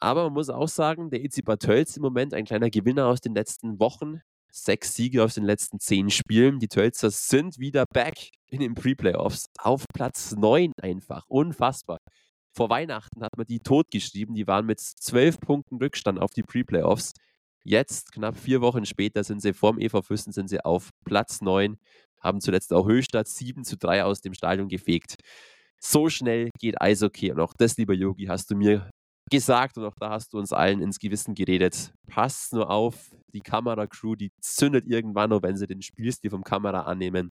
Aber 0.00 0.24
man 0.24 0.32
muss 0.32 0.50
auch 0.50 0.66
sagen, 0.66 1.10
der 1.10 1.22
EC 1.22 1.44
Bad 1.44 1.60
Tölz 1.60 1.96
im 1.96 2.02
Moment 2.02 2.34
ein 2.34 2.44
kleiner 2.44 2.68
Gewinner 2.68 3.06
aus 3.06 3.20
den 3.20 3.32
letzten 3.32 3.78
Wochen. 3.78 4.20
Sechs 4.50 4.94
Siege 4.94 5.22
aus 5.22 5.34
den 5.34 5.44
letzten 5.44 5.78
zehn 5.78 6.10
Spielen. 6.10 6.58
Die 6.58 6.66
Tölzer 6.66 7.12
sind 7.12 7.58
wieder 7.58 7.84
back 7.92 8.30
in 8.48 8.60
den 8.60 8.74
Pre-Playoffs. 8.74 9.46
Auf 9.58 9.84
Platz 9.94 10.34
neun 10.34 10.72
einfach. 10.82 11.24
Unfassbar. 11.28 11.98
Vor 12.52 12.68
Weihnachten 12.68 13.22
hat 13.22 13.36
man 13.36 13.46
die 13.46 13.60
totgeschrieben. 13.60 14.34
Die 14.34 14.48
waren 14.48 14.66
mit 14.66 14.80
zwölf 14.80 15.38
Punkten 15.38 15.76
Rückstand 15.76 16.18
auf 16.18 16.32
die 16.32 16.42
Pre-Playoffs. 16.42 17.12
Jetzt, 17.62 18.12
knapp 18.12 18.36
vier 18.36 18.62
Wochen 18.62 18.84
später, 18.84 19.22
sind 19.22 19.42
sie 19.42 19.52
vorm 19.52 19.78
EV 19.78 20.02
Füssen 20.02 20.32
sind 20.32 20.48
sie 20.48 20.64
auf 20.64 20.90
Platz 21.04 21.40
neun 21.40 21.78
haben 22.20 22.40
zuletzt 22.40 22.72
auch 22.72 22.86
Höchstadt 22.86 23.28
7 23.28 23.64
zu 23.64 23.76
3 23.76 24.04
aus 24.04 24.20
dem 24.20 24.34
Stadion 24.34 24.68
gefegt. 24.68 25.16
So 25.80 26.08
schnell 26.08 26.50
geht 26.58 26.80
Eishockey. 26.80 27.30
Und 27.30 27.40
auch 27.40 27.54
das, 27.56 27.76
lieber 27.76 27.94
Yogi, 27.94 28.26
hast 28.26 28.50
du 28.50 28.56
mir 28.56 28.90
gesagt 29.30 29.76
und 29.78 29.84
auch 29.84 29.94
da 29.98 30.10
hast 30.10 30.32
du 30.32 30.38
uns 30.38 30.52
allen 30.52 30.80
ins 30.80 30.98
Gewissen 30.98 31.34
geredet. 31.34 31.92
Passt 32.06 32.52
nur 32.52 32.70
auf, 32.70 33.14
die 33.32 33.40
Kameracrew, 33.40 34.16
die 34.16 34.32
zündet 34.40 34.86
irgendwann 34.86 35.30
noch, 35.30 35.42
wenn 35.42 35.56
sie 35.56 35.66
den 35.66 35.82
Spielstil 35.82 36.30
vom 36.30 36.42
Kamera 36.42 36.82
annehmen. 36.82 37.30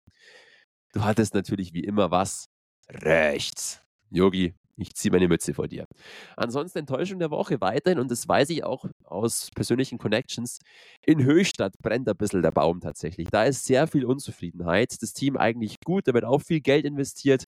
Du 0.94 1.04
hattest 1.04 1.34
natürlich 1.34 1.74
wie 1.74 1.84
immer 1.84 2.12
was 2.12 2.48
rechts. 2.90 3.82
Yogi, 4.10 4.54
ich 4.78 4.94
ziehe 4.94 5.12
meine 5.12 5.28
Mütze 5.28 5.54
vor 5.54 5.68
dir. 5.68 5.88
Ansonsten 6.36 6.80
Enttäuschung 6.80 7.20
der 7.20 7.32
Woche 7.32 7.60
weiterhin, 7.62 8.00
und 8.00 8.12
das 8.12 8.28
weiß 8.28 8.50
ich 8.52 8.64
auch 8.64 8.86
aus 9.04 9.50
persönlichen 9.56 9.98
Connections. 9.98 10.60
In 11.06 11.24
Höchstadt 11.24 11.74
brennt 11.80 12.08
ein 12.08 12.16
bisschen 12.16 12.44
der 12.44 12.52
Baum 12.52 12.80
tatsächlich. 12.80 13.30
Da 13.32 13.44
ist 13.46 13.66
sehr 13.66 13.88
viel 13.88 14.06
Unzufriedenheit. 14.06 14.96
Das 15.02 15.14
Team 15.14 15.36
eigentlich 15.36 15.78
gut, 15.84 16.08
da 16.08 16.14
wird 16.14 16.26
auch 16.26 16.42
viel 16.42 16.62
Geld 16.62 16.86
investiert. 16.86 17.46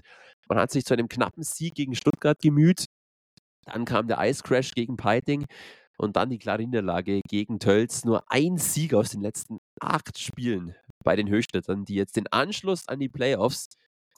Man 0.47 0.57
hat 0.57 0.71
sich 0.71 0.85
zu 0.85 0.93
einem 0.93 1.07
knappen 1.07 1.43
Sieg 1.43 1.75
gegen 1.75 1.95
Stuttgart 1.95 2.39
gemüht. 2.39 2.85
Dann 3.65 3.85
kam 3.85 4.07
der 4.07 4.19
Ice 4.27 4.41
Crash 4.43 4.71
gegen 4.73 4.97
Peiting 4.97 5.45
und 5.97 6.15
dann 6.15 6.29
die 6.29 6.39
klare 6.39 6.63
Niederlage 6.63 7.21
gegen 7.27 7.59
Tölz. 7.59 8.05
Nur 8.05 8.23
ein 8.31 8.57
Sieg 8.57 8.93
aus 8.93 9.11
den 9.11 9.21
letzten 9.21 9.57
acht 9.79 10.17
Spielen 10.17 10.75
bei 11.03 11.15
den 11.15 11.29
Höchstädtern, 11.29 11.85
die 11.85 11.95
jetzt 11.95 12.15
den 12.15 12.27
Anschluss 12.27 12.87
an 12.87 12.99
die 12.99 13.09
Playoffs 13.09 13.69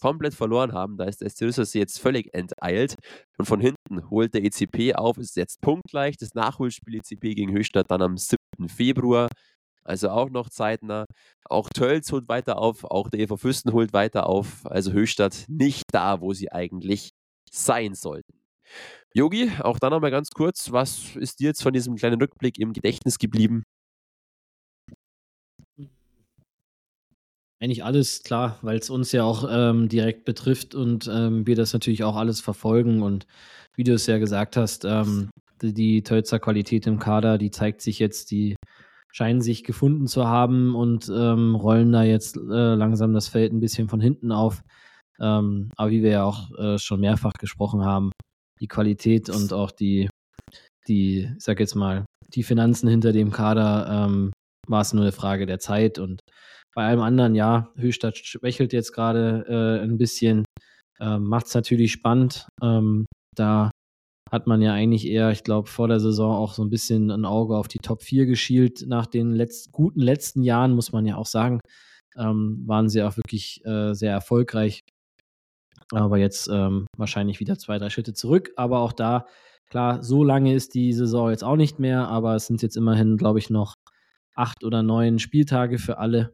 komplett 0.02 0.34
verloren 0.34 0.74
haben. 0.74 0.98
Da 0.98 1.06
ist 1.06 1.22
der 1.22 1.30
SC 1.30 1.76
jetzt 1.76 2.00
völlig 2.00 2.34
enteilt. 2.34 2.96
Und 3.38 3.46
von 3.46 3.62
hinten 3.62 4.10
holt 4.10 4.34
der 4.34 4.44
ECP 4.44 4.96
auf, 4.96 5.18
ist 5.18 5.38
jetzt 5.38 5.62
punktgleich. 5.62 6.18
Das 6.18 6.34
Nachholspiel 6.34 6.96
ECP 6.96 7.36
gegen 7.36 7.52
Höchstadt 7.52 7.90
dann 7.90 8.02
am 8.02 8.18
7. 8.18 8.38
Februar. 8.68 9.30
Also 9.84 10.10
auch 10.10 10.30
noch 10.30 10.50
zeitnah. 10.50 11.06
Auch 11.46 11.70
Tölz 11.70 12.12
holt 12.12 12.28
weiter 12.28 12.58
auf, 12.58 12.84
auch 12.84 13.10
der 13.10 13.22
EV 13.22 13.38
Fürsten 13.38 13.74
holt 13.74 13.94
weiter 13.94 14.28
auf. 14.28 14.66
Also 14.66 14.92
Höchstadt 14.92 15.46
nicht 15.48 15.86
da, 15.92 16.22
wo 16.22 16.34
sie 16.34 16.52
eigentlich 16.52 17.12
sein 17.52 17.96
sollten. 17.96 18.34
Yogi, 19.14 19.52
auch 19.60 19.80
da 19.80 19.90
nochmal 19.90 20.12
ganz 20.12 20.30
kurz, 20.30 20.72
was 20.72 21.16
ist 21.16 21.40
dir 21.40 21.48
jetzt 21.48 21.62
von 21.64 21.74
diesem 21.74 21.96
kleinen 21.96 22.22
Rückblick 22.22 22.60
im 22.60 22.74
Gedächtnis 22.74 23.18
geblieben? 23.18 23.64
Eigentlich 27.62 27.84
alles, 27.84 28.24
klar, 28.24 28.58
weil 28.64 28.80
es 28.80 28.90
uns 28.90 29.12
ja 29.12 29.24
auch 29.24 29.48
ähm, 29.48 29.88
direkt 29.88 30.26
betrifft 30.26 30.74
und 30.74 31.08
ähm, 31.14 31.46
wir 31.46 31.56
das 31.56 31.74
natürlich 31.74 32.04
auch 32.04 32.16
alles 32.16 32.42
verfolgen. 32.42 33.04
Und 33.04 33.28
wie 33.76 33.84
du 33.84 33.94
es 33.94 34.08
ja 34.08 34.18
gesagt 34.18 34.58
hast, 34.58 34.84
ähm, 34.84 35.30
die, 35.62 35.72
die 35.72 36.02
Tölzer 36.02 36.40
Qualität 36.40 36.88
im 36.88 36.98
Kader, 36.98 37.38
die 37.38 37.52
zeigt 37.52 37.82
sich 37.82 38.00
jetzt, 38.00 38.32
die 38.32 38.56
scheinen 39.12 39.42
sich 39.42 39.64
gefunden 39.64 40.08
zu 40.08 40.26
haben 40.26 40.74
und 40.74 41.08
ähm, 41.14 41.54
rollen 41.54 41.92
da 41.92 42.02
jetzt 42.02 42.36
äh, 42.36 42.74
langsam 42.74 43.14
das 43.14 43.28
Feld 43.28 43.54
ein 43.54 43.60
bisschen 43.60 43.90
von 43.90 44.02
hinten 44.02 44.32
auf. 44.32 44.64
Ähm, 45.20 45.70
aber 45.76 45.92
wie 45.92 46.02
wir 46.02 46.12
ja 46.12 46.24
auch 46.24 46.50
äh, 46.58 46.80
schon 46.80 47.02
mehrfach 47.02 47.34
gesprochen 47.34 47.86
haben, 47.86 48.10
die 48.60 48.68
Qualität 48.68 49.30
und 49.30 49.54
auch 49.54 49.70
die, 49.70 50.10
die, 50.88 51.30
ich 51.38 51.44
sag 51.44 51.60
jetzt 51.60 51.76
mal, 51.76 52.06
die 52.34 52.42
Finanzen 52.42 52.90
hinter 52.90 53.12
dem 53.12 53.32
Kader 53.32 54.08
ähm, 54.08 54.32
war 54.68 54.82
es 54.82 54.94
nur 54.94 55.04
eine 55.04 55.12
Frage 55.12 55.46
der 55.46 55.60
Zeit 55.60 56.00
und 56.00 56.22
bei 56.74 56.86
allem 56.86 57.02
anderen, 57.02 57.36
ja, 57.36 57.72
Höchstadt 57.76 58.18
schwächelt 58.18 58.74
jetzt 58.74 58.94
gerade 58.94 59.46
äh, 59.48 59.84
ein 59.84 59.98
bisschen. 59.98 60.46
Ähm, 61.00 61.24
Macht 61.24 61.48
es 61.48 61.56
natürlich 61.56 61.92
spannend. 61.92 62.48
Ähm, 62.62 63.06
da 63.36 63.72
hat 64.32 64.48
man 64.48 64.62
ja 64.62 64.74
eigentlich 64.74 65.08
eher, 65.08 65.32
ich 65.32 65.44
glaube, 65.44 65.68
vor 65.68 65.88
der 65.88 66.00
Saison 66.00 66.34
auch 66.34 66.54
so 66.54 66.64
ein 66.64 66.70
bisschen 66.70 67.12
ein 67.12 67.26
Auge 67.26 67.58
auf 67.58 67.68
die 67.68 67.80
Top 67.80 68.02
4 68.02 68.26
geschielt. 68.26 68.86
Nach 68.88 69.06
den 69.06 69.34
letzt, 69.34 69.72
guten 69.74 70.00
letzten 70.00 70.44
Jahren, 70.44 70.72
muss 70.74 70.94
man 70.94 71.06
ja 71.06 71.18
auch 71.18 71.26
sagen, 71.26 71.60
ähm, 72.16 72.64
waren 72.66 72.88
sie 72.88 73.04
auch 73.04 73.18
wirklich 73.18 73.64
äh, 73.66 73.94
sehr 73.94 74.12
erfolgreich. 74.12 74.82
Aber 75.92 76.18
jetzt 76.18 76.48
ähm, 76.48 76.88
wahrscheinlich 76.98 77.42
wieder 77.42 77.58
zwei, 77.58 77.78
drei 77.78 77.90
Schritte 77.90 78.14
zurück. 78.14 78.52
Aber 78.56 78.80
auch 78.80 78.94
da, 78.94 79.26
klar, 79.70 80.02
so 80.02 80.24
lange 80.24 80.54
ist 80.54 80.76
die 80.76 80.94
Saison 80.94 81.32
jetzt 81.32 81.44
auch 81.44 81.58
nicht 81.58 81.80
mehr, 81.80 82.08
aber 82.08 82.36
es 82.36 82.48
sind 82.48 82.62
jetzt 82.62 82.78
immerhin, 82.78 83.18
glaube 83.18 83.40
ich, 83.40 83.50
noch 83.50 83.74
acht 84.36 84.64
oder 84.64 84.84
neun 84.84 85.20
Spieltage 85.20 85.78
für 85.78 85.98
alle. 85.98 86.34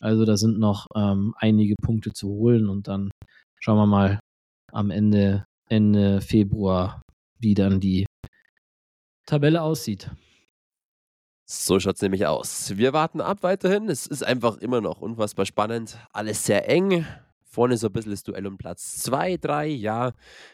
Also 0.00 0.24
da 0.24 0.36
sind 0.36 0.58
noch 0.58 0.86
ähm, 0.94 1.34
einige 1.38 1.74
Punkte 1.82 2.12
zu 2.12 2.28
holen 2.28 2.68
und 2.68 2.88
dann 2.88 3.10
schauen 3.60 3.78
wir 3.78 3.86
mal 3.86 4.20
am 4.72 4.90
Ende, 4.90 5.44
Ende 5.68 6.20
Februar, 6.20 7.02
wie 7.40 7.54
dann 7.54 7.80
die 7.80 8.06
Tabelle 9.26 9.62
aussieht. 9.62 10.10
So 11.50 11.80
schaut 11.80 11.96
es 11.96 12.02
nämlich 12.02 12.26
aus. 12.26 12.76
Wir 12.76 12.92
warten 12.92 13.22
ab 13.22 13.42
weiterhin. 13.42 13.88
Es 13.88 14.06
ist 14.06 14.22
einfach 14.22 14.58
immer 14.58 14.82
noch 14.82 15.00
unfassbar 15.00 15.46
spannend. 15.46 15.98
Alles 16.12 16.44
sehr 16.44 16.68
eng. 16.68 17.06
Vorne 17.42 17.78
so 17.78 17.86
ein 17.86 17.92
bisschen 17.94 18.10
das 18.10 18.22
Duell 18.22 18.46
um 18.46 18.58
Platz 18.58 18.98
2, 18.98 19.38
3. 19.38 19.66
Ja, 19.68 20.12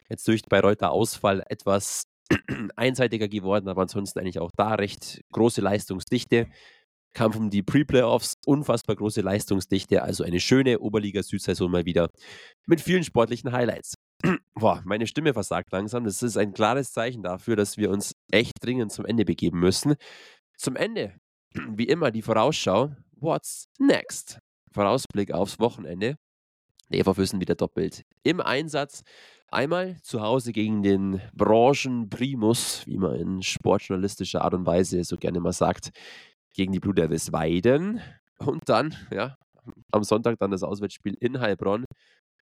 jetzt 0.08 0.26
durch 0.28 0.42
Bayreuther 0.42 0.92
Ausfall 0.92 1.42
etwas 1.48 2.04
einseitiger 2.76 3.26
geworden, 3.26 3.68
aber 3.68 3.82
ansonsten 3.82 4.20
eigentlich 4.20 4.38
auch 4.38 4.52
da 4.56 4.74
recht 4.74 5.20
große 5.32 5.60
Leistungsdichte. 5.60 6.46
Kampf 7.14 7.36
um 7.36 7.48
die 7.48 7.62
Pre-Playoffs, 7.62 8.34
unfassbar 8.44 8.96
große 8.96 9.20
Leistungsdichte, 9.20 10.02
also 10.02 10.24
eine 10.24 10.40
schöne 10.40 10.80
Oberliga-Südsaison 10.80 11.70
mal 11.70 11.84
wieder 11.84 12.10
mit 12.66 12.80
vielen 12.80 13.04
sportlichen 13.04 13.52
Highlights. 13.52 13.94
Boah, 14.54 14.82
meine 14.84 15.06
Stimme 15.06 15.32
versagt 15.32 15.72
langsam. 15.72 16.04
Das 16.04 16.22
ist 16.22 16.36
ein 16.36 16.52
klares 16.52 16.92
Zeichen 16.92 17.22
dafür, 17.22 17.56
dass 17.56 17.76
wir 17.76 17.90
uns 17.90 18.14
echt 18.30 18.52
dringend 18.60 18.92
zum 18.92 19.06
Ende 19.06 19.24
begeben 19.24 19.60
müssen. 19.60 19.94
Zum 20.58 20.76
Ende, 20.76 21.14
wie 21.54 21.84
immer, 21.84 22.10
die 22.10 22.22
Vorausschau. 22.22 22.94
What's 23.12 23.68
next? 23.78 24.38
Vorausblick 24.72 25.32
aufs 25.32 25.58
Wochenende. 25.60 26.16
Der 26.90 27.00
EV 27.00 27.14
Füssen 27.14 27.40
wieder 27.40 27.54
doppelt 27.54 28.02
im 28.24 28.40
Einsatz. 28.40 29.02
Einmal 29.48 29.98
zu 30.02 30.20
Hause 30.20 30.52
gegen 30.52 30.82
den 30.82 31.20
Branchenprimus, 31.32 32.86
wie 32.86 32.98
man 32.98 33.14
in 33.14 33.42
sportjournalistischer 33.42 34.42
Art 34.42 34.54
und 34.54 34.66
Weise 34.66 35.04
so 35.04 35.16
gerne 35.16 35.38
mal 35.38 35.52
sagt 35.52 35.90
gegen 36.54 36.72
die 36.72 36.80
Blue 36.80 36.94
Devils 36.94 37.32
Weiden 37.32 38.00
und 38.38 38.68
dann, 38.68 38.94
ja, 39.12 39.36
am 39.92 40.04
Sonntag 40.04 40.38
dann 40.38 40.50
das 40.50 40.62
Auswärtsspiel 40.62 41.16
in 41.20 41.40
Heilbronn. 41.40 41.84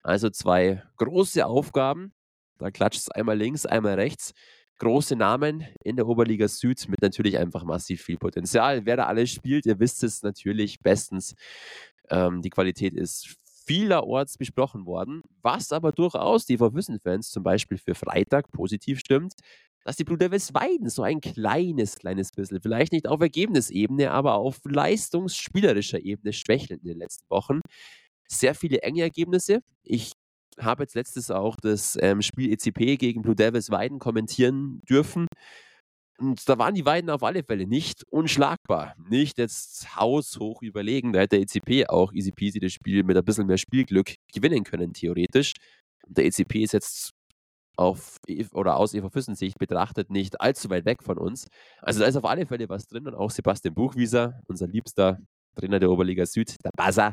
Also 0.02 0.30
zwei 0.30 0.82
große 0.96 1.44
Aufgaben. 1.46 2.12
Da 2.58 2.70
klatscht 2.70 3.00
es 3.00 3.10
einmal 3.10 3.36
links, 3.38 3.66
einmal 3.66 3.94
rechts. 3.94 4.32
große 4.78 5.14
Namen 5.14 5.66
in 5.84 5.96
der 5.96 6.06
Oberliga 6.08 6.48
Süd 6.48 6.88
mit 6.88 7.02
natürlich 7.02 7.38
einfach 7.38 7.64
massiv 7.64 8.02
viel 8.02 8.16
Potenzial. 8.16 8.86
Wer 8.86 8.96
da 8.96 9.06
alles 9.06 9.30
spielt, 9.30 9.66
ihr 9.66 9.78
wisst 9.78 10.02
es 10.02 10.22
natürlich 10.22 10.80
bestens. 10.80 11.34
Ähm, 12.08 12.40
die 12.42 12.50
Qualität 12.50 12.94
ist 12.94 13.36
vielerorts 13.66 14.38
besprochen 14.38 14.86
worden, 14.86 15.22
was 15.42 15.70
aber 15.70 15.92
durchaus 15.92 16.46
die 16.46 16.56
Verwissen-Fans 16.56 17.30
zum 17.30 17.42
Beispiel 17.42 17.78
für 17.78 17.94
Freitag 17.94 18.50
positiv 18.50 19.00
stimmt, 19.00 19.34
dass 19.84 19.96
die 19.96 20.04
Blue 20.04 20.18
Devils 20.18 20.54
Weiden 20.54 20.90
so 20.90 21.02
ein 21.02 21.20
kleines, 21.20 21.96
kleines 21.96 22.30
bisschen, 22.30 22.60
vielleicht 22.60 22.92
nicht 22.92 23.08
auf 23.08 23.20
Ergebnisebene, 23.20 24.10
aber 24.10 24.34
auf 24.34 24.60
leistungsspielerischer 24.64 26.04
Ebene 26.04 26.32
schwächeln 26.32 26.80
in 26.80 26.88
den 26.88 26.98
letzten 26.98 27.28
Wochen. 27.30 27.60
Sehr 28.28 28.54
viele 28.54 28.82
enge 28.82 29.02
Ergebnisse. 29.02 29.60
Ich 29.82 30.12
habe 30.58 30.82
jetzt 30.82 30.94
letztes 30.94 31.30
auch 31.30 31.56
das 31.56 31.96
ähm, 32.00 32.22
Spiel 32.22 32.52
ECP 32.52 32.96
gegen 32.98 33.22
Blue 33.22 33.34
Devils 33.34 33.70
Weiden 33.70 33.98
kommentieren 33.98 34.80
dürfen. 34.88 35.26
Und 36.18 36.46
da 36.48 36.58
waren 36.58 36.74
die 36.74 36.84
Weiden 36.84 37.08
auf 37.08 37.22
alle 37.22 37.42
Fälle 37.42 37.66
nicht 37.66 38.04
unschlagbar. 38.10 38.94
Nicht 39.08 39.38
jetzt 39.38 39.96
haushoch 39.96 40.60
überlegen. 40.60 41.14
Da 41.14 41.20
hätte 41.20 41.38
der 41.38 41.40
ECP 41.40 41.88
auch 41.88 42.12
easy 42.12 42.30
peasy 42.30 42.60
das 42.60 42.72
Spiel 42.72 43.04
mit 43.04 43.16
ein 43.16 43.24
bisschen 43.24 43.46
mehr 43.46 43.56
Spielglück 43.56 44.16
gewinnen 44.32 44.62
können, 44.64 44.92
theoretisch. 44.92 45.54
Und 46.06 46.18
der 46.18 46.26
ECP 46.26 46.56
ist 46.62 46.72
jetzt 46.74 47.12
auf 47.80 48.18
e, 48.26 48.44
oder 48.52 48.76
aus 48.76 48.94
Eva 48.94 49.08
Füssen 49.08 49.34
Sicht 49.34 49.58
betrachtet 49.58 50.10
nicht 50.10 50.40
allzu 50.40 50.68
weit 50.70 50.84
weg 50.84 51.02
von 51.02 51.18
uns. 51.18 51.48
Also 51.80 52.00
da 52.00 52.06
ist 52.06 52.16
auf 52.16 52.26
alle 52.26 52.46
Fälle 52.46 52.68
was 52.68 52.86
drin 52.86 53.06
und 53.06 53.14
auch 53.14 53.30
Sebastian 53.30 53.74
Buchwieser, 53.74 54.40
unser 54.46 54.68
liebster 54.68 55.18
Trainer 55.56 55.80
der 55.80 55.90
Oberliga 55.90 56.26
Süd, 56.26 56.56
der 56.62 56.70
Buzzer, 56.76 57.12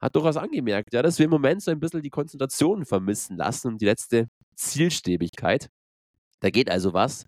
hat 0.00 0.16
durchaus 0.16 0.36
angemerkt, 0.36 0.94
ja, 0.94 1.02
dass 1.02 1.18
wir 1.18 1.24
im 1.24 1.30
Moment 1.30 1.62
so 1.62 1.70
ein 1.70 1.80
bisschen 1.80 2.02
die 2.02 2.10
Konzentration 2.10 2.84
vermissen 2.84 3.36
lassen 3.36 3.68
und 3.68 3.80
die 3.80 3.84
letzte 3.84 4.28
Zielstrebigkeit. 4.56 5.68
Da 6.40 6.50
geht 6.50 6.70
also 6.70 6.94
was. 6.94 7.26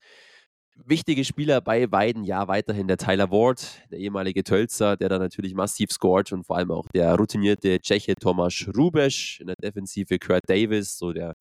Wichtige 0.86 1.24
Spieler 1.24 1.60
bei 1.60 1.92
Weiden, 1.92 2.24
ja, 2.24 2.48
weiterhin 2.48 2.88
der 2.88 2.96
Tyler 2.96 3.30
Ward, 3.30 3.82
der 3.90 3.98
ehemalige 3.98 4.42
Tölzer, 4.42 4.96
der 4.96 5.10
da 5.10 5.18
natürlich 5.18 5.52
massiv 5.52 5.90
scored 5.90 6.32
und 6.32 6.44
vor 6.46 6.56
allem 6.56 6.70
auch 6.70 6.86
der 6.94 7.14
routinierte 7.16 7.78
Tscheche 7.80 8.14
Tomasz 8.14 8.66
Rubesch 8.74 9.40
in 9.40 9.48
der 9.48 9.56
Defensive 9.56 10.18
Kurt 10.18 10.48
Davis, 10.48 10.96
so 10.96 11.12
der 11.12 11.34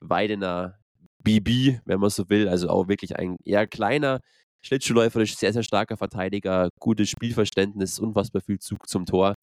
Weidener 0.00 0.81
BB, 1.22 1.80
wenn 1.84 2.00
man 2.00 2.10
so 2.10 2.28
will, 2.28 2.48
also 2.48 2.68
auch 2.68 2.88
wirklich 2.88 3.16
ein 3.16 3.36
eher 3.44 3.66
kleiner, 3.66 4.20
schlittschuhläuferisch 4.64 5.36
sehr, 5.36 5.52
sehr 5.52 5.62
starker 5.62 5.96
Verteidiger, 5.96 6.68
gutes 6.80 7.10
Spielverständnis, 7.10 7.98
unfassbar 7.98 8.42
viel 8.42 8.58
Zug 8.58 8.88
zum 8.88 9.06
Tor 9.06 9.34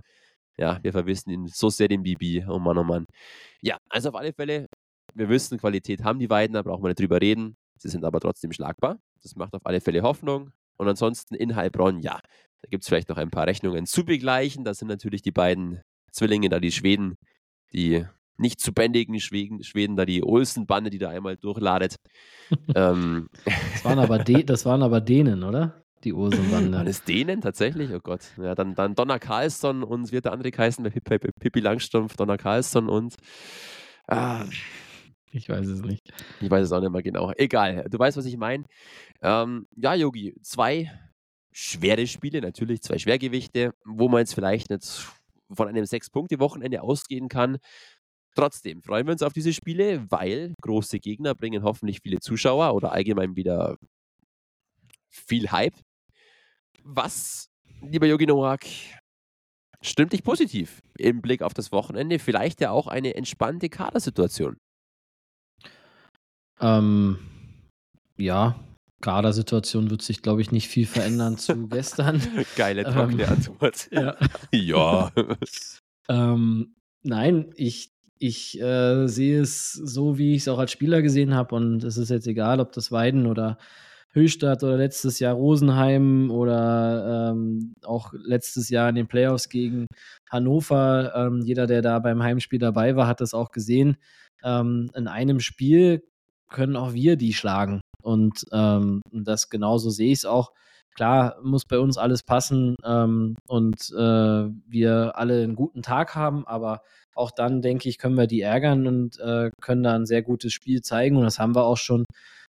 ja, 0.59 0.77
wir 0.83 0.91
verwissen 0.91 1.31
ihn 1.31 1.47
so 1.47 1.69
sehr 1.69 1.87
den 1.87 2.03
Bibi. 2.03 2.45
Oh 2.47 2.59
Mann, 2.59 2.77
oh 2.77 2.83
Mann. 2.83 3.05
Ja, 3.61 3.77
also 3.89 4.09
auf 4.09 4.15
alle 4.15 4.33
Fälle, 4.33 4.67
wir 5.15 5.29
wissen, 5.29 5.57
Qualität 5.57 6.03
haben 6.03 6.19
die 6.19 6.27
beiden, 6.27 6.53
da 6.53 6.61
brauchen 6.61 6.83
wir 6.83 6.89
nicht 6.89 6.99
drüber 6.99 7.21
reden. 7.21 7.55
Sie 7.77 7.87
sind 7.87 8.03
aber 8.03 8.19
trotzdem 8.19 8.51
schlagbar. 8.51 8.99
Das 9.23 9.35
macht 9.37 9.53
auf 9.53 9.65
alle 9.65 9.79
Fälle 9.79 10.01
Hoffnung. 10.01 10.51
Und 10.77 10.87
ansonsten 10.89 11.33
in 11.35 11.55
Heilbronn, 11.55 12.01
ja, 12.01 12.19
da 12.61 12.69
gibt 12.69 12.83
es 12.83 12.89
vielleicht 12.89 13.07
noch 13.07 13.17
ein 13.17 13.31
paar 13.31 13.47
Rechnungen 13.47 13.85
zu 13.85 14.03
begleichen. 14.03 14.65
Das 14.65 14.79
sind 14.79 14.89
natürlich 14.89 15.21
die 15.21 15.31
beiden 15.31 15.81
Zwillinge, 16.11 16.49
da 16.49 16.59
die 16.59 16.73
Schweden, 16.73 17.15
die 17.71 18.05
nicht 18.39 18.59
zu 18.59 18.73
bändigen 18.73 19.19
Schweden, 19.19 19.63
Schweden 19.63 19.95
da 19.95 20.05
die 20.05 20.23
Olsen-Bande, 20.23 20.89
die 20.89 20.97
da 20.97 21.09
einmal 21.09 21.37
durchladet. 21.37 21.95
ähm. 22.75 23.29
das, 23.45 23.85
waren 23.85 23.99
aber 23.99 24.19
das 24.19 24.65
waren 24.65 24.81
aber 24.81 25.01
Dänen, 25.01 25.43
oder? 25.43 25.83
die 26.03 26.13
Ursenbande. 26.13 26.77
Waren 26.77 26.87
es 26.87 27.03
denen 27.03 27.41
tatsächlich? 27.41 27.91
Oh 27.91 27.99
Gott. 27.99 28.21
Ja, 28.37 28.55
dann, 28.55 28.75
dann 28.75 28.95
Donner 28.95 29.19
Carlsson 29.19 29.83
und 29.83 30.11
wird 30.11 30.25
der 30.25 30.33
andere 30.33 30.51
heißen 30.55 30.83
bei 30.83 31.17
Pippi 31.17 31.59
Langstrumpf, 31.59 32.15
Donner 32.15 32.37
Carlsson 32.37 32.89
und. 32.89 33.15
Ah, 34.07 34.45
ich 35.31 35.47
weiß 35.47 35.67
es 35.67 35.81
nicht. 35.81 36.11
Ich 36.41 36.49
weiß 36.49 36.65
es 36.65 36.71
auch 36.71 36.81
nicht 36.81 36.91
mehr 36.91 37.03
genau. 37.03 37.31
Egal, 37.35 37.85
du 37.89 37.99
weißt, 37.99 38.17
was 38.17 38.25
ich 38.25 38.37
meine. 38.37 38.65
Ähm, 39.21 39.67
ja, 39.75 39.93
Yogi, 39.93 40.35
zwei 40.41 40.91
schwere 41.51 42.07
Spiele, 42.07 42.41
natürlich 42.41 42.81
zwei 42.81 42.97
Schwergewichte, 42.97 43.73
wo 43.85 44.07
man 44.07 44.19
jetzt 44.19 44.33
vielleicht 44.33 44.69
nicht 44.69 45.07
von 45.51 45.67
einem 45.67 45.85
Sechs-Punkte-Wochenende 45.85 46.81
ausgehen 46.81 47.27
kann. 47.27 47.57
Trotzdem 48.35 48.81
freuen 48.81 49.07
wir 49.07 49.13
uns 49.13 49.23
auf 49.23 49.33
diese 49.33 49.53
Spiele, 49.53 50.05
weil 50.09 50.53
große 50.61 50.99
Gegner 50.99 51.35
bringen 51.35 51.63
hoffentlich 51.63 51.99
viele 52.01 52.19
Zuschauer 52.19 52.73
oder 52.73 52.91
allgemein 52.91 53.35
wieder 53.35 53.77
viel 55.09 55.51
Hype. 55.51 55.75
Was, 56.83 57.49
lieber 57.81 58.07
Yogi 58.07 58.25
Noak, 58.25 58.61
stimmt 59.81 60.13
dich 60.13 60.23
positiv 60.23 60.81
im 60.97 61.21
Blick 61.21 61.41
auf 61.41 61.53
das 61.53 61.71
Wochenende? 61.71 62.19
Vielleicht 62.19 62.61
ja 62.61 62.71
auch 62.71 62.87
eine 62.87 63.15
entspannte 63.15 63.69
Kadersituation. 63.69 64.57
Ähm, 66.61 67.19
ja, 68.17 68.59
Kadersituation 69.01 69.89
wird 69.89 70.01
sich, 70.01 70.21
glaube 70.21 70.41
ich, 70.41 70.51
nicht 70.51 70.67
viel 70.67 70.85
verändern 70.85 71.37
zu 71.37 71.67
gestern. 71.69 72.21
Geile, 72.55 72.83
trockene 72.83 73.23
ähm, 73.23 73.29
Antwort. 73.29 73.89
Ja. 73.91 74.15
ja. 74.51 75.11
ähm, 76.09 76.75
nein, 77.03 77.51
ich, 77.55 77.91
ich 78.19 78.59
äh, 78.61 79.07
sehe 79.07 79.41
es 79.41 79.73
so, 79.73 80.17
wie 80.17 80.35
ich 80.35 80.41
es 80.41 80.47
auch 80.49 80.59
als 80.59 80.71
Spieler 80.71 81.01
gesehen 81.01 81.33
habe. 81.33 81.55
Und 81.55 81.83
es 81.83 81.97
ist 81.97 82.09
jetzt 82.09 82.27
egal, 82.27 82.59
ob 82.59 82.73
das 82.73 82.91
Weiden 82.91 83.25
oder 83.25 83.57
Höchstadt 84.11 84.63
oder 84.63 84.77
letztes 84.77 85.19
Jahr 85.19 85.35
Rosenheim 85.35 86.31
oder 86.31 87.31
ähm, 87.31 87.73
auch 87.83 88.13
letztes 88.13 88.69
Jahr 88.69 88.89
in 88.89 88.95
den 88.95 89.07
Playoffs 89.07 89.49
gegen 89.49 89.85
Hannover. 90.29 91.13
Ähm, 91.15 91.41
jeder, 91.43 91.67
der 91.67 91.81
da 91.81 91.99
beim 91.99 92.21
Heimspiel 92.21 92.59
dabei 92.59 92.95
war, 92.95 93.07
hat 93.07 93.21
das 93.21 93.33
auch 93.33 93.51
gesehen. 93.51 93.97
Ähm, 94.43 94.89
in 94.95 95.07
einem 95.07 95.39
Spiel 95.39 96.03
können 96.49 96.75
auch 96.75 96.93
wir 96.93 97.15
die 97.15 97.33
schlagen. 97.33 97.81
Und 98.01 98.45
ähm, 98.51 99.01
das 99.11 99.49
genauso 99.49 99.89
sehe 99.91 100.11
ich 100.11 100.19
es 100.19 100.25
auch. 100.25 100.51
Klar 100.95 101.37
muss 101.43 101.65
bei 101.65 101.79
uns 101.79 101.97
alles 101.97 102.23
passen 102.23 102.75
ähm, 102.83 103.35
und 103.47 103.89
äh, 103.91 104.49
wir 104.67 105.13
alle 105.15 105.43
einen 105.43 105.55
guten 105.55 105.81
Tag 105.81 106.15
haben, 106.15 106.45
aber 106.45 106.81
auch 107.15 107.31
dann, 107.31 107.61
denke 107.61 107.89
ich, 107.89 107.97
können 107.97 108.15
wir 108.15 108.27
die 108.27 108.41
ärgern 108.41 108.87
und 108.87 109.19
äh, 109.19 109.51
können 109.61 109.83
da 109.83 109.95
ein 109.95 110.05
sehr 110.05 110.21
gutes 110.21 110.53
Spiel 110.53 110.81
zeigen. 110.81 111.17
Und 111.17 111.23
das 111.23 111.39
haben 111.39 111.55
wir 111.55 111.65
auch 111.65 111.77
schon 111.77 112.05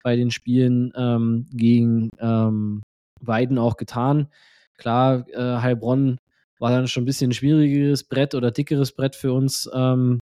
bei 0.03 0.17
den 0.17 0.31
Spielen 0.31 0.93
ähm, 0.97 1.47
gegen 1.53 2.11
ähm, 2.21 2.83
Weiden 3.21 3.59
auch 3.59 3.77
getan. 3.77 4.29
Klar, 4.77 5.29
äh, 5.31 5.61
Heilbronn 5.61 6.19
war 6.59 6.71
dann 6.71 6.89
schon 6.89 7.03
ein 7.03 7.07
bisschen 7.07 7.31
ein 7.31 7.35
schwierigeres 7.35 8.05
Brett 8.05 8.35
oder 8.35 8.51
dickeres 8.51 8.93
Brett 8.93 9.17
für 9.17 9.33
uns 9.33 9.69
ähm, 9.75 10.21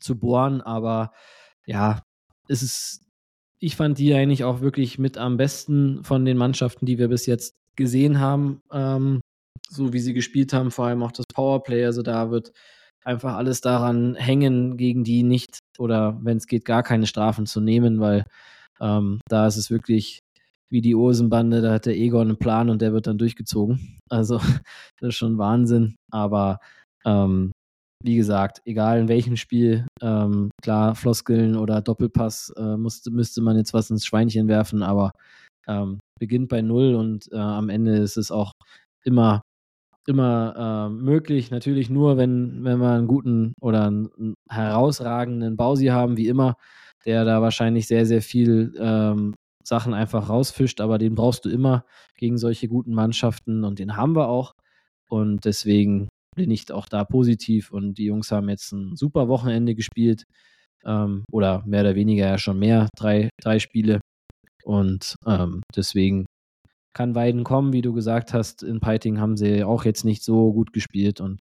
zu 0.00 0.18
bohren, 0.18 0.60
aber 0.60 1.12
ja, 1.66 2.02
es 2.48 2.62
ist, 2.62 3.03
ich 3.64 3.76
fand 3.76 3.98
die 3.98 4.12
eigentlich 4.12 4.44
auch 4.44 4.60
wirklich 4.60 4.98
mit 4.98 5.16
am 5.16 5.38
besten 5.38 6.04
von 6.04 6.26
den 6.26 6.36
Mannschaften, 6.36 6.84
die 6.84 6.98
wir 6.98 7.08
bis 7.08 7.24
jetzt 7.24 7.54
gesehen 7.76 8.20
haben, 8.20 8.60
ähm, 8.70 9.20
so 9.70 9.94
wie 9.94 10.00
sie 10.00 10.12
gespielt 10.12 10.52
haben, 10.52 10.70
vor 10.70 10.86
allem 10.86 11.02
auch 11.02 11.12
das 11.12 11.24
Powerplay, 11.32 11.86
also 11.86 12.02
da 12.02 12.30
wird 12.30 12.52
einfach 13.04 13.34
alles 13.34 13.62
daran 13.62 14.16
hängen, 14.16 14.76
gegen 14.76 15.02
die 15.02 15.22
nicht 15.22 15.60
oder 15.78 16.18
wenn 16.22 16.36
es 16.36 16.46
geht, 16.46 16.66
gar 16.66 16.82
keine 16.82 17.06
Strafen 17.06 17.46
zu 17.46 17.62
nehmen, 17.62 18.00
weil 18.00 18.26
ähm, 18.80 19.20
da 19.28 19.46
ist 19.46 19.56
es 19.56 19.70
wirklich 19.70 20.20
wie 20.70 20.82
die 20.82 20.94
Osenbande, 20.94 21.62
da 21.62 21.72
hat 21.72 21.86
der 21.86 21.96
Egon 21.96 22.28
einen 22.28 22.38
Plan 22.38 22.68
und 22.68 22.82
der 22.82 22.92
wird 22.92 23.06
dann 23.06 23.16
durchgezogen. 23.16 23.98
Also 24.10 24.38
das 25.00 25.10
ist 25.10 25.14
schon 25.14 25.38
Wahnsinn. 25.38 25.96
Aber 26.10 26.58
ähm, 27.06 27.52
wie 28.04 28.16
gesagt, 28.16 28.60
egal 28.66 29.00
in 29.00 29.08
welchem 29.08 29.36
Spiel, 29.36 29.86
ähm, 30.02 30.50
klar, 30.62 30.94
Floskeln 30.94 31.56
oder 31.56 31.80
Doppelpass 31.80 32.52
äh, 32.56 32.76
musste, 32.76 33.10
müsste 33.10 33.40
man 33.40 33.56
jetzt 33.56 33.72
was 33.72 33.90
ins 33.90 34.04
Schweinchen 34.04 34.46
werfen, 34.48 34.82
aber 34.82 35.12
ähm, 35.66 36.00
beginnt 36.20 36.48
bei 36.48 36.60
Null 36.60 36.94
und 36.94 37.32
äh, 37.32 37.36
am 37.36 37.70
Ende 37.70 37.96
ist 37.96 38.16
es 38.16 38.30
auch 38.30 38.52
immer, 39.04 39.42
immer 40.06 40.90
äh, 40.90 40.94
möglich. 40.94 41.50
Natürlich 41.50 41.88
nur, 41.88 42.16
wenn, 42.18 42.62
wenn 42.64 42.78
wir 42.78 42.90
einen 42.90 43.06
guten 43.06 43.54
oder 43.60 43.86
einen 43.86 44.34
herausragenden 44.50 45.56
Bausi 45.56 45.86
haben, 45.86 46.16
wie 46.18 46.28
immer 46.28 46.56
der 47.04 47.24
da 47.24 47.42
wahrscheinlich 47.42 47.86
sehr, 47.86 48.06
sehr 48.06 48.22
viel 48.22 48.74
ähm, 48.78 49.34
Sachen 49.62 49.94
einfach 49.94 50.28
rausfischt, 50.28 50.80
aber 50.80 50.98
den 50.98 51.14
brauchst 51.14 51.44
du 51.44 51.50
immer 51.50 51.84
gegen 52.16 52.38
solche 52.38 52.68
guten 52.68 52.94
Mannschaften 52.94 53.64
und 53.64 53.78
den 53.78 53.96
haben 53.96 54.14
wir 54.14 54.28
auch. 54.28 54.54
Und 55.08 55.44
deswegen 55.44 56.08
bin 56.34 56.50
ich 56.50 56.70
auch 56.72 56.86
da 56.88 57.04
positiv 57.04 57.70
und 57.70 57.94
die 57.94 58.06
Jungs 58.06 58.30
haben 58.30 58.48
jetzt 58.48 58.72
ein 58.72 58.96
super 58.96 59.28
Wochenende 59.28 59.74
gespielt 59.74 60.24
ähm, 60.84 61.24
oder 61.30 61.62
mehr 61.66 61.82
oder 61.82 61.94
weniger 61.94 62.26
ja 62.26 62.38
schon 62.38 62.58
mehr, 62.58 62.88
drei, 62.96 63.30
drei 63.40 63.58
Spiele. 63.58 64.00
Und 64.64 65.16
ähm, 65.26 65.62
deswegen 65.76 66.26
kann 66.94 67.14
Weiden 67.14 67.44
kommen, 67.44 67.72
wie 67.72 67.82
du 67.82 67.92
gesagt 67.92 68.32
hast. 68.32 68.62
In 68.62 68.80
Peiting 68.80 69.20
haben 69.20 69.36
sie 69.36 69.64
auch 69.64 69.84
jetzt 69.84 70.04
nicht 70.04 70.22
so 70.22 70.52
gut 70.52 70.72
gespielt 70.72 71.20
und 71.20 71.40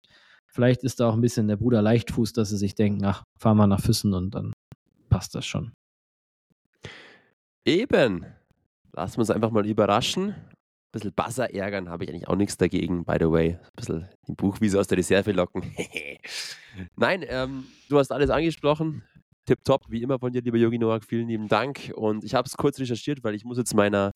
vielleicht 0.48 0.84
ist 0.84 1.00
da 1.00 1.10
auch 1.10 1.14
ein 1.14 1.22
bisschen 1.22 1.48
der 1.48 1.58
Bruder 1.58 1.82
Leichtfuß, 1.82 2.34
dass 2.34 2.50
sie 2.50 2.58
sich 2.58 2.76
denken, 2.76 3.06
ach, 3.06 3.24
fahren 3.40 3.58
wir 3.58 3.68
nach 3.68 3.82
Füssen 3.82 4.14
und 4.14 4.36
dann 4.36 4.54
passt 5.10 5.36
das 5.36 5.46
schon. 5.46 5.72
Eben. 7.66 8.26
Lassen 8.94 9.18
wir 9.18 9.20
uns 9.20 9.32
einfach 9.32 9.52
mal 9.52 9.68
überraschen. 9.68 10.36
Ein 10.88 10.92
bisschen 11.00 11.14
Buzzer 11.14 11.54
ärgern 11.54 11.90
habe 11.90 12.06
ich 12.06 12.10
eigentlich 12.10 12.28
auch 12.30 12.36
nichts 12.38 12.56
dagegen, 12.56 13.04
by 13.04 13.18
the 13.20 13.30
way. 13.30 13.50
Ein 13.56 13.70
bisschen 13.76 14.10
den 14.28 14.36
Buchwiese 14.36 14.80
aus 14.80 14.88
der 14.88 14.98
Reserve 14.98 15.34
locken. 15.34 15.62
Nein, 16.96 17.26
ähm, 17.28 17.66
du 17.90 18.00
hast 18.00 18.12
alles 18.12 18.30
angesprochen. 18.30 19.04
tipptopp, 19.46 19.84
wie 19.90 20.02
immer 20.02 20.18
von 20.18 20.32
dir, 20.32 20.42
lieber 20.42 20.58
Yogi 20.58 20.78
Noak. 20.78 21.04
Vielen 21.04 21.28
lieben 21.28 21.50
Dank. 21.50 21.92
Und 21.96 22.24
ich 22.24 22.34
habe 22.36 22.46
es 22.48 22.56
kurz 22.56 22.80
recherchiert, 22.80 23.24
weil 23.24 23.36
ich 23.36 23.44
muss 23.44 23.58
jetzt 23.58 23.74
meiner 23.74 24.14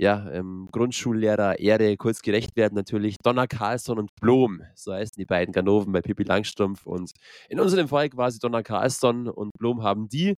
ja, 0.00 0.30
ähm, 0.30 0.68
Grundschullehrer 0.72 1.58
Ehre 1.58 1.96
kurz 1.98 2.22
gerecht 2.22 2.56
werden. 2.56 2.74
Natürlich 2.74 3.16
Donna 3.22 3.46
Carlsson 3.46 3.98
und 3.98 4.10
Blom, 4.20 4.62
so 4.74 4.94
heißen 4.94 5.14
die 5.18 5.26
beiden 5.26 5.52
Ganoven 5.52 5.92
bei 5.92 6.00
Pippi 6.00 6.22
Langstrumpf. 6.22 6.86
Und 6.86 7.12
in 7.50 7.60
unserem 7.60 7.86
Fall 7.86 8.08
quasi 8.08 8.38
Donna 8.38 8.62
Carlsson 8.62 9.28
und 9.28 9.52
Blom 9.58 9.82
haben 9.82 10.08
die, 10.08 10.36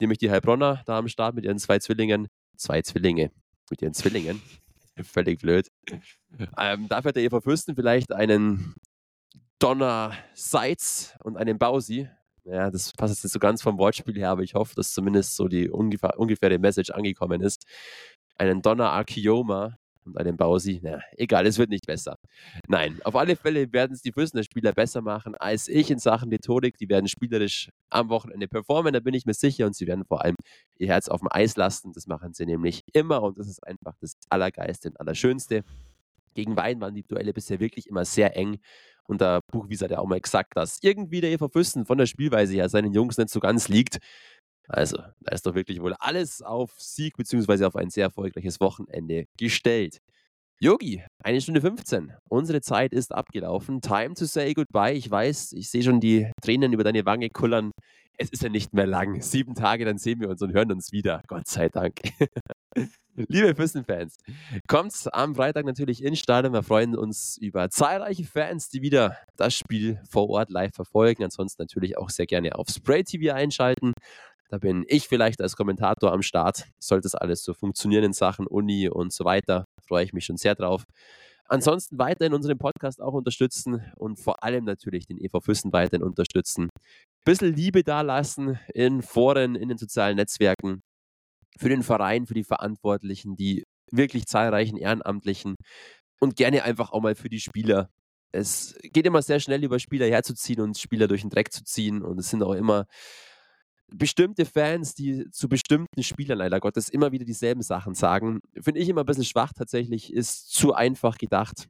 nämlich 0.00 0.18
die 0.18 0.30
Heilbronner 0.30 0.82
da 0.86 0.98
am 0.98 1.08
Start 1.08 1.34
mit 1.34 1.44
ihren 1.44 1.58
zwei 1.58 1.78
Zwillingen, 1.78 2.28
zwei 2.56 2.80
Zwillinge, 2.80 3.30
mit 3.70 3.82
ihren 3.82 3.92
Zwillingen, 3.92 4.40
völlig 5.04 5.40
blöd. 5.40 5.68
Ähm, 6.58 6.88
dafür 6.88 7.10
hat 7.10 7.16
der 7.16 7.22
Eva 7.22 7.40
Fürsten 7.40 7.74
vielleicht 7.74 8.12
einen 8.12 8.74
Donner 9.58 10.12
Seitz 10.34 11.16
und 11.22 11.36
einen 11.36 11.58
Bausi. 11.58 12.08
Ja, 12.44 12.70
das 12.70 12.92
passt 12.92 13.14
jetzt 13.14 13.24
nicht 13.24 13.32
so 13.32 13.38
ganz 13.38 13.62
vom 13.62 13.78
Wortspiel 13.78 14.16
her, 14.16 14.30
aber 14.30 14.42
ich 14.42 14.54
hoffe, 14.54 14.74
dass 14.74 14.92
zumindest 14.92 15.36
so 15.36 15.48
die 15.48 15.68
ungefähr, 15.68 16.18
ungefähre 16.18 16.58
Message 16.58 16.90
angekommen 16.90 17.42
ist. 17.42 17.64
Einen 18.36 18.62
Donner 18.62 18.92
Archioma 18.92 19.76
und 20.10 20.18
einen 20.18 20.36
Bausi. 20.36 20.80
Na, 20.82 21.00
egal, 21.16 21.46
es 21.46 21.58
wird 21.58 21.70
nicht 21.70 21.86
besser. 21.86 22.16
Nein, 22.68 23.00
auf 23.04 23.16
alle 23.16 23.36
Fälle 23.36 23.72
werden 23.72 23.92
es 23.92 24.02
die 24.02 24.12
Fürstener 24.12 24.42
Spieler 24.42 24.72
besser 24.72 25.02
machen 25.02 25.34
als 25.34 25.68
ich 25.68 25.90
in 25.90 25.98
Sachen 25.98 26.28
Methodik. 26.28 26.76
Die 26.78 26.88
werden 26.88 27.08
spielerisch 27.08 27.70
am 27.90 28.08
Wochenende 28.08 28.48
performen, 28.48 28.92
da 28.92 29.00
bin 29.00 29.14
ich 29.14 29.26
mir 29.26 29.34
sicher. 29.34 29.66
Und 29.66 29.74
sie 29.76 29.86
werden 29.86 30.04
vor 30.04 30.24
allem 30.24 30.36
ihr 30.78 30.88
Herz 30.88 31.08
auf 31.08 31.20
dem 31.20 31.28
Eis 31.30 31.56
lassen. 31.56 31.92
Das 31.92 32.06
machen 32.06 32.32
sie 32.34 32.46
nämlich 32.46 32.82
immer 32.92 33.22
und 33.22 33.38
das 33.38 33.48
ist 33.48 33.66
einfach 33.66 33.94
das 34.00 34.14
Allergeiste 34.28 34.90
und 34.90 35.00
Allerschönste. 35.00 35.62
Gegen 36.34 36.56
Wein 36.56 36.80
waren 36.80 36.94
die 36.94 37.02
Duelle 37.02 37.32
bisher 37.32 37.60
wirklich 37.60 37.88
immer 37.88 38.04
sehr 38.04 38.36
eng. 38.36 38.58
Und 39.10 39.20
der 39.20 39.40
Buchwieser 39.50 39.86
hat 39.86 39.90
ja 39.90 39.98
auch 39.98 40.06
mal 40.06 40.20
gesagt, 40.20 40.56
dass 40.56 40.78
irgendwie 40.82 41.20
der 41.20 41.30
Eva 41.30 41.48
Füssen 41.48 41.84
von 41.84 41.98
der 41.98 42.06
Spielweise 42.06 42.54
her 42.54 42.68
seinen 42.68 42.92
Jungs 42.92 43.18
nicht 43.18 43.30
so 43.30 43.40
ganz 43.40 43.68
liegt. 43.68 43.98
Also, 44.70 44.98
da 45.20 45.32
ist 45.32 45.46
doch 45.46 45.54
wirklich 45.54 45.80
wohl 45.80 45.94
alles 45.98 46.42
auf 46.42 46.72
Sieg 46.78 47.16
bzw. 47.16 47.64
auf 47.64 47.76
ein 47.76 47.90
sehr 47.90 48.04
erfolgreiches 48.04 48.60
Wochenende 48.60 49.26
gestellt. 49.38 49.98
Yogi, 50.62 51.02
eine 51.24 51.40
Stunde 51.40 51.62
15. 51.62 52.12
Unsere 52.28 52.60
Zeit 52.60 52.92
ist 52.92 53.14
abgelaufen. 53.14 53.80
Time 53.80 54.12
to 54.12 54.26
say 54.26 54.52
goodbye. 54.52 54.92
Ich 54.92 55.10
weiß, 55.10 55.54
ich 55.54 55.70
sehe 55.70 55.82
schon 55.82 56.00
die 56.00 56.30
Tränen 56.42 56.74
über 56.74 56.84
deine 56.84 57.06
Wange 57.06 57.30
kullern. 57.30 57.70
Es 58.18 58.28
ist 58.28 58.42
ja 58.42 58.50
nicht 58.50 58.74
mehr 58.74 58.86
lang. 58.86 59.22
Sieben 59.22 59.54
Tage, 59.54 59.86
dann 59.86 59.96
sehen 59.96 60.20
wir 60.20 60.28
uns 60.28 60.42
und 60.42 60.52
hören 60.52 60.70
uns 60.70 60.92
wieder. 60.92 61.22
Gott 61.28 61.48
sei 61.48 61.70
Dank. 61.70 61.98
Liebe 63.16 63.54
Füssen-Fans, 63.54 64.18
kommt 64.68 64.92
am 65.12 65.34
Freitag 65.34 65.64
natürlich 65.64 66.04
in 66.04 66.14
Stadion. 66.14 66.52
Wir 66.52 66.62
freuen 66.62 66.94
uns 66.94 67.38
über 67.38 67.70
zahlreiche 67.70 68.24
Fans, 68.24 68.68
die 68.68 68.82
wieder 68.82 69.16
das 69.36 69.54
Spiel 69.54 70.00
vor 70.08 70.28
Ort 70.28 70.50
live 70.50 70.74
verfolgen. 70.74 71.24
Ansonsten 71.24 71.62
natürlich 71.62 71.96
auch 71.96 72.10
sehr 72.10 72.26
gerne 72.26 72.56
auf 72.56 72.68
Spray 72.68 73.02
TV 73.02 73.34
einschalten. 73.34 73.94
Da 74.50 74.58
bin 74.58 74.84
ich 74.88 75.06
vielleicht 75.06 75.40
als 75.40 75.54
Kommentator 75.56 76.12
am 76.12 76.22
Start. 76.22 76.66
Sollte 76.80 77.06
es 77.06 77.14
alles 77.14 77.44
so 77.44 77.54
funktionieren 77.54 78.02
in 78.02 78.12
Sachen 78.12 78.48
Uni 78.48 78.88
und 78.88 79.12
so 79.12 79.24
weiter, 79.24 79.64
freue 79.86 80.04
ich 80.04 80.12
mich 80.12 80.24
schon 80.24 80.36
sehr 80.36 80.56
drauf. 80.56 80.84
Ansonsten 81.46 81.98
weiterhin 81.98 82.34
unseren 82.34 82.58
Podcast 82.58 83.00
auch 83.00 83.12
unterstützen 83.12 83.80
und 83.96 84.18
vor 84.18 84.42
allem 84.42 84.64
natürlich 84.64 85.06
den 85.06 85.18
EV 85.18 85.40
Füssen 85.40 85.72
weiterhin 85.72 86.02
unterstützen. 86.02 86.64
Ein 86.64 87.24
bisschen 87.24 87.54
Liebe 87.54 87.84
dalassen 87.84 88.58
in 88.74 89.02
Foren, 89.02 89.54
in 89.54 89.68
den 89.68 89.78
sozialen 89.78 90.16
Netzwerken 90.16 90.82
für 91.56 91.68
den 91.68 91.84
Verein, 91.84 92.26
für 92.26 92.34
die 92.34 92.44
Verantwortlichen, 92.44 93.36
die 93.36 93.64
wirklich 93.92 94.26
zahlreichen 94.26 94.76
Ehrenamtlichen 94.76 95.54
und 96.20 96.36
gerne 96.36 96.64
einfach 96.64 96.90
auch 96.92 97.02
mal 97.02 97.14
für 97.14 97.28
die 97.28 97.40
Spieler. 97.40 97.88
Es 98.32 98.76
geht 98.82 99.06
immer 99.06 99.22
sehr 99.22 99.40
schnell 99.40 99.62
über 99.62 99.78
Spieler 99.78 100.06
herzuziehen 100.06 100.60
und 100.60 100.78
Spieler 100.78 101.08
durch 101.08 101.20
den 101.20 101.30
Dreck 101.30 101.52
zu 101.52 101.64
ziehen 101.64 102.02
und 102.02 102.18
es 102.18 102.30
sind 102.30 102.42
auch 102.42 102.54
immer 102.54 102.86
bestimmte 103.92 104.44
Fans, 104.44 104.94
die 104.94 105.28
zu 105.30 105.48
bestimmten 105.48 106.02
Spielern 106.02 106.38
leider 106.38 106.60
Gottes 106.60 106.88
immer 106.88 107.12
wieder 107.12 107.24
dieselben 107.24 107.62
Sachen 107.62 107.94
sagen. 107.94 108.40
Finde 108.60 108.80
ich 108.80 108.88
immer 108.88 109.02
ein 109.02 109.06
bisschen 109.06 109.24
schwach 109.24 109.52
tatsächlich, 109.52 110.12
ist 110.12 110.52
zu 110.52 110.74
einfach 110.74 111.18
gedacht. 111.18 111.68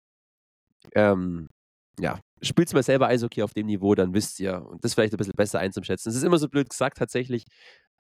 Ähm, 0.95 1.49
ja, 1.99 2.19
spielt 2.43 2.73
mal 2.73 2.83
selber 2.83 3.09
Eishockey 3.09 3.43
auf 3.43 3.53
dem 3.53 3.67
Niveau, 3.67 3.95
dann 3.95 4.15
wisst 4.15 4.41
ihr 4.41 4.65
und 4.67 4.85
das 4.85 4.95
vielleicht 4.95 5.13
ein 5.13 5.19
bisschen 5.19 5.35
besser 5.37 5.59
einzuschätzen. 5.59 6.11
Es 6.11 6.17
ist 6.17 6.23
immer 6.23 6.39
so 6.39 6.49
blöd 6.49 6.69
gesagt 6.69 6.99
tatsächlich, 6.99 7.45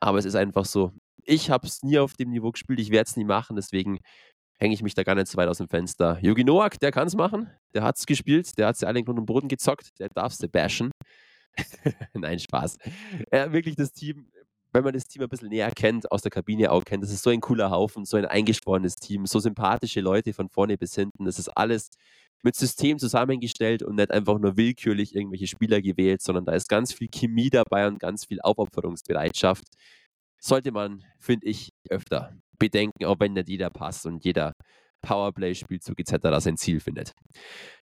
aber 0.01 0.19
es 0.19 0.25
ist 0.25 0.37
einfach 0.37 0.65
so. 0.65 0.93
Ich 1.25 1.51
habe 1.51 1.67
es 1.67 1.83
nie 1.83 1.99
auf 1.99 2.15
dem 2.15 2.31
Niveau 2.31 2.51
gespielt, 2.51 2.81
ich 2.81 2.91
werde 2.91 3.09
es 3.09 3.17
nie 3.17 3.25
machen, 3.25 3.57
deswegen 3.57 3.99
hänge 4.59 4.75
ich 4.75 4.83
mich 4.83 4.95
da 4.95 5.03
gar 5.03 5.15
nicht 5.15 5.29
so 5.29 5.37
weit 5.37 5.49
aus 5.49 5.59
dem 5.59 5.69
Fenster. 5.69 6.19
Yogi 6.23 6.45
Noak, 6.45 6.79
der 6.81 6.93
kann 6.93 7.07
es 7.07 7.15
machen, 7.15 7.51
der 7.75 7.83
hat 7.83 7.99
es 7.99 8.07
gespielt, 8.07 8.57
der 8.59 8.69
hat 8.69 8.81
ja 8.81 8.89
alle 8.89 8.99
in 8.99 9.05
Grund 9.05 9.19
und 9.19 9.27
Boden 9.27 9.49
gezockt, 9.49 9.99
der 9.99 10.09
darf 10.09 10.33
es 10.33 10.49
bashen. 10.51 10.91
Nein, 12.15 12.39
Spaß. 12.39 12.79
Ja, 13.33 13.53
wirklich 13.53 13.77
das 13.77 13.93
Team, 13.93 14.31
wenn 14.73 14.85
man 14.85 14.95
das 14.95 15.07
Team 15.07 15.23
ein 15.23 15.29
bisschen 15.29 15.49
näher 15.49 15.71
kennt, 15.73 16.11
aus 16.13 16.23
der 16.23 16.31
Kabine 16.31 16.71
auch 16.71 16.85
kennt, 16.85 17.03
das 17.03 17.11
ist 17.11 17.23
so 17.23 17.31
ein 17.31 17.41
cooler 17.41 17.71
Haufen, 17.71 18.05
so 18.05 18.17
ein 18.17 18.27
eingesporenes 18.27 18.97
Team, 18.97 19.27
so 19.27 19.41
sympathische 19.41 20.01
Leute 20.01 20.33
von 20.33 20.49
vorne 20.49 20.79
bis 20.79 20.95
hinten. 20.95 21.25
Das 21.25 21.39
ist 21.39 21.49
alles 21.49 21.91
mit 22.43 22.57
System 22.57 22.99
zusammengestellt 22.99 23.83
und 23.83 23.97
nicht 23.97 24.11
einfach 24.11 24.39
nur 24.39 24.57
willkürlich 24.57 25.15
irgendwelche 25.15 25.47
Spieler 25.47 25.83
gewählt, 25.83 26.23
sondern 26.23 26.45
da 26.45 26.53
ist 26.53 26.69
ganz 26.69 26.93
viel 26.93 27.09
Chemie 27.09 27.51
dabei 27.51 27.87
und 27.87 27.99
ganz 27.99 28.25
viel 28.25 28.41
Aufopferungsbereitschaft. 28.41 29.65
Sollte 30.39 30.73
man, 30.73 31.05
finde 31.19 31.47
ich, 31.49 31.71
öfter 31.91 32.35
bedenken, 32.59 33.05
auch 33.05 33.21
wenn 33.21 33.35
nicht 33.35 33.49
jeder 33.49 33.71
passt 33.71 34.07
und 34.07 34.25
jeder 34.25 34.55
Powerplay-Spielzug 35.03 35.99
etc. 35.99 36.39
sein 36.39 36.57
Ziel 36.57 36.81
findet. 36.81 37.13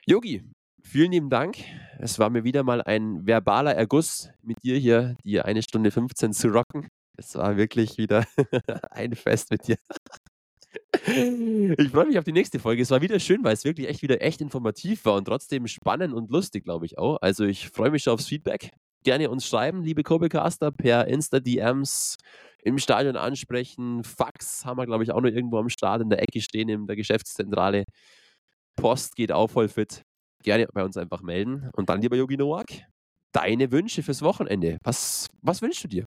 Yogi, 0.07 0.43
vielen 0.87 1.13
lieben 1.13 1.31
Dank. 1.31 1.59
Es 1.99 2.19
war 2.19 2.31
mir 2.31 2.45
wieder 2.45 2.63
mal 2.63 2.81
ein 2.81 3.27
verbaler 3.27 3.75
Erguss 3.75 4.31
mit 4.43 4.63
dir 4.63 4.79
hier, 4.79 5.17
die 5.25 5.41
eine 5.41 5.63
Stunde 5.63 5.91
15 5.91 6.33
zu 6.33 6.49
rocken. 6.49 6.89
Es 7.17 7.35
war 7.35 7.57
wirklich 7.57 7.99
wieder 7.99 8.25
ein 8.91 9.15
Fest 9.15 9.51
mit 9.51 9.67
dir. 9.67 9.77
Ich 11.07 11.91
freue 11.91 12.07
mich 12.07 12.19
auf 12.19 12.25
die 12.25 12.33
nächste 12.33 12.59
Folge. 12.59 12.83
Es 12.83 12.91
war 12.91 13.01
wieder 13.01 13.19
schön, 13.19 13.43
weil 13.43 13.55
es 13.55 13.65
wirklich 13.65 13.89
echt 13.89 14.03
wieder 14.03 14.21
echt 14.23 14.41
informativ 14.41 15.05
war 15.05 15.15
und 15.15 15.25
trotzdem 15.25 15.67
spannend 15.67 16.15
und 16.15 16.31
lustig, 16.31 16.65
glaube 16.65 16.87
ich 16.87 16.99
auch. 16.99 17.19
Also 17.21 17.45
ich 17.45 17.69
freue 17.71 17.91
mich 17.91 18.03
schon 18.03 18.15
aufs 18.15 18.27
Feedback. 18.27 18.71
Gerne 19.03 19.31
uns 19.31 19.47
schreiben, 19.47 19.83
liebe 19.83 20.03
Kobecaster, 20.03 20.73
per 20.73 21.07
Insta-DMs 21.09 22.17
im 22.63 22.79
Stadion 22.79 23.17
ansprechen. 23.17 24.05
Fax 24.05 24.65
haben 24.65 24.79
wir, 24.79 24.87
glaube 24.87 25.05
ich, 25.05 25.13
auch 25.13 25.21
noch 25.21 25.31
irgendwo 25.31 25.59
am 25.59 25.69
Start 25.69 26.03
in 26.03 26.11
der 26.11 26.23
Ecke 26.23 26.41
stehen, 26.41 26.69
in 26.69 26.87
der 26.87 26.97
Geschäftszentrale. 26.97 27.85
Post 28.77 29.17
geht 29.17 29.33
auch 29.33 29.49
voll 29.49 29.69
fit. 29.69 30.06
Gerne 30.47 30.69
bei 30.73 30.85
uns 30.85 30.97
einfach 30.97 31.23
melden. 31.23 31.69
Und 31.75 31.91
dann, 31.91 32.01
lieber 32.01 32.17
Yogi 32.17 32.37
Noak, 32.37 32.67
deine 33.33 33.73
Wünsche 33.73 34.05
fürs 34.05 34.23
Wochenende. 34.23 34.79
Was, 34.85 35.27
was 35.43 35.61
wünschst 35.61 35.83
du 35.83 35.89
dir? 35.89 36.05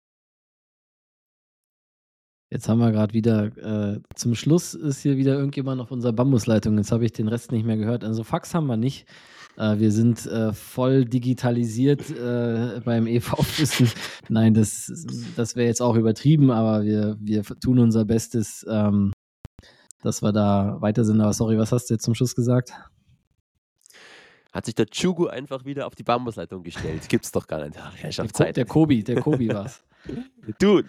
Jetzt 2.51 2.69
haben 2.69 2.81
wir 2.81 2.90
gerade 2.90 3.15
wieder, 3.15 3.44
äh, 3.56 4.01
zum 4.16 4.35
Schluss 4.35 4.74
ist 4.74 5.02
hier 5.02 5.16
wieder 5.16 5.35
irgendjemand 5.35 5.81
auf 5.81 5.93
unserer 5.93 6.12
Bambusleitung. 6.12 6.77
Jetzt 6.77 6.90
habe 6.90 7.05
ich 7.05 7.12
den 7.12 7.28
Rest 7.28 7.52
nicht 7.52 7.65
mehr 7.65 7.77
gehört. 7.77 8.02
Also 8.02 8.24
Fax 8.24 8.55
haben 8.55 8.66
wir 8.66 8.77
nicht. 8.77 9.06
Äh, 9.56 9.78
wir 9.78 9.93
sind 9.93 10.27
äh, 10.27 10.52
voll 10.52 11.05
digitalisiert 11.05 12.11
äh, 12.11 12.81
beim 12.85 13.06
EV-Wissen. 13.06 13.89
Nein, 14.28 14.52
das, 14.52 14.90
das 15.36 15.55
wäre 15.55 15.69
jetzt 15.69 15.81
auch 15.81 15.94
übertrieben, 15.94 16.51
aber 16.51 16.82
wir, 16.85 17.16
wir 17.20 17.44
tun 17.44 17.78
unser 17.78 18.05
Bestes, 18.05 18.66
ähm, 18.69 19.12
dass 20.02 20.23
wir 20.23 20.32
da 20.32 20.81
weiter 20.81 21.05
sind. 21.05 21.20
Aber 21.20 21.32
sorry, 21.32 21.56
was 21.56 21.70
hast 21.70 21.89
du 21.89 21.94
jetzt 21.94 22.05
zum 22.05 22.16
Schluss 22.16 22.35
gesagt? 22.35 22.73
Hat 24.55 24.66
sich 24.66 24.76
der 24.76 24.86
Chugu 24.86 25.26
einfach 25.26 25.64
wieder 25.64 25.86
auf 25.86 25.97
die 25.97 26.05
Bambusleitung 26.05 26.62
gestellt. 26.62 27.06
Gibt's 27.09 27.32
doch 27.32 27.48
gar 27.48 27.66
nicht. 27.66 27.76
Ach, 27.76 27.94
Herrschaftszeit. 27.97 28.56
Der, 28.56 28.64
Kobi, 28.64 29.02
der 29.02 29.20
Kobi 29.20 29.48
war's. 29.48 29.82
du, 30.60 30.82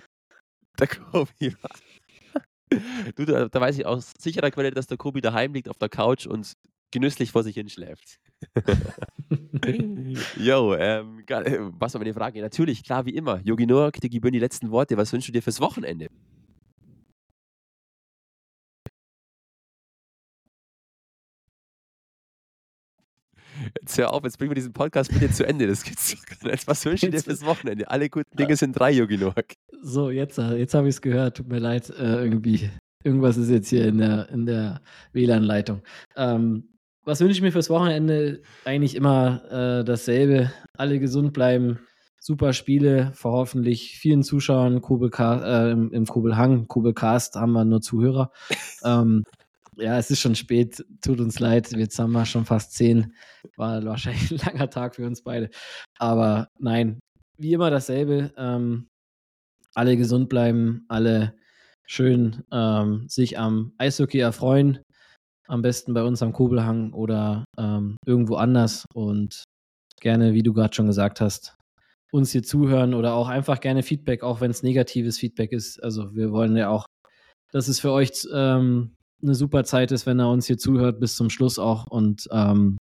der 0.78 0.88
Kobi 0.88 1.56
war. 1.62 1.72
Du, 3.16 3.26
da, 3.26 3.48
da, 3.48 3.62
weiß 3.62 3.78
ich 3.80 3.86
aus 3.86 4.14
sicherer 4.20 4.52
Quelle, 4.52 4.70
dass 4.70 4.86
der 4.86 4.98
Kobi 4.98 5.22
daheim 5.22 5.54
liegt 5.54 5.70
auf 5.70 5.78
der 5.80 5.90
Couch 5.90 6.28
und 6.28 6.54
genüsslich 6.92 7.32
vor 7.32 7.44
sich 7.44 7.56
hinschläft. 7.56 8.20
Jo, 10.38 10.76
ähm, 10.76 11.24
äh, 11.28 11.58
was 11.80 11.94
war 11.94 12.00
meine 12.00 12.14
Frage? 12.14 12.42
Natürlich, 12.42 12.84
klar 12.84 13.06
wie 13.06 13.16
immer. 13.16 13.40
Yogi 13.44 13.66
Noak, 13.66 14.00
dir 14.00 14.10
gebühren 14.10 14.34
die 14.34 14.40
letzten 14.40 14.70
Worte. 14.70 14.98
Was 14.98 15.12
wünschst 15.12 15.30
du 15.30 15.34
dir 15.34 15.42
fürs 15.42 15.60
Wochenende? 15.60 16.10
Jetzt 23.82 23.98
hör 23.98 24.14
auf, 24.14 24.24
jetzt 24.24 24.38
bringen 24.38 24.52
wir 24.52 24.56
diesen 24.56 24.74
Podcast 24.74 25.12
bitte 25.12 25.32
zu 25.32 25.46
Ende. 25.46 25.68
Das 25.68 25.84
gibt's 25.84 26.16
doch 26.16 26.40
gar 26.40 26.52
nicht. 26.52 26.68
Was 26.68 26.86
wünschst 26.86 27.04
du 27.04 27.10
dir 27.10 27.22
fürs 27.22 27.46
Wochenende? 27.46 27.90
Alle 27.90 28.10
guten 28.10 28.36
Dinge 28.36 28.56
sind 28.56 28.74
drei, 28.74 28.92
Yogi 28.92 29.18
Noak. 29.18 29.56
So, 29.82 30.10
jetzt, 30.10 30.38
äh, 30.38 30.56
jetzt 30.56 30.74
habe 30.74 30.88
ich 30.88 30.96
es 30.96 31.02
gehört. 31.02 31.38
Tut 31.38 31.48
mir 31.48 31.60
leid, 31.60 31.90
äh, 31.90 32.24
irgendwie. 32.24 32.70
Irgendwas 33.04 33.38
ist 33.38 33.50
jetzt 33.50 33.70
hier 33.70 33.88
in 33.88 34.00
der, 34.00 34.30
in 34.30 34.46
der 34.46 34.82
WLAN-Leitung. 35.14 35.82
Ähm, 36.16 36.70
was 37.04 37.20
wünsche 37.22 37.34
ich 37.34 37.42
mir 37.42 37.52
fürs 37.52 37.70
Wochenende? 37.70 38.42
Eigentlich 38.66 38.96
immer 38.96 39.44
äh, 39.52 39.84
dasselbe. 39.86 40.52
Alle 40.76 41.00
gesund 41.00 41.34
bleiben, 41.34 41.80
super 42.20 42.52
Spiele, 42.54 43.12
vor 43.14 43.34
hoffentlich 43.34 44.00
vielen 44.00 44.24
Zuschauern 44.24 44.82
Kubelcast, 44.82 45.44
äh, 45.46 45.72
im, 45.72 45.92
im 45.92 46.06
Kubelhang. 46.06 46.68
Kubelcast 46.68 47.36
haben 47.36 47.52
wir 47.52 47.64
nur 47.64 47.82
Zuhörer. 47.82 48.32
ähm, 48.84 49.24
ja, 49.78 49.98
es 49.98 50.12
ist 50.12 50.20
schon 50.22 50.36
spät, 50.36 50.84
tut 51.02 51.20
uns 51.20 51.40
leid. 51.40 51.72
Jetzt 51.72 52.00
haben 52.00 52.12
wir 52.12 52.26
schon 52.26 52.46
fast 52.46 52.74
zehn. 52.74 53.14
War 53.58 53.84
wahrscheinlich 53.84 54.32
ein 54.32 54.54
langer 54.54 54.70
Tag 54.70 54.96
für 54.96 55.06
uns 55.06 55.22
beide. 55.24 55.50
Aber 55.98 56.48
nein, 56.60 57.00
wie 57.38 57.54
immer 57.54 57.70
dasselbe. 57.70 58.34
Ähm, 58.38 58.88
alle 59.74 59.98
gesund 59.98 60.30
bleiben, 60.30 60.86
alle 60.88 61.36
schön 61.86 62.44
ähm, 62.52 63.06
sich 63.08 63.38
am 63.38 63.74
Eishockey 63.78 64.20
erfreuen. 64.20 64.80
Am 65.48 65.62
besten 65.62 65.94
bei 65.94 66.04
uns 66.04 66.24
am 66.24 66.34
Kobelhang 66.34 66.94
oder 66.94 67.46
ähm, 67.58 67.98
irgendwo 68.06 68.36
anders 68.36 68.86
und 68.94 69.44
gerne, 70.02 70.34
wie 70.34 70.42
du 70.42 70.54
gerade 70.54 70.74
schon 70.74 70.88
gesagt 70.88 71.22
hast, 71.22 71.56
uns 72.12 72.32
hier 72.32 72.42
zuhören 72.42 72.94
oder 72.94 73.14
auch 73.14 73.28
einfach 73.28 73.60
gerne 73.60 73.84
Feedback, 73.84 74.24
auch 74.24 74.42
wenn 74.42 74.50
es 74.50 74.64
negatives 74.64 75.20
Feedback 75.20 75.52
ist. 75.52 75.84
Also 75.84 76.16
wir 76.16 76.32
wollen 76.32 76.56
ja 76.58 76.70
auch, 76.70 76.86
dass 77.52 77.68
es 77.68 77.80
für 77.80 77.92
euch 77.92 78.28
ähm, 78.34 78.95
eine 79.22 79.36
super 79.36 79.64
Zeit 79.64 79.92
ist, 79.92 80.06
wenn 80.06 80.20
er 80.20 80.30
uns 80.30 80.48
hier 80.48 80.58
zuhört 80.58 81.00
bis 81.00 81.16
zum 81.16 81.30
Schluss 81.30 81.60
auch 81.60 81.88
und 81.88 82.28
ähm, 82.32 82.78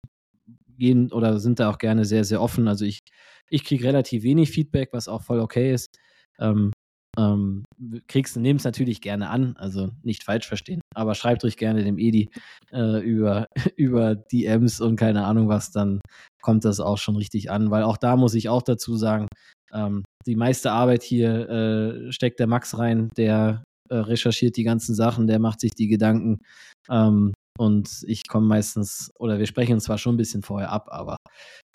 gehen 0.78 1.12
oder 1.12 1.38
sind 1.38 1.60
da 1.60 1.70
auch 1.70 1.78
gerne 1.78 2.04
sehr, 2.04 2.24
sehr 2.24 2.40
offen. 2.42 2.68
Also 2.68 2.84
ich, 2.84 3.00
ich 3.48 3.64
kriege 3.64 3.84
relativ 3.84 4.22
wenig 4.22 4.50
Feedback, 4.50 4.90
was 4.92 5.08
auch 5.08 5.22
voll 5.22 5.40
okay 5.40 5.72
ist. 5.72 5.98
Ähm, 6.38 6.72
ähm, 7.18 7.64
kriegst, 8.08 8.36
nehmt 8.38 8.60
es 8.60 8.64
natürlich 8.64 9.02
gerne 9.02 9.28
an, 9.28 9.54
also 9.58 9.90
nicht 10.02 10.24
falsch 10.24 10.48
verstehen, 10.48 10.80
aber 10.94 11.14
schreibt 11.14 11.44
euch 11.44 11.58
gerne 11.58 11.84
dem 11.84 11.98
Edi 11.98 12.30
äh, 12.72 13.00
über, 13.00 13.46
über 13.76 14.14
DMs 14.14 14.80
und 14.80 14.96
keine 14.96 15.26
Ahnung 15.26 15.48
was, 15.48 15.70
dann 15.72 16.00
kommt 16.40 16.64
das 16.64 16.80
auch 16.80 16.96
schon 16.96 17.16
richtig 17.16 17.50
an, 17.50 17.70
weil 17.70 17.82
auch 17.82 17.98
da 17.98 18.16
muss 18.16 18.34
ich 18.34 18.48
auch 18.48 18.62
dazu 18.62 18.96
sagen, 18.96 19.28
ähm, 19.74 20.04
die 20.26 20.36
meiste 20.36 20.72
Arbeit 20.72 21.02
hier 21.02 21.48
äh, 21.50 22.12
steckt 22.12 22.40
der 22.40 22.46
Max 22.46 22.78
rein, 22.78 23.10
der 23.16 23.62
äh, 23.92 23.96
recherchiert 23.96 24.56
die 24.56 24.64
ganzen 24.64 24.94
Sachen, 24.94 25.26
der 25.26 25.38
macht 25.38 25.60
sich 25.60 25.72
die 25.72 25.88
Gedanken 25.88 26.40
ähm, 26.88 27.32
und 27.58 28.02
ich 28.06 28.26
komme 28.26 28.46
meistens, 28.46 29.10
oder 29.18 29.38
wir 29.38 29.46
sprechen 29.46 29.80
zwar 29.80 29.98
schon 29.98 30.14
ein 30.14 30.18
bisschen 30.18 30.42
vorher 30.42 30.72
ab, 30.72 30.88
aber 30.90 31.16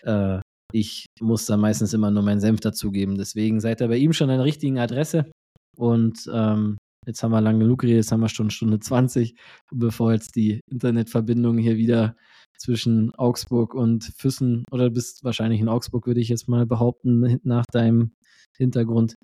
äh, 0.03 0.39
ich 0.73 1.05
muss 1.21 1.45
da 1.45 1.55
meistens 1.55 1.93
immer 1.93 2.11
nur 2.11 2.23
meinen 2.23 2.41
Senf 2.41 2.59
dazugeben. 2.59 3.17
Deswegen 3.17 3.59
seid 3.59 3.81
ihr 3.81 3.87
bei 3.87 3.97
ihm 3.97 4.13
schon 4.13 4.29
an 4.29 4.37
der 4.37 4.45
richtigen 4.45 4.79
Adresse. 4.79 5.31
Und 5.77 6.29
ähm, 6.33 6.77
jetzt 7.05 7.23
haben 7.23 7.31
wir 7.31 7.39
lange 7.39 7.59
genug 7.59 7.81
geredet, 7.81 8.03
jetzt 8.03 8.11
haben 8.11 8.19
wir 8.19 8.29
schon 8.29 8.49
Stunde 8.49 8.79
20, 8.79 9.35
bevor 9.71 10.11
jetzt 10.11 10.35
die 10.35 10.59
Internetverbindung 10.69 11.57
hier 11.57 11.77
wieder 11.77 12.15
zwischen 12.57 13.13
Augsburg 13.15 13.75
und 13.75 14.11
Füssen, 14.17 14.63
oder 14.71 14.89
bist 14.89 15.23
wahrscheinlich 15.23 15.61
in 15.61 15.69
Augsburg, 15.69 16.07
würde 16.07 16.19
ich 16.19 16.29
jetzt 16.29 16.49
mal 16.49 16.65
behaupten, 16.65 17.39
nach 17.43 17.65
deinem 17.71 18.11
Hintergrund. 18.57 19.15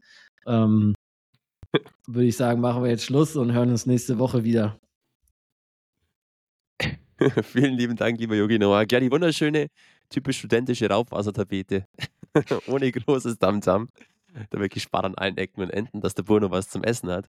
Ähm, 0.45 0.93
würde 2.07 2.27
ich 2.27 2.37
sagen, 2.37 2.61
machen 2.61 2.83
wir 2.83 2.89
jetzt 2.89 3.05
Schluss 3.05 3.35
und 3.35 3.53
hören 3.53 3.69
uns 3.69 3.85
nächste 3.85 4.19
Woche 4.19 4.43
wieder. 4.43 4.79
Vielen 7.43 7.75
lieben 7.75 7.95
Dank, 7.95 8.19
lieber 8.19 8.35
Yogi 8.35 8.59
Noah. 8.59 8.85
Ja, 8.89 8.99
die 8.99 9.11
wunderschöne, 9.11 9.67
typisch 10.09 10.39
studentische 10.39 10.89
Raufasertapete. 10.89 11.85
Ohne 12.67 12.91
großes 12.91 13.37
Tamtam. 13.37 13.89
Da 14.49 14.59
wirklich 14.59 14.83
spart 14.83 15.05
an 15.05 15.13
allen 15.15 15.37
Ecken 15.37 15.61
und 15.61 15.69
Enden, 15.69 16.01
dass 16.01 16.15
der 16.15 16.23
Bruno 16.23 16.49
was 16.49 16.67
zum 16.67 16.83
Essen 16.83 17.11
hat. 17.11 17.29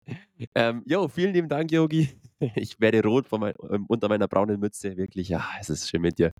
Ähm, 0.56 0.84
jo, 0.86 1.10
vielen 1.10 1.34
lieben 1.34 1.50
Dank, 1.50 1.70
Yogi. 1.72 2.10
Ich 2.56 2.80
werde 2.80 3.04
rot 3.04 3.26
mein, 3.32 3.54
ähm, 3.72 3.86
unter 3.88 4.08
meiner 4.08 4.28
braunen 4.28 4.60
Mütze. 4.60 4.96
Wirklich, 4.96 5.30
ja, 5.30 5.46
es 5.60 5.70
ist 5.70 5.90
schön 5.90 6.02
mit 6.02 6.18
dir. 6.18 6.32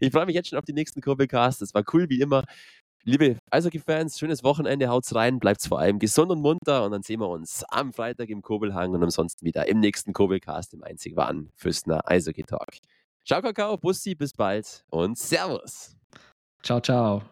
Ich 0.00 0.12
freue 0.12 0.26
mich 0.26 0.34
jetzt 0.34 0.48
schon 0.48 0.58
auf 0.58 0.64
die 0.64 0.72
nächsten 0.72 1.00
Kurbelcasts. 1.00 1.60
Es 1.60 1.74
war 1.74 1.82
cool 1.92 2.08
wie 2.08 2.20
immer. 2.20 2.44
Liebe 3.04 3.36
Eishockey-Fans, 3.50 4.16
schönes 4.16 4.44
Wochenende, 4.44 4.88
haut's 4.88 5.12
rein, 5.12 5.40
bleibt's 5.40 5.66
vor 5.66 5.80
allem 5.80 5.98
gesund 5.98 6.30
und 6.30 6.40
munter 6.40 6.84
und 6.84 6.92
dann 6.92 7.02
sehen 7.02 7.18
wir 7.18 7.28
uns 7.28 7.64
am 7.68 7.92
Freitag 7.92 8.28
im 8.28 8.42
Kobelhang 8.42 8.92
und 8.92 9.02
ansonsten 9.02 9.44
wieder 9.44 9.66
im 9.66 9.80
nächsten 9.80 10.12
Kobelcast, 10.12 10.72
im 10.72 10.84
einzig 10.84 11.16
wahren 11.16 11.50
Füßner 11.56 12.08
Eishockey 12.08 12.44
Talk. 12.44 12.68
Ciao, 13.26 13.42
Kakao, 13.42 13.76
Bussi, 13.76 14.14
bis 14.14 14.32
bald 14.32 14.84
und 14.90 15.18
Servus. 15.18 15.96
Ciao, 16.62 16.80
ciao. 16.80 17.22